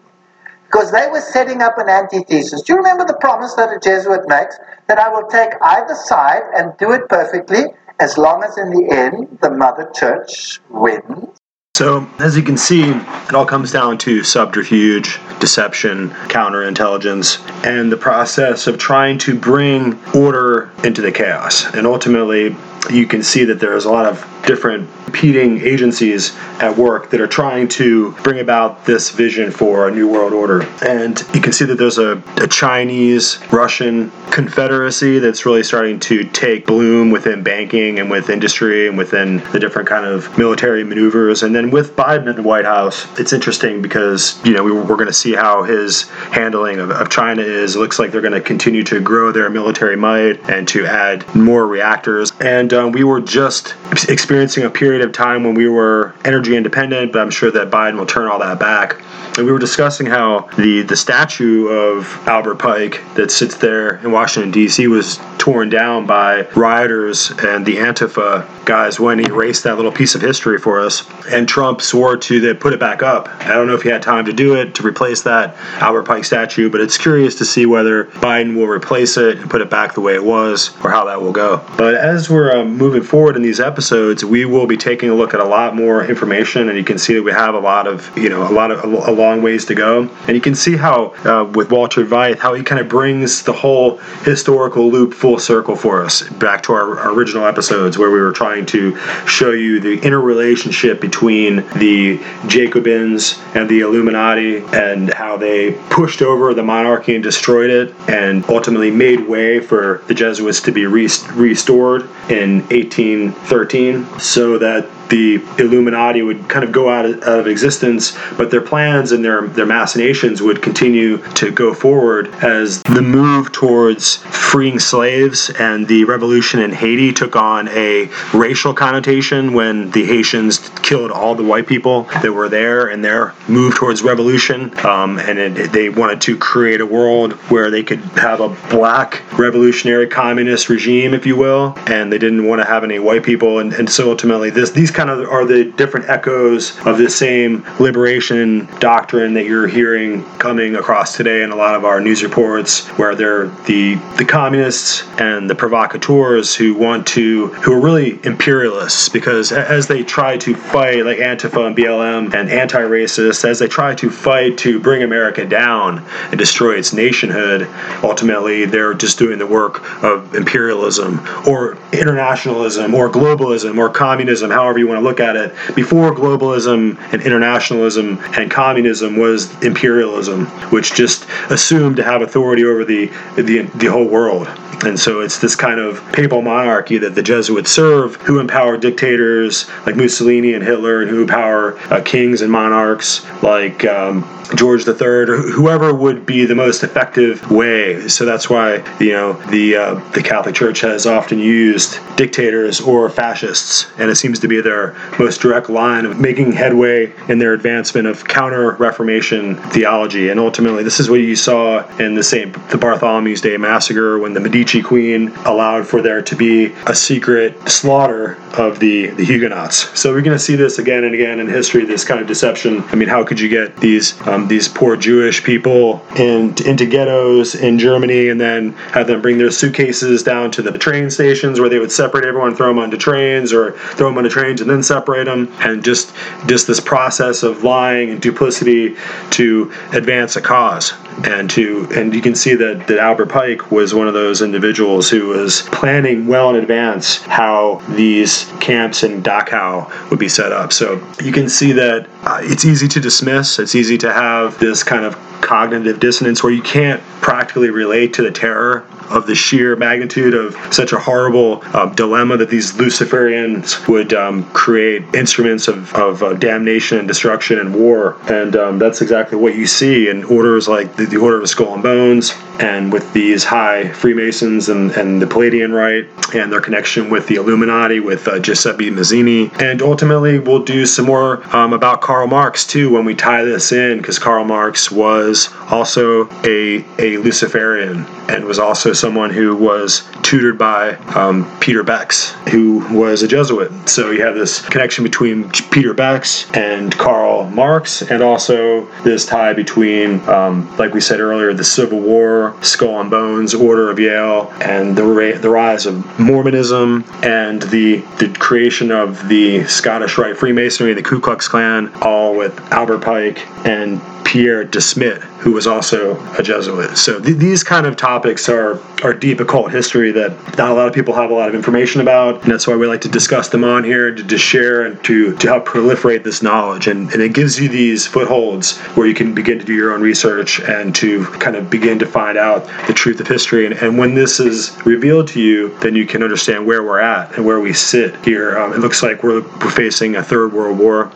Because 0.67 0.91
they 0.91 1.07
were 1.09 1.21
setting 1.21 1.61
up 1.61 1.77
an 1.77 1.89
antithesis. 1.89 2.61
Do 2.61 2.73
you 2.73 2.77
remember 2.77 3.05
the 3.05 3.17
promise 3.19 3.53
that 3.55 3.73
a 3.73 3.79
Jesuit 3.79 4.27
makes? 4.27 4.57
That 4.87 4.99
I 4.99 5.09
will 5.09 5.27
take 5.27 5.49
either 5.61 5.95
side 5.95 6.43
and 6.55 6.77
do 6.77 6.91
it 6.91 7.09
perfectly 7.09 7.65
as 7.99 8.17
long 8.17 8.43
as 8.43 8.57
in 8.57 8.69
the 8.69 8.89
end 8.91 9.39
the 9.41 9.49
Mother 9.49 9.89
Church 9.95 10.59
wins. 10.69 11.29
So, 11.75 12.09
as 12.17 12.35
you 12.35 12.41
can 12.41 12.57
see, 12.57 12.89
it 12.89 13.33
all 13.35 13.45
comes 13.45 13.71
down 13.71 13.99
to 13.99 14.23
subterfuge, 14.23 15.19
deception, 15.39 16.09
counterintelligence, 16.09 17.39
and 17.63 17.91
the 17.91 17.97
process 17.97 18.65
of 18.65 18.79
trying 18.79 19.19
to 19.19 19.37
bring 19.37 19.99
order 20.15 20.71
into 20.83 21.03
the 21.03 21.11
chaos. 21.11 21.71
And 21.75 21.85
ultimately, 21.85 22.55
you 22.89 23.05
can 23.07 23.23
see 23.23 23.45
that 23.45 23.59
there's 23.59 23.85
a 23.85 23.91
lot 23.91 24.05
of 24.05 24.25
different 24.45 24.89
competing 25.03 25.61
agencies 25.61 26.35
at 26.59 26.75
work 26.77 27.09
that 27.09 27.21
are 27.21 27.27
trying 27.27 27.67
to 27.67 28.11
bring 28.23 28.39
about 28.39 28.85
this 28.85 29.09
vision 29.09 29.51
for 29.51 29.87
a 29.87 29.91
new 29.91 30.07
world 30.07 30.33
order. 30.33 30.63
And 30.85 31.19
you 31.33 31.41
can 31.41 31.53
see 31.53 31.65
that 31.65 31.75
there's 31.75 31.97
a, 31.97 32.21
a 32.37 32.47
Chinese 32.47 33.39
Russian 33.51 34.11
confederacy 34.31 35.19
that's 35.19 35.45
really 35.45 35.63
starting 35.63 35.99
to 36.01 36.23
take 36.25 36.65
bloom 36.65 37.09
within 37.09 37.41
banking 37.41 37.99
and 37.99 38.11
with 38.11 38.29
industry 38.29 38.87
and 38.87 38.97
within 38.97 39.37
the 39.51 39.59
different 39.59 39.87
kind 39.87 40.05
of 40.05 40.37
military 40.37 40.83
maneuvers. 40.83 41.43
And 41.43 41.55
then 41.55 41.71
with 41.71 41.95
Biden 41.95 42.29
in 42.29 42.35
the 42.35 42.43
White 42.43 42.65
House, 42.65 43.07
it's 43.19 43.33
interesting 43.33 43.81
because, 43.81 44.39
you 44.45 44.53
know, 44.53 44.63
we, 44.63 44.71
we're 44.71 44.95
going 44.95 45.07
to 45.07 45.13
see 45.13 45.33
how 45.33 45.63
his 45.63 46.03
handling 46.31 46.79
of, 46.79 46.91
of 46.91 47.09
China 47.09 47.41
is. 47.41 47.75
It 47.75 47.79
looks 47.79 47.97
like 47.97 48.11
they're 48.11 48.21
going 48.21 48.33
to 48.33 48.41
continue 48.41 48.83
to 48.83 48.99
grow 48.99 49.31
their 49.31 49.49
military 49.49 49.95
might 49.95 50.49
and 50.49 50.67
to 50.69 50.85
add 50.85 51.33
more 51.35 51.65
reactors. 51.65 52.31
And 52.39 52.66
um, 52.73 52.91
we 52.91 53.03
were 53.03 53.21
just 53.21 53.75
experiencing 54.09 54.63
a 54.63 54.69
period 54.69 55.01
of 55.01 55.11
time 55.11 55.43
when 55.43 55.53
we 55.53 55.67
were 55.67 56.13
energy 56.23 56.55
independent, 56.55 57.11
but 57.11 57.21
I'm 57.21 57.29
sure 57.29 57.51
that 57.51 57.69
Biden 57.69 57.97
will 57.97 58.05
turn 58.05 58.27
all 58.27 58.39
that 58.39 58.59
back. 58.59 59.01
And 59.37 59.45
we 59.45 59.51
were 59.51 59.59
discussing 59.59 60.07
how 60.07 60.49
the, 60.57 60.81
the 60.81 60.95
statue 60.95 61.67
of 61.67 62.27
Albert 62.27 62.55
Pike 62.55 63.03
that 63.15 63.31
sits 63.31 63.55
there 63.55 63.97
in 63.97 64.11
Washington, 64.11 64.49
D.C., 64.49 64.87
was 64.87 65.19
torn 65.37 65.69
down 65.69 66.05
by 66.05 66.41
rioters 66.55 67.29
and 67.39 67.65
the 67.65 67.77
Antifa 67.77 68.45
guys 68.65 68.99
when 68.99 69.19
he 69.19 69.25
erased 69.25 69.63
that 69.63 69.77
little 69.77 69.91
piece 69.91 70.15
of 70.15 70.21
history 70.21 70.57
for 70.57 70.81
us. 70.81 71.07
And 71.29 71.47
Trump 71.47 71.81
swore 71.81 72.17
to 72.17 72.55
put 72.55 72.73
it 72.73 72.79
back 72.79 73.03
up. 73.03 73.29
I 73.41 73.53
don't 73.53 73.67
know 73.67 73.75
if 73.75 73.83
he 73.83 73.89
had 73.89 74.01
time 74.01 74.25
to 74.25 74.33
do 74.33 74.55
it 74.55 74.75
to 74.75 74.83
replace 74.83 75.21
that 75.21 75.55
Albert 75.81 76.03
Pike 76.03 76.25
statue, 76.25 76.69
but 76.69 76.81
it's 76.81 76.97
curious 76.97 77.35
to 77.35 77.45
see 77.45 77.65
whether 77.65 78.05
Biden 78.05 78.55
will 78.55 78.67
replace 78.67 79.17
it 79.17 79.37
and 79.37 79.49
put 79.49 79.61
it 79.61 79.69
back 79.69 79.93
the 79.93 80.01
way 80.01 80.15
it 80.15 80.23
was 80.23 80.75
or 80.83 80.89
how 80.89 81.05
that 81.05 81.21
will 81.21 81.31
go. 81.31 81.63
But 81.77 81.93
as 81.95 82.29
we're 82.29 82.56
um, 82.57 82.77
moving 82.77 83.03
forward 83.03 83.35
in 83.35 83.41
these 83.41 83.59
episodes, 83.59 84.23
we 84.23 84.45
will 84.45 84.67
be 84.67 84.77
taking 84.77 85.09
a 85.09 85.15
look 85.15 85.33
at 85.33 85.39
a 85.39 85.45
lot 85.45 85.75
more 85.75 86.03
information, 86.03 86.69
and 86.69 86.77
you 86.77 86.83
can 86.83 86.97
see 86.97 87.13
that 87.15 87.23
we 87.23 87.31
have 87.31 87.55
a 87.55 87.59
lot 87.59 87.87
of, 87.87 88.15
you 88.17 88.29
know, 88.29 88.43
a 88.47 88.53
lot 88.53 88.71
of 88.71 88.83
a, 88.83 89.11
long 89.11 89.41
ways 89.41 89.65
to 89.65 89.75
go. 89.75 90.09
And 90.27 90.35
you 90.35 90.41
can 90.41 90.55
see 90.55 90.75
how 90.75 91.13
uh, 91.25 91.45
with 91.45 91.71
Walter 91.71 92.05
Veith, 92.05 92.37
how 92.37 92.53
he 92.53 92.63
kind 92.63 92.79
of 92.79 92.87
brings 92.87 93.43
the 93.43 93.53
whole 93.53 93.97
historical 94.23 94.89
loop 94.89 95.13
full 95.13 95.39
circle 95.39 95.75
for 95.75 96.03
us 96.03 96.27
back 96.29 96.63
to 96.63 96.73
our, 96.73 96.99
our 96.99 97.11
original 97.13 97.45
episodes 97.45 97.97
where 97.97 98.11
we 98.11 98.19
were 98.19 98.31
trying 98.31 98.65
to 98.67 98.97
show 99.25 99.51
you 99.51 99.79
the 99.79 99.99
interrelationship 100.01 101.01
between 101.01 101.57
the 101.77 102.19
Jacobins 102.47 103.39
and 103.55 103.69
the 103.69 103.81
Illuminati 103.81 104.57
and 104.73 105.13
how 105.13 105.37
they 105.37 105.73
pushed 105.89 106.21
over 106.21 106.53
the 106.53 106.63
monarchy 106.63 107.15
and 107.15 107.23
destroyed 107.23 107.69
it, 107.69 107.93
and 108.07 108.45
ultimately 108.45 108.91
made 108.91 109.27
way 109.27 109.59
for 109.59 110.03
the 110.07 110.13
Jesuits 110.13 110.61
to 110.61 110.71
be 110.71 110.85
re- 110.85 111.09
restored 111.33 112.09
in 112.29 112.46
1813 112.55 114.19
so 114.19 114.57
that 114.57 114.89
the 115.09 115.35
Illuminati 115.57 116.21
would 116.21 116.47
kind 116.49 116.63
of 116.63 116.71
go 116.71 116.89
out 116.89 117.05
of, 117.05 117.21
out 117.23 117.39
of 117.39 117.47
existence, 117.47 118.17
but 118.37 118.51
their 118.51 118.61
plans 118.61 119.11
and 119.11 119.23
their 119.23 119.47
their 119.47 119.65
machinations 119.65 120.41
would 120.41 120.61
continue 120.61 121.17
to 121.33 121.51
go 121.51 121.73
forward 121.73 122.27
as 122.43 122.81
the 122.83 123.01
move 123.01 123.51
towards 123.51 124.17
freeing 124.17 124.79
slaves 124.79 125.49
and 125.59 125.87
the 125.87 126.03
revolution 126.05 126.59
in 126.59 126.71
Haiti 126.71 127.11
took 127.13 127.35
on 127.35 127.67
a 127.69 128.09
racial 128.33 128.73
connotation 128.73 129.53
when 129.53 129.91
the 129.91 130.05
Haitians 130.05 130.69
killed 130.81 131.11
all 131.11 131.35
the 131.35 131.43
white 131.43 131.67
people 131.67 132.03
that 132.21 132.31
were 132.31 132.49
there 132.49 132.89
in 132.89 133.01
their 133.01 133.33
move 133.47 133.75
towards 133.75 134.01
revolution, 134.03 134.77
um, 134.85 135.19
and 135.19 135.37
it, 135.39 135.71
they 135.71 135.89
wanted 135.89 136.21
to 136.21 136.37
create 136.37 136.81
a 136.81 136.85
world 136.85 137.33
where 137.49 137.69
they 137.69 137.83
could 137.83 137.99
have 138.15 138.39
a 138.39 138.49
black 138.69 139.21
revolutionary 139.37 140.07
communist 140.07 140.69
regime, 140.69 141.13
if 141.13 141.25
you 141.25 141.35
will, 141.35 141.77
and 141.87 142.11
they 142.11 142.17
didn't 142.17 142.45
want 142.45 142.61
to 142.61 142.67
have 142.67 142.83
any 142.83 142.99
white 142.99 143.23
people, 143.23 143.59
and, 143.59 143.73
and 143.73 143.89
so 143.89 144.09
ultimately 144.09 144.49
this 144.49 144.71
these 144.71 144.91
kind 144.97 145.11
of 145.11 145.29
are 145.29 145.45
the 145.45 145.65
different 145.73 146.09
echoes 146.09 146.75
of 146.87 146.97
the 146.97 147.07
same 147.07 147.63
liberation 147.79 148.67
doctrine 148.79 149.35
that 149.35 149.45
you're 149.45 149.67
hearing 149.67 150.23
coming 150.39 150.75
across 150.75 151.15
today 151.15 151.43
in 151.43 151.51
a 151.51 151.55
lot 151.55 151.75
of 151.75 151.85
our 151.85 152.01
news 152.01 152.23
reports, 152.23 152.87
where 152.97 153.13
they're 153.13 153.45
the 153.67 153.93
the 154.17 154.25
communists 154.25 155.07
and 155.19 155.47
the 155.47 155.53
provocateurs 155.53 156.55
who 156.55 156.73
want 156.73 157.05
to 157.05 157.47
who 157.47 157.73
are 157.73 157.79
really 157.79 158.19
imperialists 158.25 159.07
because 159.07 159.51
as 159.51 159.85
they 159.85 160.03
try 160.03 160.35
to 160.35 160.55
fight 160.55 161.05
like 161.05 161.19
Antifa 161.19 161.67
and 161.67 161.77
BLM 161.77 162.33
and 162.33 162.49
anti-racists, 162.49 163.45
as 163.47 163.59
they 163.59 163.67
try 163.67 163.93
to 163.93 164.09
fight 164.09 164.57
to 164.57 164.79
bring 164.79 165.03
America 165.03 165.45
down 165.45 166.03
and 166.31 166.39
destroy 166.39 166.73
its 166.73 166.91
nationhood, 166.91 167.67
ultimately 168.03 168.65
they're 168.65 168.95
just 168.95 169.19
doing 169.19 169.37
the 169.37 169.45
work 169.45 170.03
of 170.03 170.33
imperialism 170.33 171.19
or 171.47 171.77
internationalism 171.93 172.95
or 172.95 173.11
globalism 173.11 173.77
or 173.77 173.91
communism, 173.91 174.49
however 174.49 174.79
you 174.79 174.86
want 174.87 174.99
to 174.99 175.03
look 175.03 175.19
at 175.19 175.35
it. 175.35 175.53
Before 175.75 176.13
globalism 176.13 176.97
and 177.11 177.21
internationalism 177.21 178.19
and 178.37 178.49
communism 178.49 179.17
was 179.17 179.51
imperialism, 179.63 180.45
which 180.71 180.93
just 180.93 181.27
assumed 181.49 181.97
to 181.97 182.03
have 182.03 182.21
authority 182.21 182.63
over 182.65 182.83
the 182.85 183.07
the, 183.35 183.61
the 183.75 183.87
whole 183.87 184.07
world. 184.07 184.47
And 184.85 184.99
so 184.99 185.21
it's 185.21 185.39
this 185.39 185.55
kind 185.55 185.79
of 185.79 186.03
papal 186.11 186.41
monarchy 186.41 186.99
that 186.99 187.15
the 187.15 187.23
Jesuits 187.23 187.71
serve, 187.71 188.15
who 188.17 188.39
empower 188.39 188.77
dictators 188.77 189.67
like 189.85 189.95
Mussolini 189.95 190.53
and 190.53 190.63
Hitler, 190.63 191.01
and 191.01 191.09
who 191.09 191.21
empower 191.21 191.77
uh, 191.91 192.01
kings 192.01 192.41
and 192.41 192.51
monarchs 192.51 193.25
like 193.41 193.85
um, 193.85 194.23
George 194.55 194.87
III, 194.87 194.95
or 195.01 195.37
whoever 195.37 195.93
would 195.93 196.25
be 196.25 196.45
the 196.45 196.55
most 196.55 196.83
effective 196.83 197.49
way. 197.51 198.07
So 198.07 198.25
that's 198.25 198.49
why 198.49 198.83
you 198.99 199.11
know 199.11 199.33
the 199.49 199.75
uh, 199.75 199.93
the 200.11 200.21
Catholic 200.21 200.55
Church 200.55 200.81
has 200.81 201.05
often 201.05 201.39
used 201.39 201.99
dictators 202.15 202.79
or 202.79 203.09
fascists, 203.09 203.87
and 203.97 204.09
it 204.09 204.15
seems 204.15 204.39
to 204.39 204.47
be 204.47 204.61
their 204.61 204.76
most 205.19 205.41
direct 205.41 205.69
line 205.69 206.05
of 206.05 206.19
making 206.19 206.51
headway 206.51 207.13
in 207.29 207.39
their 207.39 207.53
advancement 207.53 208.07
of 208.07 208.23
counter 208.25 208.71
Reformation 208.73 209.55
theology. 209.71 210.29
And 210.29 210.39
ultimately, 210.39 210.83
this 210.83 210.99
is 210.99 211.09
what 211.09 211.19
you 211.19 211.35
saw 211.35 211.87
in 211.97 212.15
the 212.15 212.23
Saint 212.23 212.53
the 212.69 212.77
Bartholomew's 212.77 213.41
Day 213.41 213.57
massacre 213.57 214.19
when 214.19 214.33
the 214.33 214.39
Medici 214.39 214.81
Queen 214.81 215.29
allowed 215.45 215.87
for 215.87 216.01
there 216.01 216.21
to 216.21 216.35
be 216.35 216.73
a 216.85 216.95
secret 216.95 217.69
slaughter 217.69 218.37
of 218.57 218.79
the 218.79 219.07
the 219.11 219.25
Huguenots. 219.25 219.99
So 219.99 220.11
we're 220.13 220.21
going 220.21 220.37
to 220.37 220.43
see 220.43 220.55
this 220.55 220.79
again 220.79 221.03
and 221.03 221.13
again 221.13 221.39
in 221.39 221.47
history. 221.47 221.85
This 221.85 222.03
kind 222.03 222.19
of 222.19 222.27
deception. 222.27 222.83
I 222.87 222.95
mean, 222.95 223.09
how 223.09 223.23
could 223.23 223.39
you 223.39 223.49
get 223.49 223.77
these 223.77 224.19
um, 224.27 224.47
these 224.47 224.67
poor 224.67 224.95
Jewish 224.95 225.43
people 225.43 226.05
in, 226.15 226.55
into 226.65 226.85
ghettos 226.85 227.55
in 227.55 227.79
Germany 227.79 228.29
and 228.29 228.39
then 228.39 228.73
have 228.93 229.07
them 229.07 229.21
bring 229.21 229.37
their 229.37 229.51
suitcases 229.51 230.23
down 230.23 230.51
to 230.51 230.61
the 230.61 230.77
train 230.77 231.09
stations 231.09 231.59
where 231.59 231.69
they 231.69 231.79
would 231.79 231.91
separate 231.91 232.25
everyone, 232.25 232.55
throw 232.55 232.67
them 232.67 232.79
onto 232.79 232.97
trains, 232.97 233.53
or 233.53 233.71
throw 233.71 234.07
them 234.07 234.17
onto 234.17 234.29
trains 234.29 234.61
and 234.67 234.75
then 234.75 234.83
separate 234.83 235.25
them, 235.25 235.51
and 235.59 235.83
just 235.83 236.13
just 236.45 236.67
this 236.67 236.79
process 236.79 237.43
of 237.43 237.63
lying 237.63 238.09
and 238.09 238.21
duplicity 238.21 238.97
to 239.31 239.71
advance 239.93 240.35
a 240.35 240.41
cause 240.41 240.93
and 241.23 241.49
to 241.49 241.87
and 241.95 242.13
you 242.13 242.21
can 242.21 242.35
see 242.35 242.53
that 242.53 242.87
that 242.87 242.99
Albert 242.99 243.27
Pike 243.27 243.71
was 243.71 243.93
one 243.93 244.07
of 244.07 244.13
those 244.13 244.41
individuals 244.41 245.09
who 245.09 245.27
was 245.27 245.63
planning 245.71 246.27
well 246.27 246.49
in 246.49 246.57
advance 246.57 247.17
how 247.23 247.81
these 247.95 248.45
camps 248.59 249.03
in 249.03 249.23
Dachau 249.23 250.09
would 250.09 250.19
be 250.19 250.29
set 250.29 250.51
up. 250.51 250.71
So 250.71 250.95
you 251.23 251.31
can 251.31 251.49
see 251.49 251.71
that 251.73 252.07
uh, 252.27 252.39
it's 252.41 252.65
easy 252.65 252.89
to 252.89 252.99
dismiss. 252.99 253.57
It's 253.57 253.73
easy 253.73 253.97
to 253.99 254.11
have 254.11 254.59
this 254.59 254.83
kind 254.83 255.05
of 255.05 255.15
cognitive 255.39 256.01
dissonance 256.01 256.43
where 256.43 256.51
you 256.51 256.61
can't 256.61 257.01
practically 257.21 257.69
relate 257.69 258.13
to 258.15 258.21
the 258.21 258.31
terror 258.31 258.85
of 259.09 259.25
the 259.27 259.35
sheer 259.35 259.77
magnitude 259.77 260.33
of 260.33 260.55
such 260.73 260.91
a 260.91 260.99
horrible 260.99 261.61
uh, 261.73 261.85
dilemma 261.93 262.35
that 262.35 262.49
these 262.49 262.73
Luciferians 262.73 263.87
would 263.87 264.13
um, 264.13 264.43
create 264.51 265.03
instruments 265.13 265.69
of, 265.69 265.93
of 265.95 266.21
uh, 266.21 266.33
damnation 266.33 266.99
and 266.99 267.07
destruction 267.07 267.59
and 267.59 267.73
war. 267.73 268.17
And 268.29 268.55
um, 268.57 268.79
that's 268.79 269.01
exactly 269.01 269.37
what 269.37 269.55
you 269.55 269.65
see 269.65 270.09
in 270.09 270.25
orders 270.25 270.67
like 270.67 270.97
the, 270.97 271.05
the 271.05 271.17
Order 271.17 271.41
of 271.41 271.49
Skull 271.49 271.75
and 271.75 271.83
Bones 271.83 272.33
and 272.59 272.91
with 272.91 273.13
these 273.13 273.43
high 273.43 273.89
Freemasons 273.89 274.69
and, 274.69 274.91
and 274.91 275.21
the 275.21 275.27
Palladian 275.27 275.71
Rite 275.71 276.07
and 276.33 276.51
their 276.51 276.61
connection 276.61 277.09
with 277.09 277.27
the 277.27 277.35
Illuminati 277.35 277.99
with 277.99 278.27
uh, 278.27 278.39
Giuseppe 278.39 278.89
Mazzini. 278.89 279.49
And 279.61 279.81
ultimately, 279.81 280.39
we'll 280.39 280.63
do 280.63 280.85
some 280.85 281.05
more 281.05 281.45
um, 281.55 281.73
about 281.73 282.01
Karl 282.17 282.25
Marx 282.25 282.65
too 282.65 282.89
when 282.89 283.05
we 283.05 283.13
tie 283.13 283.43
this 283.43 283.71
in 283.71 283.99
because 283.99 284.17
Karl 284.17 284.43
Marx 284.43 284.89
was 284.89 285.49
also 285.69 286.29
a, 286.43 286.83
a 286.99 287.17
Luciferian 287.17 288.05
and 288.29 288.45
was 288.45 288.59
also 288.59 288.93
someone 288.93 289.29
who 289.29 289.55
was 289.55 290.07
tutored 290.21 290.57
by 290.57 290.95
um, 291.15 291.49
Peter 291.59 291.83
Beckx, 291.83 292.31
who 292.49 292.79
was 292.95 293.23
a 293.23 293.27
Jesuit. 293.27 293.87
So 293.87 294.11
you 294.11 294.23
have 294.23 294.35
this 294.35 294.61
connection 294.67 295.03
between 295.03 295.49
Peter 295.71 295.93
Beckx 295.93 296.55
and 296.55 296.95
Karl 296.97 297.49
Marx, 297.49 298.01
and 298.01 298.21
also 298.21 298.85
this 299.03 299.25
tie 299.25 299.53
between, 299.53 300.19
um, 300.27 300.75
like 300.77 300.93
we 300.93 301.01
said 301.01 301.19
earlier, 301.19 301.53
the 301.53 301.63
Civil 301.63 301.99
War, 301.99 302.55
Skull 302.61 302.99
and 302.99 303.09
Bones, 303.09 303.53
Order 303.53 303.89
of 303.89 303.99
Yale, 303.99 304.51
and 304.61 304.95
the, 304.95 305.03
ra- 305.03 305.37
the 305.37 305.49
rise 305.49 305.85
of 305.85 306.19
Mormonism, 306.19 307.05
and 307.23 307.61
the, 307.63 307.97
the 308.19 308.33
creation 308.39 308.91
of 308.91 309.27
the 309.29 309.63
Scottish 309.65 310.17
Rite 310.17 310.37
Freemasonry, 310.37 310.93
the 310.93 311.03
Ku 311.03 311.21
Klux 311.21 311.47
Klan, 311.47 311.93
all 312.01 312.35
with 312.35 312.59
Albert 312.71 312.99
Pike 312.99 313.47
and 313.65 314.01
Pierre 314.25 314.65
de 314.65 314.81
Smet, 314.81 315.21
who 315.39 315.51
was 315.51 315.67
also 315.67 316.17
a 316.37 316.43
Jesuit. 316.43 316.97
So 316.97 317.19
th- 317.19 317.37
these 317.37 317.63
kind 317.63 317.85
of 317.85 317.95
topics 317.95 318.49
are 318.49 318.79
are 319.03 319.13
deep 319.13 319.39
occult 319.39 319.71
history 319.71 320.11
that 320.11 320.31
not 320.57 320.71
a 320.71 320.73
lot 320.73 320.87
of 320.87 320.93
people 320.93 321.13
have 321.13 321.29
a 321.29 321.33
lot 321.33 321.49
of 321.49 321.55
information 321.55 322.01
about, 322.01 322.43
and 322.43 322.51
that's 322.51 322.67
why 322.67 322.75
we 322.75 322.87
like 322.87 323.01
to 323.01 323.09
discuss 323.09 323.49
them 323.49 323.63
on 323.63 323.83
here 323.83 324.13
to, 324.13 324.23
to 324.23 324.37
share 324.37 324.85
and 324.85 325.03
to 325.05 325.35
to 325.37 325.47
help 325.47 325.65
proliferate 325.65 326.23
this 326.23 326.41
knowledge. 326.41 326.87
And, 326.87 327.11
and 327.11 327.21
it 327.21 327.33
gives 327.33 327.59
you 327.59 327.69
these 327.69 328.07
footholds 328.07 328.77
where 328.95 329.07
you 329.07 329.13
can 329.13 329.33
begin 329.33 329.59
to 329.59 329.65
do 329.65 329.73
your 329.73 329.93
own 329.93 330.01
research 330.01 330.59
and 330.61 330.95
to 330.95 331.25
kind 331.25 331.55
of 331.55 331.69
begin 331.69 331.99
to 331.99 332.05
find 332.05 332.37
out 332.37 332.65
the 332.87 332.93
truth 332.93 333.19
of 333.19 333.27
history. 333.27 333.65
And, 333.65 333.75
and 333.75 333.97
when 333.97 334.15
this 334.15 334.39
is 334.39 334.77
revealed 334.85 335.27
to 335.29 335.41
you, 335.41 335.77
then 335.79 335.95
you 335.95 336.05
can 336.05 336.23
understand 336.23 336.65
where 336.65 336.83
we're 336.83 336.99
at 336.99 337.35
and 337.35 337.45
where 337.45 337.59
we 337.59 337.73
sit 337.73 338.15
here. 338.25 338.57
Um, 338.57 338.73
it 338.73 338.79
looks 338.79 339.03
like 339.03 339.23
we're, 339.23 339.41
we're 339.41 339.71
facing 339.71 340.15
a 340.15 340.23
third 340.23 340.53
world 340.53 340.79
war 340.79 341.11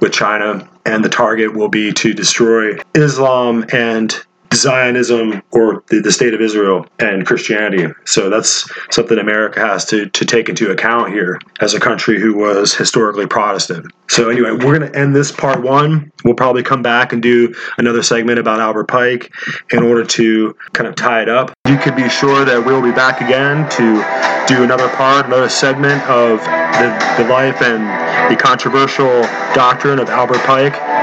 with 0.00 0.12
China, 0.12 0.68
and 0.84 1.04
the 1.04 1.08
target 1.08 1.54
will 1.54 1.68
be 1.68 1.92
to 1.92 2.12
destroy 2.12 2.78
Islam 2.94 3.59
Um, 3.60 3.68
and 3.72 4.14
Zionism 4.52 5.42
or 5.52 5.84
the, 5.88 6.00
the 6.00 6.10
state 6.10 6.34
of 6.34 6.40
Israel 6.40 6.86
and 6.98 7.24
Christianity. 7.24 7.86
So 8.04 8.28
that's 8.28 8.68
something 8.90 9.18
America 9.18 9.60
has 9.60 9.84
to, 9.86 10.08
to 10.08 10.24
take 10.24 10.48
into 10.48 10.72
account 10.72 11.12
here 11.12 11.38
as 11.60 11.74
a 11.74 11.80
country 11.80 12.20
who 12.20 12.36
was 12.36 12.74
historically 12.74 13.26
Protestant. 13.26 13.92
So, 14.08 14.28
anyway, 14.28 14.50
we're 14.50 14.76
going 14.76 14.90
to 14.90 14.98
end 14.98 15.14
this 15.14 15.30
part 15.30 15.62
one. 15.62 16.10
We'll 16.24 16.34
probably 16.34 16.64
come 16.64 16.82
back 16.82 17.12
and 17.12 17.22
do 17.22 17.54
another 17.78 18.02
segment 18.02 18.40
about 18.40 18.58
Albert 18.58 18.88
Pike 18.88 19.32
in 19.70 19.84
order 19.84 20.04
to 20.04 20.56
kind 20.72 20.88
of 20.88 20.96
tie 20.96 21.22
it 21.22 21.28
up. 21.28 21.52
You 21.68 21.78
can 21.78 21.94
be 21.94 22.08
sure 22.08 22.44
that 22.44 22.66
we'll 22.66 22.82
be 22.82 22.90
back 22.90 23.20
again 23.20 23.70
to 23.70 24.52
do 24.52 24.64
another 24.64 24.88
part, 24.88 25.26
another 25.26 25.48
segment 25.48 26.02
of 26.08 26.40
the, 26.40 27.22
the 27.22 27.28
life 27.30 27.62
and 27.62 28.32
the 28.32 28.36
controversial 28.36 29.22
doctrine 29.54 30.00
of 30.00 30.08
Albert 30.08 30.40
Pike. 30.40 30.99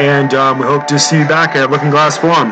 And 0.00 0.34
um, 0.34 0.58
we 0.58 0.66
hope 0.66 0.86
to 0.88 0.98
see 0.98 1.18
you 1.18 1.28
back 1.28 1.56
at 1.56 1.70
Looking 1.70 1.90
Glass 1.90 2.18
Forum. 2.18 2.50